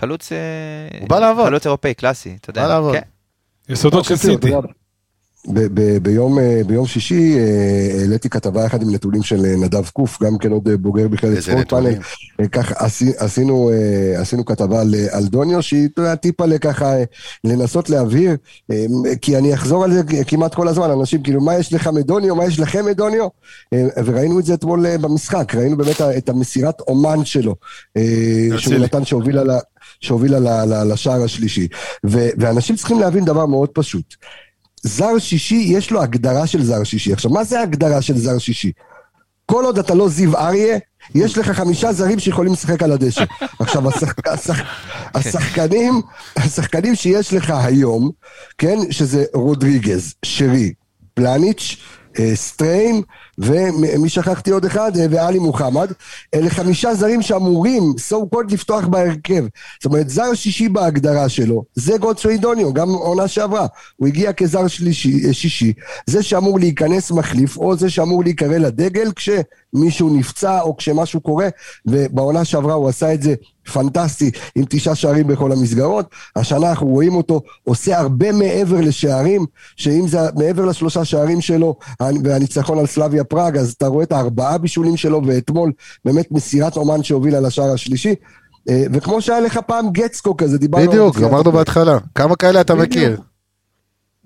חלוץ... 0.01 0.33
אה, 0.33 0.39
הוא 1.01 1.09
בא 1.09 1.19
לעבוד. 1.19 1.47
חלוץ 1.47 1.67
אירופאי, 1.67 1.95
קלאסי, 1.95 2.37
אתה 2.41 2.51
יודע. 2.51 2.63
בא 2.63 2.69
לעבוד. 2.69 2.95
כן. 2.95 3.01
יסודות 3.69 4.05
של 4.05 4.15
אוקיי, 4.15 4.31
סיטי. 4.33 4.51
ב- 5.55 5.81
ב- 5.81 5.99
ביום, 6.03 6.39
אה, 6.39 6.61
ביום 6.67 6.87
שישי 6.87 7.39
אה, 7.39 8.01
העליתי 8.01 8.29
כתבה 8.29 8.65
יחד 8.65 8.83
עם 8.83 8.95
נתונים 8.95 9.23
של 9.23 9.37
נדב 9.37 9.89
קוף, 9.89 10.23
גם 10.23 10.39
כן 10.39 10.51
עוד 10.53 10.69
בוגר 10.69 11.07
איזה 11.23 11.43
ספורט 11.43 11.69
פאנל. 11.69 11.95
ככה 12.53 12.75
עשי- 12.79 13.13
עשינו, 13.17 13.71
עשינו 14.17 14.45
כתבה 14.45 14.81
על, 14.81 14.95
על 15.11 15.25
דוניו, 15.27 15.63
שהיא 15.63 15.89
טיפה 16.21 16.47
לככה 16.47 16.95
לנסות 17.45 17.91
להבהיר, 17.91 18.37
כי 19.23 19.37
אני 19.37 19.55
אחזור 19.55 19.85
על 19.85 19.93
זה 19.93 20.01
כמעט 20.27 20.55
כל 20.55 20.69
הזמן, 20.69 20.91
אנשים 20.91 21.23
כאילו, 21.23 21.41
מה 21.41 21.55
יש 21.59 21.73
לך 21.73 21.87
מדוניו, 21.87 22.37
מה 22.37 22.45
יש 22.45 22.61
לכם 22.61 22.87
מדוניו? 22.87 23.29
וראינו 24.05 24.39
את 24.41 24.45
זה 24.45 24.55
אתמול 24.55 24.97
במשחק, 24.97 25.55
ראינו 25.55 25.77
באמת 25.77 26.01
את 26.01 26.29
המסירת 26.29 26.81
אומן 26.81 27.25
שלו, 27.25 27.55
שהוא. 28.59 28.75
נתן 28.75 29.05
שהובילה 29.05 29.45
ל... 29.45 29.51
שהובילה 30.07 30.65
לשער 30.85 31.23
השלישי. 31.25 31.69
ו- 32.07 32.29
ואנשים 32.39 32.77
צריכים 32.77 33.01
להבין 33.01 33.25
דבר 33.25 33.47
מאוד 33.47 33.69
פשוט. 33.69 34.15
זר 34.83 35.19
שישי, 35.19 35.67
יש 35.69 35.91
לו 35.91 36.03
הגדרה 36.03 36.47
של 36.47 36.65
זר 36.65 36.85
שישי. 36.85 37.13
עכשיו, 37.13 37.31
מה 37.31 37.45
זה 37.45 37.61
הגדרה 37.61 38.03
של 38.03 38.19
זר 38.19 38.39
שישי? 38.39 38.73
כל 39.47 39.65
עוד 39.65 39.79
אתה 39.79 39.95
לא 39.95 40.09
זיו 40.09 40.37
אריה, 40.37 40.79
יש 41.15 41.39
לך 41.39 41.51
חמישה 41.51 41.93
זרים 41.93 42.19
שיכולים 42.19 42.53
לשחק 42.53 42.83
על 42.83 42.93
הדשא. 42.93 43.25
עכשיו, 43.59 43.89
השחק, 43.89 44.29
השחק, 44.29 44.65
השחקנים, 45.15 46.01
השחקנים 46.37 46.95
שיש 46.95 47.35
לך 47.35 47.51
היום, 47.51 48.11
כן, 48.59 48.79
שזה 48.91 49.25
רודריגז, 49.35 50.15
שרי, 50.25 50.73
פלניץ', 51.15 51.77
סטריין, 52.35 53.03
ומי 53.39 54.09
שכחתי 54.09 54.51
עוד 54.51 54.65
אחד? 54.65 54.97
אה, 54.97 55.07
ואלי 55.11 55.39
מוחמד. 55.39 55.93
אלה 56.35 56.51
חמישה 56.51 56.95
זרים 56.95 57.23
שאמורים, 57.23 57.83
so 58.11 58.15
called, 58.35 58.53
לפתוח 58.53 58.87
בהרכב. 58.87 59.45
זאת 59.79 59.85
אומרת, 59.85 60.09
זר 60.09 60.35
שישי 60.35 60.69
בהגדרה 60.69 61.29
שלו, 61.29 61.65
זה 61.75 61.99
גודסווי 61.99 62.39
דוניו, 62.39 62.75
גם 62.75 62.89
עונה 62.89 63.29
שעברה. 63.29 63.67
הוא 63.97 64.09
הגיע 64.09 64.33
כזר 64.33 64.67
שלישי, 64.67 65.29
אה, 65.29 65.33
שישי, 65.33 65.73
זה 66.07 66.23
שאמור 66.23 66.59
להיכנס 66.59 67.11
מחליף, 67.11 67.57
או 67.57 67.77
זה 67.77 67.91
שאמור 67.91 68.25
להיקרא 68.25 68.59
לדגל 68.59 69.11
כשמישהו 69.17 70.17
נפצע 70.17 70.61
או 70.61 70.77
כשמשהו 70.77 71.21
קורה, 71.21 71.49
ובעונה 71.87 72.45
שעברה 72.45 72.75
הוא 72.75 72.89
עשה 72.89 73.15
את 73.15 73.23
זה 73.23 73.35
פנטסטי, 73.73 74.31
עם 74.55 74.65
תשעה 74.69 74.95
שערים 74.95 75.27
בכל 75.27 75.53
המסגרות. 75.53 76.07
השנה 76.37 76.71
אנחנו 76.71 76.87
רואים 76.87 77.15
אותו 77.15 77.41
עושה 77.65 77.99
הרבה 77.99 78.33
מעבר 78.33 78.81
לשערים, 78.81 79.47
שאם 79.77 80.09
זה 80.09 80.19
מעבר 80.37 80.65
לשלושה 80.65 81.05
שערים 81.05 81.41
שלו, 81.41 81.77
והניצחון 82.25 82.79
על 82.79 82.87
סלאביה 82.87 83.25
פראג, 83.25 83.57
אז 83.57 83.75
אתה 83.79 83.87
רואה 83.87 84.05
את 84.05 84.13
הארבעה 84.13 84.59
בישולים 84.59 84.97
שלו, 84.97 85.23
ואתמול 85.27 85.73
באמת 86.05 86.33
מסירת 86.33 86.77
אומן 86.77 87.03
שהובילה 87.03 87.41
לשער 87.41 87.73
השלישי. 87.73 88.15
אה, 88.69 88.85
וכמו 88.93 89.21
שהיה 89.21 89.41
לך 89.41 89.59
פעם 89.67 89.91
גצקו 89.93 90.37
כזה, 90.37 90.59
דיברנו... 90.59 90.91
בדיוק, 90.91 91.17
אמרנו. 91.17 91.53
בהתחלה. 91.53 91.99
כמה 92.15 92.37
כאלה 92.37 92.61
אתה 92.61 92.75
בדיוק. 92.75 92.91
מכיר? 92.91 93.21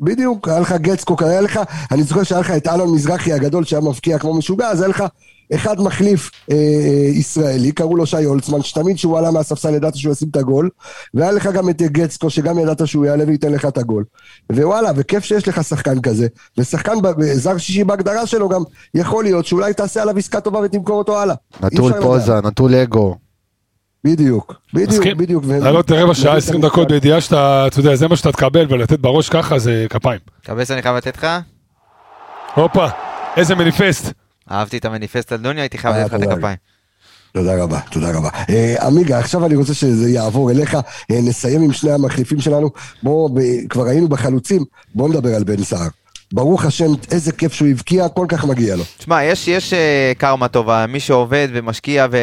בדיוק, 0.01 0.49
היה 0.49 0.61
לך 0.61 0.72
גצקו, 0.72 1.16
היה 1.20 1.41
לך, 1.41 1.61
אני 1.91 2.03
זוכר 2.03 2.22
שהיה 2.22 2.41
לך 2.41 2.51
את 2.51 2.66
אלון 2.66 2.95
מזרחי 2.95 3.32
הגדול 3.32 3.64
שהיה 3.64 3.82
מבקיע 3.82 4.18
כמו 4.18 4.34
משוגע, 4.34 4.68
אז 4.68 4.80
היה 4.80 4.88
לך 4.88 5.05
אחד 5.55 5.81
מחליף 5.81 6.31
אה, 6.51 6.57
אה, 6.57 7.09
ישראלי, 7.09 7.73
קראו 7.73 7.97
לו 7.97 8.07
שי 8.07 8.25
הולצמן, 8.25 8.63
שתמיד 8.63 8.97
כשהוא 8.97 9.19
עלה 9.19 9.31
מהספסל 9.31 9.75
ידעת 9.75 9.97
שהוא 9.97 10.13
ישים 10.13 10.29
את 10.31 10.37
הגול, 10.37 10.71
והיה 11.15 11.33
לך 11.33 11.47
גם 11.47 11.69
את 11.69 11.83
גצקו, 11.83 12.31
שגם 12.31 12.59
ידעת 12.59 12.87
שהוא 12.87 13.07
יעלה 13.07 13.25
וייתן 13.27 13.53
לך 13.53 13.65
את 13.65 13.79
הגול. 13.79 14.05
ווואלה, 14.53 14.91
וכיף 14.97 15.25
שיש 15.25 15.49
לך 15.49 15.65
שחקן 15.65 16.01
כזה, 16.01 16.27
ושחקן, 16.59 16.93
זר 17.33 17.59
שישי 17.59 17.85
בהגדרה 17.85 18.27
שלו 18.27 18.49
גם, 18.49 18.63
יכול 18.95 19.25
להיות 19.25 19.47
שאולי 19.47 19.75
תעשה 19.75 20.03
עליו 20.03 20.19
עסקה 20.19 20.41
טובה 20.41 20.59
ותמכור 20.59 20.99
אותו 20.99 21.19
הלאה. 21.19 21.35
נטול 21.63 21.93
פוזה. 22.03 22.35
נטול 22.35 22.75
אגו. 22.75 23.17
בדיוק, 24.05 24.55
בדיוק, 24.75 24.91
מסכים. 24.91 25.17
בדיוק. 25.17 25.45
לעלות 25.47 25.91
רבע 25.91 26.15
שעה, 26.15 26.33
נגיד 26.33 26.43
20 26.43 26.61
את 26.61 26.65
דקות. 26.65 26.89
בידיעה 26.89 27.21
שאתה, 27.21 27.65
אתה 27.67 27.81
יודע, 27.81 27.97
זה 27.97 28.09
מה 28.09 28.17
שאתה 28.17 28.33
תקבל, 28.33 28.67
ולתת 28.69 28.99
בראש 28.99 29.29
ככה 29.29 29.59
זה 29.59 29.87
כפיים. 29.91 30.21
קבס 30.43 30.71
אני 30.71 30.83
חייב 30.83 30.97
לתת 30.97 31.17
לך? 31.17 31.27
הופה, 32.55 32.87
איזה 33.37 33.55
מניפסט. 33.55 34.13
אהבתי 34.51 34.77
את 34.79 34.85
המניפסט 34.85 35.33
על 35.33 35.39
דוניו, 35.39 35.61
הייתי 35.61 35.79
חייב 35.79 35.97
לתת 35.97 36.13
לך 36.13 36.23
את. 36.23 36.29
הכפיים. 36.33 36.57
תודה 37.33 37.63
רבה, 37.63 37.81
תודה 37.91 38.11
רבה. 38.11 38.29
אה, 38.51 38.87
עמיגה, 38.87 39.19
עכשיו 39.19 39.47
אני 39.47 39.55
רוצה 39.57 39.75
שזה 39.75 40.11
יעבור 40.11 40.51
אליך, 40.51 40.75
אה, 40.75 40.81
נסיים 41.23 41.63
עם 41.63 41.73
שני 41.73 41.93
המחליפים 41.93 42.41
שלנו. 42.41 42.71
בואו, 43.03 43.29
ב- 43.35 43.69
כבר 43.69 43.87
היינו 43.87 44.09
בחלוצים, 44.09 44.65
בואו 44.95 45.09
נדבר 45.09 45.35
על 45.35 45.45
בן 45.45 45.63
סער. 45.65 45.89
ברוך 46.33 46.65
השם, 46.65 46.87
איזה 47.11 47.33
כיף 47.33 47.53
שהוא 47.53 47.69
הבקיע, 47.69 48.09
כל 48.09 48.27
כך 48.29 48.45
מגיע 48.45 48.77
לו. 48.77 48.85
תשמע, 48.99 49.25
יש, 49.25 49.49
יש 49.49 49.73
אה, 49.73 50.13
קרמה 50.19 50.49
טובה, 50.49 50.87
מי 50.87 51.01
שעובד 51.01 51.49
ומשקיע 51.53 52.07
ו... 52.11 52.17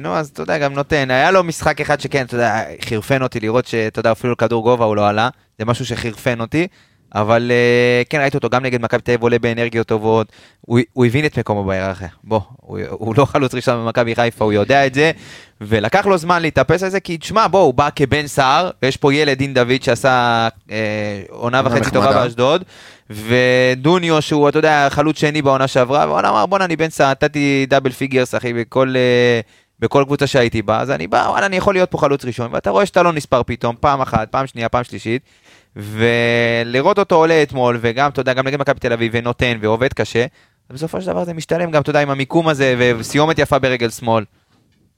נו, 0.00 0.14
אז 0.14 0.28
אתה 0.28 0.42
יודע, 0.42 0.58
גם 0.58 0.72
נותן. 0.72 1.10
היה 1.10 1.30
לו 1.30 1.44
משחק 1.44 1.80
אחד 1.80 2.00
שכן, 2.00 2.24
אתה 2.24 2.34
יודע, 2.34 2.62
חירפן 2.80 3.22
אותי 3.22 3.40
לראות 3.40 3.66
שאתה 3.66 4.00
יודע, 4.00 4.12
אפילו 4.12 4.36
כדור 4.36 4.62
גובה 4.62 4.84
הוא 4.84 4.96
לא 4.96 5.08
עלה, 5.08 5.28
זה 5.58 5.64
משהו 5.64 5.86
שחירפן 5.86 6.40
אותי. 6.40 6.66
אבל 7.14 7.50
אה, 7.50 8.02
כן, 8.10 8.20
ראיתי 8.20 8.36
אותו 8.36 8.48
גם 8.48 8.62
נגד 8.62 8.80
מכבי 8.82 9.00
תל 9.00 9.10
אביב 9.10 9.22
עולה 9.22 9.38
באנרגיות 9.38 9.86
טובות, 9.86 10.32
הוא, 10.60 10.78
הוא 10.92 11.06
הבין 11.06 11.26
את 11.26 11.38
מקומו 11.38 11.64
בהיררכיה. 11.64 12.08
בוא, 12.24 12.40
הוא, 12.56 12.78
הוא 12.90 13.14
לא 13.16 13.24
חלוץ 13.24 13.54
ראשון 13.54 13.84
במכבי 13.84 14.14
חיפה, 14.14 14.44
הוא 14.44 14.52
יודע 14.52 14.86
את 14.86 14.94
זה, 14.94 15.10
ולקח 15.60 16.06
לו 16.06 16.18
זמן 16.18 16.42
להתאפס 16.42 16.82
על 16.82 16.90
זה, 16.90 17.00
כי 17.00 17.18
תשמע, 17.18 17.46
בוא, 17.48 17.60
הוא 17.60 17.74
בא 17.74 17.88
כבן 17.96 18.26
סער, 18.26 18.70
ויש 18.82 18.96
פה 18.96 19.14
ילד 19.14 19.38
דין 19.38 19.54
דוד 19.54 19.82
שעשה 19.82 20.48
אה, 20.70 21.22
עונה 21.28 21.62
וחצי 21.64 21.90
טובה. 21.90 22.12
באשדוד, 22.12 22.64
ודוניו 23.10 24.22
שהוא, 24.22 24.48
אתה 24.48 24.58
יודע, 24.58 24.88
חלוץ 24.90 25.18
שני 25.18 25.42
בעונה 25.42 25.68
שעברה, 25.68 26.06
והוא 26.06 26.18
אמר, 26.18 26.46
בואנה, 26.46 26.64
אני 26.64 26.76
בן 26.76 26.90
סער, 26.90 27.10
נתתי 27.10 27.66
double 27.68 27.90
figures, 27.90 28.34
אחי, 28.34 28.52
בכל... 28.52 28.94
אה, 28.96 29.40
בכל 29.82 30.04
קבוצה 30.06 30.26
שהייתי 30.26 30.62
בה, 30.62 30.80
אז 30.80 30.90
אני 30.90 31.06
בא, 31.06 31.26
וואלה, 31.28 31.46
אני 31.46 31.56
יכול 31.56 31.74
להיות 31.74 31.90
פה 31.90 31.98
חלוץ 31.98 32.24
ראשון, 32.24 32.50
ואתה 32.52 32.70
רואה 32.70 32.86
שאתה 32.86 33.02
לא 33.02 33.12
נספר 33.12 33.42
פתאום, 33.42 33.76
פעם 33.80 34.00
אחת, 34.00 34.28
פעם 34.30 34.46
שנייה, 34.46 34.68
פעם 34.68 34.84
שלישית, 34.84 35.22
ולראות 35.76 36.98
אותו 36.98 37.14
עולה 37.14 37.42
אתמול, 37.42 37.78
וגם, 37.80 38.10
אתה 38.10 38.20
יודע, 38.20 38.32
גם 38.32 38.46
נגד 38.46 38.60
מכבי 38.60 38.80
תל 38.80 38.92
אביב, 38.92 39.12
ונותן, 39.14 39.58
ועובד 39.60 39.92
קשה, 39.92 40.26
בסופו 40.72 41.00
של 41.00 41.06
דבר 41.06 41.24
זה 41.24 41.34
משתלם 41.34 41.70
גם, 41.70 41.82
אתה 41.82 41.90
יודע, 41.90 42.00
עם 42.02 42.10
המיקום 42.10 42.48
הזה, 42.48 42.74
וסיומת 42.98 43.38
יפה 43.38 43.58
ברגל 43.58 43.90
שמאל. 43.90 44.24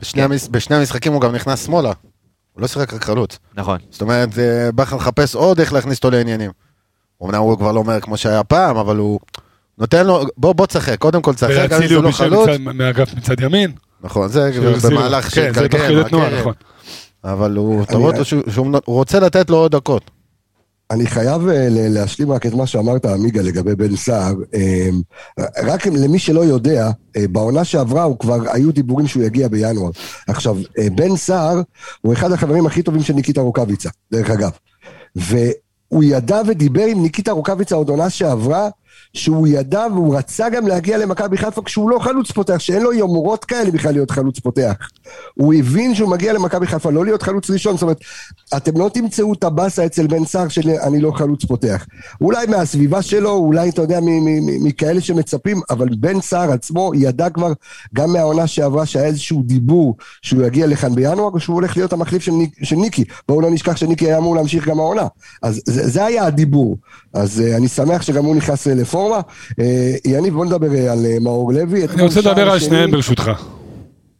בשני 0.00 0.22
המש- 0.22 0.48
בשני 0.50 0.76
המשחקים 0.76 1.12
הוא 1.12 1.20
גם 1.20 1.34
נכנס 1.34 1.66
שמאלה. 1.66 1.92
הוא 2.52 2.62
לא 2.62 2.66
שיחק 2.66 2.94
רק 2.94 3.04
חלוץ. 3.04 3.38
נכון. 3.54 3.78
זאת 3.90 4.02
אומרת, 4.02 4.28
בכר 4.74 4.96
מחפש 4.96 5.34
עוד 5.34 5.60
איך 5.60 5.72
להכניס 5.72 5.96
אותו 5.98 6.10
לעניינים. 6.10 6.50
אמנם 7.24 7.40
הוא 7.40 7.58
כבר 7.58 7.72
לא 7.72 7.78
אומר 7.80 8.00
כמו 8.00 8.16
שהיה 8.16 8.44
פעם, 8.44 8.76
אבל 8.76 8.96
הוא 8.96 9.20
נותן 9.78 10.06
לו, 10.06 10.24
בוא 10.36 10.52
בוא 10.52 10.66
תשחק, 10.66 10.98
קודם 10.98 11.22
כל 11.22 11.34
תשחק, 11.34 11.70
גם 11.70 11.82
אם 11.82 11.88
זה 11.88 12.00
לא 12.00 12.10
חלוץ. 12.10 12.48
מצד- 12.48 12.60
מהאגף 12.60 13.14
מצד 13.14 13.40
ימין. 13.40 13.72
נכון, 14.00 14.28
זה 14.28 14.50
במהלך 14.90 15.34
כן, 15.34 15.54
זה 15.54 15.68
תוך 15.68 15.80
כדי 15.80 16.02
תנועה, 16.08 16.24
מהקרן. 16.24 16.40
נכון. 16.40 16.54
אבל 17.24 17.56
הוא, 17.56 17.82
אתה 17.82 17.96
רואה 17.96 18.24
שהוא 18.24 18.66
רוצה 18.86 19.20
לתת 19.20 19.50
לו 19.50 19.56
עוד 19.56 19.72
דקות. 19.76 20.10
אני 20.90 21.06
חייב 21.06 21.48
אה, 21.48 21.66
להשלים 21.70 22.32
רק 22.32 22.46
את 22.46 22.54
מה 22.54 22.66
שאמרת, 22.66 23.04
עמיגה, 23.04 23.42
לגבי 23.42 23.74
בן 23.74 23.96
סער. 23.96 24.34
אה, 24.54 24.88
רק 25.62 25.86
למי 25.86 26.18
שלא 26.18 26.44
יודע, 26.44 26.90
אה, 27.16 27.28
בעונה 27.28 27.64
שעברה 27.64 28.02
הוא 28.02 28.18
כבר, 28.18 28.52
היו 28.52 28.72
דיבורים 28.72 29.06
שהוא 29.06 29.22
יגיע 29.22 29.48
בינואר. 29.48 29.90
עכשיו, 30.28 30.56
אה, 30.78 30.90
בן 30.90 31.16
סער 31.16 31.62
הוא 32.00 32.12
אחד 32.12 32.32
החברים 32.32 32.66
הכי 32.66 32.82
טובים 32.82 33.02
של 33.02 33.14
ניקיטה 33.14 33.40
רוקאביצה, 33.40 33.88
דרך 34.12 34.30
אגב. 34.30 34.50
והוא 35.16 36.04
ידע 36.04 36.40
ודיבר 36.46 36.84
עם 36.84 37.02
ניקיטה 37.02 37.32
רוקאביצה 37.32 37.74
עוד 37.74 37.88
עונה 37.88 38.10
שעברה, 38.10 38.68
שהוא 39.14 39.46
ידע 39.48 39.86
והוא 39.94 40.16
רצה 40.16 40.48
גם 40.48 40.66
להגיע 40.66 40.98
למכבי 40.98 41.36
חיפה 41.36 41.62
כשהוא 41.62 41.90
לא 41.90 41.98
חלוץ 41.98 42.30
פותח, 42.30 42.58
שאין 42.58 42.82
לו 42.82 42.92
יומרות 42.92 43.44
כאלה 43.44 43.70
בכלל 43.70 43.92
להיות 43.92 44.10
חלוץ 44.10 44.38
פותח. 44.38 44.74
הוא 45.34 45.54
הבין 45.54 45.94
שהוא 45.94 46.10
מגיע 46.10 46.32
למכבי 46.32 46.66
חיפה, 46.66 46.90
לא 46.90 47.04
להיות 47.04 47.22
חלוץ 47.22 47.50
ראשון, 47.50 47.74
זאת 47.74 47.82
אומרת, 47.82 47.98
אתם 48.56 48.78
לא 48.78 48.90
תמצאו 48.94 49.32
את 49.32 49.44
הבאסה 49.44 49.86
אצל 49.86 50.06
בן 50.06 50.24
סער 50.24 50.48
של 50.48 50.70
אני 50.70 51.00
לא 51.00 51.10
חלוץ 51.10 51.44
פותח. 51.44 51.86
אולי 52.20 52.46
מהסביבה 52.46 53.02
שלו, 53.02 53.30
אולי 53.30 53.68
אתה 53.68 53.82
יודע, 53.82 53.98
מכאלה 54.60 55.00
שמצפים, 55.00 55.60
אבל 55.70 55.88
בן 55.98 56.20
סער 56.20 56.52
עצמו 56.52 56.92
ידע 56.94 57.30
כבר, 57.30 57.52
גם 57.94 58.12
מהעונה 58.12 58.46
שעברה, 58.46 58.86
שהיה 58.86 59.06
איזשהו 59.06 59.42
דיבור 59.42 59.96
שהוא 60.22 60.42
יגיע 60.42 60.66
לכאן 60.66 60.94
בינואר, 60.94 61.38
שהוא 61.38 61.54
הולך 61.54 61.76
להיות 61.76 61.92
המחליף 61.92 62.22
של, 62.22 62.32
ניק, 62.32 62.54
של 62.62 62.76
ניקי. 62.76 63.04
בואו 63.28 63.40
לא 63.40 63.50
נשכח 63.50 63.76
שניקי 63.76 64.06
היה 64.06 64.18
אמור 64.18 64.36
להמשיך 64.36 64.68
גם 64.68 64.78
העונה. 64.78 65.06
אז 65.42 65.60
זה, 65.66 65.88
זה 65.88 66.04
היה 66.04 66.26
הדיבור. 66.26 66.76
אז 67.14 67.42
uh, 67.44 67.56
אני 67.56 67.68
שמח 67.68 68.02
שגם 68.02 68.24
הוא 68.24 68.36
נכנס 68.36 68.68
אה, 68.68 68.74
לפורמה. 68.84 69.20
Uh, 69.50 69.54
יניב, 70.04 70.34
בוא 70.34 70.44
נדבר 70.44 70.74
אה, 70.74 70.92
על 70.92 70.98
uh, 70.98 71.22
מאור 71.22 71.52
לוי. 71.52 71.86
אני 71.86 72.02
רוצה 72.02 72.20
לדבר 72.20 72.50
על 72.50 72.58
שניהם 72.58 72.90
ברשותך. 72.90 73.30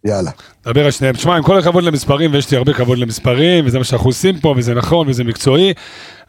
יאללה. 0.05 0.31
דבר 0.67 0.85
על 0.85 0.91
שניהם. 0.91 1.15
תשמע, 1.15 1.37
עם 1.37 1.43
כל 1.43 1.59
הכבוד 1.59 1.85
למספרים, 1.85 2.33
ויש 2.33 2.51
לי 2.51 2.57
הרבה 2.57 2.73
כבוד 2.73 2.99
למספרים, 2.99 3.67
וזה 3.67 3.79
מה 3.79 3.85
שאנחנו 3.85 4.09
עושים 4.09 4.41
פה, 4.41 4.55
וזה 4.57 4.75
נכון, 4.75 5.09
וזה 5.09 5.25
מקצועי, 5.25 5.73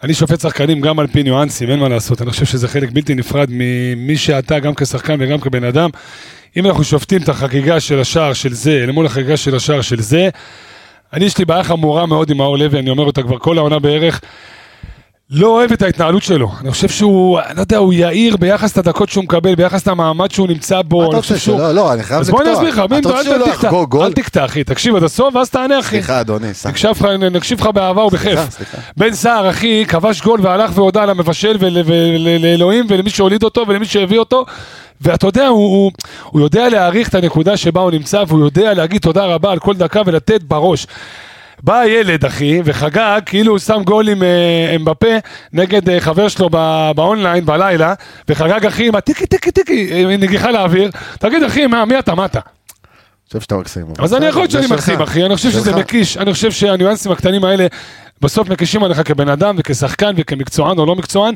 אני 0.03 0.13
שופט 0.13 0.39
שחקנים 0.39 0.81
גם 0.81 0.99
על 0.99 1.07
פי 1.07 1.23
ניואנסים, 1.23 1.69
אין 1.69 1.79
מה 1.79 1.89
לעשות. 1.89 2.21
אני 2.21 2.31
חושב 2.31 2.45
שזה 2.45 2.67
חלק 2.67 2.89
בלתי 2.91 3.15
נפרד 3.15 3.47
ממי 3.51 4.17
שאתה, 4.17 4.59
גם 4.59 4.75
כשחקן 4.75 5.15
וגם 5.19 5.39
כבן 5.39 5.63
אדם. 5.63 5.89
אם 6.57 6.65
אנחנו 6.65 6.83
שופטים 6.83 7.21
את 7.21 7.29
החגיגה 7.29 7.79
של 7.79 7.99
השער 7.99 8.33
של 8.33 8.53
זה 8.53 8.81
אל 8.83 8.91
מול 8.91 9.05
החגיגה 9.05 9.37
של 9.37 9.55
השער 9.55 9.81
של 9.81 10.01
זה, 10.01 10.29
אני 11.13 11.25
יש 11.25 11.37
לי 11.37 11.45
בעיה 11.45 11.63
חמורה 11.63 12.05
מאוד 12.05 12.29
עם 12.29 12.37
מאור 12.37 12.57
לוי, 12.57 12.79
אני 12.79 12.89
אומר 12.89 13.03
אותה 13.03 13.23
כבר 13.23 13.37
כל 13.37 13.57
העונה 13.57 13.79
בערך. 13.79 14.21
לא 15.29 15.47
אוהב 15.47 15.71
את 15.71 15.81
ההתנהלות 15.81 16.23
שלו. 16.23 16.51
אני 16.61 16.71
חושב 16.71 16.89
שהוא, 16.89 17.39
אני 17.39 17.55
לא 17.55 17.61
יודע, 17.61 17.77
הוא 17.77 17.93
יאיר 17.93 18.37
ביחס 18.37 18.77
לדקות 18.77 19.09
שהוא 19.09 19.23
מקבל, 19.23 19.55
ביחס 19.55 19.87
למעמד 19.87 20.31
שהוא 20.31 20.47
נמצא 20.47 20.81
בו. 20.81 21.01
מה 21.01 21.07
אתה 21.07 21.15
רוצה 21.15 21.37
שהוא- 21.37 21.57
שלא? 21.57 21.71
לא, 21.71 21.93
אני 21.93 22.03
חייב 22.03 22.19
אז 22.19 22.29
לקטוע. 22.29 22.43
בוא 22.43 22.49
אני 22.49 22.57
אסביר 22.57 22.69
לך, 22.69 22.79
אל 22.79 24.07
לא 24.09 24.13
תקטע, 24.13 24.45
אחי, 24.45 24.63
תקשיב 24.63 24.95
עד 24.95 25.03
הסוף 25.03 25.35
ואז 25.35 25.49
תענה 25.49 25.79
אחי. 25.79 25.89
סליחה, 25.95 26.21
אדוני, 26.21 26.53
סליחה. 26.53 26.69
נקשיב 27.29 27.59
לך- 27.61 27.67
באהבה 27.67 28.03
ובכיף. 28.05 28.33
סליחה, 28.39 28.51
סליחה. 28.51 28.77
בן 28.97 29.13
סער, 29.13 29.49
אחי, 29.49 29.85
כבש 29.87 30.21
גול 30.21 30.39
והלך 30.43 30.71
והודה 30.73 31.05
למבשל 31.05 31.57
ול- 31.59 31.77
ול- 31.85 32.25
ולאלוהים 32.25 32.85
ולמי 32.89 33.09
שהוליד 33.09 33.43
אותו 33.43 33.65
ולמי 33.67 33.85
שהביא 33.85 34.19
אותו. 34.19 34.45
ואתה 35.01 35.27
יודע, 35.27 35.47
הוא, 35.47 35.57
הוא, 35.75 35.91
הוא 36.23 36.41
יודע 36.41 36.69
להעריך 36.69 37.09
את 37.09 37.15
הנקודה 37.15 37.57
שבה 37.57 37.81
הוא 37.81 37.91
נמצא 37.91 38.23
והוא 38.27 38.39
יודע 38.45 38.73
להגיד 38.73 39.01
תודה 39.01 39.25
רבה 39.25 39.51
על 39.51 39.59
כל 39.59 39.73
דקה 39.75 40.01
ולתת 40.05 40.43
בראש. 40.43 40.87
בא 41.63 41.79
הילד, 41.79 42.25
אחי, 42.25 42.61
וחגג, 42.65 43.21
כאילו 43.25 43.51
הוא 43.51 43.59
שם 43.59 43.81
גול 43.85 44.09
עם 44.09 44.23
אה, 44.23 44.75
אמבפה 44.75 45.17
נגד 45.53 45.89
אה, 45.89 45.99
חבר 45.99 46.27
שלו 46.27 46.49
באונליין 46.95 47.45
בלילה, 47.45 47.93
וחגג, 48.29 48.65
אחי, 48.65 48.87
עם 48.87 48.95
הטיקי 48.95 49.25
טיקי 49.25 49.51
טיקי, 49.51 49.91
אה, 49.93 50.17
נגיחה 50.17 50.51
לאוויר. 50.51 50.91
תגיד, 51.19 51.43
אחי, 51.43 51.67
מה, 51.67 51.85
מי 51.85 51.99
אתה, 51.99 52.15
מה 52.15 52.25
אתה? 52.25 52.39
חושב 53.27 53.41
שאתה 53.41 53.57
מקסים. 53.57 53.85
אז 53.99 54.13
אני 54.13 54.25
יכול 54.25 54.41
להיות 54.41 54.51
שאני. 54.51 54.67
מקסים, 54.67 55.01
אחי, 55.01 55.25
אני 55.25 55.35
חושב 55.35 55.51
שזה. 55.51 55.75
מקיש, 55.75 56.17
אני 56.17 56.33
חושב 56.33 56.51
שהניואנסים 56.51 57.11
הקטנים 57.11 57.43
האלה 57.43 57.67
בסוף 58.21 58.49
מקישים 58.49 58.83
עליך 58.83 59.01
כבן 59.05 59.29
אדם 59.29 59.55
וכשחקן 59.57 60.13
וכמקצוען 60.17 60.79
או 60.79 60.85
לא 60.85 60.95
מקצוען. 60.95 61.35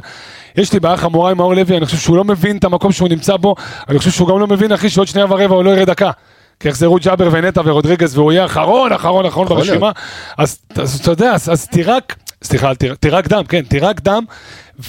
יש 0.55 0.73
לי 0.73 0.79
בעיה 0.79 0.97
חמורה 0.97 1.31
עם 1.31 1.37
מאור 1.37 1.55
לוי, 1.55 1.77
אני 1.77 1.85
חושב 1.85 1.97
שהוא 1.97 2.17
לא 2.17 2.23
מבין 2.23 2.57
את 2.57 2.63
המקום 2.63 2.91
שהוא 2.91 3.09
נמצא 3.09 3.37
בו, 3.37 3.55
אני 3.89 3.99
חושב 3.99 4.11
שהוא 4.11 4.27
גם 4.27 4.39
לא 4.39 4.47
מבין, 4.47 4.71
אחי, 4.71 4.89
שעוד 4.89 5.07
שנייה 5.07 5.27
ורבע 5.29 5.55
הוא 5.55 5.63
לא 5.63 5.69
יראה 5.69 5.85
דקה. 5.85 6.11
כי 6.59 6.67
יחזרו 6.69 6.97
ג'אבר 7.01 7.29
ונטע 7.31 7.61
ורודריגז 7.65 8.17
והוא 8.17 8.31
יהיה 8.31 8.45
אחרון, 8.45 8.91
אחרון, 8.93 9.25
אחרון 9.25 9.47
ברשימה. 9.47 9.91
אז 10.37 10.59
אז 10.75 10.99
אתה 10.99 11.11
יודע, 11.11 11.33
אז 11.33 11.67
תירק, 11.67 12.15
סליחה, 12.43 12.71
תירק- 12.99 13.27
דם, 13.27 13.43
כן, 13.43 13.61
תירק 13.61 14.01
דם, 14.01 14.23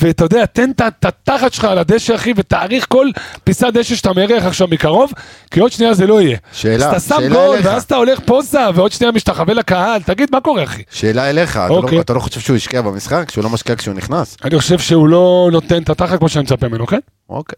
ואתה 0.01 0.25
יודע, 0.25 0.47
תן 0.47 0.71
את 0.71 1.05
התחת 1.05 1.53
שלך 1.53 1.65
על 1.65 1.79
הדשא, 1.79 2.15
אחי, 2.15 2.33
ותעריך 2.37 2.87
כל 2.89 3.07
פיסת 3.45 3.67
דשא 3.75 3.95
שאתה 3.95 4.13
מריח 4.13 4.45
עכשיו 4.45 4.69
מקרוב, 4.69 5.13
כי 5.51 5.61
עוד 5.61 5.73
שנייה 5.73 5.95
זה 5.95 6.07
לא 6.07 6.21
יהיה. 6.21 6.37
שאלה, 6.53 6.87
אז 6.87 6.91
אתה 6.91 7.15
שם 7.15 7.21
שאלה 7.23 7.35
גול, 7.35 7.55
אליך. 7.55 7.67
ואז 7.67 7.83
אתה 7.83 7.97
הולך 7.97 8.21
פוזה, 8.27 8.59
ועוד 8.75 8.93
שנייה 8.93 9.13
משתחווה 9.13 9.55
לקהל, 9.55 10.03
תגיד, 10.03 10.29
מה 10.33 10.41
קורה, 10.41 10.65
אחי? 10.65 10.83
שאלה 10.91 11.31
אליך, 11.31 11.51
אתה 11.57 11.69
אוקיי. 11.69 11.97
לא- 11.97 12.03
אתה 12.03 12.13
לא 12.13 12.21
חושב 12.21 12.41
שהוא 12.41 12.57
השקיע 12.57 12.83
במשחק? 12.83 13.31
שהוא 13.31 13.45
לא 13.45 13.51
משקיע 13.51 13.77
כשהוא 13.77 13.95
נכנס? 13.95 14.37
אני 14.45 14.59
חושב 14.59 14.79
שהוא 14.79 15.09
לא 15.09 15.49
נותן 15.53 15.83
את 15.83 15.91
התחת 15.91 16.19
כמו 16.19 16.29
שאני 16.29 16.43
מצפה 16.45 16.69
ממנו, 16.69 16.87
כן? 16.87 16.99
אוקיי. 17.29 17.57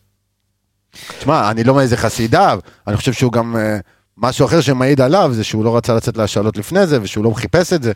תשמע, 1.18 1.50
אני 1.50 1.64
לא 1.64 1.74
מאיזה 1.74 1.96
חסידיו, 1.96 2.58
אני 2.86 2.96
חושב 2.96 3.12
שהוא 3.12 3.32
גם... 3.32 3.56
אה, 3.56 3.78
משהו 4.18 4.46
אחר 4.46 4.60
שמעיד 4.60 5.00
עליו 5.00 5.30
זה 5.34 5.44
שהוא 5.44 5.64
לא 5.64 5.76
רצה 5.76 5.94
לצאת 5.94 6.16
להשאלות 6.16 6.56
לפני 6.56 6.86
זה, 6.86 7.02
ושהוא 7.02 7.24
לא 7.24 7.30
חיפש 7.30 7.72
את 7.72 7.82
זה. 7.82 7.92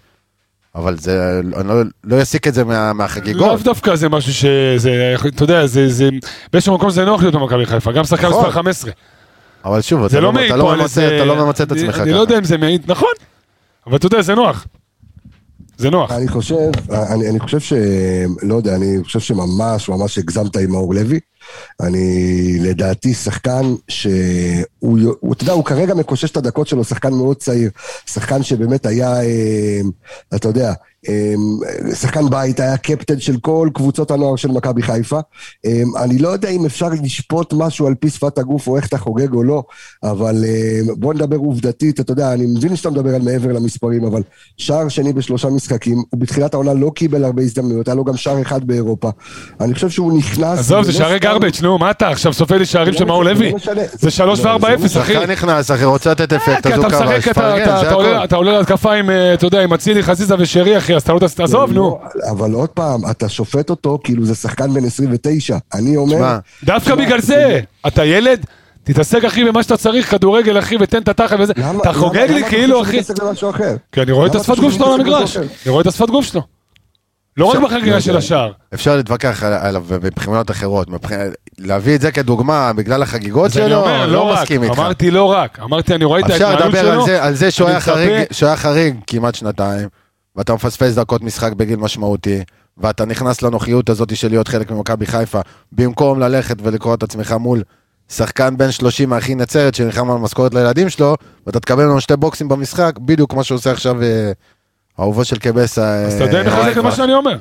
אבל 0.75 0.97
זה, 0.99 1.41
אני 1.57 1.69
לא, 1.69 1.75
לא 2.05 2.23
אסיק 2.23 2.47
את 2.49 2.55
זה 2.55 2.64
מה, 2.64 2.93
מהחגיגות. 2.93 3.43
לאו 3.47 3.57
דווקא 3.57 3.97
זה 3.97 4.09
משהו 4.09 4.33
שזה, 4.35 5.14
אתה 5.29 5.45
יודע, 5.45 5.67
זה, 5.67 5.89
זה, 5.89 6.09
באיזשהו 6.53 6.75
מקום 6.75 6.91
זה 6.91 7.05
נוח 7.05 7.21
להיות 7.23 7.35
במכבי 7.35 7.67
חיפה, 7.67 7.93
גם 7.93 8.05
שחקן 8.05 8.27
נכון. 8.29 8.41
מספר 8.41 8.51
15. 8.53 8.91
אבל 9.64 9.81
שוב, 9.81 10.01
זה 10.01 10.19
אתה 10.19 10.21
לא 10.21 10.33
לא, 10.35 10.47
אתה 10.47 10.57
לא 10.57 10.73
על 10.73 10.81
ממצה. 10.81 11.17
אתה 11.17 11.25
לא 11.25 11.47
ממצה 11.47 11.64
את 11.64 11.73
אני- 11.73 11.81
עצמך 11.83 11.99
אני 12.01 12.11
לא 12.11 12.14
ככה. 12.14 12.23
יודע 12.23 12.39
אם 12.39 12.45
זה 12.45 12.59
מעיד, 12.59 12.91
נכון, 12.91 13.09
אבל 13.87 13.97
אתה 13.97 14.07
יודע, 14.07 14.23
זה 14.23 14.35
נוח. 14.35 14.67
זה 15.79 15.91
נוח. 15.91 16.12
אני 16.12 16.29
חושב, 16.29 16.55
אני, 17.12 17.31
אני 17.31 17.41
חושב 17.41 17.61
ש... 17.61 17.73
לא 18.43 18.55
יודע, 18.55 18.75
אני 18.77 18.99
חושב 19.05 19.21
שממש 19.21 19.89
ממש 19.89 20.19
הגזמת 20.19 20.57
עם 20.57 20.71
מאור 20.71 20.95
לוי. 20.95 21.21
אני 21.80 22.59
לדעתי 22.61 23.14
שחקן 23.14 23.74
שהוא, 23.88 24.99
הוא, 25.20 25.32
אתה 25.32 25.42
יודע, 25.42 25.53
הוא 25.53 25.64
כרגע 25.64 25.94
מקושש 25.94 26.30
את 26.30 26.36
הדקות 26.36 26.66
שלו, 26.66 26.84
שחקן 26.84 27.12
מאוד 27.12 27.36
צעיר. 27.36 27.70
שחקן 28.07 28.42
שבאמת 28.42 28.86
היה, 28.86 29.22
אה, 29.22 29.80
אתה 30.34 30.49
יודע, 30.49 30.72
אה, 31.09 31.34
שחקן 31.94 32.30
בית, 32.30 32.61
היה 32.61 32.76
קפטן 32.76 33.20
של 33.20 33.36
כל 33.40 33.68
קבוצות 33.74 34.11
הנוער 34.11 34.36
של 34.36 34.49
מכבי 34.49 34.82
חיפה. 34.82 35.20
אה, 35.66 35.82
אני 35.99 36.18
לא 36.18 36.28
יודע 36.28 36.49
אם 36.49 36.66
אפשר 36.66 36.88
לשפוט 37.03 37.53
משהו 37.53 37.86
על 37.86 37.94
פי 37.94 38.11
שפת 38.11 38.38
הגוף 38.38 38.66
או 38.66 38.76
איך 38.76 38.86
אתה 38.86 38.99
חוגג 38.99 39.32
או 39.34 39.42
לא, 39.42 39.62
אבל 40.03 40.44
בוא 40.97 41.14
נדבר 41.14 41.36
עובדתית, 41.36 42.01
אתה 42.01 42.12
יודע, 42.12 42.32
אני 42.32 42.47
מבין 42.47 42.76
שאתה 42.76 42.90
מדבר 42.90 43.14
על 43.14 43.22
מעבר 43.22 43.53
למספרים, 43.53 44.05
אבל 44.05 44.22
שער 44.57 44.88
שני 44.88 45.12
בשלושה 45.12 45.49
משחקים, 45.49 46.03
הוא 46.11 46.20
בתחילת 46.20 46.55
העונה 46.55 46.74
לא 46.74 46.92
קיבל 46.94 47.24
הרבה 47.24 47.42
הזדמנויות, 47.42 47.88
היה 47.88 47.94
לו 47.94 48.05
גם 48.05 48.16
שער 48.16 48.42
אחד 48.42 48.64
באירופה. 48.64 49.11
אני 49.61 49.74
חושב 49.74 49.90
שהוא 49.90 50.18
נכנס... 50.18 50.59
עזוב, 50.59 50.82
זה 50.84 50.92
שערי 50.92 51.16
סתם- 51.18 51.26
גרבג', 51.39 51.62
נו, 51.62 51.78
מה 51.78 51.91
אתה 51.91 52.09
עכשיו 52.09 52.32
סופר 52.32 52.59
לי 52.59 52.66
שערים 52.66 52.93
זה 52.93 52.99
של 52.99 53.05
לא 53.05 53.09
מאור 53.09 53.22
משנה, 53.24 53.34
לוי? 53.34 53.47
זה 53.47 53.53
לא 53.53 53.57
משנה. 53.57 53.82
זה 53.93 54.11
3 54.11 54.41
לא, 54.41 54.51
ו-4-0, 54.51 54.61
זה 54.87 54.99
לא 54.99 55.05
אחי. 55.05 55.12
שחקן 55.14 55.30
נכנס, 55.30 55.70
אחי, 55.70 55.84
רוצה 55.84 56.11
לתת 56.11 56.32
אפקט, 56.32 56.66
כי 56.66 56.72
אז 56.74 56.78
הוא 56.78 56.87
אתה 56.87 56.99
כבש, 56.99 57.28
אתה- 57.28 57.34
פרגן, 57.34 57.62
אתה- 57.62 57.76
זה 57.80 57.87
אתה 57.87 57.95
עולה-. 57.95 58.24
אתה 58.24 58.59
להתקפה 58.59 58.93
עם, 58.95 59.11
אה, 59.11 59.34
אתה 59.34 59.47
יודע, 59.47 59.62
עם 59.62 59.72
אצילי, 59.72 60.03
חזיזה 60.03 60.34
ושרי, 60.39 60.78
אחי, 60.78 60.95
אז 60.97 61.03
אתה 61.03 61.12
לא... 61.12 61.18
תס- 61.18 61.41
עזוב, 61.41 61.72
נו. 61.72 61.82
לא, 62.14 62.30
אבל 62.30 62.53
עוד 62.53 62.68
פעם, 62.68 63.01
אתה 63.11 63.28
שופט 63.28 63.70
אותו 63.70 63.99
כאילו 64.05 64.24
זה 64.24 64.34
שחקן 64.34 64.74
בן 64.74 64.84
29. 64.84 65.57
אני 65.74 65.97
אומר... 65.97 66.39
דווקא 66.64 66.95
בגלל 66.95 67.20
זה, 67.20 67.61
אתה 67.87 68.05
ילד, 68.05 68.45
תתעסק 68.84 69.24
אחי 69.24 69.45
במה 69.45 69.62
שאתה 69.62 69.76
צריך, 69.76 70.11
כדורגל 70.11 70.59
אחי, 70.59 70.76
ותן 70.80 70.99
את 71.03 71.09
התחת 71.09 71.37
וזה. 71.41 71.53
אתה 71.80 71.93
חוגג 71.93 72.26
לי 72.30 72.41
אתה 72.41 72.49
כאילו 72.49 72.82
אחי? 72.82 73.01
כי 73.93 74.03
אני 74.03 74.12
רואה 74.12 74.26
את 74.26 74.34
השפת 74.34 74.53
אתה 74.53 74.61
גוף 74.62 74.72
שלו 74.74 74.87
על 74.95 75.01
המגרש. 75.01 75.37
אני 75.37 75.47
רואה 75.66 75.82
את 75.82 75.87
השפת 75.87 76.09
גוף 76.11 76.24
שלו. 76.24 76.56
לא 77.37 77.47
רק 77.47 77.59
בחגיגה 77.59 78.01
של 78.01 78.16
השער. 78.16 78.53
אפשר 78.74 78.97
להתווכח 78.97 79.43
על- 79.43 79.53
עליו 79.53 79.84
מבחינות 80.03 80.51
אחרות, 80.51 80.91
מבחינת- 80.91 81.32
להביא 81.59 81.95
את 81.95 82.01
זה 82.01 82.12
כדוגמה 82.12 82.72
בגלל 82.72 83.03
החגיגות 83.03 83.45
אני 83.57 83.68
שלו, 83.68 83.76
אומר, 83.80 84.07
לא 84.07 84.12
לא 84.12 84.22
רק, 84.22 84.39
מסכים 84.43 84.62
איתך. 84.62 84.78
אמרתי 84.78 85.11
לא 85.11 85.24
רק, 85.24 85.59
אמרתי 85.61 85.95
אני 85.95 86.05
רואה 86.05 86.20
את 86.20 86.24
אפשר 86.30 86.47
ההתנהלות 86.49 86.74
לדבר 86.74 86.89
על 86.89 86.95
שלו. 86.95 87.07
זה, 87.07 87.22
על 87.24 87.34
זה 87.34 87.51
שהוא 87.51 87.66
אני 87.66 87.74
היה 87.74 87.80
חריג, 87.80 88.24
שהוא 88.30 88.47
היה 88.47 88.57
חריג 88.57 88.97
כמעט 89.07 89.34
שנתיים, 89.34 89.89
ואתה 90.37 90.55
מפספס 90.55 90.95
דקות 90.95 91.22
משחק 91.22 91.53
בגיל 91.53 91.76
משמעותי, 91.78 92.43
ואתה 92.78 93.05
נכנס 93.05 93.43
לנוחיות 93.43 93.91
הזאת 93.91 94.16
של 94.16 94.28
להיות 94.28 94.49
חלק 94.49 94.70
ממכבי 94.70 95.07
חיפה, 95.07 95.41
במקום 95.72 96.20
ללכת 96.20 96.57
ולקרוא 96.62 96.95
את 96.95 97.03
עצמך 97.03 97.32
מול 97.41 97.62
שחקן 98.09 98.57
בן 98.57 98.70
30 98.70 99.09
מהכי 99.11 99.34
נצרת 99.34 99.74
שנלחם 99.74 100.11
על 100.11 100.18
משכורת 100.18 100.55
לילדים 100.55 100.89
שלו, 100.89 101.14
ואתה 101.47 101.61
תקבל 101.61 101.84
ממנו 101.84 102.01
שתי 102.01 102.16
בוקסים 102.16 102.49
במשחק, 102.49 102.99
בדיוק 102.99 103.30
כמו 103.30 103.45
שעושה 103.45 103.70
עכשיו 103.70 103.97
אה, 104.99 105.05
אהובו 105.05 105.24
של 105.24 105.38
קבסה. 105.38 105.94
אז 105.94 106.14
אתה 106.14 106.26
די 106.26 106.42
מחזק 106.47 106.72
את 106.72 106.82
מה. 106.82 106.92
שאני 106.92 107.14
אומר. 107.14 107.36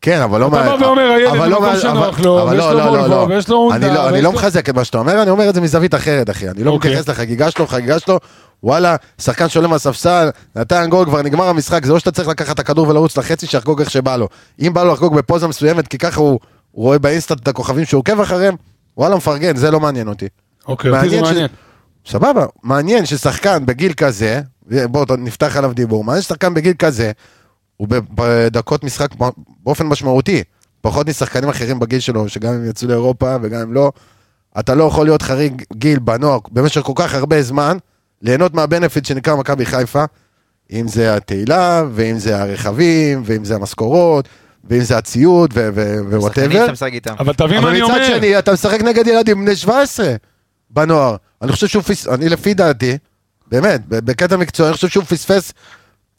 כן, 0.00 0.20
אבל 0.20 0.40
לא... 0.40 0.46
אתה 0.46 0.56
מה- 0.56 0.76
בא 0.76 0.84
ואומר, 0.84 1.02
הילד 1.02 1.28
אבל 1.30 1.48
לא 1.48 1.58
במקום 1.60 1.74
מה- 1.74 1.80
שנוח 1.80 2.20
לו, 2.20 2.46
ויש 2.50 2.58
לא, 2.58 2.72
לו 2.72 2.78
לא, 2.78 2.84
לא, 2.84 2.90
וולבו, 2.90 3.08
לא. 3.08 3.26
ויש 3.34 3.48
לו 3.48 3.56
הונדה, 3.56 3.86
אני 3.86 3.94
לא- 3.94 4.04
אני 4.04 4.12
ויש 4.12 4.24
לא 4.24 4.30
לו- 4.30 4.36
מחזק 4.38 4.68
את 4.68 4.74
מה 4.74 4.84
שאתה 4.84 4.98
אומר, 4.98 5.22
אני 5.22 5.30
אומר 5.30 5.48
את 5.48 5.54
זה 5.54 5.60
מזווית 5.60 5.94
אחרת, 5.94 6.30
אחי. 6.30 6.48
אני 6.48 6.64
לא 6.64 6.70
אוקיי. 6.70 6.90
מתייחס 6.90 7.08
לחגיגה 7.08 7.50
שלו, 7.50 7.66
חגיגה 7.66 7.98
שלו, 7.98 8.18
וואלה, 8.62 8.96
שחקן 9.18 9.48
שעולה 9.48 9.68
מהספסל, 9.68 10.30
נתן 10.56 10.86
גול, 10.90 11.06
כבר 11.06 11.22
נגמר 11.22 11.44
המשחק, 11.44 11.84
זה 11.84 11.92
לא 11.92 11.98
שאתה 11.98 12.10
צריך 12.10 12.28
לקחת 12.28 12.54
את 12.54 12.58
הכדור 12.58 12.88
ולרוץ 12.88 13.16
לחצי, 13.18 13.46
שיחגוג 13.46 13.80
איך 13.80 13.90
שבא 13.90 14.16
לו. 14.16 14.28
אם 14.60 14.74
בא 14.74 14.82
לו 14.84 14.92
לחגוג 14.92 15.16
בפוזה 15.16 15.48
מסוימת, 15.48 15.88
כי 15.88 15.98
ככה 15.98 16.20
הוא 16.20 16.40
רואה 16.74 16.98
באינסטנט 16.98 17.42
את 17.42 17.48
הכוכבים 17.48 17.84
שהוא 17.84 17.98
עוקב 17.98 18.20
אחריהם, 18.20 18.54
וואלה, 18.96 19.16
מפרגן, 19.16 19.56
זה 19.56 19.70
לא 19.70 19.80
מעניין 19.80 20.08
אותי. 20.08 20.26
אוקיי, 20.68 20.90
אותי 20.90 21.08
זה 21.08 21.20
מעניין. 21.20 21.46
סבבה, 22.06 22.46
מעניין 22.62 23.06
ששחקן 23.06 23.66
בגיל 23.66 23.92
כזה, 23.92 24.40
בואו 24.66 25.16
נפתח 25.18 25.56
עליו 25.56 25.72
דיבור, 25.74 26.04
מעניין 26.04 26.22
ששחקן 26.22 26.54
בגיל 26.54 26.74
כזה, 26.78 27.12
הוא 27.76 27.88
בדקות 27.88 28.84
משחק 28.84 29.08
באופן 29.62 29.86
משמעותי, 29.86 30.42
פחות 30.80 31.08
משחקנים 31.08 31.48
אחרים 31.48 31.78
בגיל 31.78 32.00
שלו, 32.00 32.28
שגם 32.28 32.54
אם 32.54 32.70
יצאו 32.70 32.88
לאירופה 32.88 33.36
וגם 33.42 33.60
אם 33.60 33.72
לא, 33.72 33.92
אתה 34.58 34.74
לא 34.74 34.84
יכול 34.84 35.06
להיות 35.06 35.22
חריג 35.22 35.62
גיל 35.72 35.98
בנוער 35.98 36.38
במשך 36.50 36.80
כל 36.80 36.92
כך 36.96 37.14
הרבה 37.14 37.42
זמן, 37.42 37.76
ליהנות 38.22 38.54
מה 38.54 38.65
benefit 38.65 39.04
שנקרא 39.04 39.36
מכבי 39.36 39.66
חיפה, 39.66 40.04
אם 40.72 40.88
זה 40.88 41.16
התהילה, 41.16 41.84
ואם 41.92 42.18
זה 42.18 42.42
הרכבים, 42.42 43.22
ואם 43.24 43.44
זה 43.44 43.54
המשכורות, 43.54 44.28
ואם 44.64 44.80
זה 44.80 44.98
הציוד, 44.98 45.54
ו 46.10 46.16
whatever. 46.16 46.66
אבל 47.18 47.32
תבין 47.32 47.60
מה 47.60 47.68
אבל 47.68 47.68
אני 47.68 47.82
מצד 47.82 48.06
שני, 48.06 48.38
אתה 48.38 48.52
משחק 48.52 48.82
נגד 48.82 49.06
ילדים 49.06 49.44
בני 49.44 49.56
17 49.56 50.14
בנוער. 50.70 51.16
אני 51.42 51.52
חושב 51.52 51.66
שהוא 51.66 51.82
אני 52.14 52.28
לפי 52.28 52.54
דעתי, 52.54 52.98
באמת, 53.52 53.80
בקטע 53.88 54.36
מקצועי, 54.36 54.68
אני 54.68 54.74
חושב 54.74 54.88
שהוא 54.88 55.04
פספס, 55.04 55.52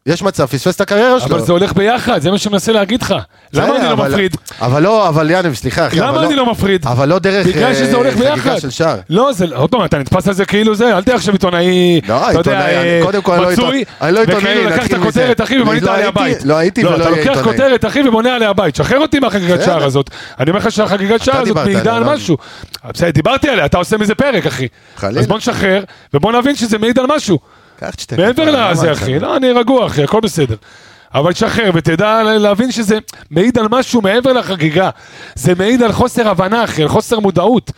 יש 0.05 0.21
מצב, 0.21 0.45
פספס 0.45 0.75
את 0.75 0.81
הקריירה 0.81 1.19
שלו. 1.19 1.35
אבל 1.35 1.45
זה 1.45 1.51
הולך 1.51 1.73
ביחד, 1.73 2.21
זה 2.21 2.31
מה 2.31 2.37
שאני 2.37 2.53
מנסה 2.53 2.71
להגיד 2.71 3.01
לך. 3.01 3.15
למה 3.53 3.75
אני 3.75 3.89
לא 3.89 3.97
מפריד? 3.97 4.37
אבל 4.61 4.83
לא, 4.83 5.09
אבל 5.09 5.31
יאניב, 5.31 5.53
סליחה, 5.53 5.87
אחי, 5.87 5.99
למה 5.99 6.25
אני 6.25 6.35
לא 6.35 6.51
מפריד? 6.51 6.85
אבל 6.85 7.09
לא 7.09 7.19
דרך 7.19 7.47
אה, 7.47 7.73
חגיגה. 8.11 8.59
של 8.59 8.69
שער. 8.69 8.99
לא, 9.09 9.33
זה, 9.33 9.45
עוד 9.55 9.69
פעם, 9.69 9.85
אתה 9.85 9.97
נתפס 9.97 10.27
על 10.27 10.33
זה 10.33 10.45
כאילו 10.45 10.75
זה, 10.75 10.97
אל 10.97 11.03
תהיה 11.03 11.15
עכשיו 11.15 11.33
עיתונאי, 11.33 12.01
לא, 12.07 12.29
אתה 12.29 12.37
עיתונאי, 12.37 12.75
אה, 12.75 12.99
קודם 13.03 13.21
כל 13.21 13.33
אני 13.33 13.41
לא 13.41 13.49
עיתונאי, 13.49 13.83
לא 14.11 14.19
עיתונאי, 14.19 14.65
נתחיל 14.65 14.97
מזה. 14.97 15.05
כותרת, 15.05 15.41
אחי, 15.41 15.59
ובנית 15.61 15.83
לא 15.83 15.91
עליה 15.95 16.11
בית. 16.11 16.45
לא 16.45 16.57
הייתי 16.57 16.85
ולא 16.85 16.95
אתה 16.95 17.03
אהיה 17.03 17.17
לוקח 17.17 17.29
עיתונאי. 17.29 17.43
כותרת, 17.43 17.85
אחי, 17.85 18.07
ובונה 18.07 18.35
עליה 18.35 18.53
בית. 18.53 18.75
שחרר 18.75 18.99
אותי 18.99 19.19
מהחגיגת. 19.19 19.63
שער 19.65 19.83
הזאת. 19.83 20.09
אני 20.39 20.49
אומר 20.49 20.59
לך 20.59 20.71
שהחגיגת 20.71 21.23
שער 21.23 21.41
הזאת 21.41 21.57
מעידה 21.57 21.95
על 21.95 22.03
לא? 22.03 22.13
משהו. 22.13 22.37
בסדר, 22.93 23.09
דיברתי 23.09 23.49
עליה, 23.49 23.65
אתה 23.65 23.77
עושה 23.77 23.97
מזה 23.97 24.15
פרק, 24.15 24.45
אחי. 24.45 24.67
אז 25.01 25.27
בוא 25.27 25.37
נשחרר, 25.37 25.83
ובוא 26.13 26.31
נבין 26.31 26.55
שזה 26.55 26.77
מעיד 26.77 26.99
על 26.99 27.05
משהו. 27.15 27.39
קח 27.79 27.89
את 27.89 27.99
שתי 27.99 28.15
מעבר 28.15 28.69
לזה, 28.71 28.91
אחי, 28.91 29.19
לא, 29.19 29.37
אני 29.37 29.51
רגוע, 29.51 29.85
אחי, 29.87 30.03
הכל 30.03 30.19
בסדר. 30.19 30.55
אבל 31.13 31.33
תשחרר 31.33 31.71
ותדע 31.73 32.23
להבין 32.23 32.71
שזה 32.71 32.99
מעיד 33.31 33.57
על 33.57 33.67
משהו 33.71 34.01
מעבר 34.01 34.33
לחגיגה. 34.33 34.89
זה 35.35 35.55
מעיד 35.55 35.83
על 35.83 35.91
חוסר 35.91 36.29
הבנה, 36.29 36.63
אחי, 36.63 36.81
על 36.81 36.89
חוסר 36.89 37.19
מודעות. 37.19 37.71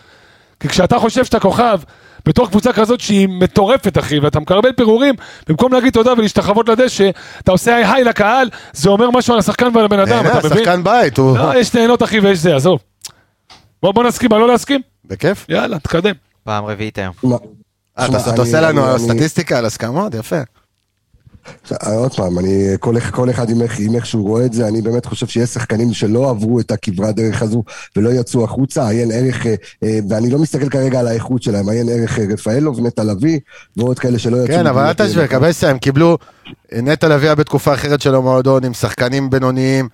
כי 0.60 0.68
כשאתה 0.68 1.00
חושב 1.00 1.26
שאתה 1.26 1.40
כוכב, 1.40 1.80
בתוך 2.26 2.50
קבוצה 2.50 2.74
כזאת 2.74 3.00
שהיא 3.00 3.28
מטורפת, 3.30 3.98
אחי, 3.98 4.20
ואתה 4.20 4.40
מקבל 4.40 4.72
פירורים, 4.72 5.16
במקום 5.48 5.74
להגיד 5.74 5.94
תודה 5.94 6.14
ולהשתחוות 6.14 6.70
לדשא, 6.70 7.10
אתה 7.40 7.52
עושה 7.52 7.76
היי 7.76 7.86
היי 7.86 8.04
לקהל, 8.04 8.50
זה 8.74 8.90
אומר 8.90 9.10
משהו 9.12 9.34
על 9.34 9.40
השחקן 9.40 9.70
ועל 9.76 9.86
הבן 9.86 10.00
אדם, 10.00 10.26
אתה 10.26 10.38
מבין? 10.48 10.58
שחקן 10.58 10.84
בית, 10.84 11.18
הוא... 11.18 11.38
לא, 11.38 11.58
יש 11.60 11.74
נהנות, 11.76 12.04
אחי, 12.04 12.20
ויש 12.20 12.40
זה, 12.40 12.56
עזוב. 12.56 12.80
בוא, 13.82 13.92
בוא 13.92 14.04
נסכים, 14.04 14.30
מה 14.30 14.38
לא 14.38 14.48
להסכים? 14.48 14.82
בכיף. 15.06 15.46
יאללה, 15.50 15.80
תקדם. 15.80 16.14
פעם 16.44 16.66
רביעית 16.66 16.98
היום. 16.98 17.14
אה, 18.00 18.06
אתה 18.06 18.42
עושה 18.42 18.62
לנו 18.62 19.00
סטטיסטיקה 19.00 19.58
על 19.58 19.66
הסכמות? 19.66 20.14
יפה. 20.14 20.42
אה, 21.72 21.94
עוד 21.94 22.16
פעם, 22.16 22.40
אני, 22.40 22.68
כל, 22.80 23.00
כל 23.00 23.30
אחד 23.30 23.50
עם 23.50 23.62
איך, 23.62 23.80
עם 23.80 23.96
איך 23.96 24.06
שהוא 24.06 24.28
רואה 24.28 24.46
את 24.46 24.54
זה, 24.54 24.68
אני 24.68 24.82
באמת 24.82 25.06
חושב 25.06 25.28
שיש 25.28 25.50
שחקנים 25.50 25.94
שלא 25.94 26.30
עברו 26.30 26.60
את 26.60 26.72
הכברת 26.72 27.16
דרך 27.16 27.42
הזו 27.42 27.64
ולא 27.96 28.10
יצאו 28.10 28.44
החוצה, 28.44 28.90
עיין 28.90 29.12
ערך, 29.12 29.46
אה, 29.84 30.00
ואני 30.10 30.30
לא 30.30 30.40
מסתכל 30.40 30.70
כרגע 30.70 31.00
על 31.00 31.08
האיכות 31.08 31.44
שלהם, 31.44 31.70
עיין 31.70 31.90
ערך 31.90 32.20
רפאלוב, 32.20 32.80
נטע 32.80 33.04
לביא, 33.04 33.40
ועוד 33.78 34.00
כאלה 34.00 34.20
שלא 34.20 34.38
יצאו. 34.38 34.48
כן, 34.48 34.68
אבל 34.68 34.86
אל 34.86 34.94
תשווה, 34.94 35.28
קבסה, 35.28 35.70
הם 35.70 35.78
קיבלו... 35.78 36.18
נטע 36.74 37.08
לביא 37.08 37.28
היה 37.28 37.36
בתקופה 37.36 37.74
אחרת 37.74 38.02
של 38.02 38.16
המועדון, 38.16 38.66
עם 38.66 38.74
שחקנים 38.74 39.30
בינוניים. 39.30 39.90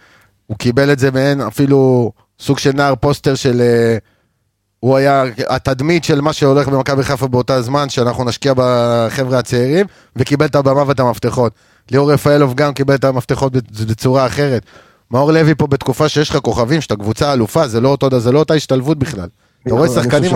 הוא 0.47 0.57
קיבל 0.57 0.91
את 0.91 0.99
זה 0.99 1.11
מעין 1.11 1.41
אפילו 1.41 2.11
סוג 2.39 2.59
של 2.59 2.71
נער 2.71 2.95
פוסטר 2.95 3.35
של... 3.35 3.61
אה, 3.61 3.97
הוא 4.81 4.97
היה 4.97 5.23
התדמית 5.49 6.03
של 6.03 6.21
מה 6.21 6.33
שהולך 6.33 6.67
במכבי 6.67 7.03
חיפה 7.03 7.27
באותה 7.27 7.61
זמן, 7.61 7.89
שאנחנו 7.89 8.23
נשקיע 8.23 8.53
בחבר'ה 8.55 9.39
הצעירים, 9.39 9.85
וקיבל 10.15 10.45
את 10.45 10.55
הבמה 10.55 10.83
ואת 10.87 10.99
המפתחות. 10.99 11.53
ליאור 11.91 12.13
רפאלוב 12.13 12.53
גם 12.53 12.73
קיבל 12.73 12.95
את 12.95 13.03
המפתחות 13.03 13.53
בצורה 13.87 14.25
אחרת. 14.25 14.65
מאור 15.11 15.31
לוי 15.31 15.55
פה 15.55 15.67
בתקופה 15.67 16.09
שיש 16.09 16.29
לך 16.29 16.37
כוכבים, 16.37 16.81
שאתה 16.81 16.95
קבוצה 16.95 17.33
אלופה, 17.33 17.67
זה 17.67 17.81
לא, 17.81 17.89
אותו, 17.89 18.19
זה 18.19 18.31
לא 18.31 18.39
אותה 18.39 18.53
השתלבות 18.53 18.99
בכלל. 18.99 19.27
אתה 19.67 19.75
רואה 19.75 19.87
שחקנים... 19.87 20.31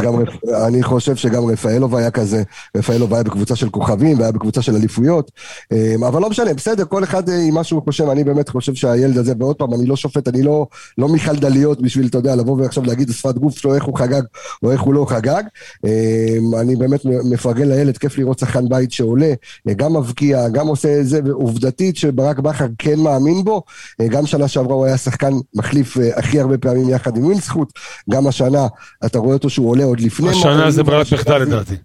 אני 0.68 0.84
חושב 0.84 1.16
שגם 1.16 1.46
רפאלוב 1.46 1.96
היה 1.96 2.12
כזה, 2.12 2.44
רפאלוב 2.78 3.14
היה 3.14 3.24
בקבוצה 3.24 3.56
של 3.56 3.70
כוכבים 3.70 4.20
והיה 4.20 4.32
בקבוצה 4.32 4.62
של 4.62 4.76
אליפויות, 4.76 5.32
אה, 5.72 5.96
אבל 6.08 6.22
לא 6.22 6.30
משנה, 6.30 6.54
בסדר, 6.54 6.86
כל 6.86 7.04
אחד 7.04 7.30
אה, 7.30 7.42
עם 7.48 7.54
מה 7.54 7.64
שהוא 7.64 7.82
חושב, 7.84 8.10
אני 8.10 8.24
באמת 8.24 8.50
חושב 8.50 8.76
שהילד 8.76 9.18
הזה, 9.18 9.34
ועוד 9.40 9.56
פעם, 9.56 9.74
אני 9.74 9.86
לא 9.86 9.96
שופט, 9.96 10.28
אני 10.28 10.44
לא, 10.44 10.68
לא 10.98 11.10
מיכל 11.10 11.36
דליות 11.36 11.82
בשביל, 11.82 12.08
אתה 12.08 12.18
יודע, 12.18 12.36
לבוא 12.36 12.62
ועכשיו 12.62 12.84
להגיד 12.84 13.10
שפת 13.12 13.38
גוף 13.38 13.58
שלו 13.58 13.76
איך 13.76 13.84
הוא 13.84 13.98
חגג 13.98 14.22
או 14.64 14.72
איך 14.72 14.82
הוא 14.82 14.94
לא 14.94 15.06
חגג. 15.10 15.44
אה, 15.86 16.62
אני 16.62 16.76
באמת 16.76 17.00
מפרגן 17.06 17.68
לילד, 17.68 17.98
כיף 17.98 18.18
לראות 18.18 18.40
שחקן 18.40 18.70
בית 18.70 18.92
שעולה, 18.92 19.34
אה, 19.70 19.74
גם 19.74 19.98
מבקיע, 19.98 20.50
גם 20.50 20.68
עושה 20.68 21.00
את 21.00 21.08
זה, 21.08 21.20
ועובדתית 21.26 21.98
שברק 21.98 22.40
בכר 22.40 22.68
כן 22.78 23.00
מאמין 23.00 23.44
בו, 23.44 23.64
אה, 24.02 24.08
גם 24.08 24.26
שנה 24.26 24.48
שעברה 24.48 24.74
הוא 24.74 24.86
היה 24.86 24.98
שחקן 24.98 25.34
מחליף 25.56 25.98
הכי 26.16 26.40
הרבה 26.40 26.58
פעמים 26.58 26.90
יחד 26.90 27.18
עם 27.18 27.26
ווילסחוט, 27.26 27.72
גם 28.10 28.28
השנה 28.28 28.68
אתה 29.16 29.24
רואה 29.24 29.34
אותו 29.34 29.50
שהוא 29.50 29.70
עולה 29.70 29.84
עוד 29.84 30.00
לפני... 30.00 30.30
השנה 30.30 30.72
זה 30.72 30.84
ברירת 30.84 31.12
מחדל. 31.12 31.38
לדעתי. 31.38 31.76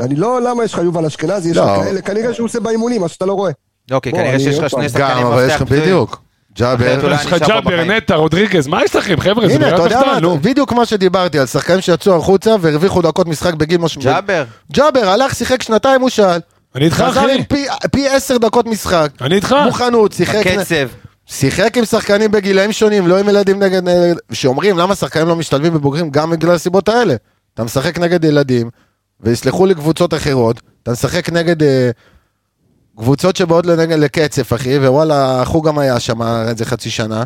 אני 0.00 0.16
לא, 0.16 0.40
למה 0.42 0.64
יש 0.64 0.72
לך 0.74 0.78
יובל 0.84 1.06
אשכנזי? 1.06 1.50
יש 1.50 1.56
לא. 1.56 1.64
לך 1.76 1.84
כאלה, 1.84 2.00
כנראה 2.00 2.34
שהוא 2.34 2.44
עושה 2.44 2.60
באימונים, 2.60 3.00
מה 3.00 3.08
שאתה 3.08 3.26
לא 3.26 3.32
רואה. 3.32 3.52
לא, 3.90 4.00
כי 4.02 4.10
בוא, 4.10 4.18
כנראה 4.18 4.34
אני 4.34 4.42
שיש 4.42 4.58
לך. 4.58 4.70
שני 4.70 4.88
שחקנים 4.88 5.22
גם, 5.22 5.26
אבל 5.26 5.46
יש 5.46 5.54
לך 5.54 5.62
מפתח 5.62 5.74
בדיוק. 5.74 6.20
ג'אבר. 6.58 7.12
יש 7.14 7.26
לך 7.26 7.34
ג'אבר. 7.48 7.84
נטע, 7.84 8.14
רודריגז, 8.14 8.66
מה 8.66 8.84
יש 8.84 8.96
לכם, 8.96 9.20
חבר'ה? 9.20 9.48
זה 9.48 9.54
הנה, 9.54 9.68
אתה 9.68 9.82
יודע. 9.82 10.00
מה, 10.22 10.36
בדיוק 10.36 10.72
מה 10.72 10.86
שדיברתי, 10.86 11.38
על 11.38 11.46
שחקנים 11.46 11.80
שיצאו 11.80 12.16
החוצה 12.16 12.54
והרוויחו 12.60 13.02
דקות 13.02 13.26
משחק 13.28 13.54
בגיל 13.54 13.80
משהו. 13.80 14.00
ג'אבר. 14.02 14.44
ג'אבר 14.72 15.08
הלך, 15.08 15.34
שיחק 15.34 15.62
שנתיים, 15.62 16.00
הוא 16.00 16.08
שאל. 16.08 16.40
אני 16.74 16.84
איתך, 16.84 16.96
חזר 16.96 17.20
אחי. 17.24 17.32
עם 17.34 17.42
פי- 17.44 17.66
פי 17.92 18.08
עשר 18.08 18.36
דקות 18.38 18.66
משחק. 18.66 19.08
אני 19.20 19.34
איתך. 19.34 19.56
מוכנות, 19.64 20.12
שיחק... 20.12 20.46
הקצב. 20.46 20.88
שיחק 21.30 21.76
עם 21.76 21.84
שחקנים 21.84 22.30
בגילאים 22.30 22.72
שונים, 22.72 23.06
לא 23.06 23.18
עם 23.18 23.28
ילדים 23.28 23.62
נגד... 23.62 23.82
שאומרים 24.32 24.78
למה 24.78 24.94
שחקנים 24.94 25.28
לא 25.28 25.36
משתלבים 25.36 25.74
בבוגרים 25.74 26.10
גם 26.10 26.30
בגלל 26.30 26.54
הסיבות 26.54 26.88
האלה. 26.88 27.14
אתה 27.54 27.64
משחק 27.64 27.98
נגד 27.98 28.24
ילדים, 28.24 28.70
ויסלחו 29.20 29.66
לי 29.66 29.74
קבוצות 29.74 30.14
אחרות, 30.14 30.60
אתה 30.82 30.92
משחק 30.92 31.30
נגד 31.30 31.62
אה, 31.62 31.90
קבוצות 32.96 33.36
שבאות 33.36 33.66
לנגד 33.66 33.98
לקצף, 33.98 34.52
אחי, 34.52 34.78
ווואלה, 34.78 35.42
החוג 35.42 35.66
גם 35.66 35.78
היה 35.78 36.00
שם 36.00 36.22
איזה 36.22 36.64
חצי 36.64 36.90
שנה. 36.90 37.24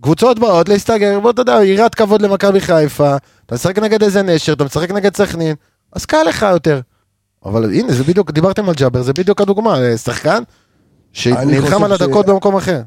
קבוצות 0.00 0.38
באות 0.38 0.68
להסתגר, 0.68 1.20
בוא 1.20 1.30
אתה 1.30 1.42
יודע, 1.42 1.64
יראת 1.64 1.94
כבוד 1.94 2.22
למכבי 2.22 2.60
חיפה, 2.60 3.16
אתה 3.46 3.54
משחק 3.54 3.78
נגד 3.78 4.02
איזה 4.02 4.22
נשר, 4.22 4.52
אתה 4.52 4.64
משחק 4.64 4.90
נגד 4.90 5.16
סכנין, 5.16 5.54
אז 5.92 6.06
קל 6.06 6.22
לך 6.22 6.46
יותר. 6.52 6.80
אבל 7.44 7.64
הנה, 7.74 7.92
זה 7.92 8.04
בדיוק, 8.04 8.30
דיברתם 8.30 8.68
על 8.68 8.74
ג'אבר, 8.74 9.02
זה 9.02 9.12
בדיוק 9.12 9.40
הדוגמה, 9.40 9.82
אה, 9.82 9.96
שחקן 9.96 10.42
שנלחם 11.12 11.84
על 11.84 11.92
הדקות 11.92 12.26
ש- 12.26 12.28
במקום 12.28 12.56
אחר. 12.56 12.80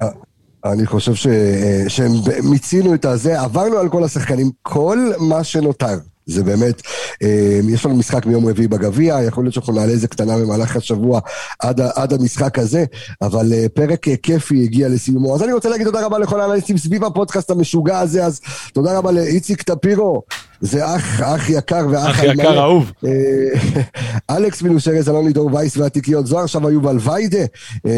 אני 0.65 0.85
חושב 0.85 1.15
ש... 1.15 1.27
אה, 1.27 1.83
שהם 1.87 2.11
מיצינו 2.43 2.93
את 2.93 3.05
הזה, 3.05 3.41
עברנו 3.41 3.77
על 3.77 3.89
כל 3.89 4.03
השחקנים, 4.03 4.51
כל 4.61 5.11
מה 5.19 5.43
שנותר. 5.43 5.97
זה 6.25 6.43
באמת, 6.43 6.81
אה, 7.23 7.59
יש 7.69 7.85
לנו 7.85 7.95
משחק 7.95 8.25
מיום 8.25 8.47
רביעי 8.47 8.67
בגביע, 8.67 9.19
יכול 9.27 9.43
להיות 9.43 9.53
שאנחנו 9.53 9.73
נעלה 9.73 9.91
איזה 9.91 10.07
קטנה 10.07 10.37
במהלך 10.37 10.75
השבוע 10.75 11.19
עד, 11.59 11.81
עד 11.81 12.13
המשחק 12.13 12.59
הזה, 12.59 12.85
אבל 13.21 13.53
אה, 13.53 13.65
פרק 13.73 14.05
כיפי 14.23 14.63
הגיע 14.63 14.89
לסיומו. 14.89 15.35
אז 15.35 15.43
אני 15.43 15.53
רוצה 15.53 15.69
להגיד 15.69 15.85
תודה 15.85 16.05
רבה 16.05 16.19
לכל 16.19 16.41
האנליסטים 16.41 16.77
סביב 16.77 17.03
הפודקאסט 17.03 17.51
המשוגע 17.51 17.99
הזה, 17.99 18.25
אז 18.25 18.41
תודה 18.73 18.97
רבה 18.97 19.11
לאיציק 19.11 19.61
טפירו, 19.61 20.21
זה 20.61 20.95
אח, 20.95 21.21
אח 21.21 21.49
יקר 21.49 21.87
ואח 21.91 22.19
אח. 22.19 22.23
יקר 22.23 22.59
אהוב. 22.59 22.91
אה, 23.05 23.11
אלכס 24.35 24.61
מילושרס, 24.61 25.09
אלון 25.09 25.25
לידור 25.25 25.53
וייס 25.53 25.77
והתיקיות 25.77 26.27
זוהר, 26.27 26.43
עכשיו 26.43 26.69
יובל 26.69 26.97
ויידה, 26.99 27.37
אה, 27.85 27.91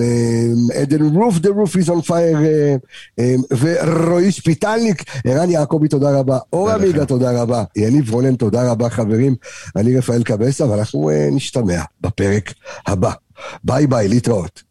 אה, 0.00 0.80
עדן 0.80 1.02
רוף, 1.02 1.36
is 1.76 1.88
on 1.88 2.08
fire, 2.08 2.12
אה, 2.12 2.76
אה, 3.18 3.34
ורועי 3.60 4.32
שפיטלניק, 4.32 5.04
ערן 5.24 5.50
יעקבי, 5.50 5.88
תודה 5.88 6.18
רבה, 6.18 6.38
אור 6.52 6.70
עמיגה. 6.70 7.06
תודה 7.06 7.42
רבה, 7.42 7.64
יניב 7.76 8.10
רונן, 8.10 8.36
תודה 8.36 8.70
רבה 8.70 8.90
חברים, 8.90 9.34
אני 9.76 9.98
רפאל 9.98 10.22
קבסה, 10.22 10.70
ואנחנו 10.70 11.10
אה, 11.10 11.28
נשתמע 11.32 11.82
בפרק 12.00 12.52
הבא. 12.86 13.12
ביי 13.64 13.86
ביי, 13.86 14.08
להתראות. 14.08 14.62